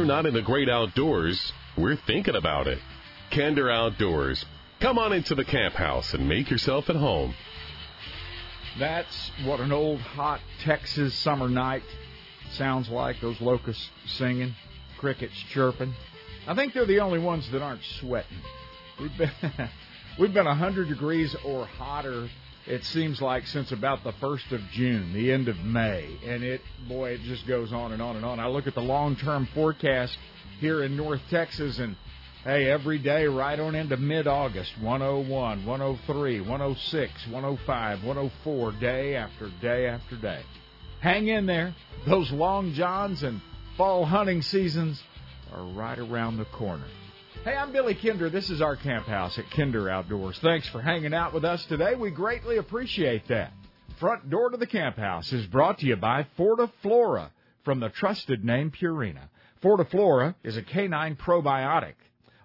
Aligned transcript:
we're 0.00 0.06
not 0.06 0.24
in 0.24 0.32
the 0.32 0.40
great 0.40 0.70
outdoors, 0.70 1.52
we're 1.76 1.94
thinking 1.94 2.34
about 2.34 2.66
it. 2.66 2.78
Kinder 3.30 3.70
Outdoors. 3.70 4.42
Come 4.80 4.98
on 4.98 5.12
into 5.12 5.34
the 5.34 5.44
camp 5.44 5.74
house 5.74 6.14
and 6.14 6.26
make 6.26 6.48
yourself 6.50 6.88
at 6.88 6.96
home. 6.96 7.34
That's 8.78 9.30
what 9.44 9.60
an 9.60 9.72
old 9.72 10.00
hot 10.00 10.40
Texas 10.62 11.12
summer 11.16 11.50
night 11.50 11.82
sounds 12.52 12.88
like. 12.88 13.20
Those 13.20 13.38
locusts 13.42 13.90
singing, 14.06 14.54
crickets 14.96 15.34
chirping. 15.50 15.92
I 16.46 16.54
think 16.54 16.72
they're 16.72 16.86
the 16.86 17.00
only 17.00 17.18
ones 17.18 17.46
that 17.50 17.60
aren't 17.60 17.84
sweating. 18.00 18.38
We've 18.98 19.18
been 19.18 19.30
we've 20.18 20.32
been 20.32 20.46
100 20.46 20.88
degrees 20.88 21.36
or 21.44 21.66
hotter 21.66 22.30
it 22.66 22.84
seems 22.84 23.20
like 23.20 23.46
since 23.46 23.72
about 23.72 24.04
the 24.04 24.12
first 24.12 24.52
of 24.52 24.60
June, 24.72 25.12
the 25.12 25.32
end 25.32 25.48
of 25.48 25.58
May, 25.58 26.18
and 26.24 26.42
it 26.42 26.60
boy, 26.88 27.12
it 27.12 27.20
just 27.22 27.46
goes 27.46 27.72
on 27.72 27.92
and 27.92 28.02
on 28.02 28.16
and 28.16 28.24
on. 28.24 28.38
I 28.38 28.48
look 28.48 28.66
at 28.66 28.74
the 28.74 28.82
long-term 28.82 29.48
forecast 29.54 30.16
here 30.60 30.82
in 30.82 30.96
North 30.96 31.22
Texas, 31.30 31.78
and 31.78 31.96
hey, 32.44 32.70
every 32.70 32.98
day 32.98 33.26
right 33.26 33.58
on 33.58 33.74
into 33.74 33.96
mid-August, 33.96 34.72
101, 34.80 35.66
103, 35.66 36.40
106, 36.40 37.26
105, 37.26 38.04
104, 38.04 38.72
day 38.72 39.14
after 39.16 39.50
day 39.60 39.86
after 39.86 40.16
day. 40.16 40.42
Hang 41.00 41.28
in 41.28 41.46
there. 41.46 41.74
Those 42.06 42.30
long 42.30 42.74
johns 42.74 43.22
and 43.22 43.40
fall 43.76 44.04
hunting 44.04 44.42
seasons 44.42 45.02
are 45.52 45.64
right 45.64 45.98
around 45.98 46.36
the 46.36 46.44
corner. 46.44 46.86
Hey, 47.42 47.56
I'm 47.56 47.72
Billy 47.72 47.94
Kinder. 47.94 48.28
This 48.28 48.50
is 48.50 48.60
our 48.60 48.76
camp 48.76 49.06
house 49.06 49.38
at 49.38 49.50
Kinder 49.52 49.88
Outdoors. 49.88 50.38
Thanks 50.42 50.68
for 50.68 50.82
hanging 50.82 51.14
out 51.14 51.32
with 51.32 51.42
us 51.42 51.64
today. 51.64 51.94
We 51.94 52.10
greatly 52.10 52.58
appreciate 52.58 53.26
that. 53.28 53.54
Front 53.98 54.28
door 54.28 54.50
to 54.50 54.58
the 54.58 54.66
camp 54.66 54.98
house 54.98 55.32
is 55.32 55.46
brought 55.46 55.78
to 55.78 55.86
you 55.86 55.96
by 55.96 56.26
Fortiflora 56.38 57.30
from 57.64 57.80
the 57.80 57.88
trusted 57.88 58.44
name 58.44 58.70
Purina. 58.70 59.22
Fortiflora 59.64 60.34
is 60.44 60.58
a 60.58 60.62
canine 60.62 61.16
probiotic. 61.16 61.94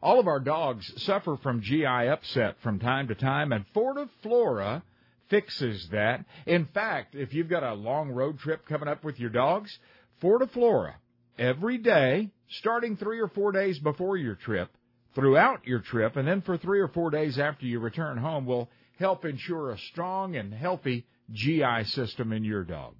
All 0.01 0.17
of 0.17 0.27
our 0.27 0.39
dogs 0.39 0.89
suffer 1.03 1.35
from 1.43 1.61
GI 1.61 1.85
upset 1.85 2.55
from 2.63 2.79
time 2.79 3.09
to 3.09 3.15
time, 3.15 3.51
and 3.51 3.65
Fortiflora 3.75 4.81
fixes 5.29 5.89
that. 5.91 6.23
In 6.45 6.67
fact, 6.73 7.15
if 7.15 7.33
you've 7.33 7.49
got 7.49 7.63
a 7.63 7.73
long 7.73 8.11
road 8.11 8.39
trip 8.39 8.65
coming 8.65 8.87
up 8.87 9.03
with 9.03 9.19
your 9.19 9.29
dogs, 9.29 9.77
Fortiflora 10.23 10.93
every 11.37 11.79
day, 11.79 12.29
starting 12.47 12.95
three 12.95 13.19
or 13.19 13.27
four 13.27 13.51
days 13.51 13.77
before 13.79 14.15
your 14.15 14.35
trip, 14.35 14.69
throughout 15.15 15.65
your 15.65 15.79
trip, 15.79 16.17
and 16.17 16.27
then 16.27 16.41
for 16.41 16.57
three 16.57 16.81
or 16.81 16.89
four 16.89 17.09
days 17.09 17.39
after 17.39 17.65
you 17.65 17.79
return 17.79 18.17
home 18.17 18.45
will 18.45 18.69
help 18.99 19.25
ensure 19.25 19.71
a 19.71 19.77
strong 19.77 20.35
and 20.35 20.53
healthy 20.53 21.05
GI 21.31 21.85
system 21.85 22.31
in 22.31 22.43
your 22.43 22.63
dog. 22.63 22.93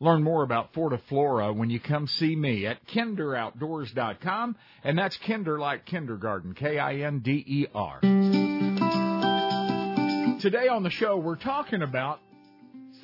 Learn 0.00 0.22
more 0.22 0.42
about 0.42 0.72
Fortiflora 0.72 1.54
when 1.54 1.68
you 1.68 1.78
come 1.78 2.06
see 2.06 2.34
me 2.34 2.64
at 2.66 2.86
kinderoutdoors.com, 2.88 4.56
and 4.82 4.98
that's 4.98 5.18
kinder 5.18 5.60
like 5.60 5.84
kindergarten, 5.84 6.54
K-I-N-D-E-R. 6.54 8.00
Today 10.40 10.68
on 10.68 10.82
the 10.82 10.90
show, 10.90 11.18
we're 11.18 11.36
talking 11.36 11.82
about 11.82 12.20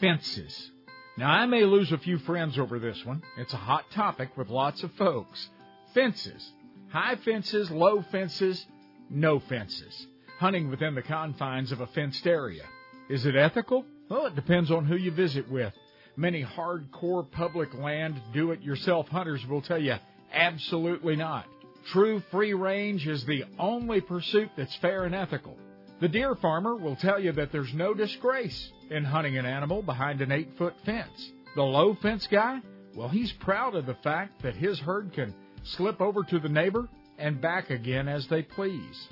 fences. 0.00 0.70
Now, 1.18 1.30
I 1.30 1.44
may 1.44 1.64
lose 1.64 1.92
a 1.92 1.98
few 1.98 2.16
friends 2.18 2.58
over 2.58 2.78
this 2.78 3.04
one. 3.04 3.22
It's 3.36 3.52
a 3.52 3.58
hot 3.58 3.84
topic 3.94 4.30
with 4.36 4.48
lots 4.48 4.82
of 4.82 4.90
folks. 4.92 5.48
Fences. 5.92 6.50
High 6.88 7.16
fences, 7.16 7.70
low 7.70 8.02
fences, 8.10 8.64
no 9.10 9.40
fences. 9.40 10.06
Hunting 10.38 10.70
within 10.70 10.94
the 10.94 11.02
confines 11.02 11.72
of 11.72 11.80
a 11.80 11.86
fenced 11.88 12.26
area. 12.26 12.64
Is 13.08 13.26
it 13.26 13.36
ethical? 13.36 13.84
Well, 14.08 14.26
it 14.26 14.36
depends 14.36 14.70
on 14.70 14.84
who 14.84 14.96
you 14.96 15.10
visit 15.10 15.50
with. 15.50 15.72
Many 16.16 16.44
hardcore 16.44 17.30
public 17.30 17.74
land 17.74 18.20
do 18.32 18.52
it 18.52 18.62
yourself 18.62 19.08
hunters 19.08 19.44
will 19.46 19.62
tell 19.62 19.80
you 19.80 19.96
absolutely 20.32 21.16
not. 21.16 21.46
True 21.92 22.22
free 22.30 22.54
range 22.54 23.06
is 23.06 23.24
the 23.24 23.44
only 23.58 24.00
pursuit 24.00 24.50
that's 24.56 24.74
fair 24.76 25.04
and 25.04 25.14
ethical. 25.14 25.56
The 26.00 26.08
deer 26.08 26.34
farmer 26.34 26.74
will 26.74 26.96
tell 26.96 27.20
you 27.20 27.32
that 27.32 27.52
there's 27.52 27.72
no 27.72 27.94
disgrace 27.94 28.70
in 28.90 29.04
hunting 29.04 29.38
an 29.38 29.46
animal 29.46 29.82
behind 29.82 30.20
an 30.20 30.32
eight 30.32 30.50
foot 30.58 30.74
fence. 30.84 31.32
The 31.54 31.62
low 31.62 31.94
fence 31.94 32.26
guy, 32.26 32.60
well, 32.94 33.08
he's 33.08 33.32
proud 33.32 33.74
of 33.74 33.86
the 33.86 33.94
fact 34.02 34.42
that 34.42 34.56
his 34.56 34.78
herd 34.78 35.12
can 35.12 35.34
slip 35.76 36.00
over 36.00 36.22
to 36.24 36.38
the 36.38 36.48
neighbor, 36.48 36.88
and 37.18 37.40
back 37.40 37.70
again 37.70 38.08
as 38.08 38.26
they 38.28 38.42
please. 38.42 39.08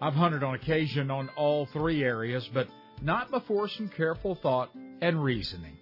I've 0.00 0.14
hunted 0.14 0.42
on 0.42 0.54
occasion 0.54 1.10
on 1.10 1.28
all 1.36 1.66
three 1.66 2.02
areas, 2.02 2.48
but 2.54 2.68
not 3.02 3.30
before 3.30 3.68
some 3.68 3.88
careful 3.88 4.34
thought 4.42 4.70
and 5.02 5.22
reasoning. 5.22 5.76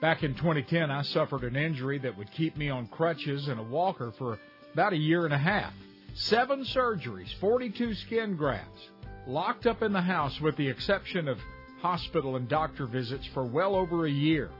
Back 0.00 0.22
in 0.22 0.34
2010, 0.34 0.90
I 0.90 1.02
suffered 1.02 1.44
an 1.44 1.56
injury 1.56 1.98
that 1.98 2.16
would 2.16 2.32
keep 2.32 2.56
me 2.56 2.70
on 2.70 2.86
crutches 2.86 3.48
and 3.48 3.60
a 3.60 3.62
walker 3.62 4.12
for 4.18 4.38
about 4.72 4.92
a 4.92 4.96
year 4.96 5.24
and 5.24 5.34
a 5.34 5.38
half. 5.38 5.72
Seven 6.14 6.64
surgeries, 6.64 7.28
42 7.40 7.94
skin 7.94 8.36
grafts, 8.36 8.80
locked 9.26 9.66
up 9.66 9.82
in 9.82 9.92
the 9.92 10.00
house 10.00 10.40
with 10.40 10.56
the 10.56 10.68
exception 10.68 11.28
of 11.28 11.38
hospital 11.80 12.36
and 12.36 12.48
doctor 12.48 12.86
visits 12.86 13.28
for 13.34 13.44
well 13.44 13.74
over 13.76 14.06
a 14.06 14.10
year. 14.10 14.50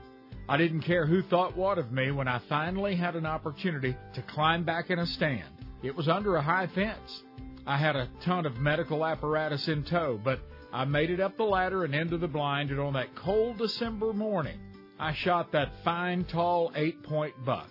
I 0.49 0.57
didn't 0.57 0.81
care 0.81 1.05
who 1.05 1.21
thought 1.21 1.55
what 1.55 1.77
of 1.77 1.91
me 1.91 2.11
when 2.11 2.27
I 2.27 2.39
finally 2.49 2.95
had 2.95 3.15
an 3.15 3.25
opportunity 3.25 3.95
to 4.13 4.21
climb 4.23 4.63
back 4.63 4.89
in 4.89 4.99
a 4.99 5.05
stand. 5.05 5.47
It 5.83 5.95
was 5.95 6.09
under 6.09 6.35
a 6.35 6.41
high 6.41 6.67
fence. 6.67 7.23
I 7.65 7.77
had 7.77 7.95
a 7.95 8.09
ton 8.21 8.45
of 8.45 8.57
medical 8.57 9.05
apparatus 9.05 9.67
in 9.67 9.83
tow, 9.83 10.19
but 10.23 10.39
I 10.73 10.85
made 10.85 11.09
it 11.09 11.19
up 11.19 11.37
the 11.37 11.43
ladder 11.43 11.83
and 11.83 11.93
into 11.93 12.17
the 12.17 12.27
blind, 12.27 12.71
and 12.71 12.79
on 12.79 12.93
that 12.93 13.15
cold 13.15 13.57
December 13.57 14.13
morning, 14.13 14.59
I 14.99 15.13
shot 15.13 15.51
that 15.51 15.71
fine, 15.83 16.25
tall 16.25 16.71
eight 16.75 17.03
point 17.03 17.33
buck. 17.45 17.69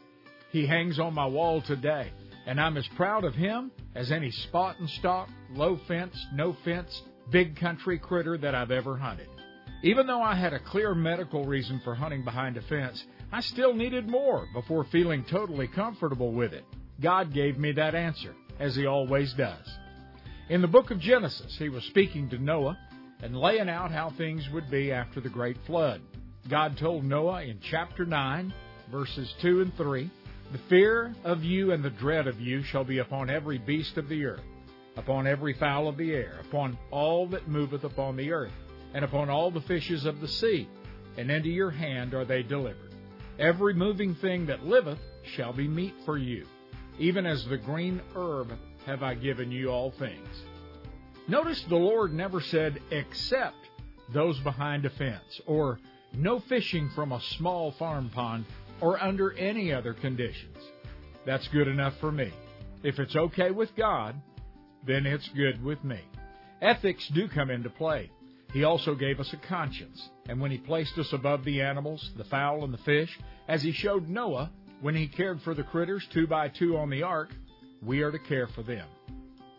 He 0.51 0.67
hangs 0.67 0.99
on 0.99 1.15
my 1.15 1.27
wall 1.27 1.63
today, 1.63 2.11
and 2.47 2.61
I'm 2.61 2.77
as 2.77 2.87
proud 2.89 3.25
of 3.25 3.35
him 3.35 3.71
as 3.95 4.11
any 4.11 4.31
spot 4.31 4.77
and 4.79 4.89
stalk, 4.91 5.29
low 5.53 5.77
fence, 5.89 6.17
no 6.33 6.57
fence, 6.65 7.03
big 7.31 7.57
country 7.57 7.99
critter 7.99 8.37
that 8.39 8.55
I've 8.55 8.71
ever 8.71 8.97
hunted. 8.97 9.29
Even 9.83 10.07
though 10.07 10.21
I 10.21 10.35
had 10.35 10.53
a 10.53 10.59
clear 10.59 10.95
medical 10.95 11.47
reason 11.47 11.81
for 11.83 11.95
hunting 11.95 12.23
behind 12.23 12.59
a 12.59 12.63
fence, 12.63 13.03
I 13.33 13.41
still 13.41 13.73
needed 13.73 14.07
more 14.07 14.47
before 14.53 14.85
feeling 14.85 15.25
totally 15.25 15.69
comfortable 15.69 16.33
with 16.33 16.53
it. 16.53 16.65
God 17.01 17.33
gave 17.33 17.59
me 17.59 17.73
that 17.73 17.95
answer, 17.95 18.35
as 18.59 18.77
He 18.77 18.85
always 18.85 19.33
does. 19.33 19.67
In 20.51 20.61
the 20.61 20.69
book 20.69 20.91
of 20.91 21.01
Genesis, 21.01 21.57
He 21.59 21.71
was 21.71 21.83
speaking 21.85 22.29
to 22.29 22.39
Noah 22.39 22.79
and 23.23 23.35
laying 23.35 23.71
out 23.71 23.91
how 23.91 24.11
things 24.11 24.47
would 24.53 24.71
be 24.71 24.93
after 24.93 25.19
the 25.19 25.31
great 25.31 25.57
flood. 25.67 26.03
God 26.51 26.77
told 26.77 27.05
Noah 27.05 27.43
in 27.45 27.59
chapter 27.63 28.05
9, 28.05 28.53
verses 28.91 29.33
2 29.41 29.63
and 29.63 29.75
3, 29.77 30.11
The 30.53 30.61
fear 30.69 31.15
of 31.25 31.43
you 31.43 31.73
and 31.73 31.83
the 31.83 31.91
dread 31.91 32.27
of 32.27 32.39
you 32.39 32.63
shall 32.65 32.85
be 32.85 32.99
upon 32.99 33.31
every 33.31 33.57
beast 33.57 33.97
of 33.97 34.11
the 34.11 34.27
earth, 34.27 34.45
upon 34.99 35.27
every 35.27 35.55
fowl 35.55 35.89
of 35.89 35.97
the 35.97 36.13
air, 36.13 36.39
upon 36.47 36.77
all 36.91 37.27
that 37.29 37.49
moveth 37.49 37.85
upon 37.85 38.17
the 38.17 38.31
earth 38.31 38.53
and 38.95 39.05
upon 39.05 39.31
all 39.31 39.51
the 39.51 39.61
fishes 39.62 40.05
of 40.05 40.21
the 40.21 40.28
sea, 40.28 40.69
and 41.17 41.31
into 41.31 41.49
your 41.49 41.71
hand 41.71 42.15
are 42.15 42.25
they 42.25 42.43
delivered. 42.43 42.95
Every 43.39 43.75
moving 43.75 44.15
thing 44.17 44.47
that 44.47 44.67
liveth 44.67 44.99
shall 45.34 45.53
be 45.53 45.69
meat 45.69 45.95
for 46.05 46.19
you. 46.19 46.47
Even 46.99 47.27
as 47.27 47.45
the 47.47 47.56
green 47.56 48.01
herb 48.15 48.53
have 48.87 49.03
I 49.03 49.15
given 49.15 49.51
you 49.51 49.69
all 49.69 49.91
things. 49.93 50.28
Notice 51.28 51.62
the 51.69 51.77
Lord 51.77 52.12
never 52.12 52.41
said, 52.41 52.81
except 52.91 53.56
those 54.12 54.39
behind 54.41 54.84
a 54.84 54.91
fence, 54.91 55.41
or 55.47 55.78
no 56.12 56.41
fishing 56.41 56.91
from 56.95 57.12
a 57.12 57.21
small 57.39 57.72
farm 57.72 58.11
pond, 58.11 58.45
or 58.81 59.03
under 59.03 59.33
any 59.34 59.72
other 59.72 59.95
conditions. 59.95 60.57
That's 61.25 61.47
good 61.48 61.69
enough 61.69 61.95
for 62.01 62.10
me. 62.10 62.33
If 62.83 62.98
it's 62.98 63.15
okay 63.15 63.51
with 63.51 63.75
God, 63.77 64.21
then 64.87 65.07
it's 65.07 65.28
good 65.28 65.63
with 65.63 65.83
me. 65.84 66.01
Ethics 66.60 67.07
do 67.09 67.28
come 67.28 67.51
into 67.51 67.71
play. 67.71 68.10
He 68.53 68.65
also 68.65 68.97
gave 68.97 69.21
us 69.21 69.33
a 69.33 69.37
conscience, 69.37 70.11
and 70.29 70.41
when 70.41 70.51
he 70.51 70.59
placed 70.59 70.99
us 70.99 71.13
above 71.13 71.45
the 71.45 71.63
animals, 71.63 72.11
the 72.17 72.25
fowl, 72.25 72.65
and 72.65 72.75
the 72.75 72.79
fish, 72.79 73.17
as 73.47 73.63
he 73.63 73.71
showed 73.71 74.09
Noah 74.09 74.51
when 74.81 74.97
he 74.97 75.07
cared 75.07 75.41
for 75.43 75.55
the 75.55 75.63
critters 75.63 76.05
two 76.13 76.27
by 76.27 76.49
two 76.49 76.77
on 76.77 76.91
the 76.91 77.05
ark, 77.05 77.31
we 77.81 78.03
are 78.03 78.11
to 78.11 78.19
care 78.19 78.49
for 78.49 78.63
them. 78.63 78.89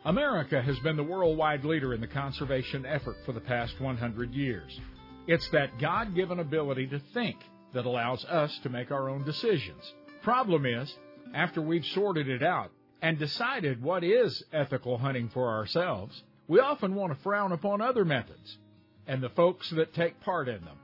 America 0.04 0.62
has 0.62 0.78
been 0.80 0.98
the 0.98 1.04
worldwide 1.04 1.64
leader 1.64 1.94
in 1.94 2.02
the 2.02 2.08
conservation 2.08 2.86
effort 2.86 3.16
for 3.26 3.32
the 3.32 3.40
past 3.40 3.80
100 3.80 4.34
years. 4.34 4.78
It's 5.26 5.48
that 5.52 5.80
God 5.80 6.14
given 6.14 6.40
ability 6.40 6.88
to 6.88 7.00
think 7.14 7.38
that 7.74 7.86
allows 7.86 8.26
us 8.26 8.60
to 8.64 8.70
make 8.70 8.92
our 8.92 9.10
own 9.10 9.24
decisions. 9.24 9.94
Problem 10.22 10.66
is, 10.66 10.94
after 11.34 11.62
we've 11.62 11.86
sorted 11.86 12.28
it 12.28 12.44
out 12.44 12.72
and 13.02 13.18
decided 13.18 13.82
what 13.82 14.04
is 14.04 14.44
ethical 14.52 14.98
hunting 14.98 15.30
for 15.30 15.50
ourselves, 15.50 16.24
we 16.48 16.60
often 16.60 16.96
want 16.96 17.14
to 17.14 17.24
frown 17.24 17.54
upon 17.54 17.80
other 17.80 18.04
methods 18.04 18.58
and 19.08 19.22
the 19.22 19.30
folks 19.30 19.70
that 19.72 19.94
take 19.94 20.20
part 20.22 20.48
in 20.48 20.64
them. 20.64 20.78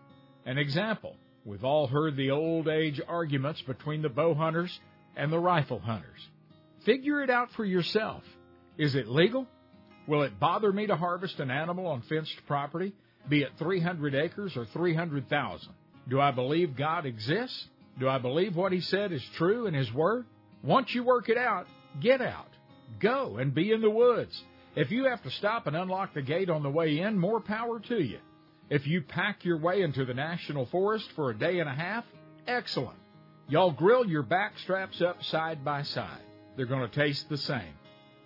An 0.45 0.57
example, 0.57 1.15
we've 1.45 1.63
all 1.63 1.87
heard 1.87 2.15
the 2.15 2.31
old 2.31 2.67
age 2.67 3.01
arguments 3.07 3.61
between 3.61 4.01
the 4.01 4.09
bow 4.09 4.33
hunters 4.33 4.79
and 5.15 5.31
the 5.31 5.39
rifle 5.39 5.79
hunters. 5.79 6.27
Figure 6.85 7.21
it 7.21 7.29
out 7.29 7.49
for 7.55 7.65
yourself. 7.65 8.23
Is 8.77 8.95
it 8.95 9.07
legal? 9.07 9.47
Will 10.07 10.23
it 10.23 10.39
bother 10.39 10.71
me 10.71 10.87
to 10.87 10.95
harvest 10.95 11.39
an 11.39 11.51
animal 11.51 11.87
on 11.87 12.01
fenced 12.03 12.39
property, 12.47 12.93
be 13.27 13.41
it 13.41 13.51
300 13.59 14.15
acres 14.15 14.55
or 14.55 14.65
300,000? 14.65 15.69
Do 16.07 16.21
I 16.21 16.31
believe 16.31 16.77
God 16.77 17.05
exists? 17.05 17.67
Do 17.99 18.07
I 18.07 18.19
believe 18.19 18.55
what 18.55 18.71
He 18.71 18.81
said 18.81 19.11
is 19.11 19.23
true 19.35 19.65
in 19.65 19.73
His 19.73 19.91
Word? 19.91 20.25
Once 20.63 20.93
you 20.93 21.03
work 21.03 21.27
it 21.27 21.37
out, 21.37 21.67
Get 22.01 22.21
out. 22.21 22.49
Go 22.99 23.37
and 23.37 23.53
be 23.53 23.71
in 23.71 23.81
the 23.81 23.89
woods. 23.89 24.41
If 24.77 24.91
you 24.91 25.05
have 25.05 25.23
to 25.23 25.31
stop 25.31 25.65
and 25.65 25.75
unlock 25.75 26.13
the 26.13 26.21
gate 26.21 26.51
on 26.51 26.61
the 26.61 26.69
way 26.69 26.99
in, 26.99 27.17
more 27.17 27.39
power 27.39 27.79
to 27.79 27.99
you. 27.99 28.19
If 28.69 28.85
you 28.85 29.01
pack 29.01 29.43
your 29.43 29.57
way 29.57 29.81
into 29.81 30.05
the 30.05 30.13
National 30.13 30.67
Forest 30.67 31.11
for 31.15 31.31
a 31.31 31.35
day 31.35 31.57
and 31.57 31.67
a 31.67 31.73
half, 31.73 32.05
excellent. 32.45 32.99
Y'all 33.47 33.71
grill 33.71 34.05
your 34.05 34.21
back 34.21 34.59
straps 34.59 35.01
up 35.01 35.23
side 35.23 35.65
by 35.65 35.81
side. 35.81 36.21
They're 36.55 36.67
going 36.67 36.87
to 36.87 36.95
taste 36.95 37.27
the 37.27 37.39
same 37.39 37.73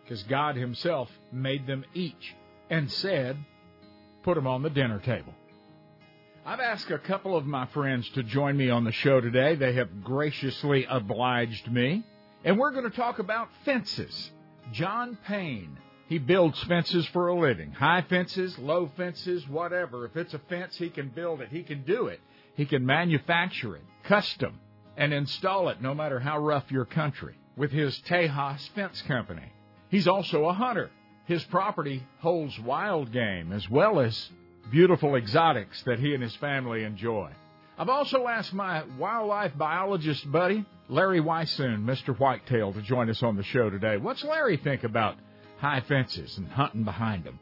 because 0.03 0.23
God 0.23 0.57
Himself 0.57 1.09
made 1.31 1.67
them 1.67 1.85
each 1.93 2.35
and 2.69 2.91
said, 2.91 3.37
put 4.23 4.35
them 4.35 4.45
on 4.45 4.61
the 4.61 4.69
dinner 4.69 4.99
table. 4.99 5.33
I've 6.45 6.59
asked 6.59 6.91
a 6.91 6.99
couple 6.99 7.37
of 7.37 7.45
my 7.45 7.65
friends 7.67 8.09
to 8.09 8.23
join 8.23 8.57
me 8.57 8.69
on 8.69 8.83
the 8.83 8.91
show 8.91 9.21
today. 9.21 9.55
They 9.55 9.71
have 9.75 10.03
graciously 10.03 10.83
obliged 10.83 11.71
me. 11.71 12.03
And 12.43 12.59
we're 12.59 12.71
going 12.71 12.91
to 12.91 12.97
talk 12.97 13.19
about 13.19 13.47
fences. 13.63 14.31
John 14.73 15.17
Payne. 15.25 15.77
He 16.11 16.19
builds 16.19 16.61
fences 16.63 17.07
for 17.13 17.29
a 17.29 17.39
living. 17.39 17.71
High 17.71 18.01
fences, 18.01 18.59
low 18.59 18.91
fences, 18.97 19.47
whatever. 19.47 20.03
If 20.03 20.17
it's 20.17 20.33
a 20.33 20.39
fence, 20.39 20.75
he 20.75 20.89
can 20.89 21.07
build 21.07 21.39
it. 21.39 21.47
He 21.47 21.63
can 21.63 21.83
do 21.83 22.07
it. 22.07 22.19
He 22.55 22.65
can 22.65 22.85
manufacture 22.85 23.77
it, 23.77 23.83
custom, 24.03 24.59
and 24.97 25.13
install 25.13 25.69
it 25.69 25.81
no 25.81 25.95
matter 25.95 26.19
how 26.19 26.39
rough 26.39 26.69
your 26.69 26.83
country 26.83 27.37
with 27.55 27.71
his 27.71 27.97
Tejas 27.99 28.67
Fence 28.75 29.01
Company. 29.03 29.53
He's 29.87 30.05
also 30.05 30.47
a 30.47 30.53
hunter. 30.53 30.91
His 31.27 31.45
property 31.45 32.05
holds 32.19 32.59
wild 32.59 33.13
game 33.13 33.53
as 33.53 33.69
well 33.69 34.01
as 34.01 34.31
beautiful 34.69 35.15
exotics 35.15 35.81
that 35.83 35.99
he 35.99 36.13
and 36.13 36.21
his 36.21 36.35
family 36.35 36.83
enjoy. 36.83 37.31
I've 37.77 37.87
also 37.87 38.27
asked 38.27 38.53
my 38.53 38.83
wildlife 38.99 39.57
biologist 39.57 40.29
buddy, 40.29 40.65
Larry 40.89 41.21
Weishuhn, 41.21 41.85
Mr. 41.85 42.13
Whitetail, 42.19 42.73
to 42.73 42.81
join 42.81 43.09
us 43.09 43.23
on 43.23 43.37
the 43.37 43.43
show 43.43 43.69
today. 43.69 43.95
What's 43.95 44.25
Larry 44.25 44.57
think 44.57 44.83
about 44.83 45.15
high 45.61 45.81
fences 45.81 46.37
and 46.37 46.47
hunting 46.47 46.83
behind 46.83 47.23
them? 47.23 47.39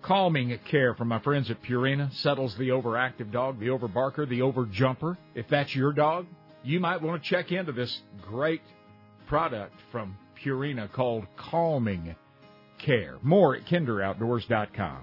Calming 0.00 0.56
care 0.70 0.94
from 0.94 1.08
my 1.08 1.18
friends 1.18 1.50
at 1.50 1.60
Purina 1.62 2.12
settles 2.14 2.56
the 2.56 2.68
overactive 2.68 3.32
dog, 3.32 3.58
the 3.58 3.66
overbarker, 3.66 4.28
the 4.28 4.40
overjumper. 4.40 5.16
If 5.34 5.48
that's 5.48 5.74
your 5.74 5.92
dog, 5.92 6.26
you 6.62 6.78
might 6.78 7.02
want 7.02 7.22
to 7.22 7.28
check 7.28 7.50
into 7.50 7.72
this 7.72 8.00
great 8.22 8.62
product 9.26 9.74
from 9.90 10.16
Purina 10.42 10.90
called 10.90 11.26
Calming 11.36 12.14
Care. 12.78 13.18
More 13.22 13.56
at 13.56 13.66
kinderoutdoors.com. 13.66 15.02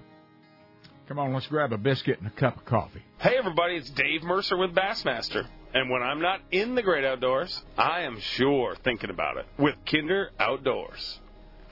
Come 1.08 1.18
on, 1.20 1.34
let's 1.34 1.46
grab 1.46 1.72
a 1.72 1.78
biscuit 1.78 2.18
and 2.18 2.26
a 2.26 2.30
cup 2.30 2.56
of 2.56 2.64
coffee. 2.64 3.02
Hey, 3.18 3.36
everybody, 3.38 3.76
it's 3.76 3.90
Dave 3.90 4.24
Mercer 4.24 4.56
with 4.56 4.74
Bassmaster. 4.74 5.46
And 5.72 5.90
when 5.90 6.02
I'm 6.02 6.20
not 6.20 6.40
in 6.50 6.74
the 6.74 6.82
great 6.82 7.04
outdoors, 7.04 7.62
I 7.76 8.00
am 8.02 8.18
sure 8.18 8.74
thinking 8.82 9.10
about 9.10 9.36
it 9.36 9.46
with 9.58 9.74
Kinder 9.84 10.30
Outdoors. 10.40 11.20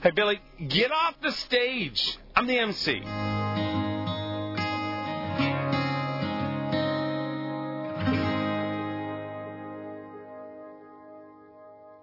Hey, 0.05 0.11
Billy, 0.11 0.39
get 0.67 0.91
off 0.91 1.15
the 1.23 1.31
stage. 1.31 2.19
I'm 2.35 2.45
the 2.45 2.59
MC. 2.59 2.99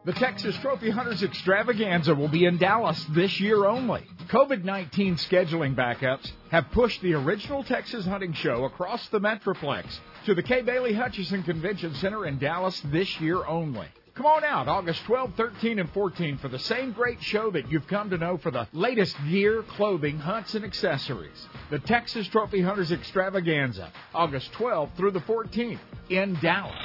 The 0.05 0.13
Texas 0.15 0.57
Trophy 0.57 0.91
Hunters 0.91 1.23
Extravaganza 1.23 2.13
will 2.17 2.27
be 2.27 2.45
in 2.45 2.59
Dallas 2.59 3.01
this 3.11 3.39
year 3.39 3.67
only. 3.67 4.05
COVID 4.31 4.65
19 4.65 5.15
scheduling 5.15 5.77
backups 5.77 6.29
have 6.51 6.73
pushed 6.73 7.03
the 7.03 7.15
original 7.15 7.63
Texas 7.63 8.05
hunting 8.05 8.33
show 8.33 8.65
across 8.65 9.09
the 9.11 9.21
Metroplex 9.21 9.85
to 10.27 10.35
the 10.35 10.43
Kay 10.43 10.63
Bailey 10.63 10.93
Hutchison 10.93 11.45
Convention 11.45 11.95
Center 11.95 12.27
in 12.27 12.39
Dallas 12.39 12.83
this 12.87 13.21
year 13.21 13.47
only. 13.47 13.87
Come 14.15 14.27
on 14.27 14.45
out 14.45 14.69
August 14.69 15.05
12, 15.05 15.35
13, 15.37 15.79
and 15.79 15.91
14 15.91 16.37
for 16.37 16.49
the 16.49 16.59
same 16.59 16.93
great 16.93 17.23
show 17.23 17.51
that 17.51 17.71
you've 17.71 17.87
come 17.87 18.11
to 18.11 18.19
know 18.19 18.37
for 18.37 18.51
the 18.51 18.69
latest 18.73 19.17
gear, 19.31 19.63
clothing, 19.63 20.19
hunts, 20.19 20.55
and 20.55 20.67
accessories. 20.67 21.49
The 21.71 21.79
Texas 21.79 22.29
Trophy 22.29 22.61
Hunters 22.61 22.93
Extravaganza, 22.93 23.91
August 24.15 24.53
12 24.53 24.91
through 24.99 25.13
the 25.13 25.21
14th 25.21 25.79
in 26.11 26.35
Dallas. 26.43 26.77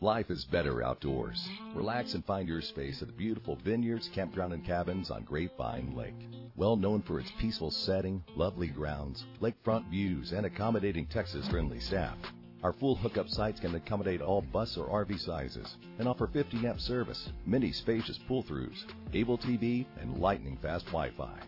Life 0.00 0.30
is 0.30 0.44
better 0.46 0.82
outdoors. 0.82 1.46
Relax 1.74 2.14
and 2.14 2.24
find 2.24 2.48
your 2.48 2.62
space 2.62 3.02
at 3.02 3.08
the 3.08 3.14
beautiful 3.14 3.56
vineyards, 3.56 4.08
campground, 4.14 4.54
and 4.54 4.64
cabins 4.64 5.10
on 5.10 5.24
Grapevine 5.24 5.94
Lake. 5.94 6.14
Well 6.56 6.76
known 6.76 7.02
for 7.02 7.20
its 7.20 7.32
peaceful 7.38 7.72
setting, 7.72 8.24
lovely 8.36 8.68
grounds, 8.68 9.26
lakefront 9.42 9.90
views, 9.90 10.32
and 10.32 10.46
accommodating 10.46 11.06
Texas 11.06 11.46
friendly 11.48 11.80
staff. 11.80 12.16
Our 12.64 12.72
full 12.72 12.96
hookup 12.96 13.28
sites 13.28 13.60
can 13.60 13.74
accommodate 13.76 14.20
all 14.20 14.42
bus 14.42 14.76
or 14.76 14.88
RV 15.04 15.20
sizes 15.20 15.76
and 16.00 16.08
offer 16.08 16.26
50 16.26 16.66
amp 16.66 16.80
service, 16.80 17.30
many 17.46 17.70
spacious 17.70 18.18
pull 18.26 18.42
throughs, 18.42 18.84
able 19.14 19.38
TV, 19.38 19.86
and 20.00 20.18
lightning 20.18 20.58
fast 20.60 20.86
Wi 20.86 21.10
Fi. 21.16 21.38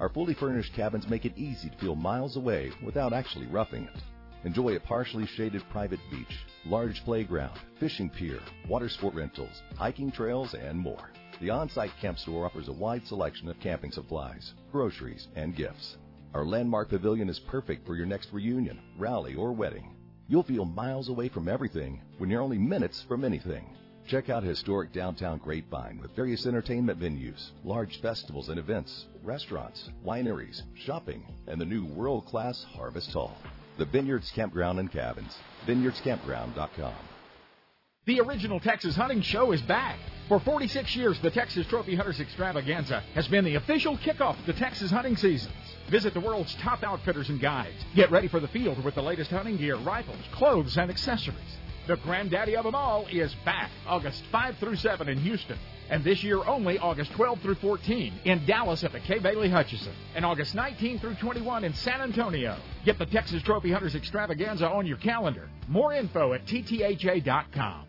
Our 0.00 0.08
fully 0.08 0.32
furnished 0.32 0.72
cabins 0.72 1.06
make 1.06 1.26
it 1.26 1.36
easy 1.36 1.68
to 1.68 1.76
feel 1.76 1.94
miles 1.94 2.36
away 2.36 2.72
without 2.82 3.12
actually 3.12 3.46
roughing 3.46 3.84
it. 3.84 4.02
Enjoy 4.44 4.74
a 4.74 4.80
partially 4.80 5.26
shaded 5.26 5.62
private 5.70 6.00
beach, 6.10 6.38
large 6.64 7.04
playground, 7.04 7.58
fishing 7.78 8.08
pier, 8.08 8.40
water 8.66 8.88
sport 8.88 9.14
rentals, 9.14 9.62
hiking 9.76 10.10
trails, 10.10 10.54
and 10.54 10.78
more. 10.78 11.10
The 11.40 11.50
on-site 11.50 11.92
camp 12.00 12.18
store 12.18 12.46
offers 12.46 12.68
a 12.68 12.72
wide 12.72 13.06
selection 13.06 13.48
of 13.48 13.60
camping 13.60 13.92
supplies, 13.92 14.54
groceries, 14.72 15.28
and 15.36 15.54
gifts. 15.54 15.98
Our 16.32 16.46
landmark 16.46 16.88
pavilion 16.88 17.28
is 17.28 17.38
perfect 17.38 17.86
for 17.86 17.96
your 17.96 18.06
next 18.06 18.32
reunion, 18.32 18.80
rally, 18.98 19.34
or 19.34 19.52
wedding. 19.52 19.93
You'll 20.26 20.42
feel 20.42 20.64
miles 20.64 21.10
away 21.10 21.28
from 21.28 21.48
everything 21.48 22.00
when 22.16 22.30
you're 22.30 22.40
only 22.40 22.56
minutes 22.58 23.04
from 23.06 23.24
anything. 23.24 23.76
Check 24.06 24.30
out 24.30 24.42
historic 24.42 24.92
downtown 24.92 25.38
Grapevine 25.38 25.98
with 26.00 26.16
various 26.16 26.46
entertainment 26.46 26.98
venues, 26.98 27.50
large 27.62 28.00
festivals 28.00 28.48
and 28.48 28.58
events, 28.58 29.06
restaurants, 29.22 29.90
wineries, 30.04 30.62
shopping, 30.74 31.22
and 31.46 31.60
the 31.60 31.66
new 31.66 31.84
world-class 31.84 32.64
Harvest 32.74 33.12
Hall. 33.12 33.36
The 33.76 33.84
Vineyards 33.86 34.30
Campground 34.34 34.78
and 34.78 34.90
Cabins. 34.90 35.36
VineyardsCampground.com. 35.66 37.13
The 38.06 38.20
original 38.20 38.60
Texas 38.60 38.94
Hunting 38.94 39.22
Show 39.22 39.52
is 39.52 39.62
back. 39.62 39.98
For 40.28 40.38
46 40.38 40.94
years, 40.94 41.18
the 41.20 41.30
Texas 41.30 41.66
Trophy 41.66 41.94
Hunters 41.94 42.20
Extravaganza 42.20 43.02
has 43.14 43.26
been 43.28 43.46
the 43.46 43.54
official 43.54 43.96
kickoff 43.96 44.38
of 44.38 44.44
the 44.44 44.52
Texas 44.52 44.90
hunting 44.90 45.16
seasons. 45.16 45.54
Visit 45.90 46.12
the 46.12 46.20
world's 46.20 46.54
top 46.56 46.82
outfitters 46.82 47.30
and 47.30 47.40
guides. 47.40 47.82
Get 47.94 48.10
ready 48.10 48.28
for 48.28 48.40
the 48.40 48.48
field 48.48 48.84
with 48.84 48.94
the 48.94 49.02
latest 49.02 49.30
hunting 49.30 49.56
gear, 49.56 49.76
rifles, 49.76 50.18
clothes, 50.32 50.76
and 50.76 50.90
accessories. 50.90 51.38
The 51.86 51.96
granddaddy 51.96 52.56
of 52.56 52.64
them 52.64 52.74
all 52.74 53.06
is 53.06 53.34
back 53.46 53.70
August 53.86 54.22
5 54.30 54.58
through 54.58 54.76
7 54.76 55.08
in 55.08 55.16
Houston. 55.18 55.58
And 55.88 56.04
this 56.04 56.22
year 56.22 56.44
only 56.44 56.78
August 56.78 57.10
12 57.12 57.40
through 57.40 57.56
14 57.56 58.12
in 58.26 58.44
Dallas 58.44 58.84
at 58.84 58.92
the 58.92 59.00
Kay 59.00 59.18
Bailey 59.18 59.48
Hutchison. 59.48 59.94
And 60.14 60.26
August 60.26 60.54
19 60.54 60.98
through 60.98 61.14
21 61.14 61.64
in 61.64 61.72
San 61.72 62.02
Antonio. 62.02 62.58
Get 62.84 62.98
the 62.98 63.06
Texas 63.06 63.42
Trophy 63.42 63.72
Hunters 63.72 63.94
Extravaganza 63.94 64.68
on 64.68 64.86
your 64.86 64.98
calendar. 64.98 65.48
More 65.68 65.94
info 65.94 66.34
at 66.34 66.44
ttha.com. 66.44 67.86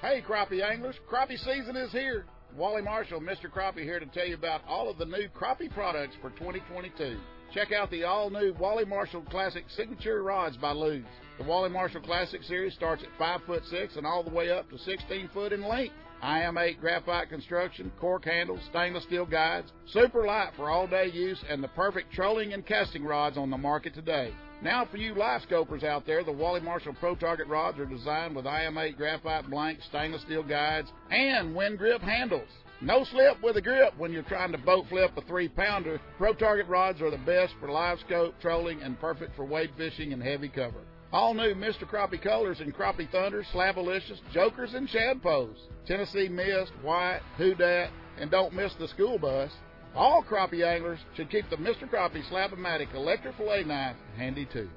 Hey, 0.00 0.22
crappie 0.26 0.62
anglers, 0.62 0.96
crappie 1.06 1.36
season 1.36 1.76
is 1.76 1.92
here. 1.92 2.24
Wally 2.56 2.80
Marshall, 2.80 3.20
Mr. 3.20 3.50
Crappie, 3.54 3.82
here 3.82 4.00
to 4.00 4.06
tell 4.06 4.26
you 4.26 4.34
about 4.34 4.62
all 4.66 4.88
of 4.88 4.96
the 4.96 5.04
new 5.04 5.28
crappie 5.38 5.70
products 5.70 6.16
for 6.22 6.30
2022. 6.30 7.18
Check 7.52 7.70
out 7.72 7.90
the 7.90 8.04
all 8.04 8.30
new 8.30 8.54
Wally 8.54 8.86
Marshall 8.86 9.20
Classic 9.28 9.62
Signature 9.76 10.22
Rods 10.22 10.56
by 10.56 10.72
Lew's. 10.72 11.04
The 11.36 11.44
Wally 11.44 11.68
Marshall 11.68 12.00
Classic 12.00 12.42
series 12.44 12.72
starts 12.72 13.02
at 13.02 13.10
5 13.18 13.42
foot 13.42 13.62
6 13.66 13.96
and 13.96 14.06
all 14.06 14.24
the 14.24 14.30
way 14.30 14.50
up 14.50 14.70
to 14.70 14.78
16 14.78 15.28
foot 15.34 15.52
in 15.52 15.68
length. 15.68 15.94
IM8 16.24 16.80
graphite 16.80 17.28
construction, 17.28 17.92
cork 18.00 18.24
handles, 18.24 18.60
stainless 18.70 19.04
steel 19.04 19.26
guides, 19.26 19.70
super 19.86 20.24
light 20.24 20.52
for 20.56 20.70
all 20.70 20.86
day 20.86 21.10
use, 21.12 21.44
and 21.50 21.62
the 21.62 21.68
perfect 21.68 22.10
trolling 22.10 22.54
and 22.54 22.64
casting 22.64 23.04
rods 23.04 23.36
on 23.36 23.50
the 23.50 23.58
market 23.58 23.92
today. 23.92 24.32
Now, 24.62 24.84
for 24.84 24.98
you 24.98 25.14
live 25.14 25.40
scopers 25.48 25.84
out 25.84 26.04
there, 26.04 26.22
the 26.22 26.32
Wally 26.32 26.60
Marshall 26.60 26.94
Pro 27.00 27.14
Target 27.14 27.46
rods 27.46 27.78
are 27.78 27.86
designed 27.86 28.36
with 28.36 28.44
IM8 28.44 28.96
graphite 28.96 29.48
blanks, 29.48 29.86
stainless 29.86 30.20
steel 30.22 30.42
guides 30.42 30.92
and 31.10 31.54
wind 31.54 31.78
grip 31.78 32.02
handles. 32.02 32.48
No 32.82 33.04
slip 33.04 33.42
with 33.42 33.56
a 33.56 33.62
grip 33.62 33.94
when 33.96 34.12
you're 34.12 34.22
trying 34.22 34.52
to 34.52 34.58
boat 34.58 34.86
flip 34.88 35.12
a 35.16 35.22
three 35.22 35.48
pounder. 35.48 35.98
Pro 36.18 36.34
Target 36.34 36.66
rods 36.66 37.00
are 37.00 37.10
the 37.10 37.18
best 37.18 37.54
for 37.58 37.70
live 37.70 38.00
scope, 38.00 38.34
trolling, 38.40 38.82
and 38.82 39.00
perfect 39.00 39.34
for 39.34 39.46
wade 39.46 39.70
fishing 39.78 40.12
and 40.12 40.22
heavy 40.22 40.48
cover. 40.48 40.82
All 41.12 41.34
new 41.34 41.54
Mr. 41.54 41.84
Crappie 41.84 42.22
colors 42.22 42.60
in 42.60 42.70
Crappie 42.70 43.10
Thunder, 43.10 43.44
Slabalicious, 43.52 44.20
Jokers, 44.32 44.74
and 44.74 44.88
Shadpoes. 44.88 45.56
Tennessee 45.86 46.28
Mist, 46.28 46.72
White, 46.82 47.20
Who 47.36 47.54
Dat, 47.54 47.90
and 48.18 48.30
don't 48.30 48.54
miss 48.54 48.72
the 48.78 48.88
school 48.88 49.18
bus. 49.18 49.50
All 49.94 50.22
crappie 50.22 50.64
anglers 50.64 51.00
should 51.14 51.30
keep 51.30 51.48
the 51.50 51.56
Mr. 51.56 51.88
Crappie 51.90 52.28
Slab-O-Matic 52.28 52.94
electric 52.94 53.36
fillet 53.36 53.64
knife 53.64 53.96
handy 54.16 54.46
too. 54.46 54.68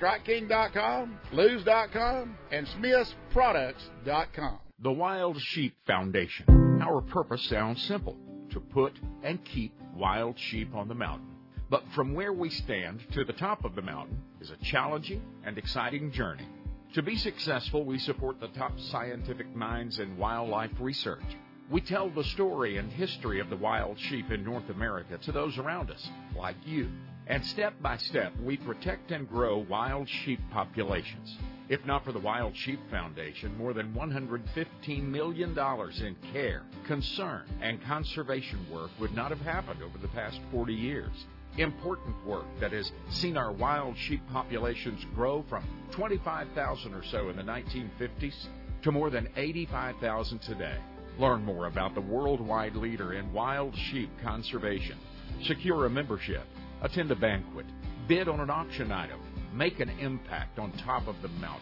StrikeKing.com, 0.00 1.18
Lew's.com, 1.32 2.36
and 2.50 2.66
SmithsProducts.com. 2.68 4.58
The 4.80 4.92
Wild 4.92 5.40
Sheep 5.40 5.74
Foundation. 5.86 6.80
Our 6.82 7.00
purpose 7.00 7.44
sounds 7.48 7.82
simple 7.82 8.16
to 8.50 8.60
put 8.60 8.92
and 9.22 9.44
keep 9.44 9.74
wild 9.94 10.38
sheep 10.38 10.74
on 10.74 10.88
the 10.88 10.94
mountain. 10.94 11.28
But 11.70 11.84
from 11.94 12.14
where 12.14 12.32
we 12.32 12.50
stand 12.50 13.00
to 13.12 13.24
the 13.24 13.32
top 13.32 13.64
of 13.64 13.74
the 13.74 13.82
mountain 13.82 14.20
is 14.40 14.50
a 14.50 14.56
challenging 14.64 15.22
and 15.44 15.56
exciting 15.58 16.12
journey. 16.12 16.46
To 16.94 17.02
be 17.02 17.16
successful, 17.16 17.84
we 17.84 17.98
support 17.98 18.40
the 18.40 18.48
top 18.48 18.78
scientific 18.78 19.54
minds 19.54 19.98
in 19.98 20.18
wildlife 20.18 20.72
research. 20.80 21.22
We 21.70 21.80
tell 21.80 22.10
the 22.10 22.24
story 22.24 22.76
and 22.76 22.92
history 22.92 23.40
of 23.40 23.48
the 23.48 23.56
wild 23.56 23.98
sheep 23.98 24.30
in 24.30 24.44
North 24.44 24.68
America 24.68 25.18
to 25.18 25.32
those 25.32 25.56
around 25.58 25.90
us, 25.90 26.08
like 26.36 26.56
you. 26.66 26.88
And 27.26 27.44
step 27.46 27.74
by 27.80 27.96
step, 27.96 28.32
we 28.42 28.56
protect 28.56 29.10
and 29.10 29.28
grow 29.28 29.58
wild 29.58 30.08
sheep 30.08 30.40
populations. 30.50 31.36
If 31.68 31.86
not 31.86 32.04
for 32.04 32.12
the 32.12 32.18
Wild 32.18 32.54
Sheep 32.54 32.80
Foundation, 32.90 33.56
more 33.56 33.72
than 33.72 33.94
$115 33.94 35.04
million 35.04 35.56
in 35.58 36.16
care, 36.32 36.62
concern, 36.86 37.44
and 37.62 37.82
conservation 37.84 38.66
work 38.70 38.90
would 39.00 39.14
not 39.14 39.30
have 39.30 39.40
happened 39.40 39.82
over 39.82 39.96
the 39.96 40.08
past 40.08 40.38
40 40.50 40.74
years. 40.74 41.24
Important 41.56 42.14
work 42.26 42.44
that 42.60 42.72
has 42.72 42.90
seen 43.08 43.36
our 43.36 43.52
wild 43.52 43.96
sheep 43.96 44.20
populations 44.32 45.06
grow 45.14 45.44
from 45.48 45.64
25,000 45.92 46.92
or 46.92 47.04
so 47.04 47.28
in 47.30 47.36
the 47.36 47.42
1950s 47.42 48.46
to 48.82 48.92
more 48.92 49.08
than 49.08 49.28
85,000 49.36 50.40
today. 50.40 50.76
Learn 51.18 51.44
more 51.44 51.66
about 51.66 51.94
the 51.94 52.00
worldwide 52.00 52.74
leader 52.74 53.12
in 53.12 53.30
wild 53.32 53.76
sheep 53.90 54.10
conservation. 54.22 54.96
Secure 55.42 55.86
a 55.86 55.90
membership, 55.90 56.44
attend 56.80 57.10
a 57.10 57.16
banquet, 57.16 57.66
bid 58.08 58.28
on 58.28 58.40
an 58.40 58.50
auction 58.50 58.90
item, 58.90 59.20
make 59.52 59.80
an 59.80 59.90
impact 60.00 60.58
on 60.58 60.72
top 60.72 61.06
of 61.06 61.16
the 61.20 61.28
mountain. 61.28 61.60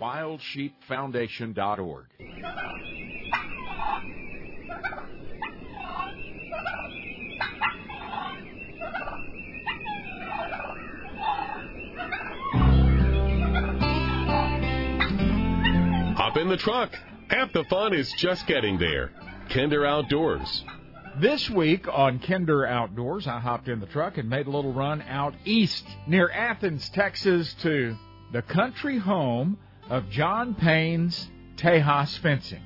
WildSheepFoundation.org. 0.00 2.06
Hop 16.16 16.36
in 16.36 16.48
the 16.48 16.56
truck. 16.56 16.92
Half 17.32 17.54
the 17.54 17.64
fun 17.64 17.94
is 17.94 18.12
just 18.18 18.46
getting 18.46 18.76
there. 18.76 19.10
Kinder 19.48 19.86
Outdoors. 19.86 20.66
This 21.18 21.48
week 21.48 21.88
on 21.88 22.18
Kinder 22.18 22.66
Outdoors, 22.66 23.26
I 23.26 23.38
hopped 23.40 23.68
in 23.68 23.80
the 23.80 23.86
truck 23.86 24.18
and 24.18 24.28
made 24.28 24.46
a 24.46 24.50
little 24.50 24.74
run 24.74 25.00
out 25.00 25.34
east 25.46 25.86
near 26.06 26.28
Athens, 26.28 26.90
Texas 26.90 27.54
to 27.62 27.96
the 28.34 28.42
country 28.42 28.98
home 28.98 29.56
of 29.88 30.10
John 30.10 30.54
Payne's 30.54 31.30
Tejas 31.56 32.18
Fencing. 32.18 32.62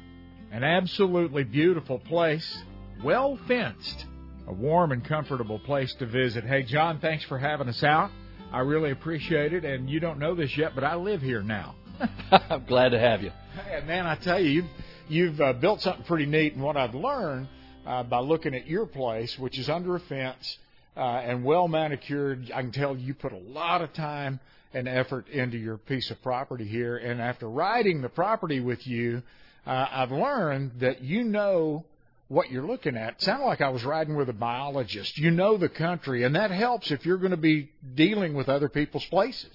An 0.50 0.64
absolutely 0.64 1.44
beautiful 1.44 2.00
place, 2.00 2.64
well 3.04 3.38
fenced, 3.46 4.04
a 4.48 4.52
warm 4.52 4.90
and 4.90 5.04
comfortable 5.04 5.60
place 5.60 5.94
to 6.00 6.06
visit. 6.06 6.42
Hey, 6.42 6.64
John, 6.64 6.98
thanks 6.98 7.22
for 7.22 7.38
having 7.38 7.68
us 7.68 7.84
out. 7.84 8.10
I 8.52 8.60
really 8.60 8.90
appreciate 8.90 9.52
it. 9.52 9.64
And 9.64 9.88
you 9.88 10.00
don't 10.00 10.18
know 10.18 10.34
this 10.34 10.56
yet, 10.56 10.74
but 10.74 10.82
I 10.82 10.96
live 10.96 11.22
here 11.22 11.42
now. 11.44 11.76
I'm 12.30 12.64
glad 12.64 12.90
to 12.90 12.98
have 12.98 13.22
you. 13.22 13.30
Hey, 13.68 13.82
man, 13.86 14.06
I 14.06 14.16
tell 14.16 14.40
you, 14.40 14.50
you've, 14.50 14.66
you've 15.08 15.40
uh, 15.40 15.52
built 15.54 15.80
something 15.80 16.04
pretty 16.04 16.26
neat. 16.26 16.54
And 16.54 16.62
what 16.62 16.76
I've 16.76 16.94
learned 16.94 17.48
uh, 17.86 18.02
by 18.02 18.20
looking 18.20 18.54
at 18.54 18.66
your 18.66 18.86
place, 18.86 19.38
which 19.38 19.58
is 19.58 19.68
under 19.68 19.96
a 19.96 20.00
fence 20.00 20.58
uh, 20.96 21.00
and 21.00 21.44
well 21.44 21.68
manicured, 21.68 22.50
I 22.54 22.62
can 22.62 22.72
tell 22.72 22.96
you 22.96 23.14
put 23.14 23.32
a 23.32 23.38
lot 23.38 23.82
of 23.82 23.92
time 23.92 24.40
and 24.74 24.88
effort 24.88 25.28
into 25.28 25.56
your 25.56 25.78
piece 25.78 26.10
of 26.10 26.20
property 26.22 26.66
here. 26.66 26.96
And 26.96 27.20
after 27.20 27.48
riding 27.48 28.02
the 28.02 28.08
property 28.08 28.60
with 28.60 28.86
you, 28.86 29.22
uh, 29.66 29.86
I've 29.90 30.12
learned 30.12 30.72
that 30.80 31.02
you 31.02 31.24
know 31.24 31.84
what 32.28 32.50
you're 32.50 32.66
looking 32.66 32.96
at. 32.96 33.14
It 33.14 33.22
sounded 33.22 33.46
like 33.46 33.60
I 33.60 33.68
was 33.68 33.84
riding 33.84 34.16
with 34.16 34.28
a 34.28 34.34
biologist. 34.34 35.16
You 35.16 35.30
know 35.30 35.56
the 35.56 35.68
country, 35.68 36.24
and 36.24 36.34
that 36.34 36.50
helps 36.50 36.90
if 36.90 37.06
you're 37.06 37.18
going 37.18 37.30
to 37.30 37.36
be 37.36 37.70
dealing 37.94 38.34
with 38.34 38.48
other 38.48 38.68
people's 38.68 39.06
places. 39.06 39.50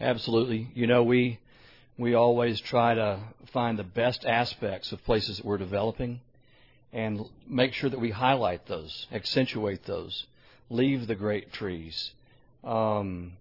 Absolutely. 0.00 0.68
You 0.74 0.86
know, 0.86 1.04
we 1.04 1.38
we 2.00 2.14
always 2.14 2.58
try 2.62 2.94
to 2.94 3.20
find 3.52 3.78
the 3.78 3.84
best 3.84 4.24
aspects 4.24 4.90
of 4.90 5.04
places 5.04 5.36
that 5.36 5.44
we're 5.44 5.58
developing 5.58 6.18
and 6.94 7.20
make 7.46 7.74
sure 7.74 7.90
that 7.90 8.00
we 8.00 8.10
highlight 8.10 8.66
those, 8.66 9.06
accentuate 9.12 9.84
those, 9.84 10.24
leave 10.70 11.06
the 11.06 11.14
great 11.14 11.52
trees. 11.52 12.10
Um, 12.64 13.32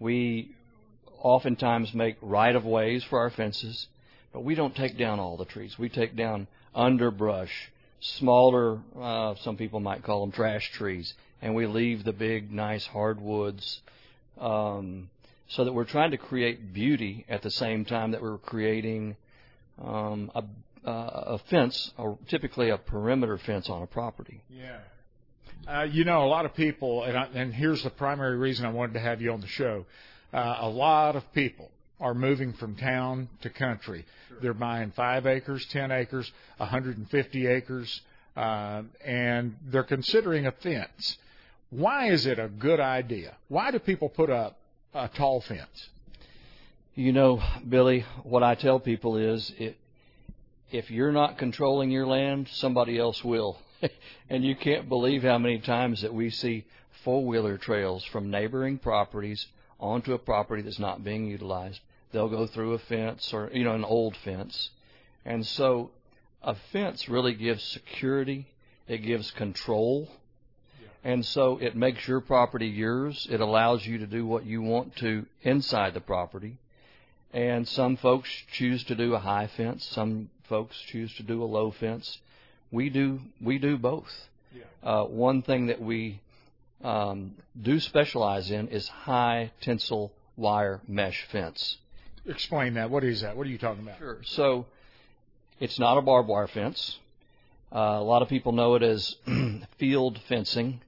we 0.00 0.50
oftentimes 1.20 1.94
make 1.94 2.16
right 2.20 2.56
of 2.56 2.64
ways 2.64 3.04
for 3.04 3.20
our 3.20 3.30
fences, 3.30 3.86
but 4.32 4.42
we 4.42 4.56
don't 4.56 4.74
take 4.74 4.98
down 4.98 5.20
all 5.20 5.36
the 5.36 5.44
trees. 5.44 5.78
We 5.78 5.88
take 5.88 6.16
down 6.16 6.48
underbrush, 6.74 7.70
smaller, 8.00 8.80
uh, 9.00 9.36
some 9.44 9.56
people 9.56 9.78
might 9.78 10.02
call 10.02 10.22
them 10.22 10.32
trash 10.32 10.72
trees, 10.72 11.14
and 11.40 11.54
we 11.54 11.66
leave 11.66 12.02
the 12.02 12.12
big, 12.12 12.50
nice 12.50 12.84
hardwoods. 12.84 13.80
Um, 14.40 15.08
so 15.52 15.64
that 15.64 15.72
we're 15.72 15.84
trying 15.84 16.10
to 16.10 16.16
create 16.16 16.72
beauty 16.72 17.26
at 17.28 17.42
the 17.42 17.50
same 17.50 17.84
time 17.84 18.12
that 18.12 18.22
we're 18.22 18.38
creating 18.38 19.14
um, 19.82 20.30
a, 20.34 20.42
uh, 20.88 21.34
a 21.34 21.38
fence, 21.50 21.92
or 21.98 22.18
typically 22.26 22.70
a 22.70 22.78
perimeter 22.78 23.36
fence 23.36 23.68
on 23.68 23.82
a 23.82 23.86
property. 23.86 24.42
Yeah. 24.48 24.78
Uh, 25.68 25.82
you 25.82 26.04
know, 26.04 26.24
a 26.24 26.26
lot 26.26 26.46
of 26.46 26.54
people, 26.54 27.04
and, 27.04 27.18
I, 27.18 27.28
and 27.34 27.52
here's 27.52 27.82
the 27.82 27.90
primary 27.90 28.36
reason 28.38 28.64
I 28.64 28.70
wanted 28.70 28.94
to 28.94 29.00
have 29.00 29.20
you 29.20 29.30
on 29.32 29.42
the 29.42 29.46
show. 29.46 29.84
Uh, 30.32 30.56
a 30.60 30.68
lot 30.68 31.16
of 31.16 31.32
people 31.34 31.70
are 32.00 32.14
moving 32.14 32.54
from 32.54 32.74
town 32.74 33.28
to 33.42 33.50
country. 33.50 34.06
Sure. 34.28 34.38
They're 34.40 34.54
buying 34.54 34.90
five 34.92 35.26
acres, 35.26 35.66
ten 35.66 35.92
acres, 35.92 36.32
150 36.56 37.46
acres, 37.46 38.00
uh, 38.38 38.82
and 39.04 39.54
they're 39.66 39.84
considering 39.84 40.46
a 40.46 40.52
fence. 40.52 41.18
Why 41.68 42.10
is 42.10 42.24
it 42.24 42.38
a 42.38 42.48
good 42.48 42.80
idea? 42.80 43.36
Why 43.48 43.70
do 43.70 43.78
people 43.78 44.08
put 44.08 44.30
up 44.30 44.56
a 44.94 45.08
tall 45.08 45.40
fence? 45.40 45.88
You 46.94 47.12
know, 47.12 47.42
Billy, 47.66 48.04
what 48.22 48.42
I 48.42 48.54
tell 48.54 48.78
people 48.78 49.16
is 49.16 49.52
it, 49.58 49.76
if 50.70 50.90
you're 50.90 51.12
not 51.12 51.38
controlling 51.38 51.90
your 51.90 52.06
land, 52.06 52.48
somebody 52.52 52.98
else 52.98 53.22
will. 53.24 53.58
and 54.30 54.44
you 54.44 54.54
can't 54.54 54.88
believe 54.88 55.22
how 55.22 55.38
many 55.38 55.58
times 55.58 56.02
that 56.02 56.12
we 56.12 56.30
see 56.30 56.64
four 57.04 57.24
wheeler 57.24 57.58
trails 57.58 58.04
from 58.04 58.30
neighboring 58.30 58.78
properties 58.78 59.46
onto 59.80 60.12
a 60.12 60.18
property 60.18 60.62
that's 60.62 60.78
not 60.78 61.02
being 61.02 61.26
utilized. 61.26 61.80
They'll 62.12 62.28
go 62.28 62.46
through 62.46 62.74
a 62.74 62.78
fence 62.78 63.32
or, 63.32 63.50
you 63.52 63.64
know, 63.64 63.74
an 63.74 63.84
old 63.84 64.16
fence. 64.18 64.70
And 65.24 65.46
so 65.46 65.90
a 66.42 66.54
fence 66.72 67.08
really 67.08 67.34
gives 67.34 67.62
security, 67.62 68.46
it 68.86 68.98
gives 68.98 69.30
control. 69.32 70.08
And 71.04 71.24
so 71.26 71.58
it 71.60 71.74
makes 71.74 72.06
your 72.06 72.20
property 72.20 72.68
yours. 72.68 73.26
It 73.30 73.40
allows 73.40 73.84
you 73.84 73.98
to 73.98 74.06
do 74.06 74.24
what 74.24 74.46
you 74.46 74.62
want 74.62 74.96
to 74.96 75.26
inside 75.42 75.94
the 75.94 76.00
property. 76.00 76.58
And 77.32 77.66
some 77.66 77.96
folks 77.96 78.28
choose 78.52 78.84
to 78.84 78.94
do 78.94 79.14
a 79.14 79.18
high 79.18 79.48
fence. 79.48 79.84
Some 79.86 80.30
folks 80.44 80.78
choose 80.86 81.12
to 81.14 81.22
do 81.22 81.42
a 81.42 81.46
low 81.46 81.70
fence 81.70 82.18
we 82.72 82.88
do 82.88 83.20
we 83.40 83.58
do 83.58 83.76
both. 83.76 84.10
Yeah. 84.52 84.62
Uh, 84.82 85.04
one 85.04 85.42
thing 85.42 85.66
that 85.66 85.80
we 85.80 86.20
um, 86.82 87.34
do 87.60 87.78
specialize 87.78 88.50
in 88.50 88.68
is 88.68 88.88
high 88.88 89.52
tensile 89.60 90.10
wire 90.36 90.80
mesh 90.88 91.24
fence. 91.30 91.76
Explain 92.26 92.74
that. 92.74 92.90
What 92.90 93.04
is 93.04 93.20
that? 93.20 93.36
What 93.36 93.46
are 93.46 93.50
you 93.50 93.58
talking 93.58 93.82
about? 93.82 93.98
Sure. 93.98 94.18
So 94.24 94.66
it's 95.60 95.78
not 95.78 95.98
a 95.98 96.02
barbed 96.02 96.28
wire 96.28 96.48
fence. 96.48 96.98
Uh, 97.70 97.78
a 97.78 98.04
lot 98.04 98.22
of 98.22 98.28
people 98.28 98.52
know 98.52 98.74
it 98.74 98.82
as 98.82 99.16
field 99.78 100.20
fencing, 100.28 100.80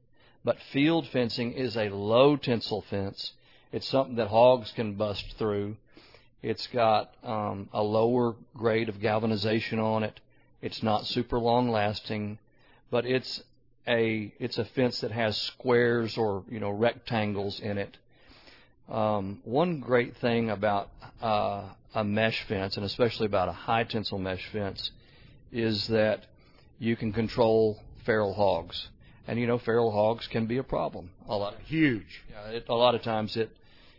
but 0.44 0.60
field 0.72 1.08
fencing 1.08 1.52
is 1.52 1.76
a 1.76 1.88
low 1.88 2.36
tensile 2.36 2.82
fence. 2.82 3.32
It's 3.72 3.88
something 3.88 4.16
that 4.16 4.28
hogs 4.28 4.70
can 4.72 4.94
bust 4.94 5.34
through. 5.38 5.76
It's 6.42 6.66
got 6.66 7.14
um, 7.22 7.68
a 7.72 7.82
lower 7.82 8.34
grade 8.54 8.88
of 8.88 9.00
galvanization 9.00 9.78
on 9.78 10.02
it. 10.02 10.20
It's 10.60 10.82
not 10.82 11.06
super 11.06 11.38
long 11.38 11.70
lasting, 11.70 12.38
but 12.90 13.06
it's 13.06 13.42
a 13.86 14.32
it's 14.38 14.58
a 14.58 14.64
fence 14.64 15.00
that 15.00 15.10
has 15.10 15.36
squares 15.36 16.16
or 16.16 16.44
you 16.50 16.60
know 16.60 16.70
rectangles 16.70 17.60
in 17.60 17.78
it. 17.78 17.96
Um, 18.88 19.40
one 19.44 19.80
great 19.80 20.16
thing 20.18 20.50
about 20.50 20.90
uh, 21.22 21.64
a 21.94 22.04
mesh 22.04 22.42
fence, 22.44 22.76
and 22.76 22.84
especially 22.84 23.26
about 23.26 23.48
a 23.48 23.52
high 23.52 23.84
tensile 23.84 24.18
mesh 24.18 24.46
fence, 24.52 24.90
is 25.50 25.86
that 25.88 26.26
you 26.78 26.96
can 26.96 27.12
control 27.12 27.80
feral 28.04 28.34
hogs, 28.34 28.88
and 29.26 29.38
you 29.38 29.46
know 29.46 29.58
feral 29.58 29.90
hogs 29.90 30.26
can 30.28 30.46
be 30.46 30.58
a 30.58 30.62
problem. 30.62 31.10
A 31.28 31.36
lot 31.36 31.54
huge. 31.66 32.22
Uh, 32.36 32.50
it, 32.50 32.66
a 32.68 32.74
lot 32.74 32.94
of 32.94 33.02
times 33.02 33.36
it 33.36 33.50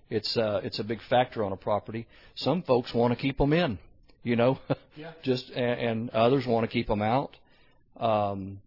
it's 0.09 0.37
uh, 0.37 0.61
it's 0.63 0.79
a 0.79 0.83
big 0.83 1.01
factor 1.09 1.43
on 1.43 1.51
a 1.51 1.57
property. 1.57 2.07
Some 2.35 2.61
folks 2.63 2.93
want 2.93 3.13
to 3.13 3.19
keep 3.19 3.37
them 3.37 3.53
in 3.53 3.79
you 4.25 4.35
know, 4.35 4.59
yeah. 4.97 5.11
just 5.23 5.49
and, 5.51 5.79
and 5.79 6.09
others 6.09 6.45
want 6.45 6.65
to 6.65 6.67
keep 6.67 6.87
them 6.87 7.01
out. 7.01 7.37
Um, 7.97 8.59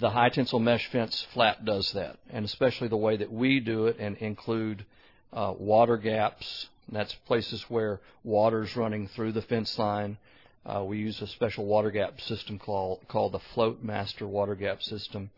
the 0.00 0.10
high 0.10 0.30
tensile 0.30 0.58
mesh 0.58 0.90
fence 0.90 1.24
flat 1.32 1.64
does 1.64 1.92
that, 1.92 2.16
and 2.30 2.44
especially 2.44 2.88
the 2.88 2.96
way 2.96 3.16
that 3.18 3.30
we 3.30 3.60
do 3.60 3.86
it 3.86 3.98
and 4.00 4.16
include 4.16 4.84
uh, 5.32 5.54
water 5.56 5.96
gaps. 5.96 6.66
That's 6.90 7.14
places 7.26 7.64
where 7.68 8.00
water's 8.24 8.74
running 8.76 9.08
through 9.08 9.32
the 9.32 9.42
fence 9.42 9.78
line. 9.78 10.18
Uh, 10.66 10.82
we 10.82 10.98
use 10.98 11.20
a 11.20 11.26
special 11.26 11.66
water 11.66 11.90
gap 11.90 12.20
system 12.20 12.58
called, 12.58 13.00
called 13.08 13.32
the 13.32 13.40
Float 13.54 13.82
Master 13.82 14.26
water 14.26 14.54
gap 14.54 14.82
system 14.82 15.30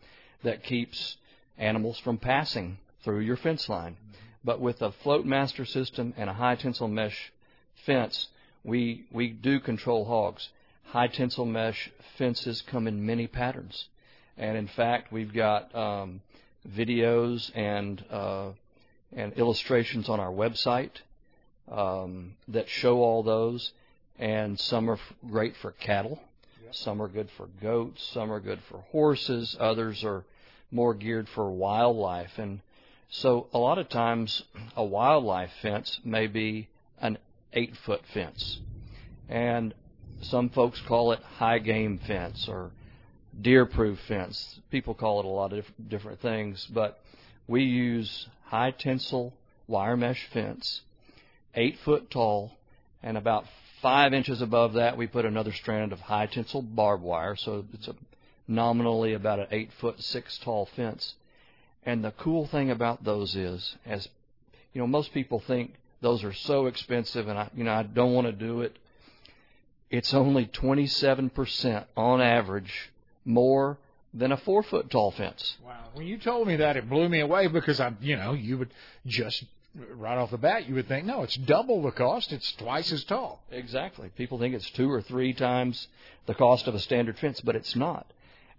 that 0.43 0.63
keeps 0.63 1.17
animals 1.57 1.99
from 1.99 2.17
passing 2.17 2.77
through 3.03 3.19
your 3.19 3.37
fence 3.37 3.67
line. 3.67 3.97
But 4.43 4.61
with 4.61 4.81
a 4.81 4.91
Float 5.03 5.25
Master 5.25 5.65
system 5.65 6.13
and 6.15 6.29
a 6.29 6.33
high 6.33 6.55
tensile 6.55 6.87
mesh 6.87 7.33
fence, 7.85 8.27
we 8.63 9.05
we 9.11 9.29
do 9.29 9.59
control 9.59 10.05
hogs. 10.05 10.49
High 10.83 11.07
tensile 11.07 11.45
mesh 11.45 11.89
fences 12.17 12.61
come 12.61 12.87
in 12.87 13.05
many 13.05 13.27
patterns, 13.27 13.89
and 14.37 14.57
in 14.57 14.67
fact, 14.67 15.11
we've 15.11 15.33
got 15.33 15.73
um, 15.75 16.21
videos 16.69 17.51
and 17.55 18.03
uh, 18.09 18.51
and 19.15 19.33
illustrations 19.33 20.07
on 20.07 20.19
our 20.19 20.31
website 20.31 21.01
um, 21.69 22.35
that 22.47 22.69
show 22.69 23.01
all 23.01 23.23
those. 23.23 23.73
And 24.19 24.59
some 24.59 24.89
are 24.89 24.95
f- 24.95 25.13
great 25.29 25.55
for 25.57 25.71
cattle, 25.71 26.19
yep. 26.63 26.73
some 26.73 27.01
are 27.01 27.07
good 27.07 27.29
for 27.37 27.47
goats, 27.61 28.03
some 28.13 28.31
are 28.31 28.39
good 28.39 28.59
for 28.69 28.79
horses, 28.91 29.55
others 29.59 30.03
are 30.03 30.23
more 30.71 30.93
geared 30.93 31.29
for 31.29 31.51
wildlife. 31.51 32.31
And 32.37 32.61
so 33.09 33.47
a 33.53 33.59
lot 33.59 33.77
of 33.77 33.89
times, 33.89 34.43
a 34.75 34.83
wildlife 34.83 35.51
fence 35.61 35.99
may 36.03 36.27
be 36.27 36.67
an 36.99 37.17
eight 37.53 37.75
foot 37.85 38.01
fence. 38.13 38.59
And 39.29 39.73
some 40.21 40.49
folks 40.49 40.81
call 40.87 41.11
it 41.11 41.19
high 41.37 41.59
game 41.59 41.99
fence 41.99 42.47
or 42.47 42.71
deer 43.39 43.65
proof 43.65 43.99
fence. 44.07 44.59
People 44.71 44.93
call 44.93 45.19
it 45.19 45.25
a 45.25 45.29
lot 45.29 45.53
of 45.53 45.65
different 45.87 46.21
things, 46.21 46.65
but 46.71 46.99
we 47.47 47.63
use 47.63 48.27
high 48.45 48.71
tensile 48.71 49.33
wire 49.67 49.97
mesh 49.97 50.27
fence, 50.33 50.81
eight 51.53 51.77
foot 51.85 52.09
tall, 52.09 52.51
and 53.03 53.17
about 53.17 53.45
five 53.87 54.13
inches 54.13 54.41
above 54.41 54.73
that 54.73 54.97
we 54.97 55.07
put 55.07 55.23
another 55.23 55.53
strand 55.53 55.93
of 55.93 55.99
high 56.01 56.25
tensile 56.25 56.61
barbed 56.61 57.01
wire, 57.01 57.37
so 57.37 57.63
it's 57.71 57.87
a 57.87 57.95
nominally 58.45 59.13
about 59.13 59.39
an 59.39 59.47
eight 59.49 59.71
foot 59.79 60.03
six 60.03 60.37
tall 60.39 60.65
fence. 60.75 61.15
And 61.85 62.03
the 62.03 62.11
cool 62.11 62.47
thing 62.47 62.69
about 62.69 63.05
those 63.05 63.33
is, 63.33 63.77
as 63.85 64.09
you 64.73 64.81
know, 64.81 64.87
most 64.87 65.13
people 65.13 65.39
think 65.39 65.75
those 66.01 66.21
are 66.25 66.33
so 66.33 66.65
expensive, 66.65 67.29
and 67.29 67.39
I, 67.39 67.49
you 67.55 67.63
know, 67.63 67.71
I 67.71 67.83
don't 67.83 68.11
want 68.11 68.27
to 68.27 68.33
do 68.33 68.59
it. 68.59 68.77
It's 69.89 70.13
only 70.13 70.47
27% 70.47 71.85
on 71.95 72.19
average 72.19 72.91
more 73.23 73.77
than 74.13 74.33
a 74.33 74.37
four 74.37 74.63
foot 74.63 74.89
tall 74.89 75.11
fence. 75.11 75.55
Wow. 75.65 75.77
When 75.93 76.07
you 76.07 76.17
told 76.17 76.45
me 76.45 76.57
that, 76.57 76.75
it 76.75 76.89
blew 76.89 77.07
me 77.07 77.21
away 77.21 77.47
because 77.47 77.79
I, 77.79 77.93
you 78.01 78.17
know, 78.17 78.33
you 78.33 78.57
would 78.57 78.73
just 79.05 79.45
right 79.95 80.17
off 80.17 80.31
the 80.31 80.37
bat, 80.37 80.67
you 80.67 80.75
would 80.75 80.87
think, 80.87 81.05
no, 81.05 81.23
it's 81.23 81.35
double 81.35 81.81
the 81.81 81.91
cost. 81.91 82.31
It's 82.31 82.51
twice 82.53 82.91
as 82.91 83.03
tall. 83.03 83.43
Exactly. 83.51 84.09
People 84.15 84.39
think 84.39 84.55
it's 84.55 84.69
two 84.71 84.91
or 84.91 85.01
three 85.01 85.33
times 85.33 85.87
the 86.25 86.33
cost 86.33 86.67
of 86.67 86.75
a 86.75 86.79
standard 86.79 87.17
fence, 87.19 87.41
but 87.41 87.55
it's 87.55 87.75
not. 87.75 88.07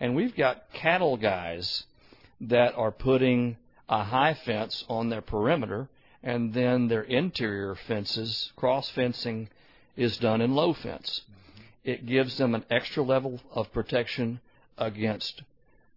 And 0.01 0.15
we've 0.15 0.37
got 0.37 0.73
cattle 0.73 1.17
guys 1.17 1.85
that 2.43 2.75
are 2.77 2.93
putting 2.93 3.57
a 3.89 4.05
high 4.05 4.35
fence 4.35 4.85
on 4.89 5.09
their 5.09 5.23
perimeter, 5.23 5.89
and 6.23 6.53
then 6.55 6.89
their 6.89 7.03
interior 7.03 7.75
fences, 7.75 8.53
cross 8.57 8.89
fencing, 8.91 9.49
is 9.97 10.17
done 10.19 10.41
in 10.41 10.55
low 10.55 10.73
fence. 10.73 11.23
It 11.85 12.07
gives 12.07 12.37
them 12.37 12.55
an 12.55 12.65
extra 12.71 13.03
level 13.03 13.41
of 13.53 13.73
protection 13.73 14.41
against 14.77 15.43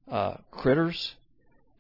uh, 0.10 0.38
critters 0.52 1.14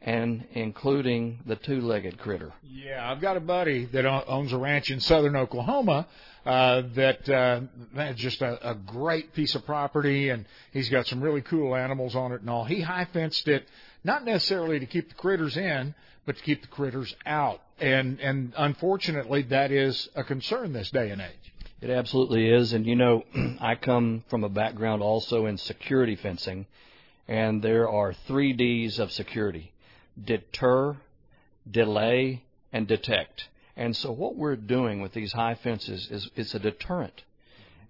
and 0.01 0.46
including 0.53 1.39
the 1.46 1.55
two-legged 1.55 2.17
critter. 2.17 2.51
Yeah, 2.63 3.10
I've 3.10 3.22
got 3.22 3.38
a 3.38 3.41
buddy 3.41 3.86
that 3.86 4.05
owns 4.05 4.51
a 4.51 4.58
ranch 4.58 4.89
in 4.89 5.00
southern 5.00 5.36
Oklahoma 5.36 6.08
uh, 6.46 6.81
that 6.96 7.29
uh, 7.29 7.62
that's 7.93 8.20
just 8.20 8.41
a, 8.41 8.72
a 8.72 8.74
great 8.74 9.34
piece 9.34 9.53
of 9.53 9.65
property, 9.65 10.29
and 10.29 10.46
he's 10.72 10.89
got 10.89 11.05
some 11.05 11.22
really 11.22 11.42
cool 11.42 11.75
animals 11.75 12.16
on 12.16 12.31
it 12.31 12.42
and 12.42 12.50
all. 12.50 12.66
He 12.66 12.81
high 12.81 13.07
fenced 13.14 13.48
it, 13.48 13.68
not 14.03 14.25
necessarily 14.25 14.79
to 14.79 14.87
keep 14.87 15.09
the 15.09 15.16
critters 15.16 15.55
in, 15.55 15.94
but 16.25 16.37
to 16.37 16.44
keep 16.44 16.61
the 16.61 16.68
critters 16.68 17.16
out. 17.25 17.61
And 17.79 18.20
and 18.20 18.53
unfortunately, 18.57 19.44
that 19.44 19.72
is 19.72 20.09
a 20.16 20.24
concern 20.24 20.74
this 20.74 20.90
day 20.90 21.11
and 21.11 21.22
age. 21.22 21.53
It 21.81 21.90
absolutely 21.90 22.50
is, 22.50 22.74
and 22.74 22.85
you 22.85 22.96
know, 22.96 23.24
I 23.59 23.75
come 23.75 24.24
from 24.29 24.44
a 24.44 24.50
background 24.50 25.03
also 25.03 25.46
in 25.46 25.57
security 25.57 26.16
fencing, 26.16 26.66
and 27.27 27.61
there 27.61 27.87
are 27.87 28.14
three 28.27 28.53
D's 28.53 28.98
of 28.98 29.11
security: 29.11 29.72
deter, 30.21 30.97
delay, 31.69 32.43
and 32.74 32.87
detect. 32.87 33.47
And 33.75 33.95
so, 33.95 34.11
what 34.11 34.35
we're 34.35 34.55
doing 34.55 35.01
with 35.01 35.13
these 35.13 35.33
high 35.33 35.55
fences 35.55 36.09
is 36.11 36.29
it's 36.35 36.53
a 36.53 36.59
deterrent. 36.59 37.24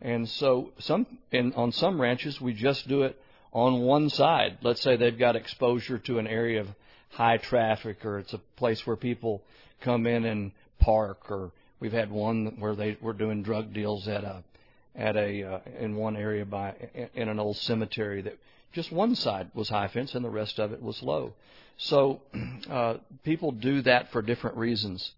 And 0.02 0.28
so, 0.28 0.72
some 0.80 1.06
in, 1.32 1.54
on 1.54 1.72
some 1.72 2.00
ranches 2.00 2.40
we 2.40 2.54
just 2.54 2.88
do 2.88 3.04
it 3.04 3.20
on 3.52 3.82
one 3.82 4.10
side. 4.10 4.60
Let's 4.62 4.82
say 4.82 4.96
they've 4.96 5.18
got 5.18 5.36
exposure 5.36 5.98
to 6.00 6.20
an 6.20 6.28
area 6.28 6.62
of 6.62 6.68
high 7.10 7.38
traffic, 7.38 8.06
or 8.06 8.20
it's 8.20 8.34
a 8.34 8.42
place 8.56 8.86
where 8.86 8.96
people 8.96 9.42
come 9.82 10.08
in 10.08 10.26
and 10.26 10.52
park, 10.80 11.30
or 11.30 11.52
We've 11.82 11.92
had 11.92 12.12
one 12.12 12.58
where 12.60 12.76
they 12.76 12.96
were 13.02 13.12
doing 13.12 13.42
drug 13.42 13.74
deals 13.74 14.08
at 14.08 14.24
a 14.24 14.44
at 14.96 15.16
a 15.18 15.44
uh, 15.44 15.60
in 15.80 15.96
one 15.96 16.16
area 16.16 16.46
by 16.46 16.76
in 17.16 17.28
an 17.28 17.40
old 17.40 17.58
cemetery 17.58 18.22
that 18.22 18.38
just 18.72 18.92
one 18.92 19.16
side 19.16 19.50
was 19.56 19.68
high 19.68 19.88
fence 19.88 20.14
and 20.14 20.24
the 20.24 20.30
rest 20.30 20.60
of 20.60 20.72
it 20.74 20.82
was 20.82 21.02
low. 21.02 21.34
So 21.78 22.22
uh, 22.70 22.96
people 23.24 23.52
do 23.52 23.82
that 23.84 24.12
for 24.12 24.22
different 24.22 24.58
reasons. 24.58 25.12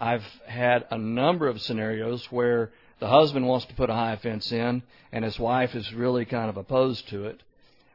I've 0.00 0.24
had 0.46 0.86
a 0.90 0.98
number 0.98 1.46
of 1.46 1.60
scenarios 1.60 2.24
where 2.32 2.72
the 2.98 3.08
husband 3.08 3.46
wants 3.46 3.66
to 3.66 3.74
put 3.74 3.90
a 3.90 3.94
high 3.94 4.16
fence 4.16 4.50
in 4.50 4.82
and 5.12 5.24
his 5.24 5.38
wife 5.38 5.74
is 5.74 5.92
really 5.92 6.24
kind 6.24 6.48
of 6.48 6.56
opposed 6.56 7.08
to 7.08 7.26
it. 7.26 7.42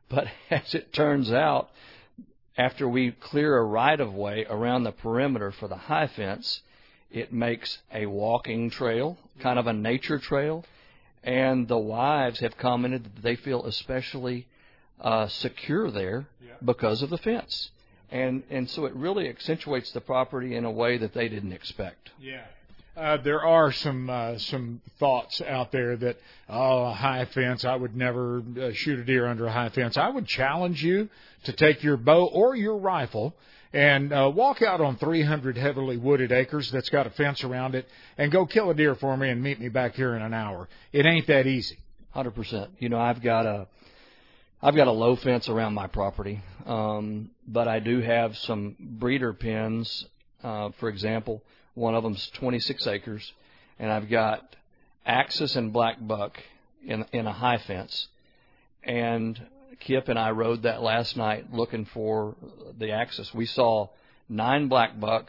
But 0.10 0.28
as 0.50 0.74
it 0.74 0.94
turns 0.94 1.34
out, 1.34 1.70
after 2.58 2.88
we 2.88 3.12
clear 3.12 3.58
a 3.58 3.64
right 3.64 4.00
of 4.00 4.14
way 4.14 4.46
around 4.50 4.84
the 4.84 4.94
perimeter 4.94 5.52
for 5.52 5.68
the 5.68 5.76
high 5.76 6.08
fence, 6.08 6.62
it 7.12 7.34
makes 7.34 7.78
a 7.94 8.06
walking 8.06 8.70
trail, 8.70 9.18
kind 9.40 9.60
of 9.60 9.68
a 9.68 9.74
nature 9.74 10.18
trail. 10.18 10.64
And 11.24 11.68
the 11.68 11.78
wives 11.78 12.40
have 12.40 12.58
commented 12.58 13.04
that 13.04 13.22
they 13.22 13.36
feel 13.36 13.66
especially 13.66 14.48
uh, 15.02 15.28
secure 15.28 15.92
there 15.92 16.28
yeah. 16.42 16.54
because 16.64 17.02
of 17.02 17.10
the 17.10 17.18
fence. 17.18 17.72
And 18.12 18.44
and 18.50 18.70
so 18.70 18.86
it 18.86 18.96
really 18.96 19.28
accentuates 19.28 19.92
the 19.92 20.02
property 20.02 20.56
in 20.56 20.66
a 20.66 20.72
way 20.72 20.98
that 20.98 21.14
they 21.14 21.28
didn't 21.28 21.52
expect. 21.54 22.12
Yeah. 22.20 22.46
Uh, 22.96 23.18
there 23.18 23.44
are 23.44 23.72
some 23.72 24.10
uh, 24.10 24.38
some 24.40 24.82
thoughts 25.00 25.40
out 25.42 25.72
there 25.72 25.96
that 25.98 26.18
oh 26.50 26.86
a 26.86 26.94
high 26.94 27.26
fence 27.26 27.64
I 27.64 27.76
would 27.76 27.96
never 27.96 28.42
uh, 28.60 28.72
shoot 28.74 28.98
a 28.98 29.04
deer 29.04 29.28
under 29.28 29.46
a 29.46 29.52
high 29.52 29.70
fence. 29.70 29.98
I 29.98 30.10
would 30.10 30.26
challenge 30.26 30.84
you 30.84 31.10
to 31.44 31.54
take 31.54 31.84
your 31.84 31.98
bow 31.98 32.26
or 32.26 32.56
your 32.56 32.78
rifle 32.78 33.36
and 33.72 34.12
uh, 34.12 34.32
walk 34.34 34.64
out 34.64 34.82
on 34.82 34.98
300 34.98 35.58
heavily 35.58 35.98
wooded 35.98 36.32
acres 36.32 36.72
that's 36.72 36.90
got 36.90 37.06
a 37.06 37.12
fence 37.12 37.44
around 37.44 37.76
it 37.76 37.88
and 38.18 38.32
go 38.32 38.48
kill 38.48 38.72
a 38.72 38.74
deer 38.74 38.96
for 38.96 39.16
me 39.16 39.30
and 39.30 39.44
meet 39.44 39.60
me 39.60 39.70
back 39.70 39.94
here 39.94 40.16
in 40.16 40.24
an 40.24 40.34
hour. 40.34 40.68
It 40.92 41.06
ain't 41.06 41.28
that 41.28 41.46
easy. 41.46 41.78
Hundred 42.12 42.32
percent. 42.32 42.72
You 42.80 42.90
know, 42.90 43.00
I've 43.00 43.22
got 43.22 43.46
a 43.46 43.68
I've 44.62 44.76
got 44.76 44.88
a 44.88 44.92
low 44.92 45.16
fence 45.16 45.50
around 45.50 45.76
my 45.76 45.86
property, 45.86 46.42
um, 46.66 47.30
but 47.48 47.68
I 47.68 47.80
do 47.80 48.02
have 48.02 48.36
some 48.38 48.76
breeder 48.80 49.32
pens. 49.32 50.06
Uh, 50.44 50.72
for 50.80 50.90
example, 50.90 51.44
one 51.76 51.94
of 51.94 52.04
them's 52.04 52.28
26 52.32 52.88
acres, 52.88 53.34
and 53.78 53.92
I've 53.92 54.10
got 54.10 54.56
axis 55.06 55.56
and 55.56 55.72
black 55.72 55.98
buck 56.02 56.42
in 56.84 57.06
in 57.12 57.28
a 57.28 57.34
high 57.34 57.60
fence, 57.60 58.08
and 58.84 59.40
Kip 59.80 60.08
and 60.08 60.18
I 60.18 60.32
rode 60.32 60.64
that 60.64 60.82
last 60.82 61.16
night 61.16 61.54
looking 61.54 61.86
for 61.86 62.36
the 62.80 62.92
axis. 62.92 63.32
We 63.36 63.46
saw 63.46 63.90
nine 64.28 64.70
black 64.70 65.00
buck, 65.00 65.28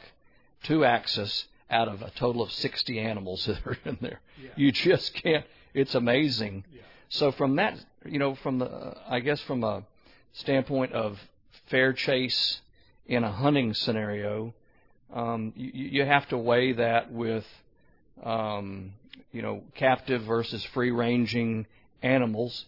two 0.63 0.87
axis 0.87 1.47
out 1.71 1.89
of 1.89 2.01
a 2.01 2.11
total 2.17 2.41
of 2.41 2.51
60 2.51 2.99
animals 2.99 3.45
that 3.47 3.67
are 3.67 3.77
in 3.85 3.99
there. 4.01 4.21
Yeah. 4.43 4.51
You 4.57 4.73
just 4.73 5.13
can't. 5.15 5.45
It's 5.75 5.95
amazing. 5.95 6.65
Yeah. 6.73 6.81
So 7.11 7.31
from 7.33 7.57
that, 7.57 7.79
you 8.11 8.19
know, 8.19 8.35
from 8.37 8.59
the, 8.59 8.95
I 9.09 9.21
guess 9.21 9.41
from 9.43 9.65
a 9.65 9.85
standpoint 10.33 10.93
of 10.93 11.19
fair 11.71 11.93
chase 11.93 12.61
in 13.07 13.25
a 13.25 13.33
hunting 13.33 13.75
scenario, 13.75 14.55
um, 15.13 15.53
you, 15.57 15.71
you 15.73 16.05
have 16.05 16.29
to 16.29 16.39
weigh 16.39 16.73
that 16.73 17.11
with, 17.11 17.47
um, 18.23 18.93
you 19.33 19.43
know, 19.43 19.63
captive 19.75 20.23
versus 20.23 20.65
free 20.75 20.91
ranging 20.91 21.67
animals 22.03 22.67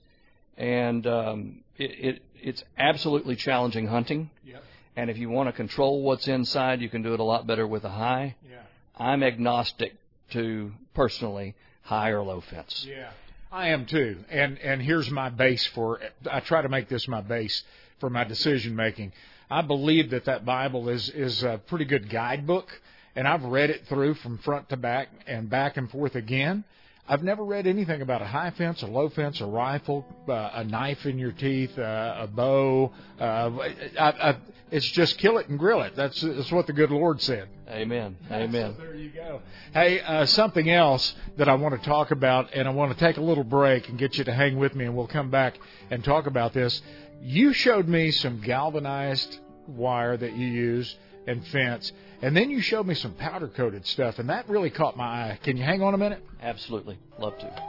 and 0.61 1.07
um, 1.07 1.65
it, 1.79 1.91
it, 1.91 2.23
it's 2.43 2.63
absolutely 2.79 3.35
challenging 3.35 3.87
hunting. 3.87 4.31
Yep. 4.45 4.63
And 4.97 5.11
if 5.11 5.17
you 5.17 5.31
want 5.31 5.49
to 5.49 5.53
control 5.53 6.03
what's 6.03 6.29
inside, 6.29 6.83
you 6.83 6.91
can 6.91 7.03
do 7.03 7.15
it 7.15 7.21
a 7.21 7.25
lot 7.25 7.47
better 7.47 7.67
with 7.67 7.85
a 7.85 7.89
high. 7.89 8.37
Yeah. 8.49 8.59
I'm 8.97 9.23
agnostic 9.23 9.95
to 10.33 10.73
personally 10.95 11.55
high 11.83 12.11
or 12.11 12.23
low 12.23 12.43
fence. 12.43 12.87
Yeah. 12.87 13.11
I 13.53 13.69
am 13.69 13.87
too. 13.87 14.19
And 14.31 14.59
and 14.59 14.81
here's 14.81 15.11
my 15.11 15.29
base 15.29 15.67
for 15.67 16.01
I 16.31 16.41
try 16.41 16.63
to 16.63 16.69
make 16.69 16.89
this 16.89 17.09
my 17.09 17.21
base 17.21 17.65
for 17.99 18.09
my 18.09 18.25
decision 18.25 18.77
making. 18.77 19.13
I 19.51 19.63
believe 19.63 20.11
that 20.11 20.27
that 20.27 20.45
Bible 20.45 20.89
is 20.89 21.09
is 21.09 21.43
a 21.43 21.61
pretty 21.67 21.85
good 21.85 22.09
guidebook 22.09 22.81
and 23.17 23.27
I've 23.27 23.43
read 23.43 23.71
it 23.71 23.87
through 23.89 24.15
from 24.15 24.39
front 24.39 24.69
to 24.69 24.77
back 24.77 25.09
and 25.27 25.51
back 25.51 25.77
and 25.77 25.91
forth 25.91 26.15
again 26.15 26.63
I've 27.11 27.25
never 27.25 27.45
read 27.45 27.67
anything 27.67 28.03
about 28.03 28.23
a 28.23 28.25
high 28.25 28.53
fence, 28.53 28.83
a 28.83 28.87
low 28.87 29.09
fence, 29.09 29.41
a 29.41 29.47
rifle, 29.47 30.07
uh, 30.29 30.51
a 30.55 30.63
knife 30.63 31.05
in 31.07 31.19
your 31.19 31.33
teeth, 31.33 31.77
uh, 31.77 32.19
a 32.21 32.29
bow. 32.29 32.93
Uh, 33.19 33.51
I, 33.99 34.31
I, 34.31 34.37
it's 34.71 34.89
just 34.89 35.19
kill 35.19 35.39
it 35.39 35.49
and 35.49 35.59
grill 35.59 35.83
it. 35.83 35.97
That's 35.97 36.21
that's 36.21 36.53
what 36.53 36.69
the 36.69 36.73
good 36.73 36.93
Lord 36.93 37.21
said. 37.21 37.49
Amen. 37.69 38.17
Amen. 38.31 38.77
So 38.77 38.85
there 38.85 38.95
you 38.95 39.11
go. 39.11 39.43
Hey, 39.73 40.01
uh, 40.01 40.25
something 40.25 40.71
else 40.71 41.13
that 41.37 41.49
I 41.49 41.55
want 41.57 41.83
to 41.83 41.85
talk 41.85 42.13
about, 42.13 42.55
and 42.55 42.69
I 42.69 42.71
want 42.71 42.97
to 42.97 43.05
take 43.05 43.17
a 43.17 43.21
little 43.21 43.43
break 43.43 43.89
and 43.89 43.99
get 43.99 44.17
you 44.17 44.23
to 44.23 44.33
hang 44.33 44.57
with 44.57 44.77
me, 44.77 44.85
and 44.85 44.95
we'll 44.95 45.09
come 45.09 45.31
back 45.31 45.59
and 45.91 46.05
talk 46.05 46.29
about 46.29 46.53
this. 46.53 46.81
You 47.21 47.53
showed 47.53 47.89
me 47.89 48.13
some 48.13 48.41
galvanized 48.41 49.37
wire 49.67 50.17
that 50.17 50.37
you 50.37 50.47
use 50.47 50.95
and 51.27 51.47
fence, 51.49 51.93
and 52.23 52.37
then 52.37 52.51
you 52.51 52.61
showed 52.61 52.87
me 52.87 52.95
some 52.95 53.13
powder 53.15 53.49
coated 53.49 53.87
stuff, 53.87 54.19
and 54.19 54.29
that 54.29 54.49
really 54.49 54.71
caught 54.71 54.97
my 54.97 55.05
eye. 55.05 55.39
Can 55.43 55.57
you 55.57 55.65
hang 55.65 55.83
on 55.83 55.95
a 55.95 55.99
minute? 55.99 56.25
Absolutely. 56.43 56.99
Love 57.19 57.39
to. 57.39 57.63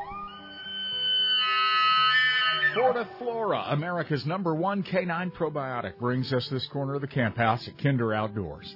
Florida 2.74 3.08
Flora, 3.18 3.66
America's 3.68 4.26
number 4.26 4.56
one 4.56 4.82
canine 4.82 5.30
probiotic, 5.32 6.00
brings 6.00 6.32
us 6.32 6.48
this 6.48 6.66
corner 6.68 6.96
of 6.96 7.02
the 7.02 7.08
camp 7.08 7.36
house 7.36 7.68
at 7.68 7.78
Kinder 7.78 8.14
Outdoors. 8.14 8.76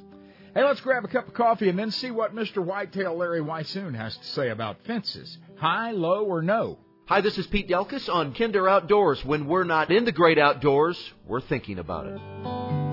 Hey, 0.54 0.64
let's 0.64 0.82
grab 0.82 1.06
a 1.06 1.08
cup 1.08 1.28
of 1.28 1.34
coffee 1.34 1.70
and 1.70 1.80
then 1.80 1.92
see 1.92 2.12
what 2.12 2.36
Mr. 2.36 2.64
Whitetail 2.64 3.16
Larry 3.16 3.42
Weishuhn 3.42 3.96
has 3.96 4.16
to 4.18 4.26
say 4.26 4.50
about 4.50 4.78
fences. 4.86 5.38
High, 5.58 5.92
low, 5.92 6.26
or 6.26 6.42
no? 6.42 6.78
Hi, 7.08 7.22
this 7.22 7.38
is 7.38 7.48
Pete 7.48 7.70
Delkus 7.70 8.14
on 8.14 8.34
Kinder 8.34 8.68
Outdoors. 8.68 9.24
When 9.24 9.48
we're 9.48 9.64
not 9.64 9.92
in 9.92 10.06
the 10.06 10.12
great 10.12 10.40
outdoors, 10.40 11.14
we're 11.26 11.42
thinking 11.42 11.80
about 11.80 12.08
it. 12.08 12.85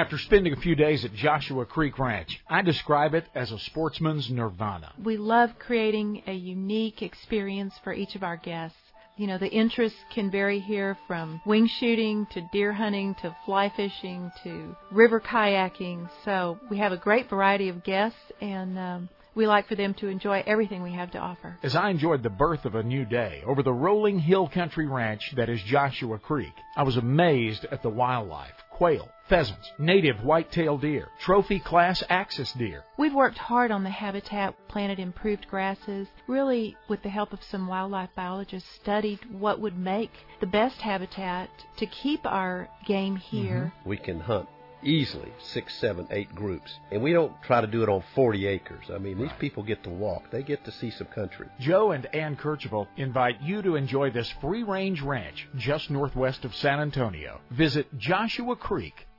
After 0.00 0.16
spending 0.16 0.54
a 0.54 0.56
few 0.56 0.74
days 0.74 1.04
at 1.04 1.12
Joshua 1.12 1.66
Creek 1.66 1.98
Ranch, 1.98 2.40
I 2.48 2.62
describe 2.62 3.12
it 3.12 3.26
as 3.34 3.52
a 3.52 3.58
sportsman's 3.58 4.30
nirvana. 4.30 4.94
We 5.04 5.18
love 5.18 5.50
creating 5.58 6.22
a 6.26 6.32
unique 6.32 7.02
experience 7.02 7.74
for 7.84 7.92
each 7.92 8.14
of 8.14 8.22
our 8.22 8.38
guests. 8.38 8.78
You 9.18 9.26
know, 9.26 9.36
the 9.36 9.50
interests 9.50 9.98
can 10.14 10.30
vary 10.30 10.58
here 10.58 10.96
from 11.06 11.42
wing 11.44 11.66
shooting 11.66 12.26
to 12.32 12.40
deer 12.50 12.72
hunting 12.72 13.14
to 13.16 13.36
fly 13.44 13.70
fishing 13.76 14.32
to 14.42 14.74
river 14.90 15.20
kayaking. 15.20 16.08
So 16.24 16.58
we 16.70 16.78
have 16.78 16.92
a 16.92 16.96
great 16.96 17.28
variety 17.28 17.68
of 17.68 17.84
guests 17.84 18.32
and 18.40 18.78
um, 18.78 19.08
we 19.34 19.46
like 19.46 19.68
for 19.68 19.74
them 19.74 19.92
to 19.94 20.08
enjoy 20.08 20.42
everything 20.46 20.82
we 20.82 20.94
have 20.94 21.10
to 21.10 21.18
offer. 21.18 21.58
As 21.62 21.76
I 21.76 21.90
enjoyed 21.90 22.22
the 22.22 22.30
birth 22.30 22.64
of 22.64 22.74
a 22.74 22.82
new 22.82 23.04
day 23.04 23.42
over 23.46 23.62
the 23.62 23.72
rolling 23.72 24.18
hill 24.18 24.48
country 24.48 24.86
ranch 24.86 25.34
that 25.36 25.50
is 25.50 25.62
Joshua 25.64 26.18
Creek, 26.18 26.54
I 26.74 26.84
was 26.84 26.96
amazed 26.96 27.66
at 27.70 27.82
the 27.82 27.90
wildlife 27.90 28.54
quail, 28.70 29.10
pheasants, 29.30 29.70
native 29.78 30.24
white-tailed 30.24 30.80
deer, 30.80 31.08
trophy 31.20 31.60
class 31.60 32.02
axis 32.10 32.52
deer. 32.54 32.82
We've 32.98 33.14
worked 33.14 33.38
hard 33.38 33.70
on 33.70 33.84
the 33.84 33.90
habitat, 33.90 34.56
planted 34.66 34.98
improved 34.98 35.46
grasses, 35.48 36.08
really 36.26 36.76
with 36.88 37.00
the 37.04 37.10
help 37.10 37.32
of 37.32 37.38
some 37.44 37.68
wildlife 37.68 38.10
biologists 38.16 38.68
studied 38.74 39.20
what 39.30 39.60
would 39.60 39.78
make 39.78 40.10
the 40.40 40.48
best 40.48 40.80
habitat 40.80 41.48
to 41.76 41.86
keep 41.86 42.26
our 42.26 42.68
game 42.86 43.14
here. 43.14 43.72
Mm-hmm. 43.72 43.88
We 43.88 43.98
can 43.98 44.18
hunt 44.18 44.48
easily 44.82 45.30
six, 45.38 45.76
seven, 45.76 46.08
eight 46.10 46.34
groups. 46.34 46.72
And 46.90 47.00
we 47.00 47.12
don't 47.12 47.32
try 47.42 47.60
to 47.60 47.68
do 47.68 47.84
it 47.84 47.88
on 47.88 48.02
40 48.16 48.46
acres. 48.46 48.86
I 48.92 48.98
mean, 48.98 49.18
these 49.18 49.30
people 49.38 49.62
get 49.62 49.84
to 49.84 49.90
walk. 49.90 50.30
They 50.32 50.42
get 50.42 50.64
to 50.64 50.72
see 50.72 50.90
some 50.90 51.06
country. 51.06 51.46
Joe 51.60 51.92
and 51.92 52.06
Ann 52.14 52.36
Kercheval 52.36 52.88
invite 52.96 53.40
you 53.42 53.62
to 53.62 53.76
enjoy 53.76 54.10
this 54.10 54.32
free-range 54.40 55.02
ranch 55.02 55.46
just 55.56 55.88
northwest 55.88 56.44
of 56.44 56.54
San 56.56 56.80
Antonio. 56.80 57.40
Visit 57.50 57.96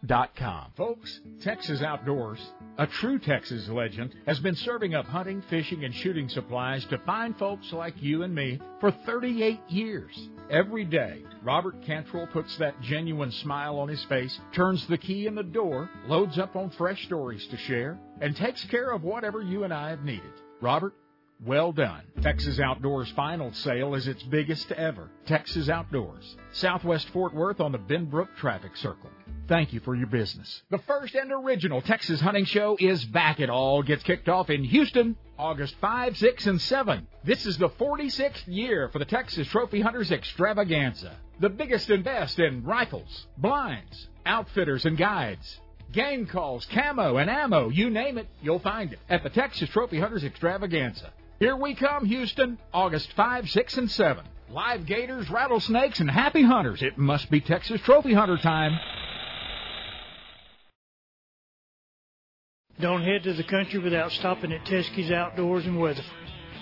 joshuacreek.com. 0.05 0.71
Folks, 0.77 1.21
Texas 1.41 1.81
Outdoors, 1.81 2.39
a 2.77 2.87
true 2.87 3.19
Texas 3.19 3.67
legend, 3.69 4.13
has 4.25 4.39
been 4.39 4.55
serving 4.55 4.95
up 4.95 5.05
hunting, 5.05 5.41
fishing, 5.49 5.83
and 5.83 5.93
shooting 5.93 6.29
supplies 6.29 6.85
to 6.85 6.97
fine 6.99 7.33
folks 7.35 7.71
like 7.71 8.01
you 8.01 8.23
and 8.23 8.33
me 8.33 8.59
for 8.79 8.91
38 9.05 9.59
years. 9.69 10.29
Every 10.49 10.85
day, 10.85 11.23
Robert 11.43 11.81
Cantrell 11.85 12.27
puts 12.27 12.57
that 12.57 12.79
genuine 12.81 13.31
smile 13.31 13.79
on 13.79 13.87
his 13.87 14.03
face, 14.05 14.37
turns 14.53 14.85
the 14.87 14.97
key 14.97 15.27
in 15.27 15.35
the 15.35 15.43
door, 15.43 15.89
loads 16.07 16.37
up 16.37 16.55
on 16.55 16.69
fresh 16.71 17.03
stories 17.05 17.45
to 17.47 17.57
share, 17.57 17.99
and 18.19 18.35
takes 18.35 18.63
care 18.65 18.91
of 18.91 19.03
whatever 19.03 19.41
you 19.41 19.63
and 19.63 19.73
I 19.73 19.89
have 19.89 20.03
needed. 20.03 20.31
Robert, 20.61 20.93
well 21.45 21.71
done. 21.71 22.01
Texas 22.21 22.59
Outdoors 22.59 23.09
final 23.11 23.51
sale 23.53 23.95
is 23.95 24.07
its 24.07 24.23
biggest 24.23 24.71
ever. 24.71 25.09
Texas 25.25 25.69
Outdoors, 25.69 26.35
Southwest 26.53 27.09
Fort 27.09 27.33
Worth 27.33 27.59
on 27.59 27.71
the 27.71 27.79
Benbrook 27.79 28.35
Traffic 28.37 28.77
Circle. 28.77 29.09
Thank 29.47 29.73
you 29.73 29.79
for 29.81 29.95
your 29.95 30.07
business. 30.07 30.61
The 30.69 30.77
first 30.79 31.15
and 31.15 31.31
original 31.31 31.81
Texas 31.81 32.21
Hunting 32.21 32.45
Show 32.45 32.77
is 32.79 33.03
back. 33.03 33.39
It 33.39 33.49
all 33.49 33.83
gets 33.83 34.03
kicked 34.03 34.29
off 34.29 34.49
in 34.49 34.63
Houston, 34.63 35.17
August 35.37 35.75
5, 35.81 36.15
6, 36.15 36.47
and 36.47 36.61
7. 36.61 37.07
This 37.23 37.45
is 37.45 37.57
the 37.57 37.69
46th 37.69 38.47
year 38.47 38.89
for 38.89 38.99
the 38.99 39.05
Texas 39.05 39.47
Trophy 39.47 39.81
Hunters 39.81 40.11
Extravaganza. 40.11 41.15
The 41.39 41.49
biggest 41.49 41.89
and 41.89 42.03
best 42.03 42.39
in 42.39 42.63
rifles, 42.63 43.27
blinds, 43.37 44.07
outfitters, 44.25 44.85
and 44.85 44.95
guides. 44.95 45.59
Game 45.91 46.27
calls, 46.27 46.65
camo, 46.67 47.17
and 47.17 47.29
ammo, 47.29 47.67
you 47.69 47.89
name 47.89 48.17
it, 48.17 48.27
you'll 48.41 48.59
find 48.59 48.93
it 48.93 48.99
at 49.09 49.23
the 49.23 49.29
Texas 49.29 49.69
Trophy 49.69 49.99
Hunters 49.99 50.23
Extravaganza. 50.23 51.11
Here 51.41 51.55
we 51.55 51.73
come, 51.73 52.05
Houston, 52.05 52.59
August 52.71 53.13
5, 53.13 53.49
6, 53.49 53.77
and 53.77 53.89
7. 53.89 54.23
Live 54.51 54.85
gators, 54.85 55.27
rattlesnakes, 55.27 55.99
and 55.99 56.07
happy 56.07 56.43
hunters. 56.43 56.83
It 56.83 56.99
must 56.99 57.31
be 57.31 57.41
Texas 57.41 57.81
Trophy 57.81 58.13
Hunter 58.13 58.37
time. 58.37 58.79
Don't 62.79 63.01
head 63.01 63.23
to 63.23 63.33
the 63.33 63.43
country 63.43 63.79
without 63.79 64.11
stopping 64.11 64.53
at 64.53 64.65
Teskey's 64.65 65.09
Outdoors 65.09 65.65
in 65.65 65.79
Weatherford. 65.79 66.13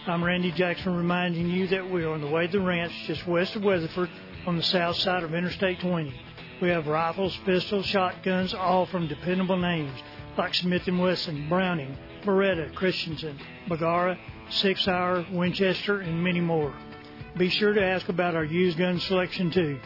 I'm 0.07 0.23
Randy 0.23 0.53
Jackson 0.53 0.95
reminding 0.95 1.49
you 1.49 1.67
that 1.67 1.91
we 1.91 2.05
are 2.05 2.13
on 2.13 2.21
the 2.21 2.27
way 2.27 2.47
to 2.47 2.59
the 2.59 2.63
ranch 2.63 2.93
just 3.05 3.27
west 3.27 3.57
of 3.57 3.63
Weatherford 3.63 4.09
on 4.47 4.55
the 4.55 4.63
south 4.63 4.95
side 4.95 5.23
of 5.23 5.33
Interstate 5.33 5.81
20. 5.81 6.13
We 6.61 6.69
have 6.69 6.87
rifles, 6.87 7.37
pistols, 7.43 7.85
shotguns, 7.85 8.53
all 8.53 8.85
from 8.85 9.09
dependable 9.09 9.57
names 9.57 9.99
like 10.37 10.55
Smith 10.55 10.87
& 10.87 10.87
Wesson, 10.87 11.49
Browning, 11.49 11.97
Beretta, 12.23 12.73
Christensen, 12.75 13.37
Bergara, 13.67 14.17
Sig 14.49 14.77
Sauer 14.77 15.25
Winchester, 15.31 15.99
and 15.99 16.23
many 16.23 16.41
more. 16.41 16.73
Be 17.37 17.49
sure 17.49 17.73
to 17.73 17.83
ask 17.83 18.09
about 18.09 18.35
our 18.35 18.43
used 18.43 18.77
gun 18.77 18.99
selection 18.99 19.51
too. 19.51 19.79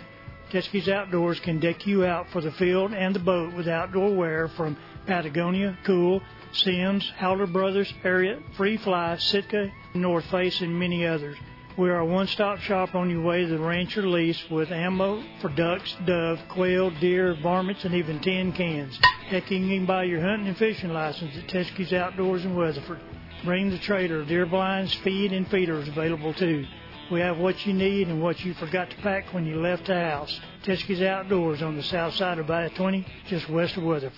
Teskey's 0.52 0.88
Outdoors 0.88 1.40
can 1.40 1.60
deck 1.60 1.86
you 1.88 2.06
out 2.06 2.30
for 2.30 2.40
the 2.40 2.52
field 2.54 2.94
and 2.94 3.16
the 3.16 3.20
boat 3.20 3.54
with 3.54 3.68
outdoor 3.68 4.14
wear 4.14 4.48
from 4.50 4.78
Patagonia, 5.08 5.78
Kuhl, 5.84 6.22
Simms, 6.52 7.12
Howler 7.18 7.48
Brothers, 7.48 7.92
Harriet, 8.04 8.40
Free 8.56 8.78
Fly, 8.78 9.18
Sitka, 9.18 9.72
North 9.96 10.26
Face, 10.26 10.62
and 10.62 10.80
many 10.80 11.06
others. 11.06 11.38
We 11.76 11.90
are 11.90 12.00
a 12.00 12.06
one-stop 12.06 12.60
shop 12.60 12.94
on 12.94 13.10
your 13.10 13.24
way 13.24 13.42
to 13.42 13.48
the 13.48 13.58
ranch 13.58 13.98
or 13.98 14.08
lease 14.08 14.40
with 14.52 14.72
ammo 14.72 15.24
for 15.42 15.50
ducks, 15.50 15.96
dove, 16.06 16.40
quail, 16.50 16.92
deer, 16.92 17.36
varmints, 17.42 17.84
and 17.84 17.96
even 17.96 18.20
tin 18.20 18.52
cans. 18.52 19.00
Heck, 19.28 19.50
you 19.50 19.58
can 19.58 19.88
buy 19.88 20.04
your 20.04 20.22
hunting 20.22 20.50
and 20.50 20.58
fishing 20.58 20.94
license 20.94 21.36
at 21.36 21.48
Teskey's 21.48 21.92
Outdoors 21.92 22.46
in 22.46 22.56
Weatherford. 22.56 23.00
Bring 23.44 23.70
the 23.70 23.80
trailer. 23.80 24.24
Deer 24.24 24.46
blinds, 24.46 24.94
feed, 25.04 25.34
and 25.34 25.48
feeders 25.50 25.88
available 25.88 26.34
too. 26.34 26.66
We 27.12 27.20
have 27.20 27.38
what 27.38 27.66
you 27.66 27.74
need 27.74 28.08
and 28.08 28.22
what 28.22 28.40
you 28.46 28.54
forgot 28.54 28.90
to 28.92 28.96
pack 28.98 29.34
when 29.34 29.46
you 29.46 29.60
left 29.60 29.88
the 29.88 30.00
house. 30.00 30.40
Teskey's 30.64 31.02
Outdoors 31.02 31.62
on 31.62 31.76
the 31.76 31.84
south 31.84 32.14
side 32.16 32.40
of 32.40 32.50
I-20, 32.50 33.06
just 33.28 33.50
west 33.50 33.76
of 33.76 33.84
Weatherford. 33.84 34.18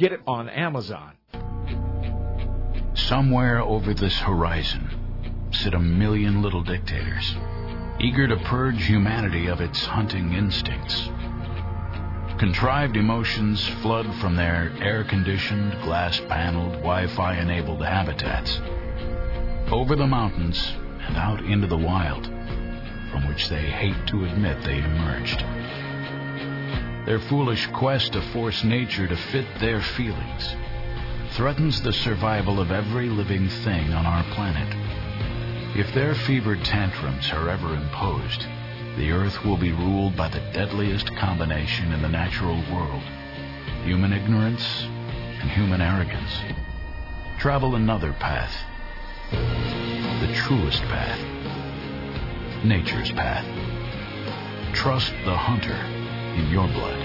Get 0.00 0.12
it 0.12 0.22
on 0.26 0.48
Amazon. 0.48 1.12
Somewhere 2.94 3.60
over 3.60 3.92
this 3.92 4.18
horizon 4.18 4.88
sit 5.52 5.74
a 5.74 5.78
million 5.78 6.40
little 6.40 6.62
dictators, 6.62 7.36
eager 8.00 8.26
to 8.26 8.36
purge 8.36 8.82
humanity 8.82 9.48
of 9.48 9.60
its 9.60 9.84
hunting 9.84 10.32
instincts. 10.32 11.10
Contrived 12.38 12.96
emotions 12.96 13.68
flood 13.82 14.06
from 14.22 14.36
their 14.36 14.72
air 14.80 15.04
conditioned, 15.04 15.72
glass 15.82 16.18
paneled, 16.30 16.76
Wi 16.76 17.06
Fi 17.08 17.34
enabled 17.34 17.84
habitats 17.84 18.58
over 19.70 19.96
the 19.96 20.06
mountains 20.06 20.72
and 21.02 21.18
out 21.18 21.44
into 21.44 21.66
the 21.66 21.76
wild, 21.76 22.24
from 22.24 23.28
which 23.28 23.50
they 23.50 23.66
hate 23.66 24.06
to 24.06 24.24
admit 24.24 24.62
they've 24.62 24.82
emerged. 24.82 25.44
Their 27.06 27.18
foolish 27.18 27.66
quest 27.68 28.12
to 28.12 28.20
force 28.32 28.62
nature 28.62 29.08
to 29.08 29.16
fit 29.16 29.46
their 29.58 29.80
feelings 29.80 30.54
threatens 31.32 31.80
the 31.80 31.92
survival 31.92 32.60
of 32.60 32.70
every 32.70 33.08
living 33.08 33.48
thing 33.48 33.92
on 33.92 34.04
our 34.04 34.22
planet. 34.34 34.68
If 35.76 35.94
their 35.94 36.14
fevered 36.14 36.64
tantrums 36.64 37.30
are 37.32 37.48
ever 37.48 37.74
imposed, 37.74 38.46
the 38.96 39.12
Earth 39.12 39.44
will 39.44 39.56
be 39.56 39.72
ruled 39.72 40.16
by 40.16 40.28
the 40.28 40.40
deadliest 40.52 41.14
combination 41.16 41.92
in 41.92 42.02
the 42.02 42.08
natural 42.08 42.62
world 42.72 43.02
human 43.84 44.12
ignorance 44.12 44.82
and 44.82 45.50
human 45.50 45.80
arrogance. 45.80 46.42
Travel 47.38 47.76
another 47.76 48.12
path, 48.12 48.54
the 49.30 50.34
truest 50.34 50.82
path, 50.82 51.18
nature's 52.62 53.10
path. 53.12 53.46
Trust 54.74 55.12
the 55.24 55.36
hunter 55.36 55.99
in 56.40 56.50
your 56.50 56.66
blood. 56.68 56.96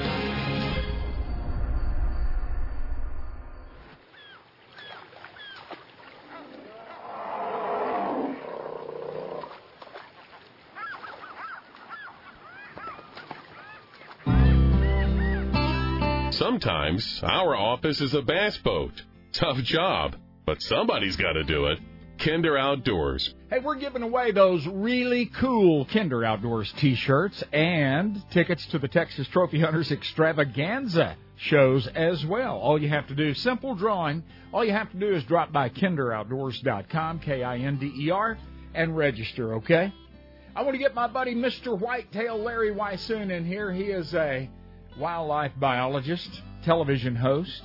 Sometimes 16.31 17.21
our 17.23 17.55
office 17.55 17.99
is 18.01 18.13
a 18.13 18.21
bass 18.21 18.57
boat. 18.57 18.91
Tough 19.33 19.57
job, 19.57 20.15
but 20.45 20.61
somebody's 20.61 21.17
got 21.17 21.33
to 21.33 21.43
do 21.43 21.65
it. 21.65 21.79
Kinder 22.19 22.57
Outdoors. 22.57 23.34
Hey, 23.47 23.59
we're 23.59 23.75
giving 23.75 24.01
away 24.01 24.31
those 24.31 24.65
really 24.65 25.27
cool 25.27 25.85
Kinder 25.85 26.25
Outdoors 26.25 26.73
t-shirts 26.77 27.43
and 27.53 28.19
tickets 28.31 28.65
to 28.67 28.79
the 28.79 28.87
Texas 28.87 29.27
Trophy 29.27 29.59
Hunters 29.59 29.91
Extravaganza 29.91 31.15
shows 31.35 31.85
as 31.85 32.25
well. 32.25 32.57
All 32.57 32.81
you 32.81 32.89
have 32.89 33.05
to 33.09 33.13
do, 33.13 33.35
simple 33.35 33.75
drawing, 33.75 34.23
all 34.51 34.65
you 34.65 34.71
have 34.71 34.91
to 34.93 34.97
do 34.97 35.13
is 35.13 35.23
drop 35.25 35.51
by 35.51 35.69
kinderoutdoors.com, 35.69 37.19
K-I-N-D-E-R, 37.19 38.37
and 38.73 38.97
register, 38.97 39.53
okay? 39.57 39.93
I 40.55 40.63
want 40.63 40.73
to 40.73 40.79
get 40.79 40.95
my 40.95 41.05
buddy 41.05 41.35
Mr. 41.35 41.79
Whitetail 41.79 42.39
Larry 42.39 42.71
Weishuhn 42.71 43.29
in 43.29 43.45
here. 43.45 43.71
He 43.71 43.83
is 43.83 44.11
a 44.15 44.49
wildlife 44.97 45.51
biologist, 45.59 46.41
television 46.63 47.15
host, 47.15 47.61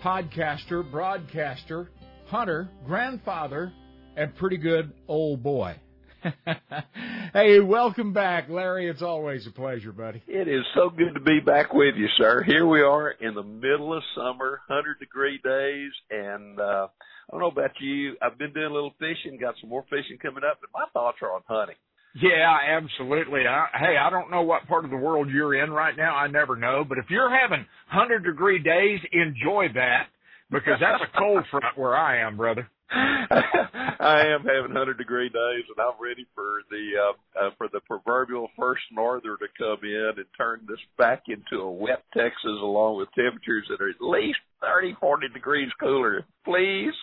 podcaster, 0.00 0.88
broadcaster, 0.88 1.90
hunter, 2.28 2.68
grandfather, 2.86 3.72
and 4.18 4.34
pretty 4.34 4.56
good 4.56 4.92
old 5.06 5.42
boy. 5.42 5.76
hey, 7.32 7.60
welcome 7.60 8.12
back, 8.12 8.48
Larry. 8.48 8.88
It's 8.88 9.02
always 9.02 9.46
a 9.46 9.52
pleasure, 9.52 9.92
buddy. 9.92 10.20
It 10.26 10.48
is 10.48 10.64
so 10.74 10.90
good 10.90 11.14
to 11.14 11.20
be 11.20 11.38
back 11.38 11.72
with 11.72 11.94
you, 11.94 12.08
sir. 12.18 12.42
Here 12.42 12.66
we 12.66 12.82
are 12.82 13.12
in 13.12 13.34
the 13.34 13.44
middle 13.44 13.96
of 13.96 14.02
summer, 14.16 14.60
100 14.66 14.98
degree 14.98 15.38
days, 15.44 15.92
and 16.10 16.58
uh, 16.58 16.88
I 16.90 17.30
don't 17.30 17.40
know 17.40 17.46
about 17.46 17.70
you. 17.80 18.16
I've 18.20 18.36
been 18.36 18.52
doing 18.52 18.66
a 18.66 18.74
little 18.74 18.94
fishing, 18.98 19.38
got 19.40 19.54
some 19.60 19.70
more 19.70 19.84
fishing 19.88 20.18
coming 20.20 20.42
up, 20.42 20.58
but 20.60 20.70
my 20.74 20.86
thoughts 20.92 21.18
are 21.22 21.32
on 21.32 21.42
hunting. 21.46 21.76
Yeah, 22.20 22.58
absolutely. 22.76 23.42
I, 23.46 23.66
hey, 23.78 23.96
I 23.96 24.10
don't 24.10 24.32
know 24.32 24.42
what 24.42 24.66
part 24.66 24.84
of 24.84 24.90
the 24.90 24.96
world 24.96 25.28
you're 25.30 25.62
in 25.62 25.70
right 25.70 25.96
now. 25.96 26.16
I 26.16 26.26
never 26.26 26.56
know. 26.56 26.84
But 26.88 26.98
if 26.98 27.04
you're 27.08 27.30
having 27.30 27.64
100 27.94 28.24
degree 28.24 28.58
days, 28.58 28.98
enjoy 29.12 29.66
that 29.74 30.08
because 30.50 30.80
that's 30.80 31.02
a 31.02 31.18
cold 31.18 31.44
front 31.52 31.78
where 31.78 31.96
I 31.96 32.26
am, 32.26 32.36
brother. 32.36 32.68
I 32.90 34.22
am 34.26 34.40
having 34.40 34.72
100 34.72 34.96
degree 34.96 35.28
days, 35.28 35.64
and 35.68 35.78
I'm 35.78 36.00
ready 36.00 36.26
for 36.34 36.62
the 36.70 36.92
uh, 36.96 37.46
uh, 37.46 37.50
for 37.58 37.68
the 37.72 37.80
proverbial 37.80 38.48
first 38.58 38.82
norther 38.92 39.36
to 39.36 39.46
come 39.58 39.78
in 39.82 40.12
and 40.16 40.26
turn 40.36 40.60
this 40.68 40.78
back 40.96 41.24
into 41.28 41.62
a 41.62 41.70
wet 41.70 42.04
Texas, 42.16 42.36
along 42.44 42.98
with 42.98 43.08
temperatures 43.14 43.66
that 43.68 43.82
are 43.82 43.90
at 43.90 44.00
least 44.00 44.38
30, 44.62 44.96
40 45.00 45.28
degrees 45.34 45.68
cooler. 45.80 46.24
Please. 46.44 46.94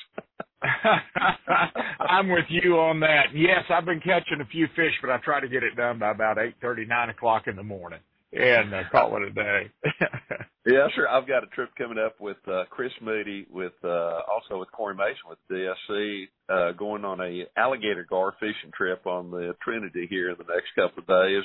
I'm 2.00 2.30
with 2.30 2.46
you 2.50 2.80
on 2.80 3.00
that. 3.02 3.26
Yes, 3.34 3.64
I've 3.70 3.86
been 3.86 4.00
catching 4.00 4.42
a 4.42 4.46
few 4.46 4.68
fish, 4.76 4.94
but 5.02 5.12
I 5.12 5.18
try 5.18 5.40
to 5.40 5.48
get 5.48 5.64
it 5.64 5.76
done 5.76 6.00
by 6.00 6.12
about 6.12 6.40
eight 6.40 6.56
thirty, 6.62 6.86
nine 6.86 7.10
o'clock 7.10 7.44
in 7.48 7.56
the 7.56 7.64
morning, 7.64 8.00
and 8.34 8.74
uh, 8.74 8.84
call 8.92 9.16
it 9.18 9.24
a 9.24 9.32
day. 9.32 9.72
yeah, 10.66 10.88
sure. 10.96 11.08
I've 11.08 11.28
got 11.28 11.44
a 11.44 11.48
trip 11.48 11.70
coming 11.78 11.98
up 11.98 12.20
with 12.20 12.38
uh, 12.48 12.64
Chris 12.70 12.92
Moody, 13.02 13.46
with 13.50 13.74
uh, 13.84 14.22
also 14.32 14.60
with 14.60 14.72
Corey 14.72 14.96
Mason 14.96 15.30
with 15.30 15.40
DSC, 15.52 16.28
uh, 16.50 16.72
going 16.74 17.06
on 17.06 17.22
a 17.22 17.46
alligator 17.58 18.06
gar 18.10 18.34
fishing 18.40 18.72
trip 18.76 19.06
on 19.06 19.32
the 19.32 19.56
Trinity 19.64 20.08
here 20.10 20.32
in 20.32 20.38
the 20.38 20.54
next 20.54 20.68
couple 20.76 21.02
of 21.02 21.08
days, 21.08 21.44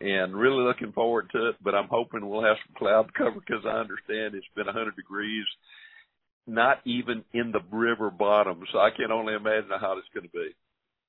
and, 0.00 0.10
and 0.10 0.36
really 0.36 0.62
looking 0.62 0.92
forward 0.92 1.30
to 1.32 1.50
it. 1.50 1.56
But 1.62 1.74
I'm 1.74 1.88
hoping 1.88 2.28
we'll 2.28 2.44
have 2.44 2.56
some 2.66 2.76
cloud 2.76 3.12
cover 3.18 3.40
because 3.40 3.64
I 3.64 3.78
understand 3.78 4.34
it's 4.34 4.46
been 4.54 4.66
100 4.66 4.96
degrees 4.96 5.46
not 6.48 6.78
even 6.86 7.22
in 7.34 7.52
the 7.52 7.60
river 7.70 8.10
bottom. 8.10 8.64
So 8.72 8.78
I 8.78 8.88
can 8.96 9.12
only 9.12 9.34
imagine 9.34 9.68
how 9.78 9.98
it's 9.98 10.08
going 10.14 10.24
to 10.24 10.32
be. 10.32 10.54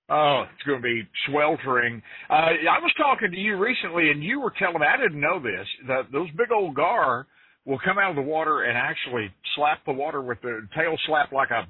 Oh, 0.10 0.44
it's 0.52 0.64
going 0.64 0.80
to 0.80 0.84
be 0.84 1.08
sweltering. 1.28 2.02
Uh, 2.30 2.34
I 2.34 2.80
was 2.82 2.92
talking 2.98 3.32
to 3.32 3.38
you 3.38 3.58
recently, 3.58 4.10
and 4.10 4.24
you 4.24 4.40
were 4.40 4.54
telling 4.58 4.80
me 4.80 4.88
I 4.88 4.98
didn't 4.98 5.22
know 5.22 5.40
this 5.40 5.68
that 5.88 6.12
those 6.12 6.30
big 6.32 6.52
old 6.52 6.76
gar 6.76 7.28
will 7.66 7.80
come 7.84 8.00
out 8.00 8.10
of 8.10 8.16
the 8.16 8.22
water 8.24 8.64
and 8.64 8.76
actually 8.76 9.30
slap 9.56 9.86
the 9.86 9.94
water 9.94 10.22
with 10.22 10.42
their 10.42 10.62
tail 10.76 10.98
slap 11.06 11.32
like 11.32 11.52
a 11.52 11.68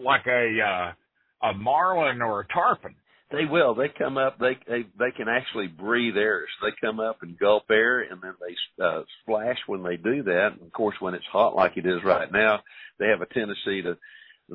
like 0.00 0.26
a 0.26 0.58
uh, 0.62 1.48
a 1.48 1.54
marlin 1.54 2.22
or 2.22 2.40
a 2.40 2.46
tarpon. 2.48 2.94
They 3.32 3.44
will. 3.44 3.74
They 3.74 3.88
come 3.96 4.18
up. 4.18 4.38
They 4.38 4.58
they 4.68 4.82
they 4.98 5.10
can 5.16 5.28
actually 5.28 5.68
breathe 5.68 6.16
air. 6.16 6.44
So 6.60 6.66
they 6.66 6.72
come 6.80 7.00
up 7.00 7.18
and 7.22 7.38
gulp 7.38 7.64
air, 7.70 8.00
and 8.00 8.20
then 8.22 8.34
they 8.40 8.84
uh, 8.84 9.02
splash 9.22 9.58
when 9.66 9.82
they 9.82 9.96
do 9.96 10.22
that. 10.24 10.50
And 10.52 10.62
of 10.62 10.72
course, 10.72 10.96
when 11.00 11.14
it's 11.14 11.24
hot 11.30 11.54
like 11.54 11.76
it 11.76 11.86
is 11.86 12.04
right 12.04 12.30
now, 12.30 12.60
they 12.98 13.06
have 13.08 13.20
a 13.20 13.26
tendency 13.26 13.82
to. 13.82 13.96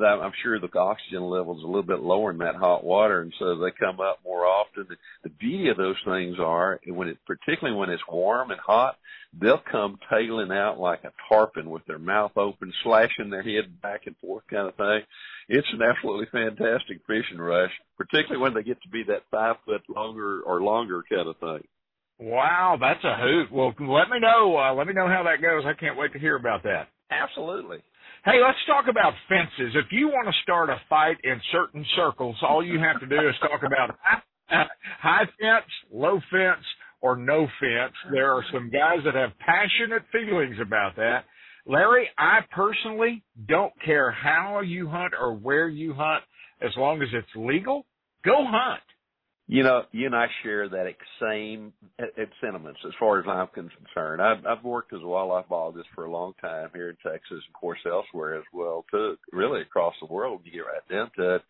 I'm 0.04 0.34
sure 0.44 0.60
the 0.60 0.70
oxygen 0.78 1.24
level 1.24 1.58
is 1.58 1.64
a 1.64 1.68
little 1.68 1.84
bit 1.84 2.02
lower 2.02 2.32
in 2.32 2.38
that 2.40 2.56
hot 2.56 2.84
water, 2.84 3.22
and 3.22 3.34
so 3.40 3.58
they 3.58 3.72
come 3.72 4.00
up 4.00 4.20
more 4.24 4.46
often. 4.46 4.86
The, 4.90 4.96
the 5.24 5.30
beauty 5.30 5.70
of 5.70 5.78
those 5.78 5.96
things 6.06 6.38
are 6.40 6.80
when 6.88 7.08
it, 7.08 7.18
particularly 7.26 7.78
when 7.78 7.90
it's 7.90 8.04
warm 8.10 8.52
and 8.52 8.60
hot, 8.60 8.98
they'll 9.40 9.62
come 9.72 10.00
tailing 10.10 10.52
out 10.52 10.80
like 10.80 11.04
a 11.04 11.12
tarpon 11.30 11.70
with 11.70 11.86
their 11.86 12.00
mouth 12.00 12.32
open, 12.36 12.74
slashing 12.84 13.30
their 13.30 13.44
head 13.44 13.82
back 13.82 14.02
and 14.06 14.18
forth, 14.18 14.44
kind 14.50 14.68
of 14.68 14.76
thing 14.76 15.02
it's 15.48 15.68
an 15.74 15.82
absolutely 15.82 16.26
fantastic 16.32 17.02
fishing 17.06 17.38
rush, 17.38 17.72
particularly 17.98 18.42
when 18.42 18.54
they 18.54 18.64
get 18.64 18.82
to 18.82 18.90
be 18.90 19.04
that 19.04 19.24
five 19.30 19.58
foot 19.66 19.82
longer 19.90 20.42
or 20.42 20.62
longer 20.62 21.04
kind 21.08 21.28
of 21.28 21.38
thing. 21.38 21.68
Wow, 22.18 22.78
that's 22.80 23.04
a 23.04 23.16
hoot. 23.18 23.52
Well, 23.52 23.74
let 23.80 24.10
me 24.10 24.20
know. 24.20 24.58
Uh, 24.58 24.74
let 24.74 24.88
me 24.88 24.94
know 24.94 25.08
how 25.08 25.24
that 25.24 25.42
goes. 25.42 25.64
I 25.66 25.80
can't 25.80 25.98
wait 25.98 26.14
to 26.14 26.20
hear 26.20 26.36
about 26.36 26.64
that. 26.64 26.88
Absolutely. 27.12 27.80
Hey, 28.26 28.42
let's 28.44 28.58
talk 28.66 28.86
about 28.90 29.14
fences. 29.30 29.76
If 29.76 29.92
you 29.92 30.08
want 30.08 30.28
to 30.28 30.34
start 30.42 30.72
a 30.72 30.78
fight 30.90 31.18
in 31.24 31.40
certain 31.52 31.86
circles, 31.96 32.36
all 32.42 32.66
you 32.66 32.80
have 32.80 33.00
to 33.00 33.06
do 33.06 33.30
is 33.30 33.36
talk 33.40 33.62
about 33.64 34.00
high 35.00 35.26
fence, 35.40 35.72
low 35.94 36.20
fence, 36.32 36.66
or 37.02 37.18
no 37.18 37.46
fence. 37.60 37.94
There 38.12 38.32
are 38.32 38.44
some 38.52 38.72
guys 38.72 39.06
that 39.06 39.14
have 39.14 39.30
passionate 39.38 40.02
feelings 40.12 40.56
about 40.60 40.96
that. 40.96 41.26
Larry, 41.68 42.10
I 42.18 42.40
personally 42.50 43.24
don't 43.48 43.74
care 43.86 44.10
how 44.10 44.62
you 44.62 44.90
hunt 44.90 45.14
or 45.14 45.36
where 45.36 45.70
you 45.70 45.94
hunt, 45.94 46.24
as 46.64 46.72
long 46.78 47.04
as 47.04 47.10
it's 47.14 47.28
legal, 47.36 47.86
go 48.26 48.38
hunt. 48.38 48.82
You 49.48 49.62
know, 49.62 49.84
you 49.92 50.08
and 50.08 50.16
I 50.16 50.26
share 50.42 50.68
that 50.70 50.88
same 51.22 51.72
uh, 52.00 52.06
sentiments 52.42 52.80
as 52.84 52.94
far 53.00 53.20
as 53.20 53.26
I'm 53.28 53.48
concerned. 53.48 54.20
I've, 54.20 54.44
I've 54.44 54.64
worked 54.64 54.92
as 54.92 55.02
a 55.04 55.08
wildlife 55.08 55.48
biologist 55.48 55.88
for 55.94 56.06
a 56.06 56.12
long 56.12 56.34
time 56.42 56.70
here 56.74 56.90
in 56.90 56.98
Texas, 57.04 57.44
of 57.48 57.60
course, 57.60 57.78
elsewhere 57.86 58.38
as 58.38 58.44
well, 58.52 58.86
too, 58.90 59.18
really 59.32 59.62
across 59.62 59.94
the 60.02 60.12
world. 60.12 60.42
You 60.46 60.52
get 60.52 60.60
right 60.60 60.90
down 60.90 61.12
to 61.18 61.36
it. 61.36 61.42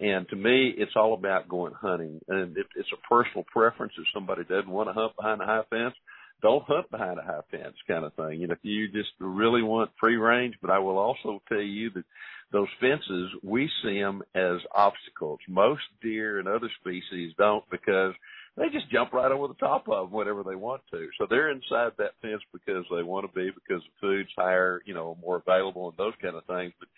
And 0.00 0.26
to 0.30 0.36
me, 0.36 0.72
it's 0.76 0.96
all 0.96 1.12
about 1.12 1.48
going 1.48 1.74
hunting. 1.74 2.18
And 2.28 2.56
it, 2.56 2.66
it's 2.76 2.88
a 2.92 3.08
personal 3.08 3.44
preference. 3.52 3.92
If 3.98 4.06
somebody 4.14 4.44
doesn't 4.44 4.70
want 4.70 4.88
to 4.88 4.94
hunt 4.94 5.12
behind 5.14 5.42
a 5.42 5.46
high 5.46 5.62
fence, 5.68 5.94
don't 6.42 6.64
hunt 6.64 6.90
behind 6.90 7.18
a 7.18 7.22
high 7.22 7.40
fence 7.50 7.76
kind 7.88 8.04
of 8.04 8.14
thing. 8.14 8.40
You 8.40 8.46
know, 8.46 8.54
if 8.54 8.58
you 8.62 8.88
just 8.88 9.10
really 9.18 9.62
want 9.62 9.90
free 10.00 10.16
range, 10.16 10.54
but 10.60 10.70
I 10.70 10.78
will 10.78 10.98
also 10.98 11.42
tell 11.48 11.60
you 11.60 11.90
that 11.90 12.04
those 12.52 12.68
fences, 12.80 13.30
we 13.42 13.68
see 13.82 13.98
them 13.98 14.22
as 14.34 14.58
obstacles. 14.74 15.40
Most 15.48 15.82
deer 16.02 16.38
and 16.38 16.46
other 16.46 16.70
species 16.80 17.32
don't 17.36 17.68
because 17.70 18.14
they 18.56 18.68
just 18.68 18.90
jump 18.90 19.12
right 19.12 19.32
over 19.32 19.48
the 19.48 19.54
top 19.54 19.88
of 19.88 20.10
them 20.10 20.16
whenever 20.16 20.42
they 20.42 20.54
want 20.54 20.82
to. 20.92 21.08
So 21.18 21.26
they're 21.28 21.50
inside 21.50 21.92
that 21.98 22.14
fence 22.22 22.42
because 22.52 22.84
they 22.94 23.02
want 23.02 23.26
to 23.26 23.34
be, 23.34 23.50
because 23.50 23.82
the 23.82 24.00
food's 24.00 24.30
higher, 24.36 24.80
you 24.84 24.94
know, 24.94 25.16
more 25.20 25.42
available 25.44 25.88
and 25.88 25.96
those 25.96 26.14
kind 26.22 26.36
of 26.36 26.44
things. 26.44 26.72
But 26.78 26.88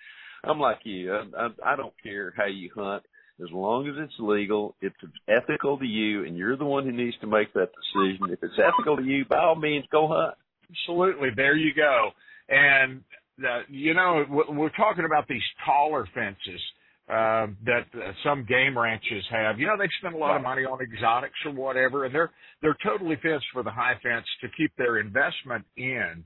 I'm 0.44 0.60
like 0.60 0.80
you. 0.84 1.14
I, 1.14 1.24
I, 1.38 1.72
I 1.72 1.76
don't 1.76 1.94
care 2.02 2.34
how 2.36 2.46
you 2.46 2.70
hunt. 2.74 3.04
As 3.42 3.50
long 3.52 3.86
as 3.86 3.94
it's 3.98 4.14
legal, 4.18 4.74
it's 4.80 4.96
ethical 5.28 5.78
to 5.78 5.84
you, 5.84 6.24
and 6.24 6.36
you're 6.36 6.56
the 6.56 6.64
one 6.64 6.84
who 6.84 6.92
needs 6.92 7.16
to 7.20 7.26
make 7.26 7.52
that 7.52 7.68
decision. 7.70 8.32
If 8.32 8.42
it's 8.42 8.58
ethical 8.58 8.96
to 8.96 9.02
you, 9.02 9.26
by 9.26 9.38
all 9.38 9.56
means, 9.56 9.84
go 9.92 10.08
hunt. 10.08 10.34
Absolutely. 10.70 11.28
There 11.36 11.54
you 11.54 11.74
go. 11.74 12.10
And, 12.48 13.02
uh, 13.44 13.60
you 13.68 13.92
know, 13.92 14.24
we're 14.48 14.70
talking 14.70 15.04
about 15.04 15.28
these 15.28 15.42
taller 15.66 16.08
fences 16.14 16.60
uh, 17.08 17.46
that 17.64 17.86
uh, 17.94 18.12
some 18.24 18.44
game 18.46 18.76
ranches 18.76 19.24
have. 19.30 19.60
You 19.60 19.66
know, 19.66 19.76
they 19.78 19.88
spend 20.00 20.14
a 20.14 20.18
lot 20.18 20.36
of 20.36 20.42
money 20.42 20.62
on 20.62 20.80
exotics 20.80 21.38
or 21.44 21.52
whatever, 21.52 22.04
and 22.04 22.14
they're 22.14 22.30
they're 22.62 22.76
totally 22.82 23.16
fenced 23.22 23.46
for 23.52 23.62
the 23.62 23.70
high 23.70 23.94
fence 24.02 24.26
to 24.40 24.48
keep 24.56 24.72
their 24.76 24.98
investment 24.98 25.64
in. 25.76 26.24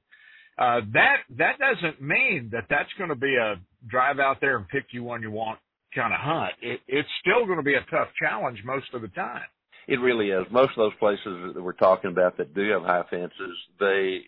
Uh, 0.57 0.81
that 0.93 1.17
that 1.37 1.59
doesn't 1.59 2.01
mean 2.01 2.51
that 2.53 2.65
that's 2.71 2.89
going 2.97 3.11
to 3.11 3.17
be 3.17 3.37
a 3.37 3.57
drive 3.89 4.19
out 4.19 4.41
there 4.41 4.57
and 4.57 4.69
pick 4.69 4.85
you 4.93 5.03
one 5.03 5.21
you 5.21 5.31
want 5.31 5.59
kind 5.95 6.13
of 6.13 6.21
hunt. 6.21 6.53
It, 6.63 6.81
it's 6.89 7.09
still 7.21 7.47
going 7.47 7.59
to 7.59 7.65
be 7.65 7.75
a 7.75 7.85
tough 7.91 8.09
challenge 8.21 8.59
most 8.65 8.93
of 8.95 9.03
the 9.03 9.09
time. 9.09 9.49
It 9.89 10.01
really 10.01 10.31
is. 10.31 10.47
Most 10.51 10.71
of 10.77 10.77
those 10.77 10.99
places 10.99 11.55
that 11.55 11.63
we're 11.63 11.73
talking 11.73 12.11
about 12.11 12.37
that 12.39 12.55
do 12.55 12.71
have 12.71 12.83
high 12.83 13.05
fences, 13.11 13.57
they 13.79 14.21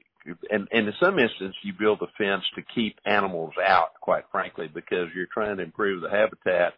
and, 0.51 0.69
and 0.71 0.87
in 0.89 0.95
some 1.01 1.19
instances 1.19 1.57
you 1.63 1.73
build 1.79 2.01
a 2.03 2.07
fence 2.19 2.45
to 2.55 2.63
keep 2.75 2.97
animals 3.05 3.53
out, 3.65 3.95
quite 4.01 4.25
frankly, 4.31 4.69
because 4.73 5.09
you're 5.15 5.27
trying 5.33 5.57
to 5.57 5.63
improve 5.63 6.03
the 6.03 6.11
habitat. 6.11 6.75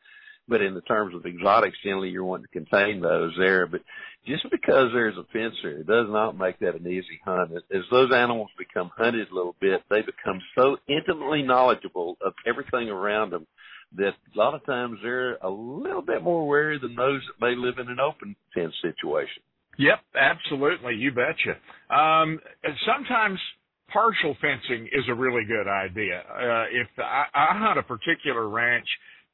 But 0.46 0.60
in 0.60 0.74
the 0.74 0.82
terms 0.82 1.14
of 1.14 1.24
exotics, 1.24 1.78
generally 1.82 2.10
you're 2.10 2.24
wanting 2.24 2.46
to 2.46 2.58
contain 2.58 3.00
those 3.00 3.32
there. 3.38 3.66
But 3.66 3.80
just 4.26 4.44
because 4.50 4.90
there's 4.92 5.16
a 5.16 5.24
fence 5.32 5.54
there, 5.62 5.78
it 5.78 5.86
does 5.86 6.06
not 6.08 6.36
make 6.36 6.58
that 6.58 6.74
an 6.74 6.86
easy 6.86 7.20
hunt. 7.24 7.52
As 7.54 7.82
those 7.90 8.12
animals 8.12 8.50
become 8.58 8.90
hunted 8.94 9.30
a 9.30 9.34
little 9.34 9.56
bit, 9.60 9.82
they 9.88 10.02
become 10.02 10.40
so 10.54 10.76
intimately 10.86 11.42
knowledgeable 11.42 12.18
of 12.20 12.34
everything 12.46 12.90
around 12.90 13.30
them 13.30 13.46
that 13.96 14.12
a 14.34 14.38
lot 14.38 14.54
of 14.54 14.64
times 14.66 14.98
they're 15.02 15.36
a 15.36 15.50
little 15.50 16.02
bit 16.02 16.22
more 16.22 16.46
wary 16.46 16.78
than 16.78 16.94
those 16.94 17.20
that 17.26 17.44
may 17.44 17.54
live 17.56 17.78
in 17.78 17.88
an 17.88 17.98
open 18.00 18.34
fence 18.54 18.74
situation. 18.82 19.42
Yep, 19.78 20.00
absolutely. 20.14 20.94
You 20.94 21.10
betcha. 21.10 21.56
Um, 21.90 22.38
sometimes 22.86 23.38
partial 23.92 24.36
fencing 24.40 24.88
is 24.92 25.04
a 25.08 25.14
really 25.14 25.44
good 25.44 25.68
idea. 25.68 26.20
Uh, 26.20 26.64
if 26.70 26.88
I, 26.98 27.24
I 27.34 27.58
hunt 27.58 27.78
a 27.78 27.82
particular 27.82 28.48
ranch, 28.48 28.86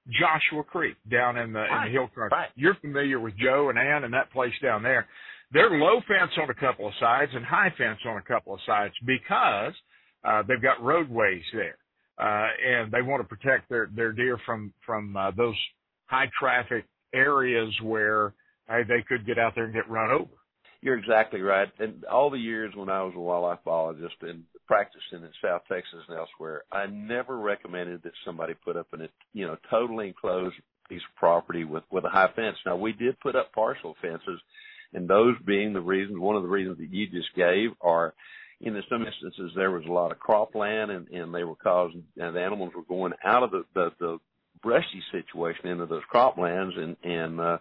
Joshua 0.08 0.64
Creek 0.64 0.96
down 1.10 1.36
in 1.36 1.52
the, 1.52 1.60
right. 1.60 1.86
in 1.86 1.92
the 1.92 1.98
hill 1.98 2.08
country. 2.08 2.28
Right. 2.32 2.48
You're 2.56 2.76
familiar 2.80 3.20
with 3.20 3.34
Joe 3.38 3.68
and 3.68 3.78
Ann 3.78 4.04
and 4.04 4.14
that 4.14 4.32
place 4.32 4.52
down 4.62 4.82
there. 4.82 5.06
They're 5.52 5.70
low 5.70 6.00
fence 6.06 6.30
on 6.40 6.48
a 6.48 6.54
couple 6.54 6.86
of 6.86 6.94
sides 7.00 7.32
and 7.34 7.44
high 7.44 7.72
fence 7.76 7.98
on 8.06 8.16
a 8.16 8.22
couple 8.22 8.54
of 8.54 8.60
sides 8.66 8.94
because 9.04 9.72
uh, 10.24 10.42
they've 10.46 10.62
got 10.62 10.82
roadways 10.82 11.42
there, 11.52 11.76
uh, 12.20 12.48
and 12.66 12.92
they 12.92 13.02
want 13.02 13.22
to 13.22 13.36
protect 13.36 13.68
their 13.68 13.88
their 13.94 14.12
deer 14.12 14.38
from 14.44 14.72
from 14.84 15.16
uh, 15.16 15.30
those 15.32 15.56
high 16.06 16.30
traffic 16.38 16.84
areas 17.14 17.72
where 17.82 18.34
hey, 18.68 18.82
they 18.86 19.02
could 19.08 19.26
get 19.26 19.38
out 19.38 19.54
there 19.54 19.64
and 19.64 19.74
get 19.74 19.88
run 19.88 20.10
over. 20.10 20.30
You're 20.82 20.98
exactly 20.98 21.42
right. 21.42 21.68
And 21.78 22.04
all 22.04 22.30
the 22.30 22.38
years 22.38 22.74
when 22.74 22.88
I 22.88 23.02
was 23.02 23.12
a 23.14 23.20
wildlife 23.20 23.58
biologist 23.64 24.14
and 24.22 24.44
practicing 24.66 25.22
in 25.22 25.28
South 25.42 25.62
Texas 25.70 26.00
and 26.08 26.16
elsewhere, 26.16 26.62
I 26.72 26.86
never 26.86 27.36
recommended 27.36 28.02
that 28.04 28.12
somebody 28.24 28.54
put 28.54 28.76
up 28.76 28.86
an, 28.92 29.06
you 29.34 29.46
know, 29.46 29.56
totally 29.68 30.08
enclosed 30.08 30.56
piece 30.88 31.02
of 31.02 31.16
property 31.16 31.64
with, 31.64 31.84
with 31.90 32.04
a 32.04 32.08
high 32.08 32.30
fence. 32.34 32.56
Now 32.64 32.76
we 32.76 32.92
did 32.92 33.20
put 33.20 33.36
up 33.36 33.52
partial 33.52 33.94
fences 34.00 34.40
and 34.92 35.08
those 35.08 35.36
being 35.44 35.72
the 35.72 35.80
reasons, 35.80 36.18
one 36.18 36.36
of 36.36 36.42
the 36.42 36.48
reasons 36.48 36.78
that 36.78 36.92
you 36.92 37.06
just 37.08 37.34
gave 37.34 37.70
are, 37.80 38.14
in 38.60 38.80
some 38.90 39.06
instances 39.06 39.52
there 39.56 39.70
was 39.70 39.84
a 39.86 39.92
lot 39.92 40.12
of 40.12 40.18
cropland 40.18 40.90
and, 40.90 41.08
and 41.08 41.34
they 41.34 41.44
were 41.44 41.56
causing, 41.56 42.04
and 42.16 42.36
the 42.36 42.40
animals 42.40 42.72
were 42.74 42.82
going 42.82 43.12
out 43.24 43.42
of 43.42 43.50
the, 43.50 43.64
the, 43.74 43.90
the 43.98 44.18
brushy 44.62 45.02
situation 45.10 45.68
into 45.68 45.86
those 45.86 46.02
croplands 46.12 46.78
and, 46.78 46.96
and, 47.04 47.40
uh, 47.40 47.58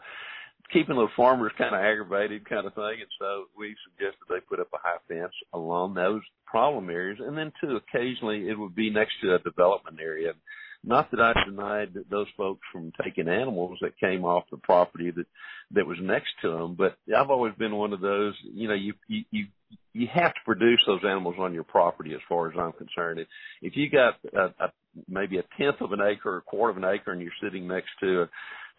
keeping 0.72 0.96
those 0.96 1.10
farmers 1.16 1.52
kind 1.58 1.74
of 1.74 1.82
aggravated 1.82 2.48
kind 2.48 2.66
of 2.66 2.74
thing. 2.74 2.98
And 3.02 3.10
so 3.20 3.46
we 3.58 3.76
suggested 3.90 4.20
they 4.30 4.40
put 4.42 4.60
up 4.60 4.70
a 4.74 4.78
high 4.78 5.00
fence 5.08 5.34
along 5.54 5.94
those 5.94 6.22
problem 6.46 6.90
areas. 6.90 7.20
And 7.22 7.38
then 7.38 7.52
too, 7.62 7.78
occasionally 7.78 8.48
it 8.48 8.58
would 8.58 8.76
be 8.76 8.90
next 8.90 9.14
to 9.22 9.36
a 9.36 9.40
development 9.40 10.00
area. 10.02 10.34
Not 10.84 11.12
that 11.12 11.20
I 11.20 11.34
denied 11.46 11.94
those 12.10 12.28
folks 12.38 12.62
from 12.72 12.94
taking 13.04 13.28
animals 13.28 13.80
that 13.82 14.00
came 14.00 14.24
off 14.24 14.46
the 14.50 14.58
property 14.58 15.12
that, 15.12 15.26
that 15.72 15.86
was 15.86 15.98
next 16.02 16.30
to 16.42 16.52
them, 16.52 16.76
but 16.76 16.98
I've 17.16 17.30
always 17.30 17.54
been 17.56 17.76
one 17.76 17.92
of 17.92 18.00
those, 18.00 18.34
you 18.44 18.70
know, 18.70 18.76
you, 18.76 18.94
you, 19.08 19.24
you, 19.30 19.46
you 19.94 20.08
have 20.14 20.34
to 20.34 20.40
produce 20.46 20.82
those 20.86 21.02
animals 21.04 21.36
on 21.40 21.54
your 21.54 21.64
property 21.64 22.14
as 22.14 22.22
far 22.30 22.50
as 22.50 22.56
I'm 22.58 22.74
concerned. 22.74 23.26
If 23.62 23.76
you 23.76 23.90
got 23.90 24.16
a, 24.34 24.64
a 24.64 24.72
maybe 25.08 25.38
a 25.38 25.44
tenth 25.58 25.82
of 25.82 25.92
an 25.92 26.00
acre 26.02 26.36
or 26.36 26.38
a 26.38 26.42
quarter 26.42 26.72
of 26.72 26.78
an 26.78 26.90
acre 26.90 27.12
and 27.12 27.22
you're 27.22 27.32
sitting 27.42 27.68
next 27.68 27.90
to 28.02 28.24
a 28.24 28.30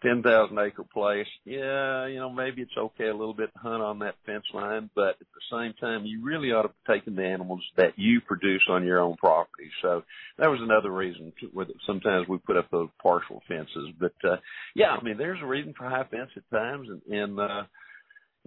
ten 0.01 0.23
thousand 0.23 0.57
acre 0.57 0.83
place, 0.83 1.27
yeah, 1.45 2.07
you 2.07 2.17
know, 2.17 2.29
maybe 2.29 2.61
it's 2.61 2.77
okay 2.77 3.07
a 3.07 3.15
little 3.15 3.33
bit 3.33 3.51
to 3.53 3.59
hunt 3.59 3.83
on 3.83 3.99
that 3.99 4.15
fence 4.25 4.45
line, 4.53 4.89
but 4.95 5.09
at 5.09 5.17
the 5.19 5.57
same 5.57 5.73
time, 5.79 6.05
you 6.05 6.23
really 6.23 6.51
ought 6.51 6.63
to 6.63 6.69
be 6.69 6.93
taking 6.93 7.15
the 7.15 7.25
animals 7.25 7.61
that 7.77 7.93
you 7.97 8.19
produce 8.21 8.63
on 8.69 8.85
your 8.85 8.99
own 8.99 9.15
property. 9.17 9.69
So 9.81 10.03
that 10.37 10.47
was 10.47 10.59
another 10.61 10.91
reason 10.91 11.33
with 11.53 11.67
sometimes 11.85 12.27
we 12.27 12.37
put 12.39 12.57
up 12.57 12.71
those 12.71 12.89
partial 13.01 13.41
fences. 13.47 13.89
But 13.99 14.15
uh 14.23 14.37
yeah, 14.75 14.95
I 14.99 15.03
mean, 15.03 15.17
there's 15.17 15.41
a 15.41 15.47
reason 15.47 15.73
for 15.77 15.89
high 15.89 16.05
fence 16.09 16.31
at 16.35 16.49
times, 16.49 16.87
and, 16.89 17.01
and 17.13 17.39
uh 17.39 17.63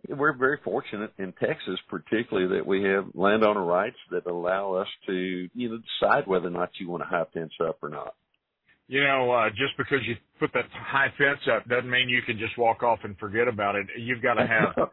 we're 0.09 0.37
very 0.37 0.59
fortunate 0.65 1.13
in 1.19 1.33
Texas, 1.33 1.79
particularly 1.89 2.57
that 2.57 2.67
we 2.67 2.83
have 2.85 3.07
landowner 3.15 3.65
rights 3.65 3.97
that 4.11 4.27
allow 4.27 4.75
us 4.75 4.89
to, 5.07 5.49
you 5.55 5.69
know, 5.69 5.79
decide 5.79 6.27
whether 6.27 6.49
or 6.49 6.51
not 6.51 6.71
you 6.79 6.89
want 6.89 7.03
a 7.03 7.07
high 7.07 7.25
fence 7.33 7.53
up 7.61 7.79
or 7.83 7.89
not 7.89 8.15
you 8.87 9.03
know, 9.03 9.31
uh, 9.31 9.49
just 9.51 9.77
because 9.79 10.01
you 10.07 10.15
put 10.39 10.53
that 10.53 10.65
high 10.73 11.09
fence 11.17 11.41
up 11.55 11.67
doesn't 11.69 11.89
mean 11.89 12.09
you 12.09 12.23
can 12.23 12.39
just 12.39 12.57
walk 12.59 12.83
off 12.83 12.99
and 13.05 13.17
forget 13.19 13.49
about 13.49 13.77
it. 13.77 13.87
You've 13.99 14.23
got 14.23 14.35
to 14.35 14.47
have, 14.47 14.89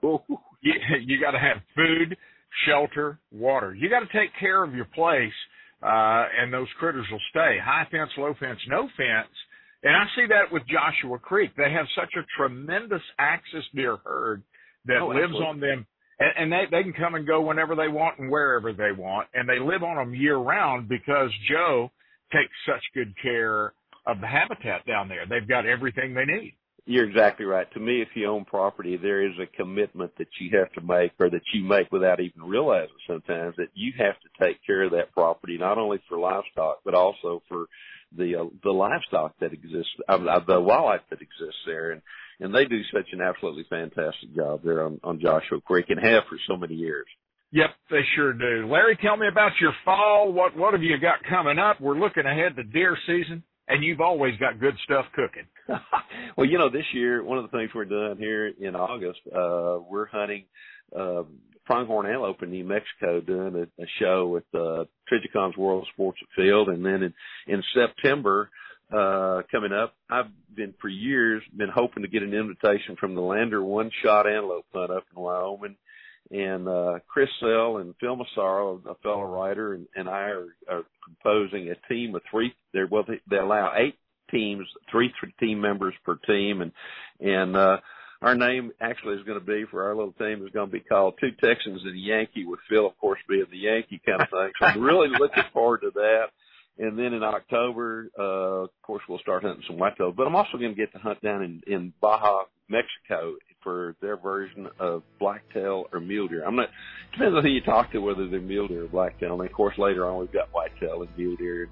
you, 0.62 0.74
you 1.06 1.20
got 1.20 1.32
to 1.32 1.40
have 1.40 1.58
food, 1.76 2.16
shelter, 2.68 3.20
water. 3.32 3.74
You 3.74 3.90
got 3.90 4.00
to 4.00 4.18
take 4.18 4.30
care 4.40 4.64
of 4.64 4.74
your 4.74 4.86
place, 4.86 5.34
uh, 5.84 6.26
and 6.40 6.54
those 6.54 6.68
critters 6.80 7.06
will 7.12 7.22
stay. 7.32 7.58
High 7.62 7.88
fence, 7.92 8.12
low 8.18 8.34
fence, 8.40 8.60
no 8.68 8.88
fence. 8.96 9.34
And 9.84 9.96
I 9.96 10.06
see 10.16 10.28
that 10.30 10.54
with 10.54 10.64
Joshua 10.68 11.18
Creek. 11.18 11.52
They 11.58 11.72
have 11.72 11.88
such 11.96 12.14
a 12.16 12.26
tremendous 12.38 13.02
axis 13.18 13.66
deer 13.74 13.98
herd 14.06 14.44
that 14.86 15.02
oh, 15.02 15.08
lives 15.08 15.36
on 15.36 15.60
them 15.60 15.86
and, 16.22 16.32
and 16.38 16.52
they 16.52 16.66
they 16.70 16.84
can 16.84 16.94
come 16.94 17.16
and 17.16 17.26
go 17.26 17.42
whenever 17.42 17.76
they 17.76 17.88
want 17.88 18.20
and 18.20 18.30
wherever 18.30 18.72
they 18.72 18.92
want, 18.92 19.28
and 19.34 19.50
they 19.50 19.60
live 19.60 19.84
on 19.84 19.96
them 19.96 20.14
year 20.14 20.38
round 20.38 20.88
because 20.88 21.32
Joe 21.50 21.92
takes 22.32 22.54
such 22.66 22.84
good 22.94 23.14
care 23.22 23.74
of 24.06 24.22
the 24.22 24.28
habitat 24.28 24.86
down 24.86 25.10
there. 25.10 25.26
They've 25.28 25.48
got 25.48 25.66
everything 25.66 26.14
they 26.14 26.26
need. 26.26 26.56
You're 26.86 27.08
exactly 27.08 27.46
right. 27.46 27.72
To 27.74 27.80
me, 27.80 28.02
if 28.02 28.10
you 28.16 28.28
own 28.28 28.46
property, 28.46 28.98
there 28.98 29.24
is 29.26 29.34
a 29.40 29.46
commitment 29.56 30.12
that 30.18 30.28
you 30.40 30.58
have 30.58 30.72
to 30.74 30.82
make 30.82 31.12
or 31.20 31.30
that 31.30 31.44
you 31.54 31.64
make 31.64 31.92
without 31.92 32.20
even 32.20 32.44
realizing 32.44 32.96
sometimes 33.06 33.56
that 33.58 33.70
you 33.76 33.94
have 34.00 34.16
to 34.16 34.46
take 34.46 34.58
care 34.66 34.84
of 34.84 34.92
that 34.92 35.12
property, 35.12 35.58
not 35.60 35.78
only 35.78 36.00
for 36.10 36.18
livestock, 36.18 36.80
but 36.84 36.96
also 36.96 37.44
for 37.48 37.66
the, 38.18 38.36
uh, 38.36 38.46
the 38.64 38.72
livestock 38.72 39.36
that 39.40 39.54
exists, 39.54 39.92
uh, 40.10 40.40
the 40.48 40.60
wildlife 40.60 41.02
that 41.12 41.22
exists 41.22 41.62
there. 41.68 41.92
And, 41.92 42.02
and 42.40 42.54
they 42.54 42.66
do 42.66 42.82
such 42.94 43.08
an 43.12 43.22
absolutely 43.22 43.66
fantastic 43.70 44.36
job 44.36 44.62
there 44.64 44.84
on, 44.84 45.00
on 45.04 45.20
Joshua 45.20 45.62
Creek 45.62 45.86
and 45.90 46.00
have 46.00 46.24
for 46.30 46.38
so 46.48 46.58
many 46.58 46.76
years. 46.76 47.06
Yep, 47.52 47.70
they 47.90 48.02
sure 48.16 48.34
do. 48.34 48.68
Larry, 48.72 48.98
tell 49.02 49.18
me 49.18 49.28
about 49.28 49.52
your 49.60 49.74
fall. 49.84 50.32
What, 50.32 50.56
what 50.56 50.74
have 50.74 50.84
you 50.84 50.98
got 50.98 51.24
coming 51.30 51.60
up? 51.60 51.82
We're 51.82 52.00
looking 52.00 52.26
ahead 52.26 52.56
to 52.56 52.64
deer 52.64 52.98
season 53.06 53.44
and 53.68 53.84
you've 53.84 54.02
always 54.02 54.38
got 54.38 54.60
good 54.60 54.76
stuff 54.84 55.06
cooking. 55.16 55.48
well, 56.38 56.48
you 56.48 56.58
know, 56.58 56.70
this 56.70 56.86
year 56.94 57.24
one 57.24 57.38
of 57.38 57.50
the 57.50 57.58
things 57.58 57.72
we're 57.74 57.86
doing 57.86 58.18
here 58.18 58.48
in 58.48 58.76
August, 58.76 59.20
uh, 59.28 59.80
we're 59.90 60.08
hunting 60.08 60.46
uh, 60.98 61.24
pronghorn 61.66 62.06
antelope 62.06 62.44
in 62.44 62.52
New 62.52 62.66
Mexico, 62.66 63.22
doing 63.22 63.56
a, 63.56 63.82
a 63.82 63.88
show 64.00 64.28
with 64.28 64.44
uh, 64.54 64.86
Trijicon's 65.10 65.56
World 65.58 65.88
Sports 65.94 66.20
Afield, 66.34 66.70
and 66.70 66.86
then 66.86 67.04
in, 67.04 67.14
in 67.48 67.64
September 67.74 68.50
uh, 68.92 69.42
coming 69.52 69.72
up, 69.72 69.96
I've 70.10 70.32
been 70.56 70.74
for 70.82 70.90
years 70.90 71.44
been 71.56 71.70
hoping 71.70 72.04
to 72.04 72.10
get 72.10 72.24
an 72.24 72.34
invitation 72.34 72.96
from 73.00 73.16
the 73.16 73.22
Lander 73.22 73.64
One 73.64 73.92
Shot 74.04 74.28
Antelope 74.28 74.66
Hunt 74.74 74.92
up 74.92 75.06
in 75.16 75.22
Wyoming 75.22 75.76
and 76.32 76.68
uh, 76.68 77.00
Chris 77.08 77.30
Sell 77.40 77.78
and 77.78 77.94
Phil 78.00 78.16
Massaro, 78.16 78.82
a 78.90 78.96
fellow 78.96 79.24
writer, 79.24 79.74
and, 79.74 79.88
and 79.96 80.08
I 80.08 80.30
are, 80.30 80.48
are 80.70 80.84
composing 81.04 81.70
a 81.70 81.94
team 81.94 82.16
of 82.16 82.22
three. 82.30 82.54
They're 82.74 82.88
well, 82.88 83.04
they, 83.08 83.20
they 83.30 83.38
allow 83.38 83.74
eight 83.76 83.96
teams, 84.30 84.66
three, 84.90 85.12
three 85.20 85.34
team 85.40 85.60
members 85.60 85.94
per 86.06 86.16
team, 86.28 86.62
and 86.62 86.72
and 87.20 87.56
uh, 87.56 87.78
our 88.22 88.36
name 88.36 88.72
actually 88.80 89.16
is 89.16 89.24
going 89.24 89.40
to 89.40 89.46
be 89.46 89.66
for 89.70 89.84
our 89.84 89.96
little 89.96 90.14
team 90.14 90.46
is 90.46 90.54
going 90.54 90.70
to 90.70 90.72
be 90.72 90.80
called 90.80 91.16
Two 91.20 91.32
Texans 91.32 91.82
and 91.84 91.96
a 91.96 92.00
Yankee, 92.00 92.46
with 92.46 92.60
Phil, 92.70 92.88
of 92.88 92.98
course, 92.98 93.20
being 93.28 93.46
the 93.52 93.58
Yankee 93.58 94.02
kind 94.06 94.22
of 94.22 94.30
thing. 94.30 94.52
So 94.60 94.68
I'm 94.68 94.82
really 94.82 95.10
looking 95.10 95.44
forward 95.52 95.82
to 95.82 95.92
that. 95.96 96.28
And 96.78 96.98
then 96.98 97.14
in 97.14 97.24
October, 97.24 98.10
uh, 98.18 98.64
of 98.64 98.70
course, 98.82 99.04
we'll 99.08 99.20
start 99.20 99.44
hunting 99.44 99.64
some 99.68 99.78
whitetail. 99.78 100.12
But 100.12 100.26
I'm 100.26 100.36
also 100.36 100.58
going 100.58 100.72
to 100.72 100.76
get 100.76 100.92
to 100.94 101.00
hunt 101.00 101.22
down 101.22 101.44
in, 101.44 101.62
in 101.68 101.94
Baja, 102.02 102.44
Mexico 102.70 103.36
for 103.62 103.96
their 104.02 104.18
version 104.18 104.68
of 104.80 105.04
blacktail 105.20 105.86
or 105.94 106.00
mule 106.00 106.28
deer. 106.28 106.44
I'm 106.46 106.56
not 106.56 106.70
depends 107.12 107.36
on 107.36 107.44
who 107.44 107.50
you 107.50 107.62
talk 107.62 107.92
to 107.92 108.00
whether 108.00 108.28
they're 108.28 108.40
mule 108.40 108.68
deer 108.68 108.86
or 108.86 108.88
blacktail. 108.88 109.40
And 109.40 109.46
of 109.48 109.54
course 109.54 109.78
later 109.78 110.10
on 110.10 110.20
we've 110.20 110.32
got 110.32 110.50
whitetail 110.52 111.04
and 111.04 111.10
mule 111.16 111.36
deer 111.36 111.70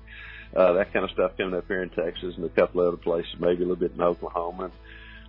uh, 0.56 0.74
that 0.74 0.92
kind 0.94 1.06
of 1.06 1.12
stuff 1.12 1.32
coming 1.38 1.54
up 1.54 1.68
here 1.68 1.84
in 1.84 1.90
Texas 1.90 2.34
and 2.36 2.46
a 2.46 2.50
couple 2.50 2.82
other 2.82 2.98
places, 2.98 3.32
maybe 3.40 3.64
a 3.64 3.68
little 3.68 3.76
bit 3.76 3.92
in 3.94 4.02
Oklahoma. 4.02 4.72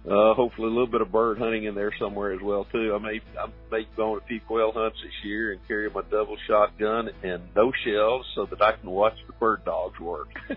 Uh, 0.06 0.34
hopefully 0.34 0.66
a 0.66 0.70
little 0.70 0.86
bit 0.86 1.02
of 1.02 1.12
bird 1.12 1.38
hunting 1.38 1.64
in 1.64 1.74
there 1.74 1.92
somewhere 2.00 2.32
as 2.32 2.40
well 2.42 2.66
too. 2.72 2.94
I 2.94 2.98
may 2.98 3.20
I 3.38 3.46
may 3.70 3.86
go 3.96 4.12
on 4.12 4.18
a 4.18 4.26
few 4.26 4.40
quail 4.46 4.72
hunts 4.74 4.96
this 5.02 5.12
year 5.24 5.52
and 5.52 5.60
carry 5.68 5.90
my 5.90 6.00
double 6.10 6.36
shotgun 6.48 7.10
and 7.22 7.42
no 7.54 7.70
shells 7.84 8.24
so 8.34 8.46
that 8.46 8.62
I 8.62 8.72
can 8.80 8.90
watch 8.90 9.14
the 9.26 9.34
bird 9.34 9.64
dogs 9.64 10.00
work. 10.00 10.28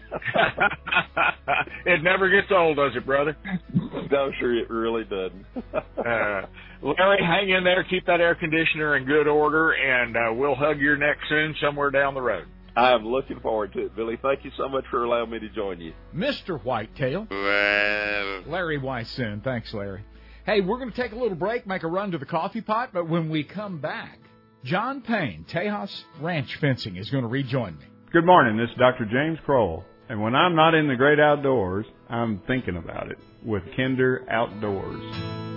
it 1.86 2.04
never 2.04 2.30
gets 2.30 2.52
old, 2.52 2.78
does 2.78 2.94
it, 2.96 3.06
brother? 3.06 3.36
no, 3.74 4.32
sure, 4.40 4.56
it 4.58 4.70
really 4.70 5.04
doesn't. 5.04 5.46
uh, 5.76 6.48
Larry, 6.82 7.24
hang 7.24 7.50
in 7.50 7.64
there, 7.64 7.86
keep 7.90 8.06
that 8.06 8.22
air 8.22 8.36
conditioner 8.36 8.96
in 8.98 9.06
good 9.06 9.28
order, 9.28 9.72
and 9.72 10.16
uh, 10.16 10.34
we'll 10.34 10.56
hug 10.56 10.80
your 10.80 10.98
neck 10.98 11.18
soon 11.28 11.56
somewhere 11.62 11.92
down 11.92 12.14
the 12.14 12.22
road. 12.22 12.46
I'm 12.76 13.06
looking 13.06 13.40
forward 13.40 13.74
to 13.74 13.86
it, 13.86 13.96
Billy. 13.96 14.18
Thank 14.22 14.44
you 14.44 14.52
so 14.58 14.68
much 14.68 14.86
for 14.90 15.04
allowing 15.04 15.30
me 15.30 15.40
to 15.40 15.50
join 15.50 15.80
you. 15.80 15.94
Mr. 16.16 16.62
Whitetail. 16.64 17.28
Larry 17.30 18.80
Weishuhn. 18.80 19.44
Thanks, 19.44 19.74
Larry. 19.74 20.04
Hey, 20.46 20.62
we're 20.62 20.78
going 20.78 20.92
to 20.92 20.96
take 20.96 21.12
a 21.12 21.16
little 21.16 21.38
break, 21.38 21.68
make 21.68 21.84
a 21.84 21.88
run 21.88 22.12
to 22.12 22.18
the 22.18 22.26
coffee 22.26 22.62
pot, 22.62 22.90
but 22.94 23.08
when 23.08 23.30
we 23.30 23.44
come 23.44 23.80
back, 23.80 24.20
John 24.64 25.02
Payne, 25.02 25.46
Tejas 25.48 26.04
Ranch 26.20 26.56
Fencing, 26.58 26.96
is 26.98 27.10
going 27.10 27.24
to 27.24 27.30
rejoin 27.30 27.78
me. 27.78 27.86
Good 28.12 28.26
morning. 28.26 28.58
This 28.58 28.70
is 28.70 28.78
Dr. 28.78 29.06
James 29.06 29.40
Kroll. 29.46 29.86
And 30.10 30.22
when 30.22 30.36
I'm 30.36 30.56
not 30.56 30.74
in 30.74 30.88
the 30.88 30.96
great 30.96 31.20
outdoors, 31.20 31.86
I'm 32.10 32.42
thinking 32.48 32.78
about 32.78 33.10
it 33.12 33.20
with 33.44 33.64
Kinder 33.76 34.26
Outdoors. 34.30 35.53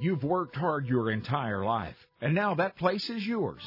You've 0.00 0.22
worked 0.22 0.54
hard 0.54 0.86
your 0.86 1.10
entire 1.10 1.64
life, 1.64 1.96
and 2.20 2.32
now 2.32 2.54
that 2.54 2.76
place 2.76 3.10
is 3.10 3.26
yours. 3.26 3.62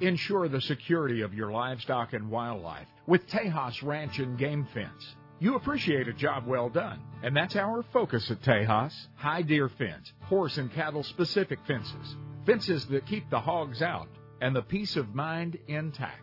Ensure 0.00 0.48
the 0.48 0.60
security 0.60 1.22
of 1.22 1.32
your 1.32 1.50
livestock 1.50 2.12
and 2.12 2.30
wildlife 2.30 2.88
with 3.06 3.26
Tejas 3.28 3.82
Ranch 3.82 4.18
and 4.18 4.38
Game 4.38 4.66
Fence. 4.74 5.16
You 5.38 5.54
appreciate 5.54 6.08
a 6.08 6.12
job 6.12 6.46
well 6.46 6.68
done, 6.68 7.00
and 7.22 7.34
that's 7.34 7.56
our 7.56 7.82
focus 7.92 8.30
at 8.30 8.42
Tejas. 8.42 8.92
High 9.14 9.42
deer 9.42 9.70
fence, 9.70 10.12
horse 10.24 10.58
and 10.58 10.70
cattle 10.72 11.02
specific 11.02 11.58
fences, 11.66 12.16
fences 12.44 12.86
that 12.88 13.06
keep 13.06 13.30
the 13.30 13.40
hogs 13.40 13.80
out 13.80 14.08
and 14.42 14.54
the 14.54 14.62
peace 14.62 14.96
of 14.96 15.14
mind 15.14 15.58
intact. 15.68 16.20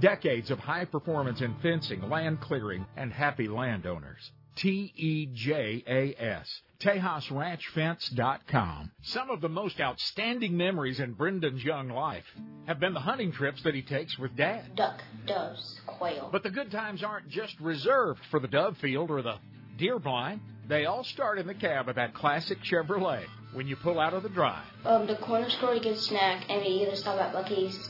Decades 0.00 0.50
of 0.50 0.58
high 0.58 0.86
performance 0.86 1.42
in 1.42 1.54
fencing, 1.56 2.08
land 2.08 2.40
clearing, 2.40 2.86
and 2.96 3.12
happy 3.12 3.48
landowners. 3.48 4.30
T 4.54 4.92
E 4.96 5.26
J 5.34 5.84
A 5.86 6.14
S. 6.18 6.62
TejasRanchFence.com. 6.80 8.90
Some 9.02 9.30
of 9.30 9.40
the 9.40 9.48
most 9.48 9.80
outstanding 9.80 10.56
memories 10.56 11.00
in 11.00 11.14
Brendan's 11.14 11.64
young 11.64 11.88
life 11.88 12.24
have 12.66 12.78
been 12.80 12.94
the 12.94 13.00
hunting 13.00 13.32
trips 13.32 13.62
that 13.62 13.74
he 13.74 13.82
takes 13.82 14.18
with 14.18 14.36
Dad. 14.36 14.76
Duck, 14.76 15.00
doves, 15.26 15.80
quail. 15.86 16.28
But 16.30 16.42
the 16.42 16.50
good 16.50 16.70
times 16.70 17.02
aren't 17.02 17.28
just 17.28 17.58
reserved 17.60 18.20
for 18.30 18.40
the 18.40 18.48
dove 18.48 18.76
field 18.78 19.10
or 19.10 19.22
the 19.22 19.36
deer 19.78 19.98
blind. 19.98 20.40
They 20.68 20.86
all 20.86 21.04
start 21.04 21.38
in 21.38 21.46
the 21.46 21.54
cab 21.54 21.88
of 21.88 21.94
that 21.96 22.14
classic 22.14 22.58
Chevrolet 22.62 23.24
when 23.52 23.68
you 23.68 23.76
pull 23.76 24.00
out 24.00 24.14
of 24.14 24.22
the 24.22 24.28
drive. 24.28 24.64
Um, 24.84 25.06
the 25.06 25.16
corner 25.16 25.48
store 25.48 25.74
to 25.74 25.80
get 25.80 25.92
a 25.92 26.00
snack, 26.00 26.44
and 26.48 26.62
we 26.62 26.68
either 26.68 26.96
stop 26.96 27.20
at 27.20 27.32
Buc-ee's. 27.32 27.88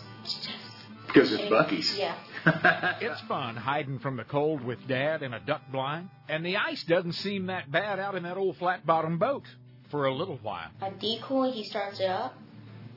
Because 1.06 1.32
it's 1.32 1.44
Buc-ee's. 1.44 1.96
Yeah. 1.96 2.14
it's 3.00 3.20
fun 3.22 3.56
hiding 3.56 3.98
from 3.98 4.16
the 4.16 4.24
cold 4.24 4.64
with 4.64 4.78
Dad 4.86 5.22
in 5.22 5.34
a 5.34 5.40
duck 5.40 5.62
blind, 5.72 6.10
and 6.28 6.46
the 6.46 6.56
ice 6.56 6.84
doesn't 6.84 7.14
seem 7.14 7.46
that 7.46 7.72
bad 7.72 7.98
out 7.98 8.14
in 8.14 8.22
that 8.22 8.36
old 8.36 8.56
flat 8.58 8.86
bottom 8.86 9.18
boat 9.18 9.42
for 9.90 10.06
a 10.06 10.14
little 10.14 10.38
while. 10.42 10.70
A 10.80 10.92
decoy, 10.92 11.50
he 11.50 11.64
starts 11.64 11.98
it 11.98 12.08
up, 12.08 12.34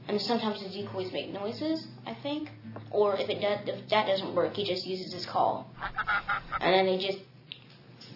and 0.08 0.22
sometimes 0.22 0.62
the 0.62 0.70
decoys 0.70 1.12
make 1.12 1.34
noises, 1.34 1.88
I 2.06 2.14
think. 2.14 2.52
Or 2.91 3.16
if 3.18 3.28
it 3.28 3.41
does, 3.41 3.68
if 3.68 3.89
that 3.89 4.06
doesn't 4.06 4.36
work, 4.36 4.56
he 4.56 4.66
just 4.66 4.86
uses 4.86 5.14
his 5.14 5.26
call, 5.26 5.72
and 6.62 6.72
then 6.72 6.86
they 6.86 7.00
just 7.00 7.20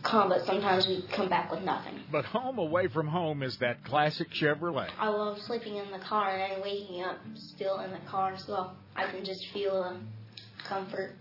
come. 0.03 0.29
But 0.29 0.45
sometimes 0.45 0.85
we 0.85 1.03
come 1.11 1.29
back 1.29 1.51
with 1.51 1.63
nothing. 1.63 1.99
But 2.11 2.25
home 2.25 2.59
away 2.59 2.89
from 2.89 3.07
home 3.07 3.41
is 3.41 3.57
that 3.57 3.83
classic 3.85 4.29
Chevrolet. 4.29 4.89
I 4.99 5.09
love 5.09 5.39
sleeping 5.41 5.77
in 5.77 5.89
the 5.89 5.99
car 5.99 6.29
and 6.29 6.51
then 6.53 6.61
waking 6.61 7.01
up 7.01 7.17
still 7.33 7.79
in 7.79 7.89
the 7.89 8.01
car, 8.07 8.37
so 8.37 8.69
I 8.95 9.09
can 9.09 9.25
just 9.25 9.47
feel 9.47 9.83
the 9.83 9.97
comfort 10.63 11.15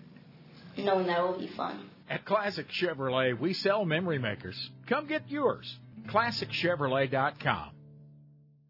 knowing 0.76 1.06
that 1.06 1.22
will 1.22 1.38
be 1.38 1.48
fun. 1.48 1.88
At 2.08 2.24
Classic 2.24 2.66
Chevrolet, 2.68 3.38
we 3.38 3.54
sell 3.54 3.84
memory 3.84 4.18
makers. 4.18 4.70
Come 4.86 5.06
get 5.06 5.30
yours. 5.30 5.78
ClassicChevrolet.com. 6.08 7.70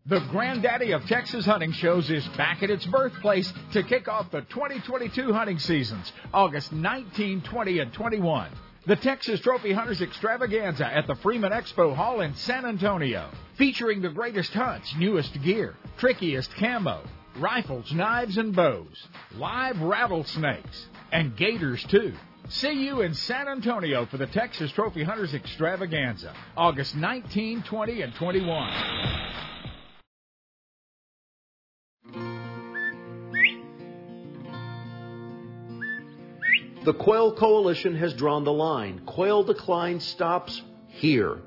The 0.06 0.20
granddaddy 0.30 0.92
of 0.92 1.06
Texas 1.06 1.46
hunting 1.46 1.72
shows 1.72 2.10
is 2.10 2.26
back 2.36 2.62
at 2.64 2.70
its 2.70 2.84
birthplace 2.86 3.52
to 3.72 3.84
kick 3.84 4.08
off 4.08 4.32
the 4.32 4.40
2022 4.42 5.32
hunting 5.32 5.60
seasons, 5.60 6.12
August 6.34 6.72
19, 6.72 7.42
20, 7.42 7.78
and 7.78 7.92
21. 7.92 8.50
The 8.84 8.96
Texas 8.96 9.38
Trophy 9.38 9.72
Hunters 9.72 10.02
Extravaganza 10.02 10.84
at 10.84 11.06
the 11.06 11.14
Freeman 11.14 11.52
Expo 11.52 11.94
Hall 11.94 12.20
in 12.20 12.34
San 12.34 12.66
Antonio, 12.66 13.30
featuring 13.56 14.02
the 14.02 14.08
greatest 14.08 14.52
hunts, 14.52 14.92
newest 14.98 15.40
gear, 15.40 15.76
trickiest 15.98 16.52
camo, 16.56 17.00
rifles, 17.38 17.92
knives, 17.92 18.38
and 18.38 18.56
bows, 18.56 19.06
live 19.36 19.80
rattlesnakes, 19.80 20.88
and 21.12 21.36
gators 21.36 21.84
too. 21.84 22.14
See 22.48 22.72
you 22.72 23.02
in 23.02 23.14
San 23.14 23.46
Antonio 23.46 24.06
for 24.06 24.16
the 24.16 24.26
Texas 24.26 24.72
Trophy 24.72 25.04
Hunters 25.04 25.32
Extravaganza, 25.32 26.34
August 26.56 26.96
19, 26.96 27.62
20, 27.62 28.02
and 28.02 28.14
21. 28.14 29.22
The 36.84 36.94
Quail 36.94 37.36
Coalition 37.36 37.94
has 37.94 38.12
drawn 38.14 38.42
the 38.42 38.52
line. 38.52 39.02
Quail 39.06 39.44
decline 39.44 40.00
stops 40.00 40.60
here. 40.88 41.38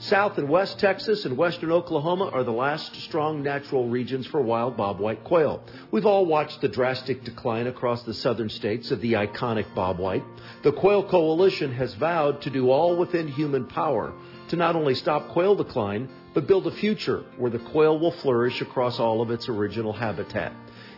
South 0.00 0.38
and 0.38 0.48
West 0.48 0.80
Texas 0.80 1.24
and 1.24 1.36
Western 1.36 1.70
Oklahoma 1.70 2.28
are 2.32 2.42
the 2.42 2.50
last 2.50 2.96
strong 2.96 3.42
natural 3.42 3.88
regions 3.88 4.26
for 4.26 4.40
wild 4.40 4.76
bobwhite 4.76 5.22
quail. 5.22 5.62
We've 5.92 6.04
all 6.04 6.26
watched 6.26 6.60
the 6.60 6.68
drastic 6.68 7.22
decline 7.22 7.68
across 7.68 8.02
the 8.02 8.12
southern 8.12 8.48
states 8.48 8.90
of 8.90 9.00
the 9.00 9.12
iconic 9.12 9.72
bobwhite. 9.74 10.24
The 10.64 10.72
Quail 10.72 11.04
Coalition 11.04 11.72
has 11.74 11.94
vowed 11.94 12.42
to 12.42 12.50
do 12.50 12.70
all 12.70 12.96
within 12.96 13.28
human 13.28 13.66
power 13.66 14.12
to 14.48 14.56
not 14.56 14.74
only 14.74 14.96
stop 14.96 15.28
quail 15.28 15.54
decline, 15.54 16.08
but 16.34 16.48
build 16.48 16.66
a 16.66 16.72
future 16.72 17.24
where 17.38 17.52
the 17.52 17.60
quail 17.60 17.96
will 17.98 18.10
flourish 18.10 18.60
across 18.60 18.98
all 18.98 19.22
of 19.22 19.30
its 19.30 19.48
original 19.48 19.92
habitat. 19.92 20.52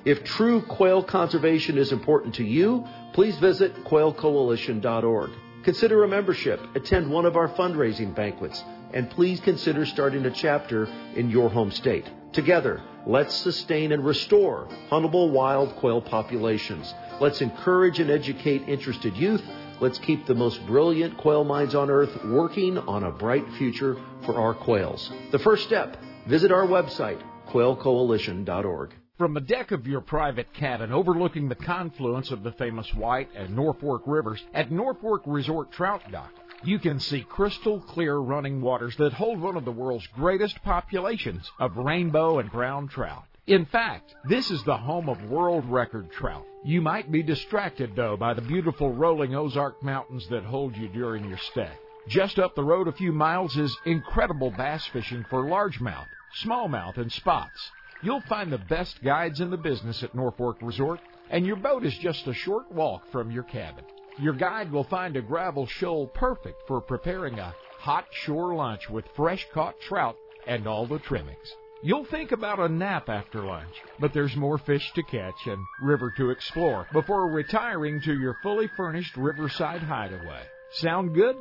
If 0.06 0.24
true 0.24 0.62
quail 0.62 1.02
conservation 1.02 1.76
is 1.76 1.92
important 1.92 2.36
to 2.36 2.44
you, 2.44 2.86
please 3.12 3.36
visit 3.38 3.74
quailcoalition.org. 3.84 5.30
Consider 5.64 6.04
a 6.04 6.08
membership, 6.08 6.60
attend 6.76 7.10
one 7.10 7.26
of 7.26 7.36
our 7.36 7.48
fundraising 7.48 8.14
banquets, 8.14 8.62
and 8.96 9.10
please 9.10 9.38
consider 9.40 9.84
starting 9.84 10.24
a 10.24 10.30
chapter 10.30 10.88
in 11.14 11.28
your 11.28 11.50
home 11.50 11.70
state. 11.70 12.10
Together, 12.32 12.82
let's 13.06 13.34
sustain 13.36 13.92
and 13.92 14.02
restore 14.02 14.66
huntable 14.90 15.30
wild 15.30 15.76
quail 15.76 16.00
populations. 16.00 16.94
Let's 17.20 17.42
encourage 17.42 18.00
and 18.00 18.10
educate 18.10 18.66
interested 18.66 19.14
youth. 19.14 19.42
Let's 19.80 19.98
keep 19.98 20.24
the 20.24 20.34
most 20.34 20.66
brilliant 20.66 21.18
quail 21.18 21.44
minds 21.44 21.74
on 21.74 21.90
earth 21.90 22.24
working 22.24 22.78
on 22.78 23.04
a 23.04 23.10
bright 23.10 23.46
future 23.58 23.98
for 24.24 24.34
our 24.40 24.54
quails. 24.54 25.12
The 25.30 25.40
first 25.40 25.64
step, 25.64 25.98
visit 26.26 26.50
our 26.50 26.66
website, 26.66 27.20
quailcoalition.org. 27.50 28.94
From 29.18 29.34
the 29.34 29.40
deck 29.42 29.72
of 29.72 29.86
your 29.86 30.00
private 30.00 30.54
cabin 30.54 30.90
overlooking 30.90 31.50
the 31.50 31.54
confluence 31.54 32.30
of 32.30 32.42
the 32.42 32.52
famous 32.52 32.94
White 32.94 33.28
and 33.34 33.56
Norfork 33.56 34.00
rivers 34.06 34.42
at 34.54 34.70
Norfork 34.70 35.20
Resort 35.26 35.70
Trout 35.72 36.02
Dock, 36.10 36.32
you 36.64 36.78
can 36.78 37.00
see 37.00 37.22
crystal 37.22 37.80
clear 37.80 38.16
running 38.16 38.60
waters 38.60 38.96
that 38.96 39.12
hold 39.12 39.40
one 39.40 39.56
of 39.56 39.64
the 39.64 39.72
world's 39.72 40.06
greatest 40.08 40.62
populations 40.62 41.50
of 41.58 41.76
rainbow 41.76 42.38
and 42.38 42.50
brown 42.50 42.88
trout. 42.88 43.24
In 43.46 43.64
fact, 43.66 44.14
this 44.28 44.50
is 44.50 44.62
the 44.64 44.76
home 44.76 45.08
of 45.08 45.30
world 45.30 45.64
record 45.66 46.10
trout. 46.10 46.44
You 46.64 46.80
might 46.80 47.12
be 47.12 47.22
distracted, 47.22 47.94
though, 47.94 48.16
by 48.16 48.34
the 48.34 48.42
beautiful 48.42 48.92
rolling 48.92 49.36
Ozark 49.36 49.82
Mountains 49.84 50.26
that 50.30 50.42
hold 50.42 50.76
you 50.76 50.88
during 50.88 51.28
your 51.28 51.38
stay. 51.38 51.70
Just 52.08 52.40
up 52.40 52.54
the 52.56 52.64
road 52.64 52.88
a 52.88 52.92
few 52.92 53.12
miles 53.12 53.56
is 53.56 53.76
incredible 53.84 54.50
bass 54.50 54.84
fishing 54.86 55.24
for 55.30 55.44
largemouth, 55.44 56.06
smallmouth, 56.42 56.96
and 56.96 57.12
spots. 57.12 57.70
You'll 58.02 58.20
find 58.22 58.52
the 58.52 58.58
best 58.58 59.02
guides 59.02 59.40
in 59.40 59.50
the 59.50 59.56
business 59.56 60.02
at 60.02 60.14
Norfork 60.14 60.56
Resort, 60.60 61.00
and 61.30 61.46
your 61.46 61.56
boat 61.56 61.84
is 61.84 61.96
just 61.98 62.26
a 62.26 62.34
short 62.34 62.70
walk 62.72 63.10
from 63.12 63.30
your 63.30 63.44
cabin. 63.44 63.84
Your 64.18 64.32
guide 64.32 64.72
will 64.72 64.84
find 64.84 65.16
a 65.16 65.22
gravel 65.22 65.66
shoal 65.66 66.06
perfect 66.06 66.62
for 66.66 66.80
preparing 66.80 67.38
a 67.38 67.54
hot 67.78 68.06
shore 68.10 68.54
lunch 68.54 68.88
with 68.88 69.04
fresh 69.14 69.46
caught 69.52 69.78
trout 69.80 70.16
and 70.46 70.66
all 70.66 70.86
the 70.86 70.98
trimmings. 71.00 71.54
You'll 71.82 72.06
think 72.06 72.32
about 72.32 72.58
a 72.58 72.68
nap 72.68 73.10
after 73.10 73.44
lunch, 73.44 73.74
but 74.00 74.14
there's 74.14 74.34
more 74.34 74.56
fish 74.56 74.90
to 74.94 75.02
catch 75.02 75.46
and 75.46 75.58
river 75.82 76.12
to 76.16 76.30
explore 76.30 76.86
before 76.92 77.30
retiring 77.30 78.00
to 78.02 78.18
your 78.18 78.38
fully 78.42 78.68
furnished 78.76 79.16
riverside 79.18 79.82
hideaway. 79.82 80.42
Sound 80.72 81.14
good? 81.14 81.36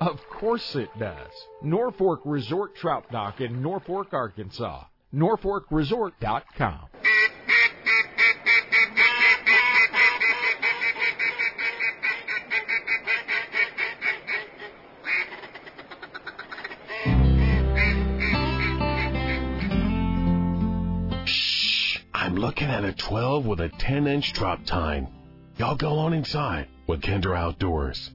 Of 0.00 0.20
course 0.28 0.76
it 0.76 0.90
does. 0.98 1.30
Norfork 1.64 2.18
Resort 2.26 2.76
Trout 2.76 3.10
Dock 3.10 3.40
in 3.40 3.62
Norfork, 3.62 4.12
Arkansas. 4.12 4.84
NorforkResort.com. 5.14 6.88
looking 22.64 22.84
at 22.84 22.84
a 22.84 22.94
12 22.94 23.44
with 23.44 23.60
a 23.60 23.68
10 23.68 24.06
inch 24.06 24.32
drop 24.32 24.64
tine. 24.64 25.06
Y'all 25.58 25.76
go 25.76 25.98
on 25.98 26.14
inside 26.14 26.66
with 26.86 27.02
Kinder 27.02 27.34
Outdoors. 27.34 28.10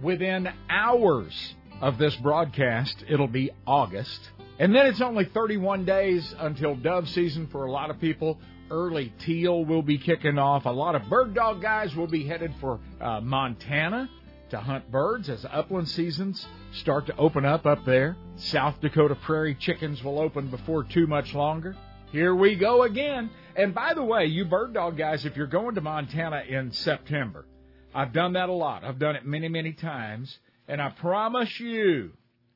Within 0.00 0.48
hours 0.70 1.56
of 1.80 1.98
this 1.98 2.14
broadcast, 2.16 3.04
it'll 3.08 3.26
be 3.26 3.50
August. 3.66 4.20
And 4.60 4.72
then 4.72 4.86
it's 4.86 5.00
only 5.00 5.24
31 5.24 5.84
days 5.84 6.32
until 6.38 6.76
dove 6.76 7.08
season 7.08 7.48
for 7.48 7.66
a 7.66 7.72
lot 7.72 7.90
of 7.90 8.00
people. 8.00 8.38
Early 8.70 9.12
teal 9.18 9.64
will 9.64 9.82
be 9.82 9.98
kicking 9.98 10.38
off. 10.38 10.66
A 10.66 10.70
lot 10.70 10.94
of 10.94 11.08
bird 11.08 11.34
dog 11.34 11.60
guys 11.60 11.96
will 11.96 12.06
be 12.06 12.24
headed 12.24 12.54
for 12.60 12.78
uh, 13.00 13.20
Montana 13.20 14.08
to 14.50 14.58
hunt 14.58 14.88
birds 14.92 15.28
as 15.28 15.44
upland 15.50 15.88
seasons 15.88 16.46
start 16.72 17.06
to 17.06 17.16
open 17.16 17.44
up 17.44 17.66
up 17.66 17.84
there. 17.84 18.16
South 18.36 18.80
Dakota 18.80 19.16
prairie 19.16 19.56
chickens 19.56 20.04
will 20.04 20.20
open 20.20 20.50
before 20.50 20.84
too 20.84 21.08
much 21.08 21.34
longer. 21.34 21.74
Here 22.12 22.34
we 22.34 22.54
go 22.54 22.84
again. 22.84 23.28
And 23.58 23.74
by 23.74 23.92
the 23.92 24.04
way, 24.04 24.26
you 24.26 24.44
bird 24.44 24.72
dog 24.72 24.96
guys, 24.96 25.24
if 25.24 25.36
you're 25.36 25.48
going 25.48 25.74
to 25.74 25.80
Montana 25.80 26.44
in 26.48 26.70
September, 26.70 27.44
I've 27.92 28.12
done 28.12 28.34
that 28.34 28.48
a 28.48 28.52
lot. 28.52 28.84
I've 28.84 29.00
done 29.00 29.16
it 29.16 29.26
many, 29.26 29.48
many 29.48 29.72
times. 29.72 30.38
And 30.68 30.80
I 30.80 30.90
promise 30.90 31.58
you, 31.58 32.12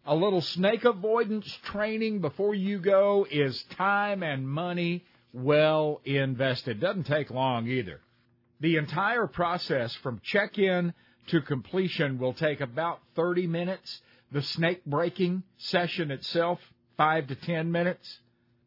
a 0.06 0.14
little 0.14 0.40
snake 0.40 0.84
avoidance 0.84 1.58
training 1.64 2.20
before 2.20 2.54
you 2.54 2.78
go 2.78 3.26
is 3.28 3.60
time 3.76 4.22
and 4.22 4.48
money 4.48 5.04
well 5.32 6.00
invested. 6.04 6.78
Doesn't 6.78 7.06
take 7.06 7.30
long 7.30 7.66
either. 7.66 8.00
The 8.60 8.76
entire 8.76 9.26
process 9.26 9.92
from 10.04 10.20
check 10.22 10.56
in 10.56 10.94
to 11.28 11.40
completion 11.40 12.20
will 12.20 12.34
take 12.34 12.60
about 12.60 13.00
30 13.16 13.48
minutes. 13.48 14.00
The 14.30 14.42
snake 14.42 14.84
breaking 14.84 15.42
session 15.58 16.12
itself, 16.12 16.60
5 16.96 17.26
to 17.26 17.34
10 17.34 17.72
minutes. 17.72 18.18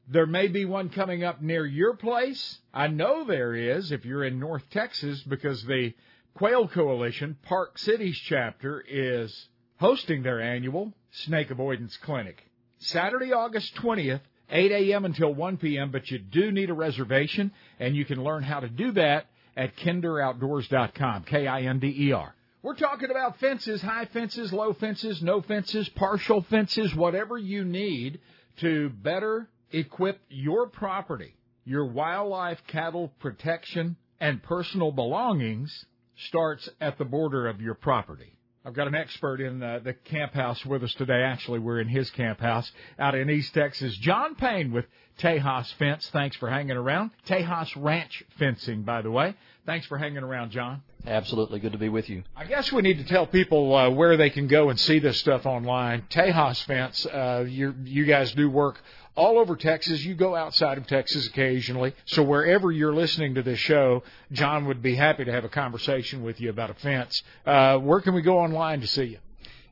There 0.07 0.27
may 0.27 0.47
be 0.47 0.65
one 0.65 0.89
coming 0.89 1.23
up 1.23 1.41
near 1.41 1.65
your 1.65 1.95
place. 1.95 2.59
I 2.71 2.87
know 2.87 3.23
there 3.23 3.55
is 3.55 3.91
if 3.91 4.05
you're 4.05 4.23
in 4.23 4.39
North 4.39 4.63
Texas 4.69 5.23
because 5.23 5.63
the 5.63 5.93
Quail 6.35 6.67
Coalition 6.67 7.37
Park 7.41 7.79
Cities 7.79 8.15
chapter 8.25 8.83
is 8.87 9.47
hosting 9.79 10.21
their 10.21 10.39
annual 10.39 10.93
snake 11.09 11.49
avoidance 11.49 11.97
clinic. 11.97 12.43
Saturday, 12.77 13.33
August 13.33 13.73
20th, 13.77 14.21
8 14.51 14.71
a.m. 14.71 15.05
until 15.05 15.33
1 15.33 15.57
p.m., 15.57 15.89
but 15.89 16.11
you 16.11 16.19
do 16.19 16.51
need 16.51 16.69
a 16.69 16.73
reservation, 16.75 17.51
and 17.79 17.95
you 17.95 18.05
can 18.05 18.23
learn 18.23 18.43
how 18.43 18.59
to 18.59 18.69
do 18.69 18.91
that 18.91 19.25
at 19.57 19.75
kinderoutdoors.com, 19.77 21.23
K-I-N-D-E-R. 21.23 22.35
We're 22.61 22.75
talking 22.75 23.09
about 23.09 23.39
fences, 23.39 23.81
high 23.81 24.05
fences, 24.05 24.53
low 24.53 24.73
fences, 24.73 25.23
no 25.23 25.41
fences, 25.41 25.89
partial 25.89 26.41
fences, 26.43 26.93
whatever 26.93 27.39
you 27.39 27.63
need 27.63 28.19
to 28.57 28.89
better 28.89 29.47
equip 29.71 30.19
your 30.29 30.67
property, 30.67 31.35
your 31.65 31.85
wildlife, 31.85 32.61
cattle 32.67 33.11
protection, 33.19 33.95
and 34.19 34.41
personal 34.43 34.91
belongings 34.91 35.85
starts 36.27 36.69
at 36.79 36.97
the 36.97 37.05
border 37.05 37.47
of 37.47 37.61
your 37.61 37.75
property. 37.75 38.35
I've 38.65 38.73
got 38.73 38.87
an 38.87 38.95
expert 38.95 39.41
in 39.41 39.61
uh, 39.61 39.79
the 39.83 39.93
camp 39.93 40.33
house 40.33 40.65
with 40.65 40.83
us 40.83 40.93
today. 40.95 41.21
Actually, 41.21 41.59
we're 41.59 41.79
in 41.79 41.87
his 41.87 42.09
camp 42.09 42.39
house 42.39 42.71
out 42.97 43.13
in 43.13 43.29
East 43.29 43.53
Texas. 43.53 43.95
John 43.97 44.33
Payne 44.33 44.71
with 44.71 44.85
Tejas 45.19 45.71
Fence. 45.73 46.09
Thanks 46.11 46.35
for 46.37 46.49
hanging 46.49 46.75
around. 46.75 47.11
Tejas 47.27 47.71
Ranch 47.75 48.23
Fencing, 48.39 48.81
by 48.81 49.03
the 49.03 49.11
way. 49.11 49.35
Thanks 49.67 49.85
for 49.85 49.99
hanging 49.99 50.23
around, 50.23 50.49
John. 50.49 50.81
Absolutely. 51.05 51.59
Good 51.59 51.73
to 51.73 51.77
be 51.77 51.89
with 51.89 52.09
you. 52.09 52.23
I 52.35 52.45
guess 52.45 52.71
we 52.71 52.81
need 52.81 52.97
to 52.97 53.03
tell 53.03 53.27
people 53.27 53.75
uh, 53.75 53.91
where 53.91 54.17
they 54.17 54.31
can 54.31 54.47
go 54.47 54.69
and 54.71 54.79
see 54.79 54.97
this 54.97 55.19
stuff 55.19 55.45
online. 55.45 56.03
Tejas 56.09 56.63
Fence, 56.63 57.05
uh, 57.05 57.45
you 57.47 57.75
you 57.83 58.05
guys 58.05 58.33
do 58.33 58.49
work 58.49 58.81
all 59.15 59.39
over 59.39 59.55
Texas. 59.55 60.03
You 60.03 60.13
go 60.13 60.35
outside 60.35 60.77
of 60.77 60.87
Texas 60.87 61.27
occasionally. 61.27 61.93
So 62.05 62.23
wherever 62.23 62.71
you're 62.71 62.93
listening 62.93 63.35
to 63.35 63.43
this 63.43 63.59
show, 63.59 64.03
John 64.31 64.65
would 64.65 64.81
be 64.81 64.95
happy 64.95 65.25
to 65.25 65.31
have 65.31 65.45
a 65.45 65.49
conversation 65.49 66.23
with 66.23 66.39
you 66.39 66.49
about 66.49 66.69
a 66.69 66.73
fence. 66.75 67.23
Uh, 67.45 67.77
where 67.77 68.01
can 68.01 68.13
we 68.13 68.21
go 68.21 68.39
online 68.39 68.81
to 68.81 68.87
see 68.87 69.03
you? 69.03 69.17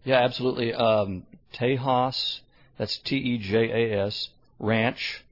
Yeah, 0.03 0.21
absolutely. 0.23 0.73
Um, 0.73 1.23
Tejas, 1.53 2.39
that's 2.77 2.97
T 2.99 3.17
E 3.17 3.37
J 3.37 3.69
A 3.71 4.05
S, 4.05 4.29
Ranch, 4.59 5.23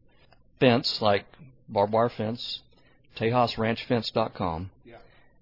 Fence, 0.59 1.01
like 1.01 1.25
barbed 1.67 1.93
wire 1.93 2.09
fence, 2.09 2.61
TejasRanchFence.com. 3.17 4.69
Yeah. 4.85 4.95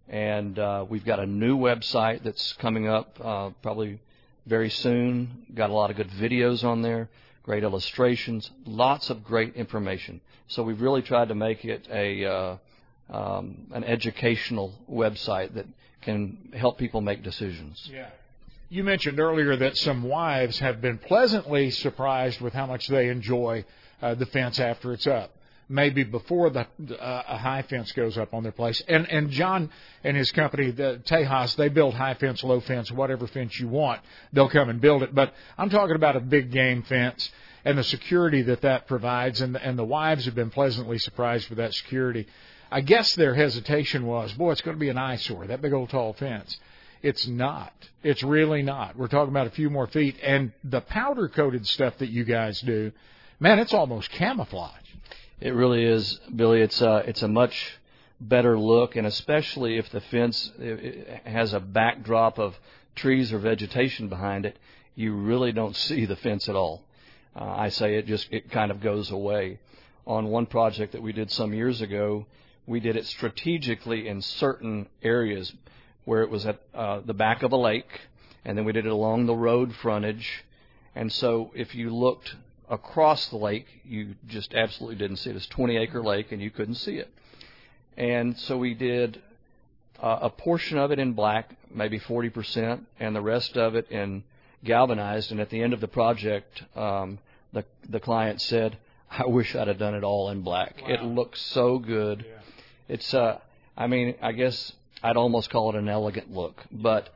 And 0.07 0.57
uh, 0.57 0.85
we've 0.87 1.05
got 1.05 1.19
a 1.19 1.25
new 1.25 1.57
website 1.57 2.23
that's 2.23 2.53
coming 2.53 2.87
up 2.87 3.19
uh, 3.23 3.49
probably 3.61 3.99
very 4.45 4.69
soon. 4.69 5.45
Got 5.53 5.69
a 5.69 5.73
lot 5.73 5.91
of 5.91 5.97
good 5.97 6.09
videos 6.09 6.63
on 6.63 6.81
there 6.81 7.09
great 7.43 7.63
illustrations, 7.63 8.49
lots 8.65 9.09
of 9.09 9.23
great 9.23 9.55
information. 9.55 10.21
So 10.47 10.63
we've 10.63 10.81
really 10.81 11.01
tried 11.01 11.29
to 11.29 11.35
make 11.35 11.65
it 11.65 11.87
a 11.91 12.25
uh, 12.25 12.57
um, 13.09 13.67
an 13.71 13.83
educational 13.83 14.73
website 14.89 15.53
that 15.55 15.65
can 16.01 16.51
help 16.55 16.77
people 16.77 17.01
make 17.01 17.23
decisions. 17.23 17.89
Yeah. 17.91 18.09
You 18.69 18.83
mentioned 18.83 19.19
earlier 19.19 19.55
that 19.55 19.77
some 19.77 20.03
wives 20.03 20.59
have 20.59 20.79
been 20.79 20.99
pleasantly 20.99 21.71
surprised 21.71 22.39
with 22.39 22.53
how 22.53 22.67
much 22.67 22.87
they 22.87 23.09
enjoy 23.09 23.65
uh, 24.01 24.13
the 24.13 24.27
fence 24.27 24.59
after 24.59 24.93
it's 24.93 25.07
up. 25.07 25.31
Maybe 25.71 26.03
before 26.03 26.49
the 26.49 26.61
uh, 26.61 27.23
a 27.27 27.37
high 27.37 27.61
fence 27.61 27.91
goes 27.91 28.17
up 28.17 28.33
on 28.33 28.41
their 28.41 28.51
place, 28.51 28.81
and 28.87 29.07
and 29.09 29.29
John 29.29 29.69
and 30.03 30.17
his 30.17 30.31
company, 30.31 30.71
the 30.71 30.99
Tejas, 31.05 31.55
they 31.55 31.69
build 31.69 31.93
high 31.93 32.15
fence, 32.15 32.43
low 32.43 32.59
fence, 32.59 32.91
whatever 32.91 33.27
fence 33.27 33.59
you 33.59 33.67
want. 33.67 34.01
They'll 34.33 34.49
come 34.49 34.69
and 34.69 34.81
build 34.81 35.03
it. 35.03 35.13
But 35.13 35.33
I'm 35.57 35.69
talking 35.69 35.95
about 35.95 36.15
a 36.15 36.21
big 36.21 36.51
game 36.51 36.81
fence 36.81 37.29
and 37.63 37.77
the 37.77 37.83
security 37.83 38.41
that 38.43 38.61
that 38.61 38.87
provides, 38.87 39.41
and 39.41 39.55
and 39.57 39.77
the 39.77 39.85
wives 39.85 40.25
have 40.25 40.35
been 40.35 40.49
pleasantly 40.49 40.97
surprised 40.97 41.49
with 41.49 41.59
that 41.59 41.73
security. 41.75 42.25
I 42.71 42.81
guess 42.81 43.15
their 43.15 43.33
hesitation 43.33 44.05
was, 44.05 44.33
boy, 44.33 44.51
it's 44.51 44.61
going 44.61 44.75
to 44.75 44.79
be 44.79 44.89
an 44.89 44.97
eyesore, 44.97 45.47
that 45.47 45.61
big 45.61 45.73
old 45.73 45.89
tall 45.89 46.13
fence. 46.13 46.57
It's 47.01 47.27
not. 47.27 47.73
It's 48.03 48.23
really 48.23 48.61
not. 48.61 48.97
We're 48.97 49.07
talking 49.07 49.29
about 49.29 49.47
a 49.47 49.51
few 49.51 49.69
more 49.69 49.87
feet, 49.87 50.17
and 50.21 50.51
the 50.63 50.81
powder 50.81 51.29
coated 51.29 51.65
stuff 51.65 51.97
that 51.99 52.09
you 52.09 52.25
guys 52.25 52.59
do, 52.61 52.91
man, 53.39 53.59
it's 53.59 53.73
almost 53.73 54.11
camouflage. 54.11 54.88
It 55.41 55.51
really 55.51 55.85
is, 55.85 56.19
Billy. 56.35 56.61
It's 56.61 56.81
a, 56.81 56.97
it's 57.07 57.21
a 57.21 57.27
much 57.29 57.79
better 58.19 58.59
look, 58.59 58.97
and 58.97 59.07
especially 59.07 59.77
if 59.77 59.89
the 59.89 60.01
fence 60.01 60.51
has 61.23 61.53
a 61.53 61.61
backdrop 61.61 62.37
of 62.37 62.59
trees 62.95 63.31
or 63.31 63.39
vegetation 63.39 64.09
behind 64.09 64.45
it, 64.45 64.59
you 64.95 65.13
really 65.13 65.53
don't 65.53 65.75
see 65.87 66.05
the 66.05 66.17
fence 66.17 66.49
at 66.49 66.57
all. 66.57 66.83
Uh, 67.33 67.45
I 67.45 67.69
say 67.69 67.95
it 67.95 68.05
just 68.05 68.27
it 68.31 68.51
kind 68.51 68.69
of 68.69 68.81
goes 68.81 69.11
away. 69.11 69.59
On 70.05 70.27
one 70.27 70.45
project 70.45 70.91
that 70.91 71.01
we 71.01 71.13
did 71.13 71.31
some 71.31 71.53
years 71.53 71.79
ago, 71.79 72.25
we 72.67 72.81
did 72.81 72.97
it 72.97 73.05
strategically 73.05 74.09
in 74.09 74.21
certain 74.21 74.87
areas 75.01 75.53
where 76.03 76.21
it 76.21 76.29
was 76.29 76.45
at 76.45 76.61
uh, 76.73 76.99
the 77.05 77.13
back 77.13 77.43
of 77.43 77.53
a 77.53 77.57
lake, 77.57 78.01
and 78.43 78.57
then 78.57 78.65
we 78.65 78.73
did 78.73 78.85
it 78.85 78.91
along 78.91 79.25
the 79.25 79.35
road 79.35 79.73
frontage. 79.75 80.43
And 80.95 81.13
so 81.13 81.51
if 81.55 81.75
you 81.75 81.95
looked 81.95 82.35
across 82.69 83.27
the 83.27 83.37
lake, 83.37 83.65
you 83.83 84.15
just 84.27 84.53
absolutely 84.53 84.95
didn't 84.95 85.17
see 85.17 85.31
it. 85.31 85.35
It's 85.35 85.47
20 85.47 85.77
acre 85.77 86.03
lake, 86.03 86.31
and 86.31 86.41
you 86.41 86.51
couldn't 86.51 86.75
see 86.75 86.95
it. 86.97 87.11
And 87.97 88.37
so 88.39 88.57
we 88.57 88.75
did 88.75 89.21
uh, 90.01 90.19
a 90.21 90.29
portion 90.29 90.77
of 90.77 90.91
it 90.91 90.99
in 90.99 91.13
black, 91.13 91.55
maybe 91.73 91.99
40%, 91.99 92.81
and 92.99 93.15
the 93.15 93.21
rest 93.21 93.57
of 93.57 93.75
it 93.75 93.89
in 93.91 94.23
galvanized. 94.63 95.31
And 95.31 95.39
at 95.39 95.49
the 95.49 95.61
end 95.61 95.73
of 95.73 95.81
the 95.81 95.87
project, 95.87 96.63
um, 96.75 97.19
the 97.51 97.65
the 97.89 97.99
client 97.99 98.41
said, 98.41 98.77
"I 99.09 99.25
wish 99.27 99.55
I'd 99.55 99.67
have 99.67 99.79
done 99.79 99.95
it 99.95 100.03
all 100.03 100.29
in 100.29 100.41
black. 100.41 100.81
Wow. 100.81 100.89
It 100.89 101.03
looks 101.03 101.41
so 101.41 101.79
good. 101.79 102.25
Yeah. 102.27 102.39
It's 102.87 103.13
uh, 103.13 103.39
I 103.75 103.87
mean, 103.87 104.15
I 104.21 104.31
guess 104.31 104.73
I'd 105.03 105.17
almost 105.17 105.49
call 105.49 105.71
it 105.71 105.75
an 105.75 105.89
elegant 105.89 106.31
look, 106.31 106.63
but." 106.71 107.09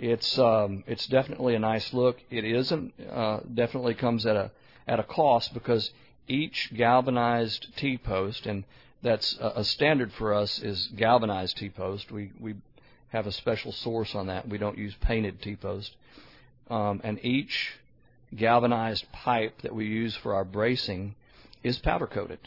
It's 0.00 0.38
um, 0.38 0.84
it's 0.86 1.08
definitely 1.08 1.56
a 1.56 1.58
nice 1.58 1.92
look. 1.92 2.18
It 2.30 2.44
isn't 2.44 2.94
uh, 3.10 3.40
definitely 3.52 3.94
comes 3.94 4.26
at 4.26 4.36
a 4.36 4.52
at 4.88 4.98
a 4.98 5.04
cost 5.04 5.54
because 5.54 5.90
each 6.26 6.72
galvanized 6.74 7.68
T 7.76 7.98
post, 7.98 8.46
and 8.46 8.64
that's 9.02 9.38
a, 9.40 9.52
a 9.56 9.64
standard 9.64 10.12
for 10.12 10.34
us, 10.34 10.58
is 10.58 10.88
galvanized 10.96 11.56
T 11.58 11.68
post. 11.68 12.10
We 12.10 12.32
we 12.40 12.54
have 13.10 13.26
a 13.26 13.32
special 13.32 13.72
source 13.72 14.14
on 14.14 14.26
that. 14.26 14.48
We 14.48 14.58
don't 14.58 14.78
use 14.78 14.94
painted 15.00 15.40
T 15.42 15.56
post. 15.56 15.94
Um, 16.70 17.00
and 17.04 17.24
each 17.24 17.74
galvanized 18.34 19.10
pipe 19.12 19.62
that 19.62 19.74
we 19.74 19.86
use 19.86 20.14
for 20.16 20.34
our 20.34 20.44
bracing 20.44 21.14
is 21.62 21.78
powder 21.78 22.06
coated. 22.06 22.40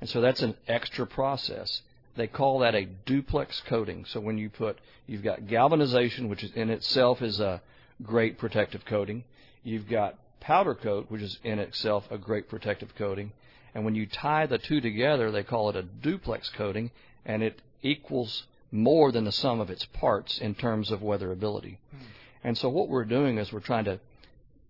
And 0.00 0.08
so 0.08 0.20
that's 0.20 0.42
an 0.42 0.54
extra 0.68 1.06
process. 1.06 1.82
They 2.16 2.28
call 2.28 2.60
that 2.60 2.74
a 2.74 2.84
duplex 2.84 3.60
coating. 3.66 4.04
So 4.04 4.20
when 4.20 4.38
you 4.38 4.48
put, 4.48 4.78
you've 5.06 5.24
got 5.24 5.48
galvanization, 5.48 6.28
which 6.28 6.44
is 6.44 6.52
in 6.52 6.70
itself 6.70 7.20
is 7.22 7.40
a 7.40 7.60
great 8.02 8.38
protective 8.38 8.84
coating. 8.84 9.24
You've 9.64 9.88
got 9.88 10.16
powder 10.44 10.74
coat, 10.74 11.06
which 11.08 11.22
is 11.22 11.38
in 11.42 11.58
itself 11.58 12.04
a 12.10 12.18
great 12.18 12.48
protective 12.48 12.94
coating. 12.96 13.32
And 13.74 13.84
when 13.84 13.94
you 13.94 14.06
tie 14.06 14.46
the 14.46 14.58
two 14.58 14.80
together, 14.80 15.30
they 15.30 15.42
call 15.42 15.70
it 15.70 15.76
a 15.76 15.82
duplex 15.82 16.50
coating, 16.50 16.90
and 17.24 17.42
it 17.42 17.60
equals 17.82 18.44
more 18.70 19.10
than 19.10 19.24
the 19.24 19.32
sum 19.32 19.60
of 19.60 19.70
its 19.70 19.86
parts 19.86 20.38
in 20.38 20.54
terms 20.54 20.90
of 20.90 21.00
weatherability. 21.00 21.78
Mm. 21.94 22.00
And 22.44 22.58
so 22.58 22.68
what 22.68 22.88
we're 22.88 23.06
doing 23.06 23.38
is 23.38 23.52
we're 23.52 23.60
trying 23.60 23.86
to, 23.86 24.00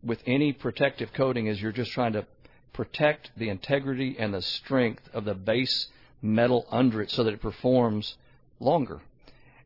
with 0.02 0.22
any 0.26 0.52
protective 0.52 1.12
coating, 1.12 1.48
is 1.48 1.60
you're 1.60 1.72
just 1.72 1.90
trying 1.90 2.12
to 2.12 2.24
protect 2.72 3.32
the 3.36 3.48
integrity 3.48 4.16
and 4.18 4.32
the 4.32 4.42
strength 4.42 5.02
of 5.12 5.24
the 5.24 5.34
base 5.34 5.88
metal 6.22 6.66
under 6.70 7.02
it 7.02 7.10
so 7.10 7.24
that 7.24 7.34
it 7.34 7.42
performs 7.42 8.16
longer. 8.60 9.00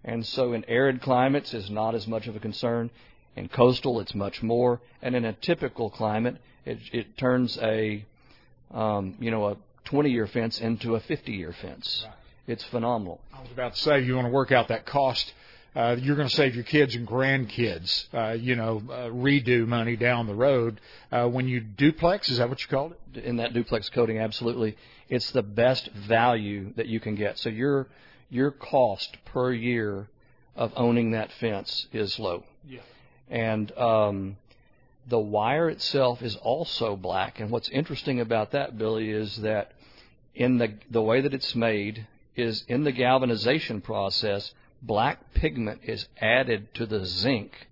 And 0.04 0.24
so 0.24 0.54
in 0.54 0.64
arid 0.64 1.02
climates 1.02 1.52
is 1.52 1.68
not 1.68 1.94
as 1.94 2.06
much 2.06 2.26
of 2.28 2.36
a 2.36 2.40
concern. 2.40 2.90
In 3.38 3.48
coastal, 3.48 4.00
it's 4.00 4.14
much 4.14 4.42
more. 4.42 4.80
And 5.00 5.14
in 5.14 5.24
a 5.24 5.32
typical 5.32 5.90
climate, 5.90 6.36
it, 6.64 6.78
it 6.92 7.16
turns 7.16 7.56
a, 7.58 8.04
um, 8.74 9.14
you 9.20 9.30
know, 9.30 9.46
a 9.46 9.56
20-year 9.86 10.26
fence 10.26 10.60
into 10.60 10.96
a 10.96 11.00
50-year 11.00 11.54
fence. 11.62 12.02
Right. 12.04 12.14
It's 12.48 12.64
phenomenal. 12.64 13.20
I 13.32 13.40
was 13.40 13.50
about 13.52 13.74
to 13.74 13.80
say, 13.80 14.00
you 14.00 14.16
want 14.16 14.26
to 14.26 14.32
work 14.32 14.50
out 14.50 14.68
that 14.68 14.86
cost. 14.86 15.32
Uh, 15.76 15.94
you're 16.00 16.16
going 16.16 16.28
to 16.28 16.34
save 16.34 16.56
your 16.56 16.64
kids 16.64 16.96
and 16.96 17.06
grandkids, 17.06 18.06
uh, 18.12 18.32
you 18.32 18.56
know, 18.56 18.82
uh, 18.90 19.08
redo 19.10 19.66
money 19.66 19.94
down 19.94 20.26
the 20.26 20.34
road. 20.34 20.80
Uh, 21.12 21.28
when 21.28 21.46
you 21.46 21.60
duplex, 21.60 22.30
is 22.30 22.38
that 22.38 22.48
what 22.48 22.60
you 22.60 22.66
called 22.66 22.94
it? 23.14 23.24
In 23.24 23.36
that 23.36 23.54
duplex 23.54 23.88
coating, 23.90 24.18
absolutely. 24.18 24.76
It's 25.08 25.30
the 25.30 25.42
best 25.42 25.88
value 25.92 26.72
that 26.74 26.86
you 26.86 26.98
can 26.98 27.14
get. 27.14 27.38
So 27.38 27.48
your 27.48 27.86
your 28.30 28.50
cost 28.50 29.16
per 29.26 29.52
year 29.52 30.08
of 30.56 30.72
owning 30.74 31.12
that 31.12 31.30
fence 31.32 31.86
is 31.92 32.18
low. 32.18 32.44
Yeah. 32.66 32.80
And 33.30 33.76
um, 33.76 34.36
the 35.08 35.18
wire 35.18 35.68
itself 35.68 36.22
is 36.22 36.36
also 36.36 36.96
black. 36.96 37.40
And 37.40 37.50
what's 37.50 37.68
interesting 37.68 38.20
about 38.20 38.52
that, 38.52 38.78
Billy, 38.78 39.10
is 39.10 39.36
that 39.38 39.72
in 40.34 40.58
the 40.58 40.74
the 40.90 41.02
way 41.02 41.20
that 41.20 41.34
it's 41.34 41.54
made 41.54 42.06
is 42.36 42.64
in 42.68 42.84
the 42.84 42.92
galvanization 42.92 43.80
process, 43.80 44.52
black 44.82 45.34
pigment 45.34 45.80
is 45.84 46.06
added 46.20 46.72
to 46.74 46.86
the 46.86 47.04
zinc. 47.04 47.68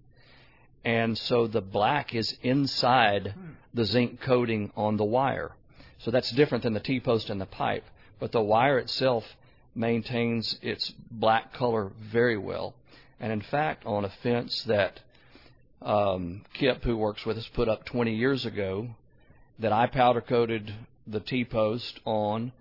And 0.84 1.16
so 1.18 1.46
the 1.46 1.60
black 1.60 2.14
is 2.14 2.36
inside 2.42 3.34
the 3.74 3.84
zinc 3.84 4.20
coating 4.20 4.72
on 4.76 4.96
the 4.96 5.04
wire. 5.04 5.52
So 5.98 6.10
that's 6.10 6.30
different 6.30 6.64
than 6.64 6.74
the 6.74 6.80
T-post 6.80 7.30
and 7.30 7.40
the 7.40 7.46
pipe. 7.46 7.84
But 8.18 8.32
the 8.32 8.42
wire 8.42 8.78
itself 8.78 9.24
maintains 9.74 10.58
its 10.62 10.92
black 11.10 11.52
color 11.52 11.92
very 12.00 12.38
well. 12.38 12.74
And 13.20 13.32
in 13.32 13.40
fact, 13.40 13.84
on 13.86 14.04
a 14.04 14.10
fence 14.22 14.62
that 14.64 15.00
um, 15.82 16.42
Kip, 16.54 16.82
who 16.84 16.96
works 16.96 17.24
with 17.24 17.36
us, 17.38 17.48
put 17.48 17.68
up 17.68 17.84
20 17.84 18.14
years 18.14 18.44
ago, 18.44 18.88
that 19.58 19.72
I 19.72 19.86
powder 19.86 20.20
coated 20.20 20.72
the 21.06 21.20
T-post 21.20 22.00
on, 22.04 22.52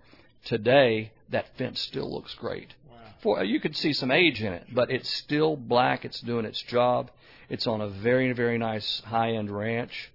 today 0.44 1.12
that 1.30 1.56
fence 1.56 1.80
still 1.80 2.12
looks 2.12 2.34
great. 2.34 2.74
Wow. 2.88 2.96
For 3.22 3.44
you 3.44 3.60
could 3.60 3.76
see 3.76 3.92
some 3.92 4.10
age 4.10 4.40
in 4.40 4.52
it, 4.52 4.66
but 4.72 4.90
it's 4.90 5.12
still 5.12 5.56
black. 5.56 6.04
It's 6.04 6.20
doing 6.20 6.44
its 6.44 6.62
job. 6.62 7.10
It's 7.48 7.66
on 7.66 7.80
a 7.80 7.88
very 7.88 8.32
very 8.32 8.58
nice 8.58 9.02
high 9.06 9.32
end 9.32 9.50
ranch, 9.50 10.12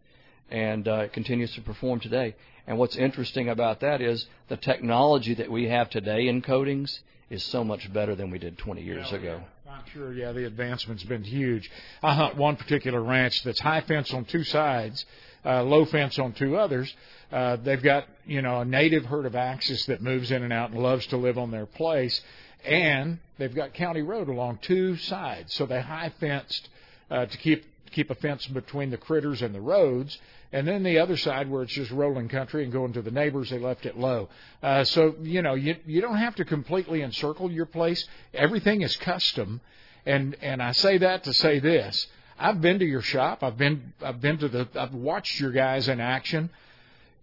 and 0.50 0.88
uh, 0.88 1.02
it 1.02 1.14
continues 1.14 1.54
to 1.56 1.62
perform 1.62 2.00
today. 2.00 2.36
And 2.68 2.78
what's 2.78 2.96
interesting 2.96 3.50
about 3.50 3.80
that 3.82 4.02
is 4.02 4.28
the 4.48 4.58
technology 4.58 5.34
that 5.36 5.52
we 5.52 5.68
have 5.68 5.90
today 5.90 6.28
in 6.28 6.42
coatings 6.42 7.02
is 7.30 7.44
so 7.44 7.64
much 7.64 7.92
better 7.92 8.16
than 8.16 8.30
we 8.30 8.38
did 8.38 8.58
20 8.58 8.82
years 8.82 9.08
yeah, 9.10 9.18
ago. 9.18 9.42
Yeah. 9.42 9.61
Sure, 9.94 10.14
yeah, 10.14 10.32
the 10.32 10.46
advancement's 10.46 11.04
been 11.04 11.24
huge. 11.24 11.70
I 12.02 12.14
hunt 12.14 12.38
one 12.38 12.56
particular 12.56 13.02
ranch 13.02 13.44
that's 13.44 13.60
high 13.60 13.82
fence 13.82 14.14
on 14.14 14.26
two 14.26 14.44
sides, 14.44 15.06
uh, 15.46 15.64
low 15.64 15.86
fence 15.86 16.18
on 16.20 16.34
two 16.34 16.58
others. 16.58 16.94
Uh, 17.32 17.58
they've 17.58 17.82
got 17.82 18.08
you 18.26 18.42
know 18.42 18.62
a 18.62 18.66
native 18.66 19.06
herd 19.06 19.26
of 19.26 19.36
axis 19.36 19.86
that 19.88 20.02
moves 20.02 20.32
in 20.32 20.44
and 20.44 20.54
out 20.54 20.72
and 20.72 20.82
loves 20.82 21.06
to 21.08 21.18
live 21.18 21.38
on 21.38 21.52
their 21.52 21.66
place, 21.66 22.22
and 22.64 23.20
they've 23.38 23.56
got 23.56 23.74
county 23.74 24.02
road 24.02 24.30
along 24.30 24.60
two 24.62 24.98
sides, 24.98 25.54
so 25.54 25.66
they 25.66 25.82
high 25.82 26.12
fenced 26.20 26.70
uh, 27.10 27.26
to 27.26 27.38
keep 27.38 27.66
keep 27.92 28.10
a 28.10 28.16
fence 28.16 28.48
between 28.48 28.90
the 28.90 28.98
critters 28.98 29.42
and 29.42 29.54
the 29.54 29.62
roads. 29.62 30.18
And 30.54 30.68
then 30.68 30.84
the 30.84 31.00
other 31.00 31.18
side 31.18 31.50
where 31.50 31.64
it's 31.64 31.74
just 31.74 31.92
rolling 31.92 32.28
country 32.28 32.64
and 32.64 32.74
going 32.74 32.94
to 32.94 33.02
the 33.02 33.12
neighbors, 33.12 33.50
they 33.50 33.60
left 33.60 33.86
it 33.86 33.98
low. 33.98 34.30
Uh, 34.62 34.84
so 34.84 35.16
you 35.22 35.42
know 35.42 35.54
you 35.54 35.76
you 35.86 36.02
don't 36.02 36.18
have 36.18 36.36
to 36.36 36.46
completely 36.46 37.02
encircle 37.02 37.52
your 37.52 37.66
place. 37.66 38.06
Everything 38.34 38.82
is 38.82 38.96
custom, 38.98 39.62
and 40.06 40.36
and 40.42 40.62
I 40.62 40.74
say 40.74 40.98
that 40.98 41.24
to 41.26 41.34
say 41.34 41.60
this. 41.60 42.08
I've 42.38 42.60
been 42.60 42.80
to 42.80 42.86
your 42.86 43.02
shop. 43.02 43.44
I've 43.44 43.58
been 43.58 43.94
I've 44.02 44.20
been 44.20 44.40
to 44.40 44.50
the 44.50 44.68
I've 44.76 44.94
watched 44.94 45.40
your 45.40 45.52
guys 45.52 45.88
in 45.88 46.00
action. 46.00 46.50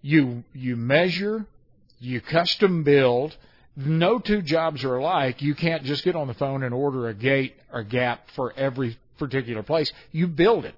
You 0.00 0.44
you 0.54 0.76
measure, 0.76 1.44
you 1.98 2.20
custom 2.20 2.84
build. 2.84 3.36
No 3.76 4.18
two 4.18 4.42
jobs 4.42 4.82
are 4.84 4.96
alike. 4.96 5.42
You 5.42 5.54
can't 5.54 5.84
just 5.84 6.02
get 6.02 6.16
on 6.16 6.26
the 6.26 6.34
phone 6.34 6.62
and 6.62 6.74
order 6.74 7.08
a 7.08 7.14
gate 7.14 7.54
or 7.72 7.82
gap 7.82 8.28
for 8.34 8.52
every 8.54 8.96
particular 9.18 9.62
place. 9.62 9.92
You 10.12 10.26
build 10.26 10.64
it. 10.64 10.74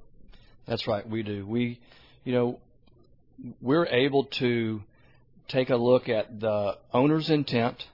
That's 0.66 0.86
right. 0.86 1.08
We 1.08 1.22
do. 1.22 1.46
We, 1.46 1.80
you 2.24 2.32
know, 2.32 2.58
we're 3.60 3.86
able 3.86 4.24
to 4.24 4.82
take 5.48 5.70
a 5.70 5.76
look 5.76 6.08
at 6.08 6.40
the 6.40 6.78
owner's 6.92 7.30
intent, 7.30 7.86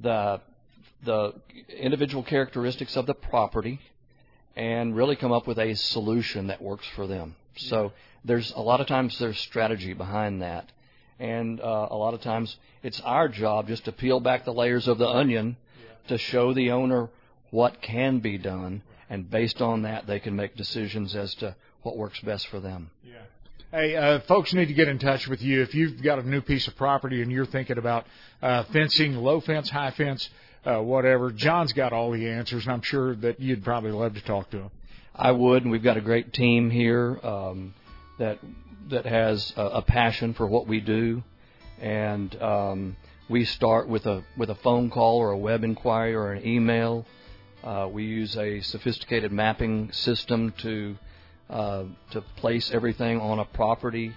the 0.00 0.40
the 1.04 1.34
individual 1.68 2.22
characteristics 2.22 2.96
of 2.96 3.06
the 3.06 3.14
property, 3.14 3.78
and 4.56 4.96
really 4.96 5.16
come 5.16 5.32
up 5.32 5.46
with 5.46 5.58
a 5.58 5.74
solution 5.74 6.46
that 6.46 6.62
works 6.62 6.86
for 6.96 7.06
them. 7.06 7.36
So 7.56 7.92
there's 8.24 8.52
a 8.52 8.60
lot 8.60 8.80
of 8.80 8.86
times 8.86 9.18
there's 9.18 9.38
strategy 9.38 9.92
behind 9.92 10.42
that, 10.42 10.70
and 11.18 11.60
uh, 11.60 11.88
a 11.90 11.96
lot 11.96 12.14
of 12.14 12.20
times 12.22 12.56
it's 12.82 13.00
our 13.00 13.28
job 13.28 13.68
just 13.68 13.84
to 13.84 13.92
peel 13.92 14.20
back 14.20 14.44
the 14.44 14.52
layers 14.52 14.88
of 14.88 14.98
the 14.98 15.08
onion 15.08 15.56
to 16.08 16.18
show 16.18 16.52
the 16.52 16.70
owner 16.70 17.08
what 17.50 17.80
can 17.80 18.18
be 18.18 18.36
done, 18.38 18.82
and 19.10 19.30
based 19.30 19.60
on 19.60 19.82
that 19.82 20.06
they 20.06 20.20
can 20.20 20.34
make 20.36 20.56
decisions 20.56 21.14
as 21.14 21.34
to 21.36 21.54
what 21.82 21.96
works 21.96 22.20
best 22.20 22.48
for 22.48 22.60
them. 22.60 22.90
Yeah. 23.04 23.14
Hey, 23.70 23.96
uh, 23.96 24.20
folks 24.20 24.54
need 24.54 24.66
to 24.66 24.74
get 24.74 24.88
in 24.88 24.98
touch 24.98 25.26
with 25.26 25.42
you 25.42 25.62
if 25.62 25.74
you've 25.74 26.02
got 26.02 26.18
a 26.18 26.28
new 26.28 26.40
piece 26.40 26.68
of 26.68 26.76
property 26.76 27.22
and 27.22 27.32
you're 27.32 27.46
thinking 27.46 27.78
about 27.78 28.06
uh, 28.40 28.62
fencing, 28.64 29.14
low 29.16 29.40
fence, 29.40 29.68
high 29.68 29.90
fence 29.90 30.28
uh, 30.66 30.80
whatever. 30.80 31.30
John's 31.30 31.72
got 31.72 31.92
all 31.92 32.10
the 32.10 32.28
answers, 32.28 32.64
and 32.64 32.72
I'm 32.72 32.82
sure 32.82 33.14
that 33.16 33.40
you'd 33.40 33.64
probably 33.64 33.92
love 33.92 34.14
to 34.14 34.22
talk 34.22 34.50
to 34.50 34.58
him. 34.58 34.70
I 35.14 35.30
would, 35.30 35.62
and 35.62 35.70
we've 35.70 35.82
got 35.82 35.96
a 35.96 36.00
great 36.00 36.32
team 36.32 36.70
here 36.70 37.18
um, 37.22 37.74
that 38.18 38.38
that 38.90 39.06
has 39.06 39.52
a, 39.56 39.62
a 39.62 39.82
passion 39.82 40.34
for 40.34 40.46
what 40.46 40.66
we 40.66 40.80
do, 40.80 41.22
and 41.80 42.34
um, 42.42 42.96
we 43.28 43.44
start 43.44 43.88
with 43.88 44.06
a 44.06 44.24
with 44.36 44.50
a 44.50 44.54
phone 44.56 44.90
call 44.90 45.18
or 45.18 45.30
a 45.30 45.38
web 45.38 45.62
inquiry 45.62 46.14
or 46.14 46.32
an 46.32 46.46
email. 46.46 47.06
Uh, 47.64 47.88
we 47.90 48.04
use 48.04 48.36
a 48.36 48.60
sophisticated 48.60 49.32
mapping 49.32 49.90
system 49.90 50.52
to 50.58 50.96
uh, 51.48 51.84
to 52.10 52.20
place 52.36 52.70
everything 52.70 53.18
on 53.20 53.38
a 53.38 53.44
property 53.46 54.14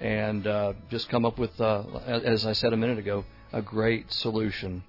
and 0.00 0.46
uh, 0.46 0.72
just 0.90 1.08
come 1.08 1.24
up 1.24 1.38
with, 1.38 1.60
uh, 1.60 1.82
as 2.06 2.46
I 2.46 2.52
said 2.52 2.72
a 2.72 2.76
minute 2.76 2.98
ago, 2.98 3.24
a 3.52 3.62
great 3.62 4.12
solution 4.12 4.84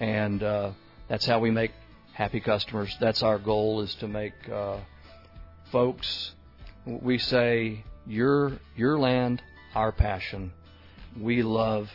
and 0.00 0.42
uh, 0.42 0.70
that's 1.08 1.26
how 1.26 1.38
we 1.38 1.50
make 1.50 1.72
happy 2.14 2.40
customers. 2.40 2.96
That's 2.98 3.22
our 3.22 3.38
goal 3.38 3.82
is 3.82 3.94
to 3.96 4.08
make 4.08 4.32
uh, 4.50 4.78
folks. 5.70 6.32
We 6.86 7.18
say 7.18 7.84
your 8.06 8.58
your 8.74 8.98
land, 8.98 9.42
our 9.74 9.92
passion. 9.92 10.52
We 11.20 11.42
love 11.42 11.90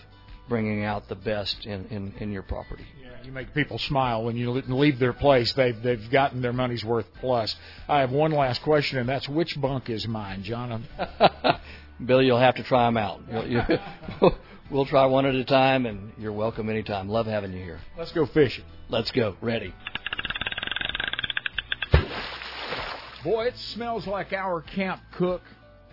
bringing 0.47 0.83
out 0.83 1.07
the 1.07 1.15
best 1.15 1.65
in, 1.65 1.85
in, 1.85 2.13
in 2.19 2.31
your 2.31 2.43
property. 2.43 2.85
Yeah, 3.01 3.09
you 3.23 3.31
make 3.31 3.53
people 3.53 3.77
smile 3.77 4.23
when 4.23 4.35
you 4.37 4.51
leave 4.51 4.99
their 4.99 5.13
place. 5.13 5.51
They've 5.53 5.81
they've 5.81 6.09
gotten 6.11 6.41
their 6.41 6.53
money's 6.53 6.83
worth 6.83 7.07
plus. 7.19 7.55
I 7.87 7.99
have 7.99 8.11
one 8.11 8.31
last 8.31 8.61
question, 8.61 8.99
and 8.99 9.09
that's 9.09 9.27
which 9.27 9.59
bunk 9.59 9.89
is 9.89 10.07
mine, 10.07 10.43
John? 10.43 10.85
Billy, 12.05 12.25
you'll 12.25 12.39
have 12.39 12.55
to 12.55 12.63
try 12.63 12.85
them 12.85 12.97
out. 12.97 13.21
We'll 14.71 14.85
try 14.85 15.05
one 15.05 15.27
at 15.27 15.35
a 15.35 15.45
time, 15.45 15.85
and 15.85 16.11
you're 16.17 16.31
welcome 16.31 16.69
anytime. 16.69 17.07
Love 17.07 17.27
having 17.27 17.53
you 17.53 17.63
here. 17.63 17.79
Let's 17.97 18.11
go 18.11 18.25
fishing. 18.25 18.65
Let's 18.89 19.11
go. 19.11 19.35
Ready. 19.39 19.75
Boy, 23.23 23.45
it 23.45 23.57
smells 23.57 24.07
like 24.07 24.33
our 24.33 24.61
camp 24.61 25.01
cook, 25.13 25.41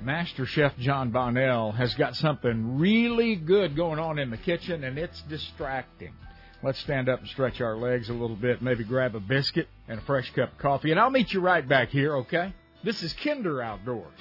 Master 0.04 0.46
Chef 0.46 0.76
John 0.78 1.10
Bonnell, 1.10 1.72
has 1.72 1.94
got 1.94 2.16
something 2.16 2.78
really 2.78 3.36
good 3.36 3.76
going 3.76 4.00
on 4.00 4.18
in 4.18 4.30
the 4.30 4.36
kitchen, 4.36 4.82
and 4.82 4.98
it's 4.98 5.20
distracting. 5.22 6.12
Let's 6.62 6.80
stand 6.80 7.08
up 7.08 7.20
and 7.20 7.28
stretch 7.28 7.60
our 7.60 7.76
legs 7.76 8.08
a 8.08 8.12
little 8.12 8.36
bit, 8.36 8.62
maybe 8.62 8.84
grab 8.84 9.14
a 9.14 9.20
biscuit 9.20 9.68
and 9.88 10.00
a 10.00 10.02
fresh 10.02 10.30
cup 10.32 10.52
of 10.52 10.58
coffee, 10.58 10.90
and 10.90 10.98
I'll 10.98 11.10
meet 11.10 11.32
you 11.32 11.40
right 11.40 11.66
back 11.66 11.90
here, 11.90 12.16
okay? 12.18 12.52
This 12.84 13.02
is 13.02 13.12
Kinder 13.12 13.62
Outdoors. 13.62 14.18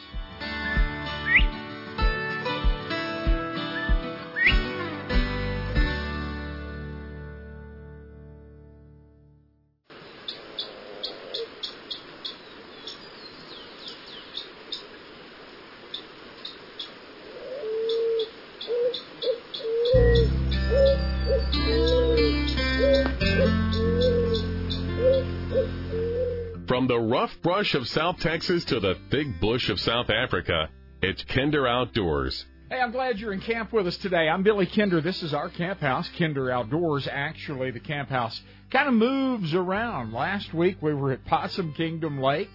From 26.81 26.87
the 26.87 26.99
rough 26.99 27.39
brush 27.43 27.75
of 27.75 27.87
South 27.87 28.17
Texas 28.21 28.65
to 28.65 28.79
the 28.79 28.97
thick 29.11 29.39
bush 29.39 29.69
of 29.69 29.79
South 29.79 30.09
Africa, 30.09 30.67
it's 31.03 31.23
Kinder 31.25 31.67
Outdoors. 31.67 32.43
Hey, 32.71 32.79
I'm 32.79 32.91
glad 32.91 33.19
you're 33.19 33.33
in 33.33 33.41
camp 33.41 33.71
with 33.71 33.85
us 33.85 33.97
today. 33.97 34.27
I'm 34.27 34.41
Billy 34.41 34.65
Kinder. 34.65 34.99
This 34.99 35.21
is 35.21 35.31
our 35.31 35.49
camp 35.49 35.79
house, 35.79 36.09
Kinder 36.17 36.49
Outdoors. 36.49 37.07
Actually, 37.07 37.69
the 37.69 37.79
camp 37.79 38.09
house 38.09 38.41
kind 38.71 38.87
of 38.87 38.95
moves 38.95 39.53
around. 39.53 40.11
Last 40.11 40.55
week 40.55 40.77
we 40.81 40.95
were 40.95 41.11
at 41.11 41.23
Possum 41.23 41.71
Kingdom 41.75 42.19
Lake. 42.19 42.49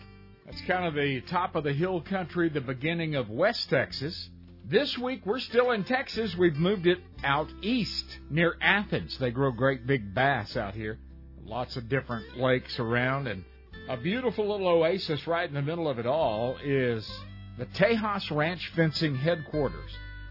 That's 0.44 0.60
kind 0.62 0.86
of 0.86 0.94
the 0.94 1.20
top 1.20 1.54
of 1.54 1.62
the 1.62 1.72
hill 1.72 2.00
country, 2.00 2.48
the 2.48 2.60
beginning 2.60 3.14
of 3.14 3.30
West 3.30 3.70
Texas. 3.70 4.28
This 4.64 4.98
week 4.98 5.24
we're 5.24 5.38
still 5.38 5.70
in 5.70 5.84
Texas. 5.84 6.34
We've 6.34 6.56
moved 6.56 6.88
it 6.88 6.98
out 7.22 7.48
east 7.62 8.18
near 8.28 8.56
Athens. 8.60 9.18
They 9.18 9.30
grow 9.30 9.52
great 9.52 9.86
big 9.86 10.16
bass 10.16 10.56
out 10.56 10.74
here. 10.74 10.98
Lots 11.44 11.76
of 11.76 11.88
different 11.88 12.38
lakes 12.38 12.80
around 12.80 13.28
and 13.28 13.44
a 13.88 13.96
beautiful 13.96 14.48
little 14.48 14.66
oasis 14.66 15.28
right 15.28 15.48
in 15.48 15.54
the 15.54 15.62
middle 15.62 15.88
of 15.88 16.00
it 16.00 16.06
all 16.06 16.56
is 16.64 17.08
the 17.56 17.66
Tejas 17.66 18.34
Ranch 18.34 18.72
Fencing 18.74 19.14
Headquarters. 19.14 19.90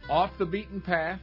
Off 0.09 0.31
the 0.37 0.45
beaten 0.45 0.81
path, 0.81 1.21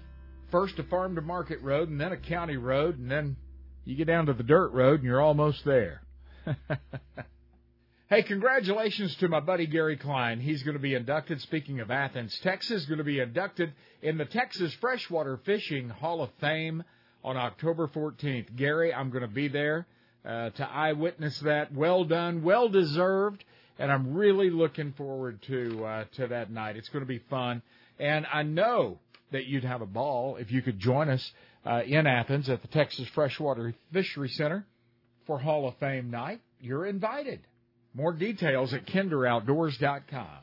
first 0.51 0.79
a 0.79 0.83
farm 0.85 1.15
to 1.17 1.21
market 1.21 1.61
road 1.61 1.91
and 1.91 2.01
then 2.01 2.13
a 2.13 2.17
county 2.17 2.57
road, 2.57 2.99
and 2.99 3.11
then 3.11 3.37
you 3.85 3.97
get 3.97 4.07
down 4.07 4.27
to 4.27 4.33
the 4.33 4.43
dirt 4.43 4.73
road 4.73 5.01
and 5.01 5.05
you're 5.05 5.21
almost 5.21 5.63
there. 5.67 6.03
hey, 8.09 8.23
congratulations 8.23 9.15
to 9.17 9.29
my 9.29 9.41
buddy 9.41 9.67
Gary 9.67 9.99
Klein. 9.99 10.41
He's 10.41 10.63
going 10.63 10.77
to 10.77 10.83
be 10.83 10.95
inducted, 10.95 11.39
speaking 11.43 11.81
of 11.81 11.91
Athens, 11.91 12.39
Texas, 12.43 12.87
going 12.87 12.99
to 12.99 13.05
be 13.05 13.21
inducted 13.21 13.75
in 14.01 14.17
the 14.17 14.25
Texas 14.25 14.73
Freshwater 14.81 15.39
Fishing 15.45 15.91
Hall 15.91 16.23
of 16.23 16.31
Fame 16.41 16.83
on 17.23 17.37
October 17.37 17.89
14th. 17.89 18.57
Gary, 18.57 18.93
I'm 18.93 19.11
going 19.11 19.23
to 19.23 19.29
be 19.29 19.49
there 19.49 19.87
uh, 20.25 20.51
to 20.51 20.69
eyewitness 20.69 21.39
that. 21.41 21.73
Well 21.73 22.05
done, 22.05 22.43
well 22.43 22.69
deserved, 22.69 23.45
and 23.79 23.91
I'm 23.91 24.15
really 24.15 24.51
looking 24.51 24.93
forward 24.93 25.43
to 25.43 25.85
uh, 25.85 26.05
to 26.17 26.29
that 26.29 26.51
night. 26.51 26.77
It's 26.77 26.89
going 26.89 27.05
to 27.05 27.09
be 27.09 27.23
fun, 27.31 27.63
and 27.99 28.27
I 28.33 28.43
know 28.43 28.99
that 29.33 29.47
you'd 29.47 29.65
have 29.65 29.83
a 29.83 29.87
ball 29.87 30.37
if 30.37 30.51
you 30.51 30.63
could 30.63 30.79
join 30.79 31.09
us 31.09 31.33
uh, 31.65 31.83
in 31.87 32.07
Athens 32.07 32.49
at 32.49 32.63
the 32.63 32.69
Texas 32.69 33.09
Freshwater 33.15 33.75
Fishery 33.93 34.29
Center 34.29 34.67
for 35.27 35.39
Hall 35.39 35.67
of 35.67 35.77
Fame 35.79 36.11
night. 36.11 36.41
You're 36.61 36.87
invited. 36.87 37.41
More 37.95 38.13
details 38.13 38.73
at 38.73 38.87
kinderoutdoors.com. 38.87 40.39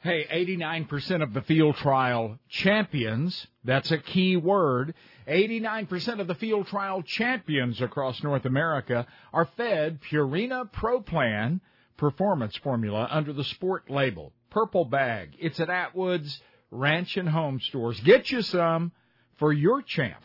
Hey, 0.00 0.26
89% 0.30 1.22
of 1.22 1.32
the 1.32 1.40
field 1.42 1.76
trial 1.76 2.38
champions, 2.50 3.46
that's 3.64 3.90
a 3.90 3.96
key 3.96 4.36
word, 4.36 4.92
89% 5.26 6.20
of 6.20 6.26
the 6.26 6.34
field 6.34 6.66
trial 6.66 7.02
champions 7.02 7.80
across 7.80 8.22
North 8.22 8.44
America 8.44 9.06
are 9.32 9.48
fed 9.56 10.00
Purina 10.02 10.70
Pro 10.70 11.00
Plan 11.00 11.60
performance 11.96 12.56
formula 12.56 13.08
under 13.10 13.32
the 13.32 13.44
sport 13.44 13.88
label. 13.88 14.32
Purple 14.50 14.84
bag. 14.84 15.30
It's 15.38 15.60
at 15.60 15.70
Atwood's 15.70 16.40
Ranch 16.70 17.16
and 17.16 17.28
Home 17.28 17.60
stores. 17.60 17.98
Get 18.00 18.30
you 18.30 18.42
some 18.42 18.92
for 19.38 19.52
your 19.52 19.80
champ. 19.80 20.22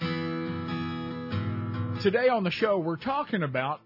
Today 2.02 2.30
on 2.30 2.44
the 2.44 2.52
show, 2.52 2.78
we're 2.80 2.98
talking 2.98 3.44
about 3.44 3.82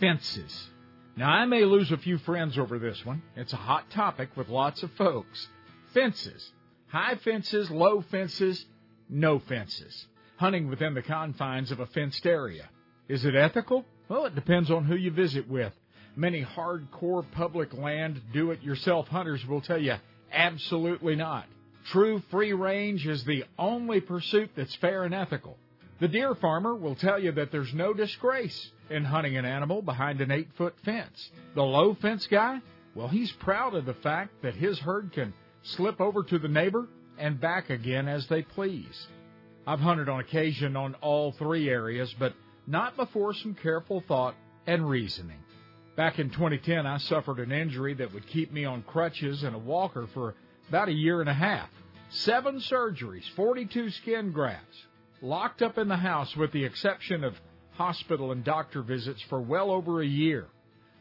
fences. 0.00 0.70
Now, 1.16 1.30
I 1.30 1.46
may 1.46 1.64
lose 1.64 1.92
a 1.92 1.96
few 1.96 2.18
friends 2.18 2.58
over 2.58 2.78
this 2.80 3.04
one. 3.04 3.22
It's 3.36 3.52
a 3.52 3.56
hot 3.56 3.88
topic 3.90 4.30
with 4.36 4.48
lots 4.48 4.82
of 4.82 4.90
folks. 4.92 5.48
Fences. 5.92 6.52
High 6.88 7.14
fences, 7.16 7.70
low 7.70 8.02
fences, 8.02 8.66
no 9.08 9.38
fences 9.38 10.06
hunting 10.36 10.68
within 10.68 10.94
the 10.94 11.02
confines 11.02 11.70
of 11.70 11.80
a 11.80 11.86
fenced 11.86 12.26
area. 12.26 12.68
Is 13.08 13.24
it 13.24 13.34
ethical? 13.34 13.84
Well, 14.08 14.26
it 14.26 14.34
depends 14.34 14.70
on 14.70 14.84
who 14.84 14.96
you 14.96 15.10
visit 15.10 15.48
with. 15.48 15.72
Many 16.16 16.44
hardcore 16.44 17.24
public 17.32 17.72
land 17.72 18.20
do 18.32 18.50
it 18.50 18.62
yourself 18.62 19.08
hunters 19.08 19.44
will 19.46 19.60
tell 19.60 19.80
you 19.80 19.94
absolutely 20.32 21.16
not. 21.16 21.46
True 21.86 22.22
free 22.30 22.52
range 22.52 23.06
is 23.06 23.24
the 23.24 23.44
only 23.58 24.00
pursuit 24.00 24.50
that's 24.56 24.74
fair 24.76 25.04
and 25.04 25.14
ethical. 25.14 25.56
The 26.00 26.08
deer 26.08 26.34
farmer 26.34 26.74
will 26.74 26.94
tell 26.94 27.18
you 27.18 27.32
that 27.32 27.52
there's 27.52 27.72
no 27.74 27.92
disgrace 27.92 28.70
in 28.90 29.04
hunting 29.04 29.36
an 29.36 29.44
animal 29.44 29.82
behind 29.82 30.20
an 30.20 30.30
eight 30.30 30.48
foot 30.56 30.74
fence. 30.84 31.30
The 31.54 31.62
low 31.62 31.94
fence 31.94 32.26
guy, 32.26 32.60
well, 32.94 33.08
he's 33.08 33.32
proud 33.32 33.74
of 33.74 33.86
the 33.86 33.94
fact 33.94 34.42
that 34.42 34.54
his 34.54 34.78
herd 34.78 35.12
can 35.12 35.32
slip 35.62 36.00
over 36.00 36.22
to 36.24 36.38
the 36.38 36.48
neighbor 36.48 36.86
and 37.18 37.40
back 37.40 37.70
again 37.70 38.08
as 38.08 38.26
they 38.28 38.42
please. 38.42 39.06
I've 39.66 39.80
hunted 39.80 40.08
on 40.08 40.20
occasion 40.20 40.76
on 40.76 40.94
all 40.96 41.32
three 41.32 41.68
areas, 41.70 42.14
but 42.18 42.34
not 42.66 42.96
before 42.96 43.32
some 43.34 43.54
careful 43.54 44.02
thought 44.06 44.34
and 44.66 44.88
reasoning. 44.88 45.38
Back 45.96 46.18
in 46.18 46.30
2010, 46.30 46.86
I 46.86 46.98
suffered 46.98 47.38
an 47.38 47.52
injury 47.52 47.94
that 47.94 48.12
would 48.12 48.26
keep 48.26 48.52
me 48.52 48.64
on 48.64 48.82
crutches 48.82 49.42
and 49.42 49.54
a 49.54 49.58
walker 49.58 50.06
for 50.12 50.34
about 50.68 50.88
a 50.88 50.92
year 50.92 51.20
and 51.20 51.30
a 51.30 51.34
half. 51.34 51.68
Seven 52.10 52.56
surgeries, 52.56 53.28
42 53.36 53.90
skin 53.90 54.32
grafts, 54.32 54.86
locked 55.22 55.62
up 55.62 55.78
in 55.78 55.88
the 55.88 55.96
house 55.96 56.36
with 56.36 56.52
the 56.52 56.64
exception 56.64 57.24
of 57.24 57.34
hospital 57.72 58.32
and 58.32 58.44
doctor 58.44 58.82
visits 58.82 59.22
for 59.22 59.40
well 59.40 59.70
over 59.70 60.00
a 60.00 60.06
year. 60.06 60.46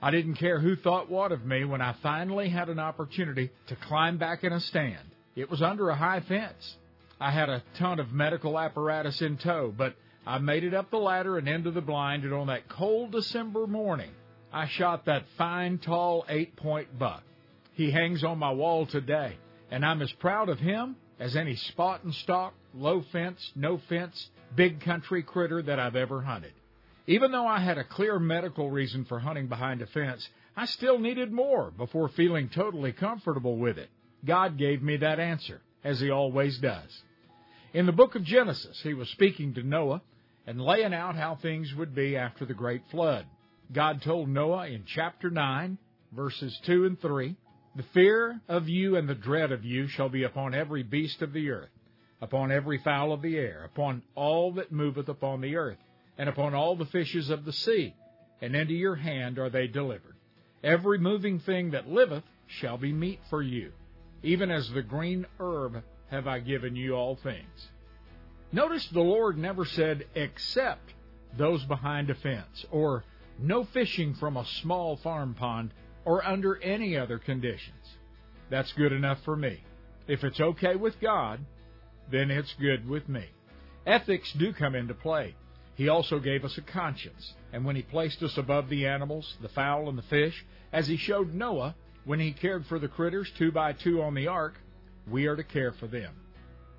I 0.02 0.12
didn't 0.12 0.36
care 0.36 0.60
who 0.60 0.76
thought 0.76 1.10
what 1.10 1.32
of 1.32 1.46
me 1.46 1.66
when 1.66 1.82
I 1.82 1.94
finally 2.04 2.50
had 2.50 2.70
an 2.70 2.80
opportunity 2.80 3.52
to 3.68 3.76
climb 3.76 4.18
back 4.18 4.44
in 4.44 4.54
a 4.54 4.60
stand. 4.60 5.12
It 5.36 5.50
was 5.50 5.62
under 5.62 5.90
a 5.90 5.96
high 5.96 6.20
fence. 6.20 6.78
I 7.24 7.32
had 7.32 7.48
a 7.48 7.64
ton 7.76 8.02
of 8.02 8.12
medical 8.12 8.60
apparatus 8.60 9.22
in 9.22 9.38
tow, 9.38 9.74
but 9.78 9.96
I 10.28 10.40
made 10.40 10.66
it 10.66 10.74
up 10.74 10.92
the 10.92 10.98
ladder 10.98 11.38
and 11.38 11.48
into 11.48 11.72
the 11.72 11.80
blind, 11.80 12.26
and 12.26 12.34
on 12.34 12.48
that 12.48 12.68
cold 12.68 13.14
December 13.14 13.66
morning, 13.66 14.12
I 14.52 14.68
shot 14.68 15.06
that 15.06 15.24
fine, 15.38 15.78
tall 15.78 16.26
eight 16.28 16.58
point 16.58 17.00
buck. 17.00 17.24
He 17.76 17.92
hangs 17.92 18.26
on 18.26 18.40
my 18.40 18.52
wall 18.52 18.86
today, 18.86 19.38
and 19.72 19.86
I'm 19.86 20.02
as 20.02 20.12
proud 20.12 20.50
of 20.50 20.60
him 20.60 20.98
as 21.18 21.38
any 21.38 21.56
spot 21.56 22.04
and 22.04 22.14
stalk, 22.14 22.56
low 22.74 23.02
fence, 23.14 23.54
no 23.56 23.78
fence, 23.78 24.30
big 24.54 24.82
country 24.82 25.24
critter 25.24 25.62
that 25.62 25.80
I've 25.80 25.96
ever 25.96 26.24
hunted. 26.24 26.52
Even 27.08 27.32
though 27.32 27.48
I 27.48 27.62
had 27.62 27.78
a 27.78 27.86
clear 27.86 28.20
medical 28.20 28.70
reason 28.70 29.06
for 29.06 29.20
hunting 29.20 29.48
behind 29.48 29.82
a 29.82 29.88
fence, 29.88 30.28
I 30.58 30.66
still 30.66 31.00
needed 31.00 31.32
more 31.32 31.72
before 31.72 32.10
feeling 32.10 32.50
totally 32.50 32.92
comfortable 32.92 33.56
with 33.56 33.78
it. 33.78 33.90
God 34.26 34.58
gave 34.58 34.84
me 34.84 34.98
that 34.98 35.22
answer, 35.22 35.62
as 35.86 36.02
He 36.02 36.10
always 36.10 36.58
does. 36.58 37.02
In 37.74 37.88
the 37.88 37.92
book 37.92 38.14
of 38.14 38.24
Genesis, 38.24 38.80
he 38.84 38.94
was 38.94 39.10
speaking 39.10 39.56
to 39.56 39.64
Noah 39.64 40.04
and 40.46 40.62
laying 40.62 40.94
out 40.94 41.16
how 41.16 41.34
things 41.34 41.74
would 41.74 41.96
be 41.96 42.16
after 42.16 42.46
the 42.46 42.54
great 42.54 42.84
flood. 42.92 43.26
God 43.72 44.04
told 44.04 44.30
Noah 44.30 44.68
in 44.68 44.84
chapter 44.86 45.32
9, 45.32 45.80
verses 46.12 46.56
2 46.66 46.86
and 46.86 47.02
3, 47.02 47.36
The 47.76 47.84
fear 47.92 48.40
of 48.48 48.70
you 48.70 48.96
and 48.96 49.10
the 49.10 49.16
dread 49.16 49.52
of 49.52 49.66
you 49.66 49.88
shall 49.88 50.08
be 50.08 50.22
upon 50.22 50.54
every 50.54 50.84
beast 50.84 51.24
of 51.24 51.34
the 51.34 51.50
earth, 51.50 51.72
upon 52.22 52.52
every 52.52 52.78
fowl 52.78 53.12
of 53.12 53.24
the 53.24 53.38
air, 53.38 53.64
upon 53.64 54.04
all 54.14 54.52
that 54.54 54.72
moveth 54.72 55.10
upon 55.10 55.42
the 55.42 55.56
earth, 55.56 55.80
and 56.20 56.30
upon 56.30 56.54
all 56.54 56.76
the 56.76 56.86
fishes 56.86 57.32
of 57.32 57.44
the 57.44 57.54
sea, 57.54 57.96
and 58.40 58.56
into 58.56 58.76
your 58.76 58.98
hand 58.98 59.40
are 59.40 59.50
they 59.50 59.66
delivered. 59.66 60.16
Every 60.64 61.00
moving 61.00 61.40
thing 61.40 61.72
that 61.72 61.90
liveth 61.90 62.24
shall 62.46 62.78
be 62.78 62.94
meat 62.94 63.22
for 63.32 63.42
you, 63.42 63.72
even 64.22 64.52
as 64.52 64.70
the 64.70 64.84
green 64.84 65.26
herb 65.40 65.82
have 66.14 66.28
I 66.28 66.40
given 66.40 66.76
you 66.76 66.94
all 66.94 67.16
things. 67.16 67.70
Notice 68.52 68.88
the 68.90 69.02
Lord 69.02 69.38
never 69.38 69.66
said, 69.66 70.06
except 70.14 70.94
those 71.36 71.64
behind 71.66 72.12
a 72.12 72.16
fence, 72.16 72.66
or 72.72 73.04
no 73.40 73.64
fishing 73.64 74.14
from 74.14 74.38
a 74.38 74.46
small 74.62 74.96
farm 74.98 75.34
pond, 75.34 75.72
or 76.06 76.24
under 76.24 76.62
any 76.62 76.96
other 76.96 77.18
conditions. 77.18 77.98
That's 78.52 78.72
good 78.74 78.92
enough 78.92 79.24
for 79.26 79.36
me. 79.36 79.64
If 80.08 80.24
it's 80.24 80.40
okay 80.40 80.76
with 80.76 81.00
God, 81.02 81.40
then 82.12 82.30
it's 82.30 82.54
good 82.60 82.88
with 82.88 83.10
me. 83.10 83.26
Ethics 83.88 84.32
do 84.34 84.54
come 84.54 84.76
into 84.76 84.94
play. 84.94 85.34
He 85.76 85.90
also 85.90 86.20
gave 86.20 86.46
us 86.46 86.56
a 86.60 86.62
conscience, 86.62 87.34
and 87.52 87.66
when 87.66 87.76
He 87.76 87.82
placed 87.82 88.22
us 88.22 88.38
above 88.38 88.70
the 88.70 88.86
animals, 88.86 89.36
the 89.42 89.50
fowl, 89.50 89.90
and 89.90 89.98
the 89.98 90.04
fish, 90.04 90.46
as 90.72 90.88
He 90.88 90.98
showed 90.98 91.34
Noah 91.34 91.76
when 92.06 92.20
He 92.20 92.34
cared 92.34 92.68
for 92.68 92.78
the 92.78 92.88
critters 92.88 93.32
two 93.36 93.52
by 93.52 93.74
two 93.74 94.04
on 94.04 94.14
the 94.14 94.28
ark, 94.28 94.54
we 95.10 95.28
are 95.28 95.36
to 95.36 95.44
care 95.44 95.72
for 95.74 95.88
them. 95.88 96.14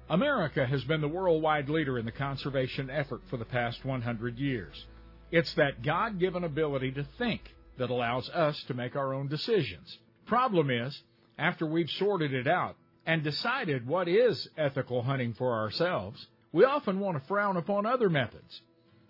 America 0.08 0.66
has 0.66 0.84
been 0.84 1.00
the 1.00 1.08
worldwide 1.08 1.68
leader 1.68 1.98
in 1.98 2.04
the 2.04 2.12
conservation 2.12 2.90
effort 2.90 3.22
for 3.30 3.36
the 3.36 3.44
past 3.44 3.84
100 3.84 4.38
years. 4.38 4.86
It's 5.30 5.54
that 5.54 5.82
God 5.82 6.20
given 6.20 6.44
ability 6.44 6.92
to 6.92 7.06
think 7.18 7.40
that 7.78 7.90
allows 7.90 8.28
us 8.30 8.62
to 8.68 8.74
make 8.74 8.96
our 8.96 9.14
own 9.14 9.28
decisions. 9.28 9.98
Problem 10.26 10.70
is, 10.70 11.02
after 11.38 11.66
we've 11.66 11.90
sorted 11.90 12.32
it 12.32 12.46
out 12.46 12.76
and 13.06 13.22
decided 13.22 13.86
what 13.86 14.08
is 14.08 14.48
ethical 14.56 15.02
hunting 15.02 15.34
for 15.34 15.54
ourselves, 15.54 16.26
we 16.52 16.64
often 16.64 17.00
want 17.00 17.20
to 17.20 17.26
frown 17.26 17.56
upon 17.56 17.86
other 17.86 18.08
methods 18.08 18.60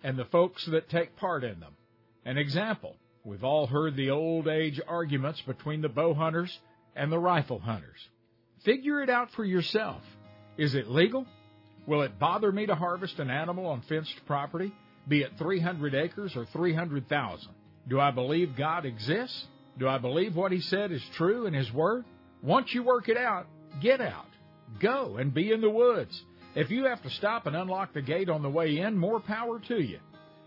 and 0.03 0.17
the 0.17 0.25
folks 0.25 0.65
that 0.65 0.89
take 0.89 1.15
part 1.17 1.43
in 1.43 1.59
them. 1.59 1.73
An 2.25 2.37
example, 2.37 2.95
we've 3.23 3.43
all 3.43 3.67
heard 3.67 3.95
the 3.95 4.09
old 4.09 4.47
age 4.47 4.81
arguments 4.87 5.41
between 5.41 5.81
the 5.81 5.89
bow 5.89 6.13
hunters 6.13 6.57
and 6.95 7.11
the 7.11 7.19
rifle 7.19 7.59
hunters. 7.59 8.09
Figure 8.65 9.01
it 9.01 9.09
out 9.09 9.29
for 9.31 9.45
yourself. 9.45 10.01
Is 10.57 10.73
it 10.73 10.89
legal? 10.89 11.25
Will 11.85 12.01
it 12.01 12.17
bother 12.17 12.51
me 12.51 12.65
to 12.65 12.75
harvest 12.75 13.19
an 13.19 13.29
animal 13.29 13.67
on 13.67 13.81
fenced 13.83 14.25
property, 14.25 14.73
be 15.07 15.21
it 15.21 15.33
300 15.37 15.93
acres 15.93 16.35
or 16.35 16.45
300,000? 16.45 17.49
Do 17.87 17.99
I 17.99 18.09
believe 18.09 18.55
God 18.57 18.85
exists? 18.85 19.45
Do 19.77 19.87
I 19.87 19.99
believe 19.99 20.35
what 20.35 20.51
he 20.51 20.61
said 20.61 20.91
is 20.91 21.03
true 21.13 21.45
in 21.45 21.53
his 21.53 21.71
word? 21.71 22.05
Once 22.41 22.73
you 22.73 22.81
work 22.81 23.07
it 23.07 23.17
out, 23.17 23.45
get 23.81 24.01
out. 24.01 24.25
Go 24.79 25.17
and 25.17 25.33
be 25.33 25.51
in 25.51 25.61
the 25.61 25.69
woods. 25.69 26.19
If 26.55 26.71
you 26.71 26.85
have 26.85 27.03
to 27.03 27.09
stop 27.11 27.45
and 27.45 27.55
unlock 27.55 27.93
the 27.93 28.01
gate 28.01 28.29
on 28.29 28.41
the 28.41 28.49
way 28.49 28.79
in, 28.79 28.97
more 28.97 29.19
power 29.19 29.59
to 29.67 29.79
you. 29.79 29.99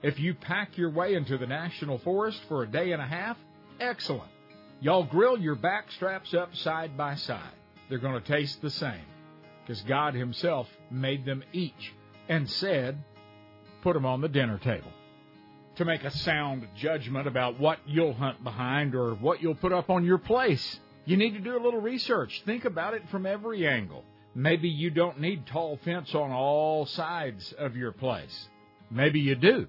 If 0.03 0.19
you 0.19 0.35
pack 0.35 0.77
your 0.77 0.91
way 0.91 1.15
into 1.15 1.39
the 1.39 1.47
national 1.47 1.99
forest 1.99 2.41
for 2.49 2.63
a 2.63 2.67
day 2.67 2.93
and 2.93 3.03
a 3.03 3.07
half, 3.07 3.37
excellent. 3.79 4.31
Y'all 4.81 5.05
grill 5.05 5.39
your 5.39 5.57
back 5.57 5.91
straps 5.93 6.35
up 6.35 6.55
side 6.57 6.97
by 6.97 7.15
side. 7.15 7.58
They're 7.89 7.99
going 7.99 8.21
to 8.21 8.27
taste 8.27 8.61
the 8.61 8.71
same 8.71 9.05
because 9.63 9.83
God 9.83 10.15
Himself 10.15 10.69
made 10.91 11.25
them 11.25 11.43
each 11.53 11.95
and 12.29 12.49
said, 12.49 12.99
put 13.83 13.95
them 13.95 14.07
on 14.07 14.21
the 14.21 14.29
dinner 14.29 14.59
table. 14.59 14.93
To 15.77 15.85
make 15.85 16.03
a 16.05 16.11
sound 16.11 16.67
judgment 16.77 17.29
about 17.29 17.61
what 17.61 17.79
you'll 17.87 18.15
hunt 18.15 18.43
behind 18.43 18.95
or 18.95 19.15
what 19.15 19.41
you'll 19.41 19.55
put 19.55 19.73
up 19.73 19.91
on 19.91 20.05
your 20.05 20.19
place, 20.19 20.81
you 21.05 21.17
need 21.17 21.35
to 21.35 21.41
do 21.41 21.57
a 21.57 21.63
little 21.63 21.81
research. 21.81 22.43
Think 22.45 22.65
about 22.65 22.95
it 22.95 23.09
from 23.11 23.27
every 23.27 23.67
angle. 23.67 24.05
Maybe 24.35 24.69
you 24.69 24.91
don't 24.91 25.21
need 25.21 25.47
tall 25.47 25.79
fence 25.85 26.15
on 26.15 26.31
all 26.31 26.85
sides 26.85 27.55
of 27.59 27.77
your 27.77 27.93
place. 27.93 28.49
Maybe 28.91 29.21
you 29.21 29.35
do. 29.35 29.67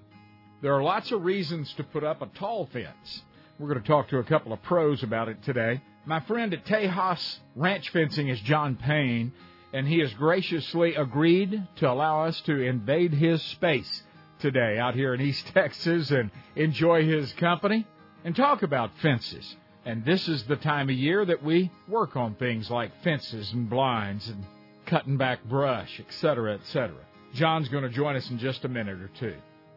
There 0.62 0.74
are 0.74 0.82
lots 0.82 1.10
of 1.12 1.24
reasons 1.24 1.72
to 1.74 1.84
put 1.84 2.04
up 2.04 2.20
a 2.22 2.26
tall 2.38 2.68
fence. 2.72 3.22
We're 3.58 3.68
going 3.68 3.82
to 3.82 3.88
talk 3.88 4.08
to 4.08 4.18
a 4.18 4.24
couple 4.24 4.52
of 4.52 4.62
pros 4.62 5.02
about 5.02 5.28
it 5.28 5.42
today. 5.42 5.80
My 6.06 6.20
friend 6.20 6.54
at 6.54 6.64
Tejas 6.64 7.38
Ranch 7.54 7.90
Fencing 7.90 8.28
is 8.28 8.40
John 8.40 8.76
Payne, 8.76 9.32
and 9.74 9.86
he 9.86 9.98
has 9.98 10.12
graciously 10.14 10.94
agreed 10.94 11.62
to 11.76 11.90
allow 11.90 12.24
us 12.24 12.40
to 12.42 12.58
invade 12.58 13.12
his 13.12 13.42
space 13.42 14.02
today 14.38 14.78
out 14.78 14.94
here 14.94 15.12
in 15.12 15.20
East 15.20 15.46
Texas 15.54 16.10
and 16.10 16.30
enjoy 16.56 17.04
his 17.04 17.30
company 17.34 17.86
and 18.24 18.34
talk 18.34 18.62
about 18.62 18.96
fences. 19.02 19.56
And 19.84 20.02
this 20.04 20.26
is 20.26 20.44
the 20.44 20.56
time 20.56 20.88
of 20.88 20.96
year 20.96 21.24
that 21.24 21.42
we 21.42 21.70
work 21.86 22.16
on 22.16 22.34
things 22.34 22.70
like 22.70 23.02
fences 23.02 23.52
and 23.52 23.68
blinds 23.68 24.26
and 24.28 24.44
cutting 24.86 25.18
back 25.18 25.44
brush, 25.44 26.00
etc., 26.00 26.54
etc. 26.54 26.96
John's 27.34 27.68
going 27.68 27.84
to 27.84 27.90
join 27.90 28.16
us 28.16 28.28
in 28.30 28.38
just 28.38 28.64
a 28.64 28.68
minute 28.68 29.00
or 29.00 29.10
two. 29.18 29.36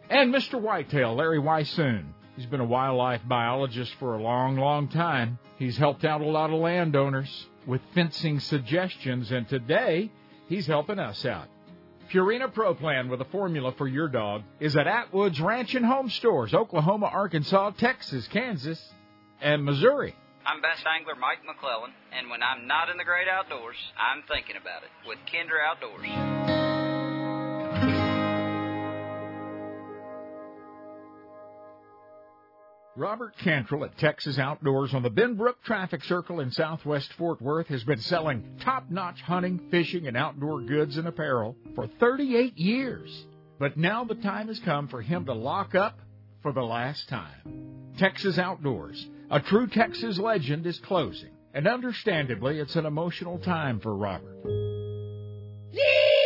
And 0.09 0.33
Mr. 0.33 0.59
Whitetail, 0.59 1.15
Larry 1.15 1.39
Weishuhn. 1.39 2.05
He's 2.35 2.45
been 2.47 2.61
a 2.61 2.65
wildlife 2.65 3.21
biologist 3.27 3.93
for 3.99 4.15
a 4.15 4.21
long, 4.21 4.57
long 4.57 4.87
time. 4.87 5.37
He's 5.59 5.77
helped 5.77 6.03
out 6.03 6.21
a 6.21 6.25
lot 6.25 6.49
of 6.49 6.59
landowners 6.59 7.47
with 7.67 7.81
fencing 7.93 8.39
suggestions, 8.39 9.31
and 9.31 9.47
today 9.47 10.11
he's 10.49 10.65
helping 10.65 10.97
us 10.97 11.25
out. 11.25 11.47
Purina 12.11 12.51
Pro 12.51 12.73
Plan 12.73 13.07
with 13.09 13.21
a 13.21 13.25
formula 13.25 13.71
for 13.77 13.87
your 13.87 14.07
dog 14.07 14.43
is 14.59 14.75
at 14.75 14.87
Atwood's 14.87 15.39
Ranch 15.39 15.75
and 15.75 15.85
Home 15.85 16.09
Stores, 16.09 16.53
Oklahoma, 16.53 17.05
Arkansas, 17.05 17.71
Texas, 17.71 18.27
Kansas, 18.27 18.83
and 19.41 19.63
Missouri. 19.63 20.15
I'm 20.45 20.61
best 20.61 20.83
angler 20.85 21.15
Mike 21.15 21.39
McClelland, 21.47 21.93
and 22.17 22.29
when 22.29 22.43
I'm 22.43 22.67
not 22.67 22.89
in 22.89 22.97
the 22.97 23.05
great 23.05 23.27
outdoors, 23.27 23.77
I'm 23.97 24.23
thinking 24.27 24.57
about 24.57 24.83
it 24.83 24.89
with 25.07 25.19
Kinder 25.31 25.55
Outdoors. 25.61 26.52
Robert 32.95 33.35
Cantrell 33.37 33.85
at 33.85 33.97
Texas 33.97 34.37
Outdoors 34.37 34.93
on 34.93 35.01
the 35.01 35.09
Benbrook 35.09 35.55
Traffic 35.63 36.03
Circle 36.03 36.41
in 36.41 36.51
southwest 36.51 37.11
Fort 37.13 37.41
Worth 37.41 37.67
has 37.67 37.83
been 37.83 37.99
selling 37.99 38.59
top 38.61 38.91
notch 38.91 39.19
hunting, 39.21 39.59
fishing, 39.71 40.05
and 40.05 40.15
outdoor 40.15 40.61
goods 40.61 40.97
and 40.97 41.07
apparel 41.07 41.55
for 41.73 41.87
38 41.87 42.55
years. 42.55 43.25
But 43.57 43.77
now 43.77 44.03
the 44.03 44.13
time 44.13 44.47
has 44.47 44.59
come 44.59 44.87
for 44.89 45.01
him 45.01 45.25
to 45.25 45.33
lock 45.33 45.73
up 45.73 45.99
for 46.43 46.51
the 46.51 46.61
last 46.61 47.09
time. 47.09 47.93
Texas 47.97 48.37
Outdoors, 48.37 49.07
a 49.31 49.39
true 49.39 49.65
Texas 49.65 50.19
legend, 50.19 50.67
is 50.67 50.77
closing, 50.79 51.31
and 51.55 51.67
understandably, 51.67 52.59
it's 52.59 52.75
an 52.75 52.85
emotional 52.85 53.39
time 53.39 53.79
for 53.79 53.95
Robert. 53.95 54.37
In 54.45 56.22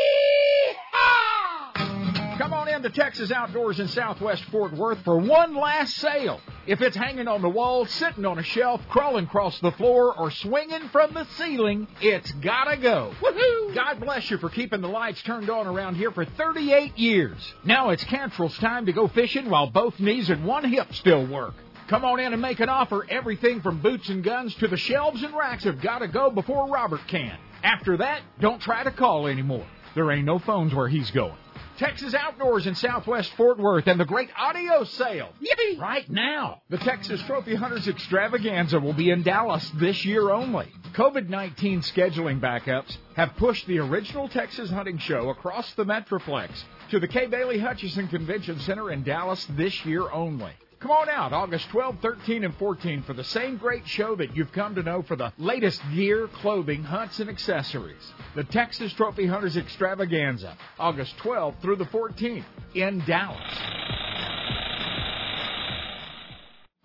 to 2.88 2.94
Texas 2.94 3.32
Outdoors 3.32 3.82
in 3.82 3.88
Southwest 3.90 4.44
Fort 4.46 4.72
Worth 4.72 5.00
for 5.04 5.18
one 5.18 5.56
last 5.56 5.96
sale. 5.96 6.40
If 6.66 6.82
it's 6.82 6.96
hanging 6.96 7.28
on 7.28 7.42
the 7.42 7.50
wall, 7.50 7.86
sitting 7.86 8.26
on 8.26 8.40
a 8.40 8.44
shelf, 8.44 8.82
crawling 8.88 9.26
across 9.26 9.60
the 9.60 9.72
floor, 9.74 10.18
or 10.18 10.32
swinging 10.32 10.88
from 10.90 11.14
the 11.14 11.26
ceiling, 11.38 11.88
it's 12.00 12.32
gotta 12.34 12.78
go. 12.78 13.14
Woohoo! 13.22 13.76
God 13.76 14.00
bless 14.00 14.32
you 14.32 14.38
for 14.38 14.50
keeping 14.50 14.80
the 14.80 14.88
lights 14.88 15.22
turned 15.24 15.50
on 15.50 15.68
around 15.68 15.96
here 15.96 16.12
for 16.12 16.24
38 16.24 16.98
years. 16.98 17.54
Now 17.66 17.90
it's 17.90 18.06
Cantrell's 18.06 18.58
time 18.60 18.86
to 18.86 18.94
go 18.94 19.10
fishing 19.10 19.50
while 19.50 19.70
both 19.70 20.00
knees 20.00 20.30
and 20.30 20.46
one 20.46 20.64
hip 20.64 20.94
still 20.94 21.26
work. 21.26 21.56
Come 21.90 22.06
on 22.06 22.22
in 22.22 22.32
and 22.32 22.42
make 22.42 22.62
an 22.62 22.70
offer. 22.70 23.06
Everything 23.10 23.62
from 23.62 23.82
boots 23.82 24.08
and 24.08 24.24
guns 24.24 24.56
to 24.56 24.70
the 24.70 24.78
shelves 24.78 25.24
and 25.24 25.36
racks 25.36 25.66
have 25.66 25.82
got 25.82 26.00
to 26.00 26.08
go 26.08 26.30
before 26.30 26.70
Robert 26.70 27.02
can. 27.08 27.38
After 27.64 27.98
that, 27.98 28.22
don't 28.40 28.62
try 28.62 28.84
to 28.84 28.92
call 28.92 29.28
anymore. 29.28 29.68
There 29.94 30.10
ain't 30.12 30.26
no 30.26 30.40
phones 30.40 30.74
where 30.74 30.88
he's 30.88 31.12
going. 31.12 31.36
Texas 31.78 32.16
Outdoors 32.16 32.66
in 32.66 32.74
Southwest 32.74 33.32
Fort 33.36 33.60
Worth 33.60 33.86
and 33.86 34.00
the 34.00 34.06
great 34.06 34.30
audio 34.36 34.84
sale. 34.84 35.30
Yippee! 35.40 35.80
Right 35.80 36.10
now. 36.10 36.62
The 36.70 36.80
Texas 36.80 37.22
Trophy 37.28 37.54
Hunters 37.54 37.88
Extravaganza 37.88 38.80
will 38.80 38.94
be 38.94 39.12
in 39.12 39.22
Dallas 39.22 39.70
this 39.76 40.04
year 40.04 40.32
only. 40.32 40.68
COVID 40.94 41.30
19 41.30 41.82
scheduling 41.82 42.40
backups 42.40 42.98
have 43.16 43.36
pushed 43.38 43.68
the 43.68 43.78
original 43.78 44.28
Texas 44.28 44.72
Hunting 44.72 44.98
Show 44.98 45.30
across 45.30 45.72
the 45.76 45.86
Metroplex 45.86 46.50
to 46.90 47.00
the 47.00 47.08
Kay 47.08 47.28
Bailey 47.28 47.60
Hutchison 47.60 48.08
Convention 48.08 48.60
Center 48.62 48.92
in 48.92 49.04
Dallas 49.04 49.46
this 49.52 49.86
year 49.86 50.10
only. 50.12 50.54
Come 50.80 50.92
on 50.92 51.10
out 51.10 51.34
August 51.34 51.70
12, 51.70 51.98
13, 52.04 52.44
and 52.44 52.56
14 52.56 53.02
for 53.02 53.14
the 53.14 53.24
same 53.24 53.58
great 53.58 53.88
show 53.88 54.16
that 54.16 54.36
you've 54.36 54.52
come 54.52 54.76
to 54.76 54.84
know 54.84 55.02
for 55.02 55.16
the 55.16 55.34
latest 55.40 55.82
gear, 55.96 56.28
clothing, 56.28 56.84
hunts, 56.84 57.20
and 57.20 57.32
accessories. 57.32 58.14
The 58.36 58.44
Texas 58.44 58.94
Trophy 58.94 59.26
Hunters 59.26 59.58
Extravaganza, 59.58 60.56
August 60.78 61.18
12th 61.18 61.60
through 61.62 61.78
the 61.78 61.86
14th 61.86 62.46
in 62.76 63.00
Dallas. 63.08 63.58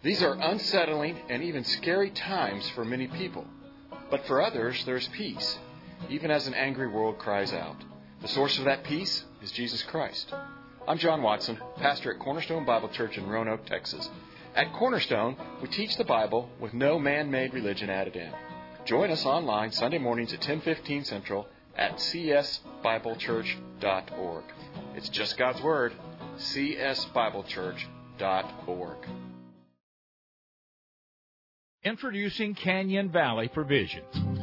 These 0.03 0.23
are 0.23 0.39
unsettling 0.41 1.19
and 1.29 1.43
even 1.43 1.63
scary 1.63 2.11
times 2.11 2.69
for 2.71 2.87
many 2.87 3.09
people. 3.09 3.47
But 4.11 4.27
for 4.27 4.41
others, 4.41 4.83
there's 4.87 5.07
peace, 5.09 5.59
even 6.09 6.31
as 6.31 6.47
an 6.47 6.55
angry 6.55 6.89
world 6.89 7.19
cries 7.19 7.53
out. 7.53 7.77
The 8.23 8.29
source 8.29 8.59
of 8.59 8.65
that 8.65 8.85
peace 8.85 9.25
is 9.43 9.53
Jesus 9.53 9.83
Christ. 9.83 10.33
I'm 10.89 10.99
John 10.99 11.23
Watson, 11.23 11.61
pastor 11.77 12.13
at 12.13 12.19
Cornerstone 12.19 12.65
Bible 12.65 12.89
Church 12.89 13.17
in 13.17 13.29
Roanoke, 13.29 13.65
Texas. 13.67 14.11
At 14.57 14.73
Cornerstone, 14.73 15.37
we 15.63 15.69
teach 15.69 15.97
the 15.97 16.03
Bible 16.03 16.51
with 16.59 16.75
no 16.75 16.99
man-made 16.99 17.55
religion 17.55 17.89
added 17.89 18.17
in. 18.17 18.33
Join 18.85 19.13
us 19.13 19.25
online 19.25 19.71
Sunday 19.71 19.99
mornings 19.99 20.33
at 20.33 20.41
10:15 20.41 21.05
Central 21.05 21.47
at 21.77 21.99
csbiblechurch.org. 21.99 24.45
It's 24.97 25.09
just 25.09 25.39
God's 25.39 25.63
word, 25.63 25.93
csbiblechurch.org. 26.39 28.97
Introducing 31.85 32.57
Canyon 32.57 33.09
Valley 33.11 33.47
Provisions. 33.47 34.43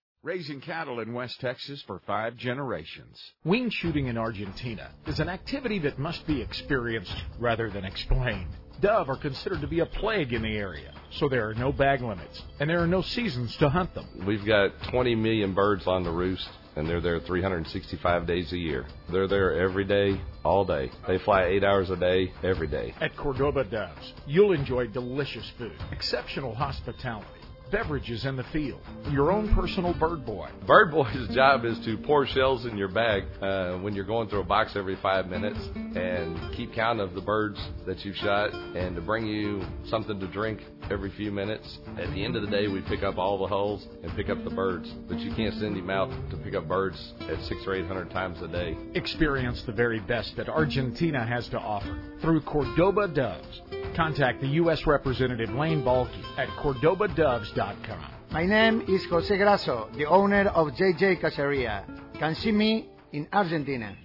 raising 0.23 0.61
cattle 0.61 0.99
in 0.99 1.13
West 1.13 1.41
Texas 1.41 1.83
for 1.87 1.99
five 2.05 2.37
generations. 2.37 3.19
Wing 3.43 3.71
shooting 3.71 4.05
in 4.05 4.19
Argentina 4.19 4.91
is 5.07 5.19
an 5.19 5.29
activity 5.29 5.79
that 5.79 5.97
must 5.97 6.27
be 6.27 6.41
experienced 6.41 7.15
rather 7.39 7.71
than 7.71 7.83
explained. 7.83 8.49
Dove 8.81 9.09
are 9.09 9.17
considered 9.17 9.61
to 9.61 9.67
be 9.67 9.79
a 9.79 9.85
plague 9.87 10.31
in 10.33 10.43
the 10.43 10.55
area, 10.55 10.93
so 11.11 11.27
there 11.27 11.49
are 11.49 11.55
no 11.55 11.71
bag 11.71 12.01
limits, 12.01 12.39
and 12.59 12.69
there 12.69 12.79
are 12.81 12.87
no 12.87 13.01
seasons 13.01 13.55
to 13.57 13.67
hunt 13.67 13.95
them. 13.95 14.07
We've 14.25 14.45
got 14.45 14.71
20 14.91 15.15
million 15.15 15.55
birds 15.55 15.87
on 15.87 16.03
the 16.03 16.11
roost 16.11 16.47
and 16.75 16.87
they're 16.87 17.01
there 17.01 17.19
365 17.19 18.25
days 18.25 18.53
a 18.53 18.57
year. 18.57 18.85
They're 19.11 19.27
there 19.27 19.61
every 19.61 19.83
day, 19.83 20.21
all 20.45 20.63
day. 20.63 20.89
They 21.05 21.17
fly 21.17 21.45
eight 21.45 21.65
hours 21.65 21.89
a 21.89 21.97
day, 21.97 22.31
every 22.43 22.67
day. 22.67 22.93
At 23.01 23.17
Cordoba 23.17 23.65
Doves, 23.65 24.13
you'll 24.25 24.53
enjoy 24.53 24.87
delicious 24.87 25.51
food, 25.57 25.75
exceptional 25.91 26.55
hospitality 26.55 27.40
beverages 27.71 28.25
in 28.25 28.35
the 28.35 28.43
field. 28.51 28.81
Your 29.09 29.31
own 29.31 29.53
personal 29.55 29.93
bird 29.93 30.25
boy. 30.25 30.49
Bird 30.67 30.91
boy's 30.91 31.27
job 31.33 31.65
is 31.65 31.79
to 31.85 31.97
pour 31.97 32.27
shells 32.27 32.65
in 32.65 32.77
your 32.77 32.89
bag 32.89 33.23
uh, 33.41 33.77
when 33.77 33.95
you're 33.95 34.05
going 34.05 34.27
through 34.29 34.41
a 34.41 34.45
box 34.45 34.73
every 34.75 34.97
five 34.97 35.27
minutes 35.27 35.59
and 35.75 36.55
keep 36.55 36.73
count 36.73 36.99
of 36.99 37.13
the 37.13 37.21
birds 37.21 37.59
that 37.85 38.03
you've 38.03 38.15
shot 38.17 38.53
and 38.53 38.95
to 38.95 39.01
bring 39.01 39.25
you 39.25 39.63
something 39.85 40.19
to 40.19 40.27
drink 40.27 40.59
every 40.89 41.11
few 41.11 41.31
minutes. 41.31 41.79
At 41.97 42.11
the 42.13 42.23
end 42.23 42.35
of 42.35 42.41
the 42.41 42.49
day, 42.49 42.67
we 42.67 42.81
pick 42.81 43.03
up 43.03 43.17
all 43.17 43.37
the 43.37 43.47
hulls 43.47 43.87
and 44.03 44.13
pick 44.15 44.29
up 44.29 44.43
the 44.43 44.49
birds, 44.49 44.91
but 45.07 45.19
you 45.19 45.33
can't 45.35 45.53
send 45.55 45.77
him 45.77 45.89
out 45.89 46.09
to 46.31 46.37
pick 46.37 46.53
up 46.53 46.67
birds 46.67 47.13
at 47.21 47.41
six 47.45 47.61
or 47.65 47.75
eight 47.75 47.85
hundred 47.85 48.11
times 48.11 48.41
a 48.41 48.47
day. 48.47 48.75
Experience 48.95 49.63
the 49.65 49.71
very 49.71 49.99
best 49.99 50.35
that 50.35 50.49
Argentina 50.49 51.25
has 51.25 51.47
to 51.49 51.57
offer 51.57 52.10
through 52.21 52.41
Cordoba 52.41 53.07
Doves. 53.07 53.61
Contact 53.95 54.41
the 54.41 54.47
U.S. 54.47 54.85
Representative 54.85 55.49
Lane 55.53 55.83
Balky 55.83 56.23
at 56.37 56.47
cordobadoves.com. 56.49 58.05
My 58.31 58.45
name 58.45 58.81
is 58.87 59.03
Jose 59.05 59.35
Grasso, 59.35 59.89
the 59.97 60.05
owner 60.05 60.47
of 60.49 60.69
JJ 60.69 61.19
Caceria. 61.19 61.83
Can 62.17 62.35
see 62.35 62.51
me 62.51 62.87
in 63.11 63.27
Argentina. 63.33 63.97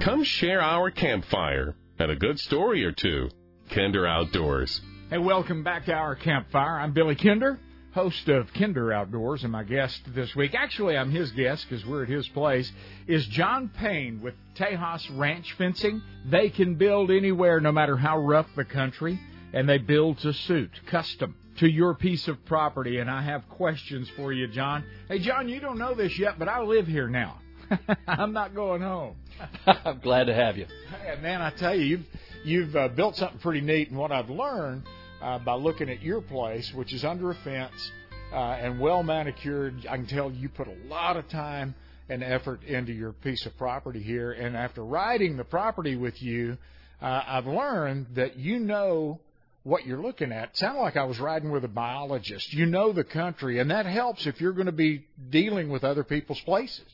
Come 0.00 0.22
share 0.22 0.60
our 0.60 0.90
campfire 0.90 1.74
and 1.98 2.10
a 2.10 2.16
good 2.16 2.38
story 2.38 2.84
or 2.84 2.92
two. 2.92 3.30
Kinder 3.74 4.06
Outdoors. 4.06 4.80
Hey, 5.10 5.18
welcome 5.18 5.64
back 5.64 5.86
to 5.86 5.92
our 5.92 6.14
campfire. 6.14 6.78
I'm 6.78 6.92
Billy 6.92 7.16
Kinder, 7.16 7.58
host 7.92 8.28
of 8.28 8.46
Kinder 8.54 8.92
Outdoors, 8.92 9.42
and 9.42 9.50
my 9.50 9.64
guest 9.64 10.00
this 10.14 10.32
week, 10.36 10.54
actually, 10.54 10.96
I'm 10.96 11.10
his 11.10 11.32
guest 11.32 11.66
because 11.68 11.84
we're 11.84 12.04
at 12.04 12.08
his 12.08 12.28
place, 12.28 12.70
is 13.08 13.26
John 13.26 13.68
Payne 13.76 14.22
with 14.22 14.34
Tejas 14.54 15.04
Ranch 15.18 15.52
Fencing. 15.58 16.00
They 16.24 16.50
can 16.50 16.76
build 16.76 17.10
anywhere, 17.10 17.58
no 17.58 17.72
matter 17.72 17.96
how 17.96 18.18
rough 18.18 18.46
the 18.54 18.64
country, 18.64 19.18
and 19.52 19.68
they 19.68 19.78
build 19.78 20.18
to 20.18 20.32
suit, 20.32 20.70
custom 20.86 21.34
to 21.58 21.68
your 21.68 21.96
piece 21.96 22.28
of 22.28 22.44
property. 22.44 22.98
And 22.98 23.10
I 23.10 23.22
have 23.22 23.48
questions 23.48 24.08
for 24.14 24.32
you, 24.32 24.46
John. 24.46 24.84
Hey, 25.08 25.18
John, 25.18 25.48
you 25.48 25.58
don't 25.58 25.78
know 25.78 25.94
this 25.94 26.16
yet, 26.16 26.38
but 26.38 26.48
I 26.48 26.62
live 26.62 26.86
here 26.86 27.08
now. 27.08 27.40
I'm 28.06 28.32
not 28.32 28.54
going 28.54 28.82
home. 28.82 29.16
I'm 29.66 30.00
glad 30.00 30.24
to 30.24 30.34
have 30.34 30.56
you. 30.56 30.66
Hey, 31.04 31.20
man, 31.20 31.40
I 31.40 31.50
tell 31.50 31.74
you, 31.74 31.84
you've 31.84 32.06
you've 32.44 32.76
uh, 32.76 32.88
built 32.88 33.16
something 33.16 33.38
pretty 33.38 33.60
neat. 33.60 33.90
And 33.90 33.98
what 33.98 34.12
I've 34.12 34.30
learned 34.30 34.84
uh, 35.22 35.38
by 35.38 35.54
looking 35.54 35.88
at 35.88 36.02
your 36.02 36.20
place, 36.20 36.72
which 36.74 36.92
is 36.92 37.04
under 37.04 37.30
a 37.30 37.34
fence 37.34 37.90
uh, 38.32 38.36
and 38.36 38.80
well 38.80 39.02
manicured, 39.02 39.86
I 39.88 39.96
can 39.96 40.06
tell 40.06 40.30
you 40.30 40.48
put 40.48 40.68
a 40.68 40.88
lot 40.88 41.16
of 41.16 41.28
time 41.28 41.74
and 42.08 42.22
effort 42.22 42.62
into 42.64 42.92
your 42.92 43.12
piece 43.12 43.46
of 43.46 43.56
property 43.56 44.02
here. 44.02 44.32
And 44.32 44.56
after 44.56 44.84
riding 44.84 45.36
the 45.36 45.44
property 45.44 45.96
with 45.96 46.20
you, 46.22 46.58
uh, 47.00 47.22
I've 47.26 47.46
learned 47.46 48.08
that 48.14 48.36
you 48.36 48.58
know 48.58 49.20
what 49.62 49.86
you're 49.86 50.00
looking 50.00 50.30
at. 50.30 50.50
It 50.50 50.56
sounded 50.56 50.80
like 50.80 50.96
I 50.96 51.04
was 51.04 51.18
riding 51.18 51.50
with 51.50 51.64
a 51.64 51.68
biologist. 51.68 52.52
You 52.52 52.66
know 52.66 52.92
the 52.92 53.04
country, 53.04 53.58
and 53.58 53.70
that 53.70 53.86
helps 53.86 54.26
if 54.26 54.40
you're 54.40 54.52
going 54.52 54.66
to 54.66 54.72
be 54.72 55.06
dealing 55.30 55.70
with 55.70 55.84
other 55.84 56.04
people's 56.04 56.40
places. 56.40 56.84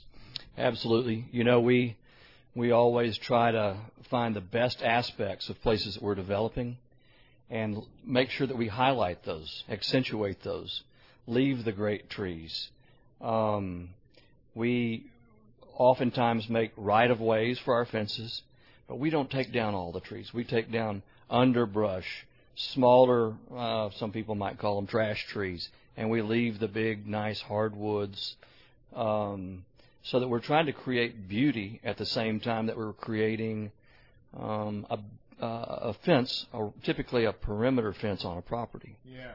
Absolutely. 0.61 1.25
You 1.33 1.43
know, 1.43 1.61
we 1.61 1.97
we 2.55 2.71
always 2.71 3.17
try 3.17 3.51
to 3.51 3.79
find 4.11 4.37
the 4.37 4.43
best 4.43 4.83
aspects 4.83 5.49
of 5.49 5.59
places 5.63 5.95
that 5.95 6.03
we're 6.03 6.15
developing 6.15 6.77
and 7.49 7.79
make 8.05 8.29
sure 8.29 8.47
that 8.47 8.59
we 8.59 8.69
highlight 8.69 9.25
those, 9.25 9.65
accentuate 9.71 10.43
those, 10.43 10.83
leave 11.27 11.65
the 11.65 11.73
great 11.73 12.11
trees. 12.11 12.69
Um, 13.23 13.91
we 14.55 15.07
oftentimes 15.79 16.51
make 16.51 16.73
right 16.77 17.11
of 17.11 17.21
ways 17.21 17.59
for 17.61 17.73
our 17.73 17.87
fences, 17.87 18.43
but 18.87 18.99
we 18.99 19.09
don't 19.09 19.31
take 19.31 19.53
down 19.53 19.75
all 19.75 19.93
the 19.93 20.01
trees. 20.01 20.35
We 20.35 20.45
take 20.45 20.71
down 20.71 21.03
underbrush, 21.31 22.27
smaller, 22.55 23.33
uh, 23.57 23.89
some 23.97 24.13
people 24.13 24.35
might 24.35 24.59
call 24.59 24.77
them 24.77 24.87
trash 24.87 25.25
trees, 25.29 25.71
and 25.97 26.11
we 26.11 26.21
leave 26.21 26.59
the 26.59 26.69
big, 26.69 27.07
nice 27.07 27.41
hardwoods. 27.41 28.37
Um, 28.95 29.65
so 30.03 30.21
that 30.21 30.29
we're 30.29 30.41
trying 30.41 30.67
to 30.67 30.73
create 30.73 31.29
beauty 31.29 31.81
at 31.85 31.97
the 31.99 32.07
same 32.07 32.41
time 32.41 32.67
that 32.67 32.77
we're 32.77 32.93
creating 32.93 33.71
um, 34.39 34.87
a, 34.91 34.99
uh, 35.45 35.79
a 35.91 35.95
fence, 36.05 36.47
or 36.53 36.73
typically 36.83 37.25
a 37.25 37.33
perimeter 37.33 37.93
fence 37.93 38.25
on 38.25 38.39
a 38.39 38.43
property. 38.43 38.97
Yeah. 39.05 39.33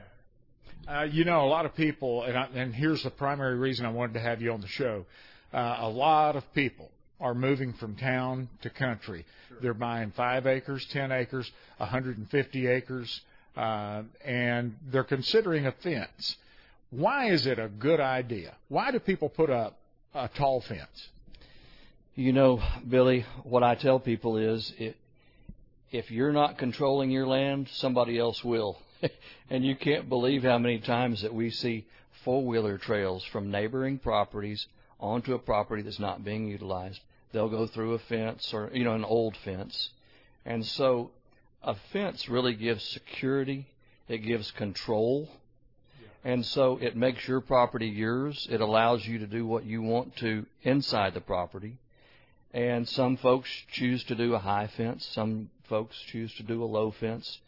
Uh, 0.87 1.03
you 1.03 1.25
know, 1.25 1.43
a 1.43 1.47
lot 1.49 1.65
of 1.65 1.75
people, 1.75 2.23
and, 2.23 2.37
I, 2.37 2.47
and 2.53 2.73
here's 2.73 3.03
the 3.03 3.09
primary 3.09 3.57
reason 3.57 3.85
I 3.85 3.89
wanted 3.89 4.13
to 4.13 4.19
have 4.19 4.41
you 4.41 4.53
on 4.53 4.61
the 4.61 4.67
show. 4.67 5.05
Uh, 5.53 5.77
a 5.79 5.89
lot 5.89 6.35
of 6.35 6.53
people 6.53 6.91
are 7.19 7.33
moving 7.33 7.73
from 7.73 7.95
town 7.95 8.49
to 8.61 8.69
country. 8.69 9.25
Sure. 9.47 9.57
They're 9.61 9.73
buying 9.73 10.11
five 10.11 10.45
acres, 10.45 10.85
ten 10.91 11.11
acres, 11.11 11.49
150 11.77 12.67
acres, 12.67 13.21
uh, 13.55 14.03
and 14.23 14.75
they're 14.91 15.03
considering 15.03 15.65
a 15.65 15.71
fence. 15.71 16.37
Why 16.91 17.29
is 17.29 17.45
it 17.47 17.57
a 17.57 17.67
good 17.67 17.99
idea? 17.99 18.55
Why 18.67 18.91
do 18.91 18.99
people 18.99 19.29
put 19.29 19.49
up 19.49 19.79
a 20.15 20.29
tall 20.29 20.61
fence? 20.61 21.09
You 22.15 22.31
know, 22.31 22.63
Billy, 22.87 23.25
what 23.43 23.63
I 23.63 23.75
tell 23.75 23.99
people 23.99 24.37
is 24.37 24.71
it, 24.77 24.95
if 25.91 26.09
you're 26.09 26.31
not 26.31 26.57
controlling 26.57 27.11
your 27.11 27.27
land, 27.27 27.67
somebody 27.73 28.17
else 28.17 28.41
will. 28.43 28.79
and 29.49 29.65
you 29.65 29.75
can't 29.75 30.07
believe 30.07 30.43
how 30.43 30.57
many 30.57 30.79
times 30.79 31.21
that 31.21 31.33
we 31.33 31.49
see 31.51 31.85
four 32.23 32.45
wheeler 32.45 32.77
trails 32.77 33.23
from 33.25 33.51
neighboring 33.51 33.99
properties 33.99 34.65
onto 34.99 35.33
a 35.33 35.39
property 35.39 35.83
that's 35.83 35.99
not 35.99 36.23
being 36.23 36.47
utilized. 36.47 37.01
They'll 37.33 37.49
go 37.49 37.67
through 37.67 37.93
a 37.93 37.99
fence 37.99 38.53
or, 38.53 38.71
you 38.73 38.85
know, 38.85 38.95
an 38.95 39.03
old 39.03 39.35
fence. 39.43 39.89
And 40.45 40.65
so 40.65 41.11
a 41.61 41.75
fence 41.91 42.29
really 42.29 42.55
gives 42.55 42.83
security, 42.85 43.67
it 44.07 44.19
gives 44.19 44.49
control 44.51 45.29
and 46.25 46.43
so 46.43 46.79
it 46.81 46.97
makes 46.97 47.27
your 47.27 47.39
property 47.39 47.85
yours. 47.85 48.47
It 48.49 48.59
allows 48.59 49.05
you 49.05 49.19
to 49.19 49.27
do 49.27 49.45
what 49.45 49.63
you 49.63 49.83
want 49.83 50.15
to 50.17 50.47
inside 50.63 51.13
the 51.13 51.21
property. 51.21 51.77
And 52.51 52.89
some 52.89 53.17
folks 53.17 53.47
choose 53.71 54.03
to 54.05 54.15
do 54.15 54.33
a 54.33 54.39
high 54.39 54.67
fence. 54.75 55.07
Some 55.13 55.51
folks 55.69 55.95
choose 56.07 56.33
to 56.35 56.43
do 56.43 56.63
a 56.63 56.65
low 56.65 56.89
fence. 56.89 57.39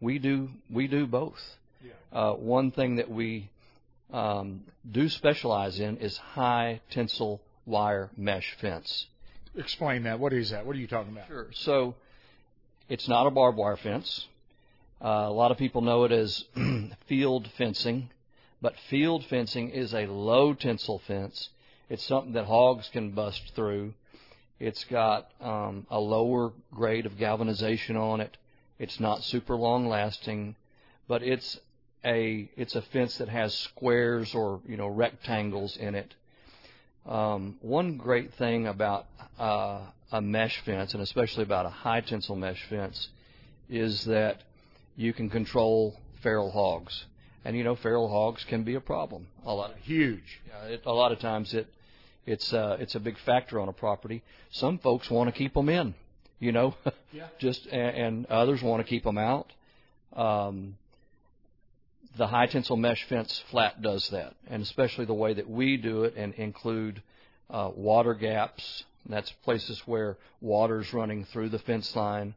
We 0.00 0.18
do 0.18 0.50
we 0.68 0.88
do 0.88 1.06
both. 1.06 1.40
Yeah. 1.80 1.92
Uh, 2.12 2.32
one 2.32 2.72
thing 2.72 2.96
that 2.96 3.08
we 3.08 3.50
um, 4.12 4.64
do 4.90 5.08
specialize 5.08 5.78
in 5.78 5.98
is 5.98 6.16
high 6.16 6.80
tensile 6.90 7.40
wire 7.66 8.10
mesh 8.16 8.56
fence. 8.60 9.06
Explain 9.56 10.02
that. 10.02 10.18
What 10.18 10.32
is 10.32 10.50
that? 10.50 10.66
What 10.66 10.74
are 10.74 10.80
you 10.80 10.88
talking 10.88 11.12
about? 11.12 11.28
Sure. 11.28 11.46
So 11.52 11.94
it's 12.88 13.06
not 13.06 13.28
a 13.28 13.30
barbed 13.30 13.58
wire 13.58 13.76
fence. 13.76 14.26
Uh, 15.00 15.26
a 15.28 15.32
lot 15.32 15.52
of 15.52 15.56
people 15.58 15.82
know 15.82 16.02
it 16.02 16.10
as 16.10 16.44
field 17.06 17.48
fencing. 17.56 18.10
But 18.64 18.78
field 18.88 19.26
fencing 19.26 19.68
is 19.68 19.92
a 19.92 20.06
low 20.06 20.54
tensile 20.54 21.00
fence. 21.00 21.50
It's 21.90 22.02
something 22.02 22.32
that 22.32 22.46
hogs 22.46 22.88
can 22.88 23.10
bust 23.10 23.52
through. 23.54 23.92
It's 24.58 24.84
got 24.84 25.30
um, 25.38 25.86
a 25.90 26.00
lower 26.00 26.50
grade 26.72 27.04
of 27.04 27.18
galvanization 27.18 27.94
on 27.98 28.22
it. 28.22 28.38
It's 28.78 28.98
not 28.98 29.22
super 29.22 29.54
long 29.54 29.86
lasting, 29.86 30.56
but 31.06 31.22
it's 31.22 31.60
a 32.06 32.48
it's 32.56 32.74
a 32.74 32.80
fence 32.80 33.18
that 33.18 33.28
has 33.28 33.54
squares 33.54 34.34
or 34.34 34.62
you 34.66 34.78
know 34.78 34.88
rectangles 34.88 35.76
in 35.76 35.94
it. 35.94 36.14
Um, 37.04 37.58
one 37.60 37.98
great 37.98 38.32
thing 38.32 38.66
about 38.66 39.04
uh, 39.38 39.80
a 40.10 40.22
mesh 40.22 40.58
fence, 40.60 40.94
and 40.94 41.02
especially 41.02 41.42
about 41.42 41.66
a 41.66 41.76
high 41.84 42.00
tensile 42.00 42.34
mesh 42.34 42.64
fence, 42.70 43.10
is 43.68 44.06
that 44.06 44.42
you 44.96 45.12
can 45.12 45.28
control 45.28 46.00
feral 46.22 46.50
hogs 46.50 47.04
and 47.44 47.56
you 47.56 47.64
know 47.64 47.76
feral 47.76 48.08
hogs 48.08 48.44
can 48.44 48.64
be 48.64 48.74
a 48.74 48.80
problem. 48.80 49.26
A 49.44 49.52
lot 49.52 49.70
of, 49.70 49.76
huge. 49.78 50.40
Yeah, 50.48 50.74
it, 50.74 50.82
a 50.86 50.92
lot 50.92 51.12
of 51.12 51.18
times 51.18 51.52
it 51.54 51.66
it's 52.26 52.52
uh, 52.52 52.76
it's 52.80 52.94
a 52.94 53.00
big 53.00 53.18
factor 53.18 53.60
on 53.60 53.68
a 53.68 53.72
property. 53.72 54.22
Some 54.50 54.78
folks 54.78 55.10
want 55.10 55.28
to 55.28 55.36
keep 55.36 55.54
them 55.54 55.68
in, 55.68 55.94
you 56.38 56.52
know, 56.52 56.74
yeah. 57.12 57.26
just 57.38 57.66
and, 57.66 57.96
and 57.96 58.26
others 58.26 58.62
want 58.62 58.84
to 58.84 58.88
keep 58.88 59.04
them 59.04 59.18
out. 59.18 59.52
Um, 60.14 60.76
the 62.16 62.26
high 62.28 62.46
tensile 62.46 62.76
mesh 62.76 63.04
fence 63.08 63.42
flat 63.50 63.82
does 63.82 64.08
that, 64.10 64.34
and 64.48 64.62
especially 64.62 65.04
the 65.04 65.14
way 65.14 65.34
that 65.34 65.48
we 65.48 65.76
do 65.76 66.04
it 66.04 66.14
and 66.16 66.32
include 66.34 67.02
uh, 67.50 67.70
water 67.74 68.14
gaps. 68.14 68.84
That's 69.06 69.30
places 69.44 69.82
where 69.84 70.16
water's 70.40 70.94
running 70.94 71.26
through 71.26 71.50
the 71.50 71.58
fence 71.58 71.94
line 71.94 72.34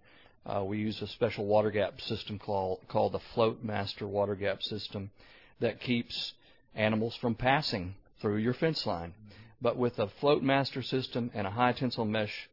uh, 0.48 0.64
we 0.64 0.78
use 0.78 1.02
a 1.02 1.08
special 1.08 1.46
water 1.46 1.72
gap 1.72 2.00
system 2.00 2.40
called, 2.40 2.80
called 2.88 3.12
the 3.12 3.20
Float 3.20 3.64
Master 3.64 4.08
water 4.08 4.36
gap 4.36 4.64
system 4.64 5.12
that 5.60 5.82
keeps 5.82 6.34
animals 6.74 7.16
from 7.16 7.36
passing 7.36 7.96
through 8.22 8.38
your 8.38 8.54
fence 8.54 8.86
line. 8.86 9.14
But 9.62 9.76
with 9.76 10.00
a 10.00 10.08
Float 10.08 10.44
Master 10.44 10.82
system 10.82 11.32
and 11.34 11.46
a 11.46 11.52
high 11.52 11.74
tensile 11.74 12.06
mesh 12.06 12.50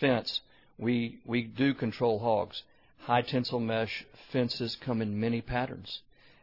fence, 0.00 0.40
we 0.78 1.18
we 1.24 1.42
do 1.42 1.74
control 1.74 2.18
hogs. 2.18 2.62
High 3.00 3.22
tensile 3.22 3.60
mesh 3.60 4.04
fences 4.32 4.76
come 4.76 5.02
in 5.02 5.20
many 5.20 5.40
patterns, 5.40 6.00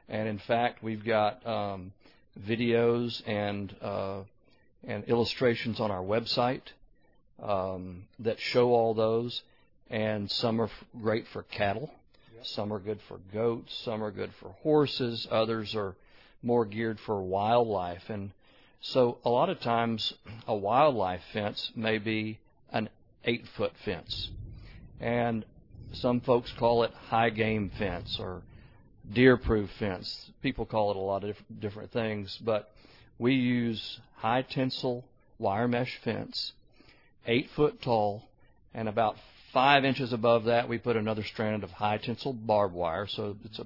and 0.07 0.27
in 0.27 0.37
fact, 0.37 0.83
we've 0.83 1.03
got 1.03 1.45
um, 1.47 1.93
videos 2.39 3.21
and 3.25 3.73
uh, 3.81 4.19
and 4.85 5.05
illustrations 5.05 5.79
on 5.79 5.91
our 5.91 6.03
website 6.03 6.61
um, 7.41 8.03
that 8.19 8.39
show 8.39 8.73
all 8.73 8.93
those. 8.93 9.41
And 9.91 10.31
some 10.31 10.61
are 10.61 10.67
f- 10.67 10.85
great 11.01 11.27
for 11.27 11.43
cattle, 11.43 11.91
some 12.43 12.71
are 12.71 12.79
good 12.79 13.01
for 13.09 13.19
goats, 13.33 13.77
some 13.83 14.01
are 14.01 14.09
good 14.09 14.31
for 14.39 14.55
horses, 14.63 15.27
others 15.29 15.75
are 15.75 15.95
more 16.41 16.63
geared 16.63 16.97
for 17.01 17.21
wildlife. 17.21 18.09
And 18.09 18.31
so 18.79 19.17
a 19.25 19.29
lot 19.29 19.49
of 19.49 19.59
times 19.59 20.13
a 20.47 20.55
wildlife 20.55 21.21
fence 21.33 21.73
may 21.75 21.97
be 21.97 22.39
an 22.71 22.87
eight 23.25 23.45
foot 23.57 23.73
fence. 23.83 24.29
And 25.01 25.43
some 25.91 26.21
folks 26.21 26.53
call 26.53 26.83
it 26.83 26.93
high 27.09 27.29
game 27.29 27.69
fence 27.77 28.17
or 28.17 28.43
deer 29.11 29.35
proof 29.35 29.69
fence. 29.77 30.31
People 30.41 30.65
call 30.65 30.91
it 30.91 30.95
a 30.95 30.99
lot 30.99 31.25
of 31.25 31.35
diff- 31.35 31.59
different 31.59 31.91
things, 31.91 32.37
but 32.37 32.71
we 33.19 33.33
use 33.33 33.99
high 34.15 34.43
tensile 34.43 35.03
wire 35.37 35.67
mesh 35.67 35.99
fence, 36.01 36.53
eight 37.27 37.49
foot 37.51 37.81
tall, 37.81 38.29
and 38.73 38.87
about 38.87 39.17
five 39.53 39.85
inches 39.85 40.13
above 40.13 40.45
that 40.45 40.67
we 40.67 40.77
put 40.77 40.95
another 40.95 41.23
strand 41.23 41.63
of 41.63 41.71
high 41.71 41.97
tensile 41.97 42.33
barbed 42.33 42.73
wire, 42.73 43.07
so 43.07 43.35
it's 43.45 43.59
a 43.59 43.65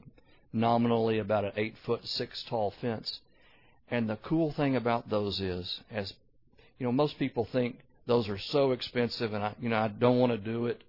nominally 0.54 1.20
about 1.20 1.46
an 1.46 1.52
eight 1.58 1.76
foot 1.86 2.08
six 2.08 2.44
tall 2.44 2.74
fence. 2.82 3.20
And 3.90 4.10
the 4.10 4.16
cool 4.18 4.52
thing 4.52 4.76
about 4.76 5.10
those 5.10 5.40
is, 5.40 5.82
as 5.92 6.14
you 6.80 6.86
know, 6.86 6.92
most 6.92 7.20
people 7.20 7.46
think 7.46 7.80
those 8.08 8.28
are 8.30 8.38
so 8.38 8.72
expensive, 8.72 9.34
and 9.34 9.44
I, 9.44 9.54
you 9.60 9.70
know, 9.70 9.78
I 9.78 9.88
don't 9.88 10.20
want 10.20 10.32
to 10.32 10.38
do 10.38 10.68
it. 10.68 10.82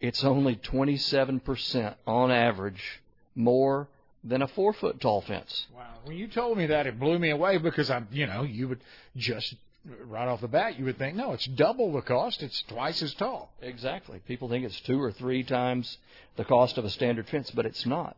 It's 0.00 0.24
only 0.24 0.56
27% 0.56 1.94
on 2.06 2.30
average 2.30 3.00
more 3.34 3.88
than 4.24 4.42
a 4.42 4.48
four 4.48 4.72
foot 4.72 5.00
tall 5.00 5.20
fence. 5.20 5.66
Wow. 5.74 5.84
When 6.04 6.16
you 6.16 6.28
told 6.28 6.56
me 6.56 6.66
that, 6.66 6.86
it 6.86 6.98
blew 6.98 7.18
me 7.18 7.30
away 7.30 7.58
because 7.58 7.90
I'm, 7.90 8.08
you 8.10 8.26
know, 8.26 8.42
you 8.42 8.68
would 8.68 8.80
just 9.16 9.54
right 9.84 10.28
off 10.28 10.40
the 10.40 10.48
bat, 10.48 10.78
you 10.78 10.84
would 10.84 10.98
think, 10.98 11.16
no, 11.16 11.32
it's 11.32 11.46
double 11.46 11.92
the 11.92 12.02
cost. 12.02 12.42
It's 12.42 12.62
twice 12.62 13.02
as 13.02 13.14
tall. 13.14 13.52
Exactly. 13.62 14.20
People 14.26 14.48
think 14.48 14.64
it's 14.64 14.80
two 14.82 15.00
or 15.00 15.12
three 15.12 15.42
times 15.42 15.98
the 16.36 16.44
cost 16.44 16.78
of 16.78 16.84
a 16.84 16.90
standard 16.90 17.28
fence, 17.28 17.50
but 17.50 17.66
it's 17.66 17.86
not. 17.86 18.16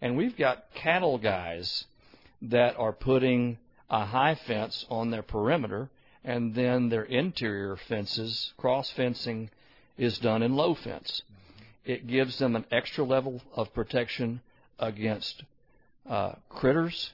And 0.00 0.16
we've 0.16 0.36
got 0.36 0.64
cattle 0.74 1.18
guys 1.18 1.84
that 2.42 2.76
are 2.78 2.92
putting 2.92 3.58
a 3.88 4.04
high 4.04 4.34
fence 4.34 4.86
on 4.90 5.10
their 5.10 5.22
perimeter, 5.22 5.90
and 6.24 6.54
then 6.54 6.88
their 6.88 7.04
interior 7.04 7.76
fences, 7.76 8.52
cross 8.56 8.90
fencing, 8.90 9.50
is 9.98 10.18
done 10.18 10.42
in 10.42 10.56
low 10.56 10.74
fence. 10.74 11.22
It 11.84 12.06
gives 12.06 12.38
them 12.38 12.56
an 12.56 12.64
extra 12.70 13.04
level 13.04 13.42
of 13.54 13.72
protection 13.74 14.40
against 14.78 15.42
uh, 16.08 16.32
critters 16.48 17.12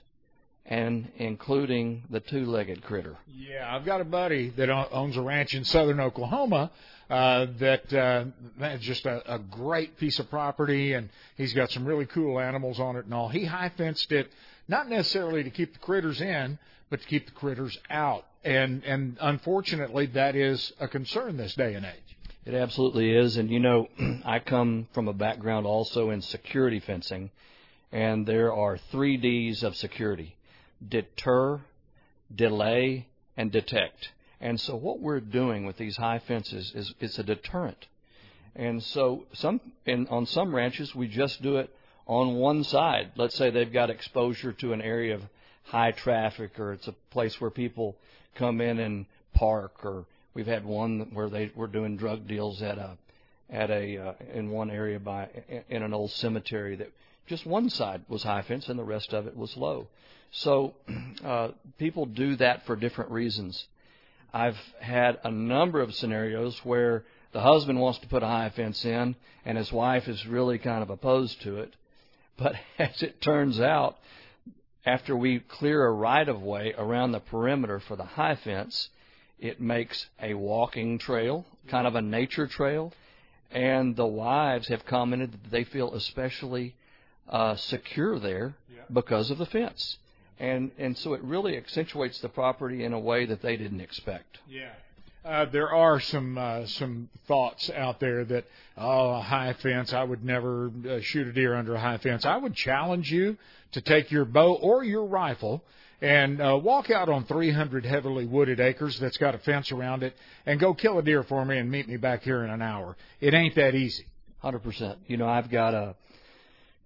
and 0.69 1.11
including 1.17 2.05
the 2.11 2.21
two-legged 2.21 2.85
critter. 2.85 3.17
Yeah, 3.27 3.75
I've 3.75 3.87
got 3.87 4.03
a 4.03 4.05
buddy 4.05 4.51
that 4.51 4.69
owns 4.69 5.17
a 5.17 5.23
ranch 5.23 5.55
in 5.55 5.65
southern 5.65 5.99
Oklahoma 5.99 6.71
uh, 7.09 7.47
that 7.59 7.91
uh, 7.93 8.27
that's 8.59 8.83
just 8.83 9.07
a, 9.07 9.35
a 9.35 9.39
great 9.39 9.97
piece 9.97 10.19
of 10.19 10.29
property, 10.29 10.93
and 10.93 11.09
he's 11.37 11.55
got 11.55 11.71
some 11.71 11.87
really 11.87 12.05
cool 12.05 12.39
animals 12.39 12.79
on 12.79 12.97
it 12.97 13.07
and 13.07 13.15
all. 13.15 13.31
He 13.31 13.47
high 13.47 13.73
fenced 13.79 14.13
it, 14.13 14.31
not 14.69 14.91
necessarily 14.91 15.43
to 15.43 15.51
keep 15.51 15.73
the 15.73 15.79
critters 15.79 16.21
in, 16.21 16.59
but 16.91 17.01
to 17.01 17.07
keep 17.07 17.25
the 17.25 17.33
critters 17.33 17.79
out. 17.89 18.27
And 18.45 18.85
and 18.85 19.17
unfortunately, 19.23 20.07
that 20.07 20.37
is 20.37 20.71
a 20.81 20.87
concern 20.87 21.39
this 21.39 21.55
day 21.55 21.75
and 21.75 21.87
age. 21.87 22.17
It 22.45 22.53
absolutely 22.53 23.11
is, 23.11 23.39
and 23.39 23.51
you 23.51 23.61
know, 23.61 23.89
I 24.27 24.39
come 24.41 24.89
from 24.93 25.09
a 25.09 25.15
background 25.15 25.67
also 25.67 26.11
in 26.11 26.21
security 26.21 26.81
fencing, 26.81 27.31
and 27.91 28.27
there 28.27 28.53
are 28.53 28.77
three 28.91 29.17
D's 29.17 29.63
of 29.63 29.75
security 29.75 30.35
deter, 30.87 31.61
delay, 32.35 33.07
and 33.37 33.51
detect. 33.51 34.11
And 34.41 34.61
so 34.61 34.77
what 34.77 35.01
we're 35.01 35.21
doing 35.21 35.67
with 35.67 35.77
these 35.77 35.97
high 35.97 36.21
fences 36.21 36.73
is 36.75 36.93
it's 37.01 37.19
a 37.19 37.23
deterrent. 37.23 37.87
And 38.55 38.83
so 38.83 39.25
some 39.35 39.61
in, 39.87 40.07
on 40.09 40.27
some 40.27 40.55
ranches 40.55 40.95
we 40.95 41.09
just 41.09 41.43
do 41.43 41.57
it 41.59 41.75
on 42.07 42.37
one 42.37 42.65
side. 42.65 43.13
Let's 43.17 43.37
say 43.37 43.51
they've 43.51 43.73
got 43.73 43.91
exposure 43.91 44.53
to 44.55 44.73
an 44.73 44.81
area 44.81 45.15
of 45.15 45.23
high 45.65 45.93
traffic 45.93 46.59
or 46.59 46.73
it's 46.73 46.89
a 46.89 46.95
place 47.11 47.41
where 47.41 47.51
people 47.51 47.97
come 48.37 48.61
in 48.61 48.79
and 48.79 49.07
park 49.35 49.85
or 49.85 50.07
we've 50.35 50.47
had 50.47 50.65
one 50.65 51.11
where 51.13 51.29
they 51.29 51.51
were 51.55 51.67
doing 51.67 51.97
drug 51.97 52.27
deals 52.27 52.63
at 52.63 52.79
a 52.79 52.97
at 53.51 53.71
a 53.71 53.99
uh, 53.99 54.13
in 54.35 54.51
one 54.51 54.71
area 54.71 54.99
by 54.99 55.29
in 55.69 55.83
an 55.83 55.93
old 55.93 56.11
cemetery 56.11 56.77
that 56.77 56.91
just 57.27 57.45
one 57.47 57.69
side 57.69 58.03
was 58.09 58.23
high 58.23 58.43
fence 58.43 58.69
and 58.69 58.79
the 58.79 58.85
rest 58.85 59.13
of 59.13 59.27
it 59.27 59.37
was 59.37 59.57
low. 59.57 59.87
So 60.31 60.75
uh, 61.25 61.49
people 61.79 62.07
do 62.07 62.37
that 62.37 62.67
for 62.67 62.77
different 62.77 63.11
reasons. 63.11 63.67
I've 64.33 64.59
had 64.81 65.19
a 65.25 65.31
number 65.31 65.81
of 65.81 65.95
scenarios 65.95 66.59
where 66.65 67.05
the 67.33 67.41
husband 67.41 67.81
wants 67.81 67.99
to 68.01 68.09
put 68.09 68.23
a 68.23 68.27
high 68.27 68.51
fence 68.51 68.85
in 68.85 69.17
and 69.45 69.57
his 69.57 69.73
wife 69.73 70.09
is 70.09 70.27
really 70.27 70.59
kind 70.59 70.83
of 70.83 70.91
opposed 70.91 71.41
to 71.43 71.59
it. 71.59 71.75
But 72.37 72.55
as 72.79 73.03
it 73.03 73.21
turns 73.21 73.61
out, 73.61 73.99
after 74.85 75.17
we 75.17 75.41
clear 75.41 75.85
a 75.85 75.93
right 75.93 76.29
of 76.29 76.43
way 76.43 76.75
around 76.77 77.13
the 77.13 77.21
perimeter 77.21 77.81
for 77.81 77.97
the 77.97 78.05
high 78.05 78.37
fence, 78.37 78.89
it 79.39 79.61
makes 79.61 80.07
a 80.21 80.35
walking 80.35 80.99
trail, 80.99 81.45
kind 81.69 81.87
of 81.87 81.95
a 81.95 82.03
nature 82.03 82.47
trail. 82.47 82.93
And 83.51 83.97
the 83.97 84.07
wives 84.07 84.69
have 84.69 84.85
commented 84.85 85.33
that 85.33 85.51
they 85.51 85.65
feel 85.65 85.95
especially 85.95 86.75
uh, 87.29 87.57
secure 87.57 88.19
there 88.19 88.55
because 88.93 89.31
of 89.31 89.39
the 89.39 89.47
fence. 89.47 89.99
And 90.41 90.71
and 90.79 90.97
so 90.97 91.15
it 91.15 91.23
really 91.23 91.57
accentuates 91.57 92.21
the 92.21 92.29
property 92.29 92.85
in 92.85 92.93
a 92.93 92.99
way 92.99 93.27
that 93.27 93.43
they 93.43 93.57
didn't 93.57 93.81
expect. 93.81 94.39
Yeah. 94.49 94.71
Uh, 95.25 95.45
there 95.47 95.71
are 95.71 96.01
some 96.01 96.39
uh, 96.39 96.65
some 96.67 97.09
thoughts 97.27 97.71
out 97.71 98.01
there 98.01 98.25
that 98.25 98.45
oh 98.77 99.11
a 99.11 99.21
high 99.21 99.53
fence 99.55 99.93
I 99.93 100.05
would 100.05 100.25
never 100.25 100.71
uh, 100.89 101.01
shoot 101.01 101.27
a 101.27 101.33
deer 101.33 101.55
under 101.55 101.75
a 101.75 101.81
high 101.81 101.99
fence. 101.99 102.25
I 102.25 102.37
would 102.37 102.55
challenge 102.55 103.11
you 103.11 103.37
to 103.73 103.81
take 103.81 104.11
your 104.11 104.25
bow 104.25 104.55
or 104.55 104.85
your 104.85 105.05
rifle 105.05 105.63
and 106.01 106.41
uh, 106.41 106.59
walk 106.63 106.91
out 106.91 107.09
on 107.09 107.25
300 107.25 107.85
heavily 107.85 108.25
wooded 108.25 108.61
acres 108.61 108.99
that's 109.01 109.17
got 109.17 109.35
a 109.35 109.39
fence 109.39 109.73
around 109.73 110.05
it 110.05 110.15
and 110.47 110.61
go 110.61 110.73
kill 110.73 110.99
a 110.99 111.03
deer 111.03 111.25
for 111.25 111.45
me 111.45 111.59
and 111.59 111.71
meet 111.71 111.89
me 111.89 111.97
back 111.97 112.23
here 112.23 112.45
in 112.45 112.51
an 112.51 112.63
hour. 112.63 112.97
It 113.21 113.35
ain't 113.35 113.57
that 113.57 113.75
easy. 113.75 114.07
Hundred 114.39 114.61
percent. 114.61 114.99
You 115.09 115.17
know 115.17 115.29
I've 115.29 115.51
got 115.51 115.75
a 115.75 115.97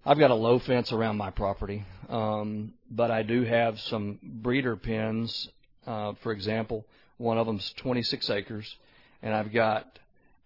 I've 0.05 0.19
got 0.19 0.31
a 0.31 0.35
low 0.35 0.59
fence 0.59 0.91
around 0.91 1.17
my 1.17 1.29
property, 1.29 1.85
um, 2.09 2.73
but 2.91 3.09
I 3.09 3.23
do 3.23 3.43
have 3.43 3.79
some 3.79 4.19
breeder 4.21 4.75
pens. 4.75 5.47
Uh, 5.87 6.13
for 6.21 6.33
example, 6.33 6.85
one 7.17 7.37
of 7.37 7.47
them's 7.47 7.73
26 7.77 8.29
acres, 8.29 8.75
and 9.21 9.33
I've 9.33 9.53
got 9.53 9.99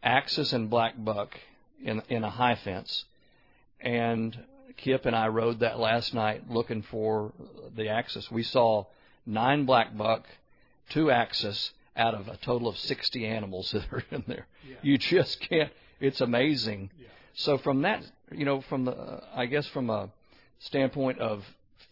axis 0.03 0.53
and 0.53 0.69
black 0.69 0.93
buck 0.97 1.39
in 1.83 2.03
in 2.07 2.23
a 2.23 2.29
high 2.29 2.55
fence. 2.55 3.05
And 3.81 4.37
Kip 4.77 5.07
and 5.07 5.15
I 5.15 5.27
rode 5.27 5.61
that 5.61 5.79
last 5.79 6.13
night 6.13 6.49
looking 6.49 6.83
for 6.83 7.33
the 7.75 7.89
axis. 7.89 8.29
We 8.29 8.43
saw 8.43 8.85
nine 9.25 9.65
black 9.65 9.97
buck, 9.97 10.25
two 10.89 11.09
axis 11.09 11.71
out 11.95 12.13
of 12.13 12.27
a 12.27 12.37
total 12.37 12.67
of 12.67 12.77
60 12.77 13.25
animals 13.25 13.71
that 13.73 13.91
are 13.91 14.03
in 14.11 14.23
there. 14.27 14.45
Yeah. 14.67 14.75
You 14.83 14.97
just 14.99 15.39
can't. 15.39 15.71
It's 15.99 16.21
amazing. 16.21 16.91
Yeah. 16.99 17.07
So 17.33 17.57
from 17.57 17.81
that, 17.81 18.03
you 18.31 18.45
know, 18.45 18.61
from 18.61 18.85
the, 18.85 18.91
uh, 18.91 19.25
I 19.35 19.45
guess 19.45 19.67
from 19.67 19.89
a 19.89 20.09
standpoint 20.59 21.19
of 21.19 21.43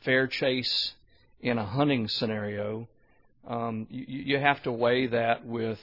fair 0.04 0.28
chase 0.28 0.94
in 1.42 1.58
a 1.58 1.66
hunting 1.66 2.08
scenario, 2.08 2.88
um, 3.48 3.88
you, 3.90 4.06
you 4.08 4.40
have 4.40 4.62
to 4.64 4.72
weigh 4.72 5.08
that 5.08 5.46
with, 5.46 5.80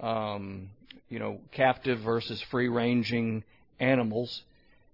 um, 0.00 0.70
you 1.08 1.18
know, 1.18 1.40
captive 1.52 2.00
versus 2.00 2.40
free 2.50 2.68
ranging 2.68 3.44
animals, 3.80 4.42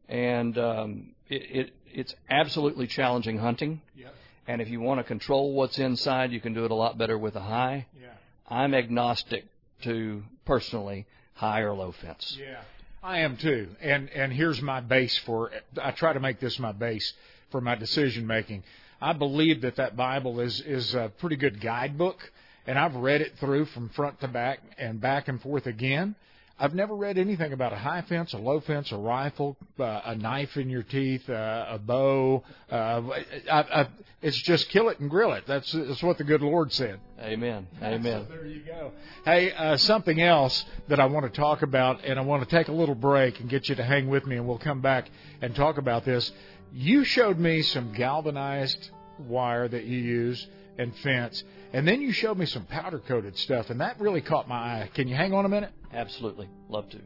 and 0.09 0.56
um, 0.59 1.15
it, 1.28 1.43
it 1.43 1.74
it's 1.93 2.15
absolutely 2.28 2.86
challenging 2.86 3.39
hunting. 3.39 3.81
Yeah. 3.97 4.09
And 4.47 4.61
if 4.61 4.69
you 4.69 4.81
want 4.81 4.98
to 5.01 5.05
control 5.05 5.52
what's 5.52 5.78
inside, 5.78 6.32
you 6.32 6.40
can 6.40 6.52
do 6.52 6.65
it 6.65 6.70
a 6.70 6.74
lot 6.74 6.98
better 6.98 7.16
with 7.16 7.36
a 7.36 7.40
high. 7.40 7.86
Yeah. 8.01 8.09
I'm 8.48 8.74
agnostic 8.74 9.44
to 9.82 10.23
personally 10.44 11.06
high 11.35 11.61
or 11.61 11.73
low 11.73 11.93
fence. 11.93 12.36
Yeah. 12.39 12.61
I 13.05 13.18
am 13.18 13.36
too. 13.36 13.68
And 13.82 14.09
and 14.10 14.32
here's 14.32 14.62
my 14.62 14.81
base 14.81 15.14
for 15.18 15.51
I 15.81 15.90
try 15.90 16.14
to 16.14 16.20
make 16.20 16.40
this 16.40 16.59
my 16.59 16.72
base 16.72 17.12
for 17.51 17.60
my 17.60 17.74
decision 17.74 18.26
making. 18.26 18.64
I 18.98 19.12
believe 19.12 19.60
that 19.60 19.76
that 19.76 19.94
Bible 19.94 20.40
is 20.40 20.62
is 20.62 20.94
a 20.94 21.12
pretty 21.18 21.36
good 21.36 21.60
guidebook 21.60 22.32
and 22.66 22.78
I've 22.78 22.94
read 22.94 23.20
it 23.20 23.36
through 23.36 23.66
from 23.66 23.90
front 23.90 24.20
to 24.22 24.28
back 24.28 24.60
and 24.78 25.02
back 25.02 25.28
and 25.28 25.40
forth 25.40 25.66
again. 25.66 26.14
I've 26.59 26.74
never 26.74 26.94
read 26.94 27.18
anything 27.18 27.52
about 27.52 27.72
a 27.72 27.76
high 27.76 28.02
fence, 28.02 28.32
a 28.32 28.39
low 28.39 28.60
fence, 28.60 28.93
a 28.93 28.97
rifle, 28.97 29.56
uh, 29.78 30.02
a 30.05 30.14
knife 30.14 30.56
in 30.56 30.70
your 30.70 30.85
teeth, 30.85 31.28
uh, 31.28 31.66
a 31.68 31.78
bow. 31.78 32.44
Uh, 32.70 33.02
I, 33.51 33.59
I, 33.60 33.89
it's 34.22 34.40
just 34.43 34.68
kill 34.68 34.89
it 34.89 35.01
and 35.01 35.10
grill 35.10 35.32
it. 35.32 35.44
That's 35.48 35.72
that's 35.72 36.02
what 36.02 36.16
the 36.16 36.24
good 36.24 36.43
Lord 36.43 36.72
said. 36.72 37.01
Amen. 37.20 37.66
Amen. 37.82 38.26
So 38.28 38.35
there 38.35 38.47
you 38.47 38.60
go. 38.60 38.93
Hey, 39.24 39.51
uh, 39.52 39.76
something 39.78 40.20
else 40.20 40.64
that 40.89 41.01
I 41.01 41.06
want 41.06 41.26
to 41.26 41.40
talk 41.40 41.62
about, 41.62 42.05
and 42.05 42.20
I 42.20 42.22
want 42.22 42.48
to 42.48 42.56
take 42.56 42.68
a 42.68 42.72
little 42.72 42.94
break 42.94 43.40
and 43.40 43.51
get 43.51 43.68
you 43.68 43.74
to 43.74 43.85
hang 43.85 44.09
with 44.09 44.24
me, 44.24 44.36
and 44.36 44.47
we'll 44.47 44.59
come 44.59 44.81
back 44.81 45.10
and 45.43 45.56
talk 45.56 45.76
about 45.76 46.05
this. 46.05 46.31
You 46.72 47.05
showed 47.05 47.39
me 47.39 47.62
some 47.62 47.93
galvanized 47.93 48.90
wire 49.18 49.66
that 49.66 49.85
you 49.85 49.98
use 49.98 50.47
and 50.79 50.95
fence. 51.03 51.43
And 51.73 51.87
then 51.87 52.01
you 52.01 52.13
showed 52.13 52.39
me 52.39 52.47
some 52.47 52.67
powder 52.67 53.01
coated 53.07 53.37
stuff, 53.37 53.71
and 53.71 53.81
that 53.81 54.01
really 54.01 54.21
caught 54.21 54.49
my 54.49 54.57
eye. 54.57 54.91
Can 54.95 55.09
you 55.09 55.17
hang 55.17 55.33
on 55.33 55.45
a 55.45 55.49
minute? 55.49 55.73
Absolutely. 55.93 56.49
Love 56.69 56.89
to. 56.91 57.01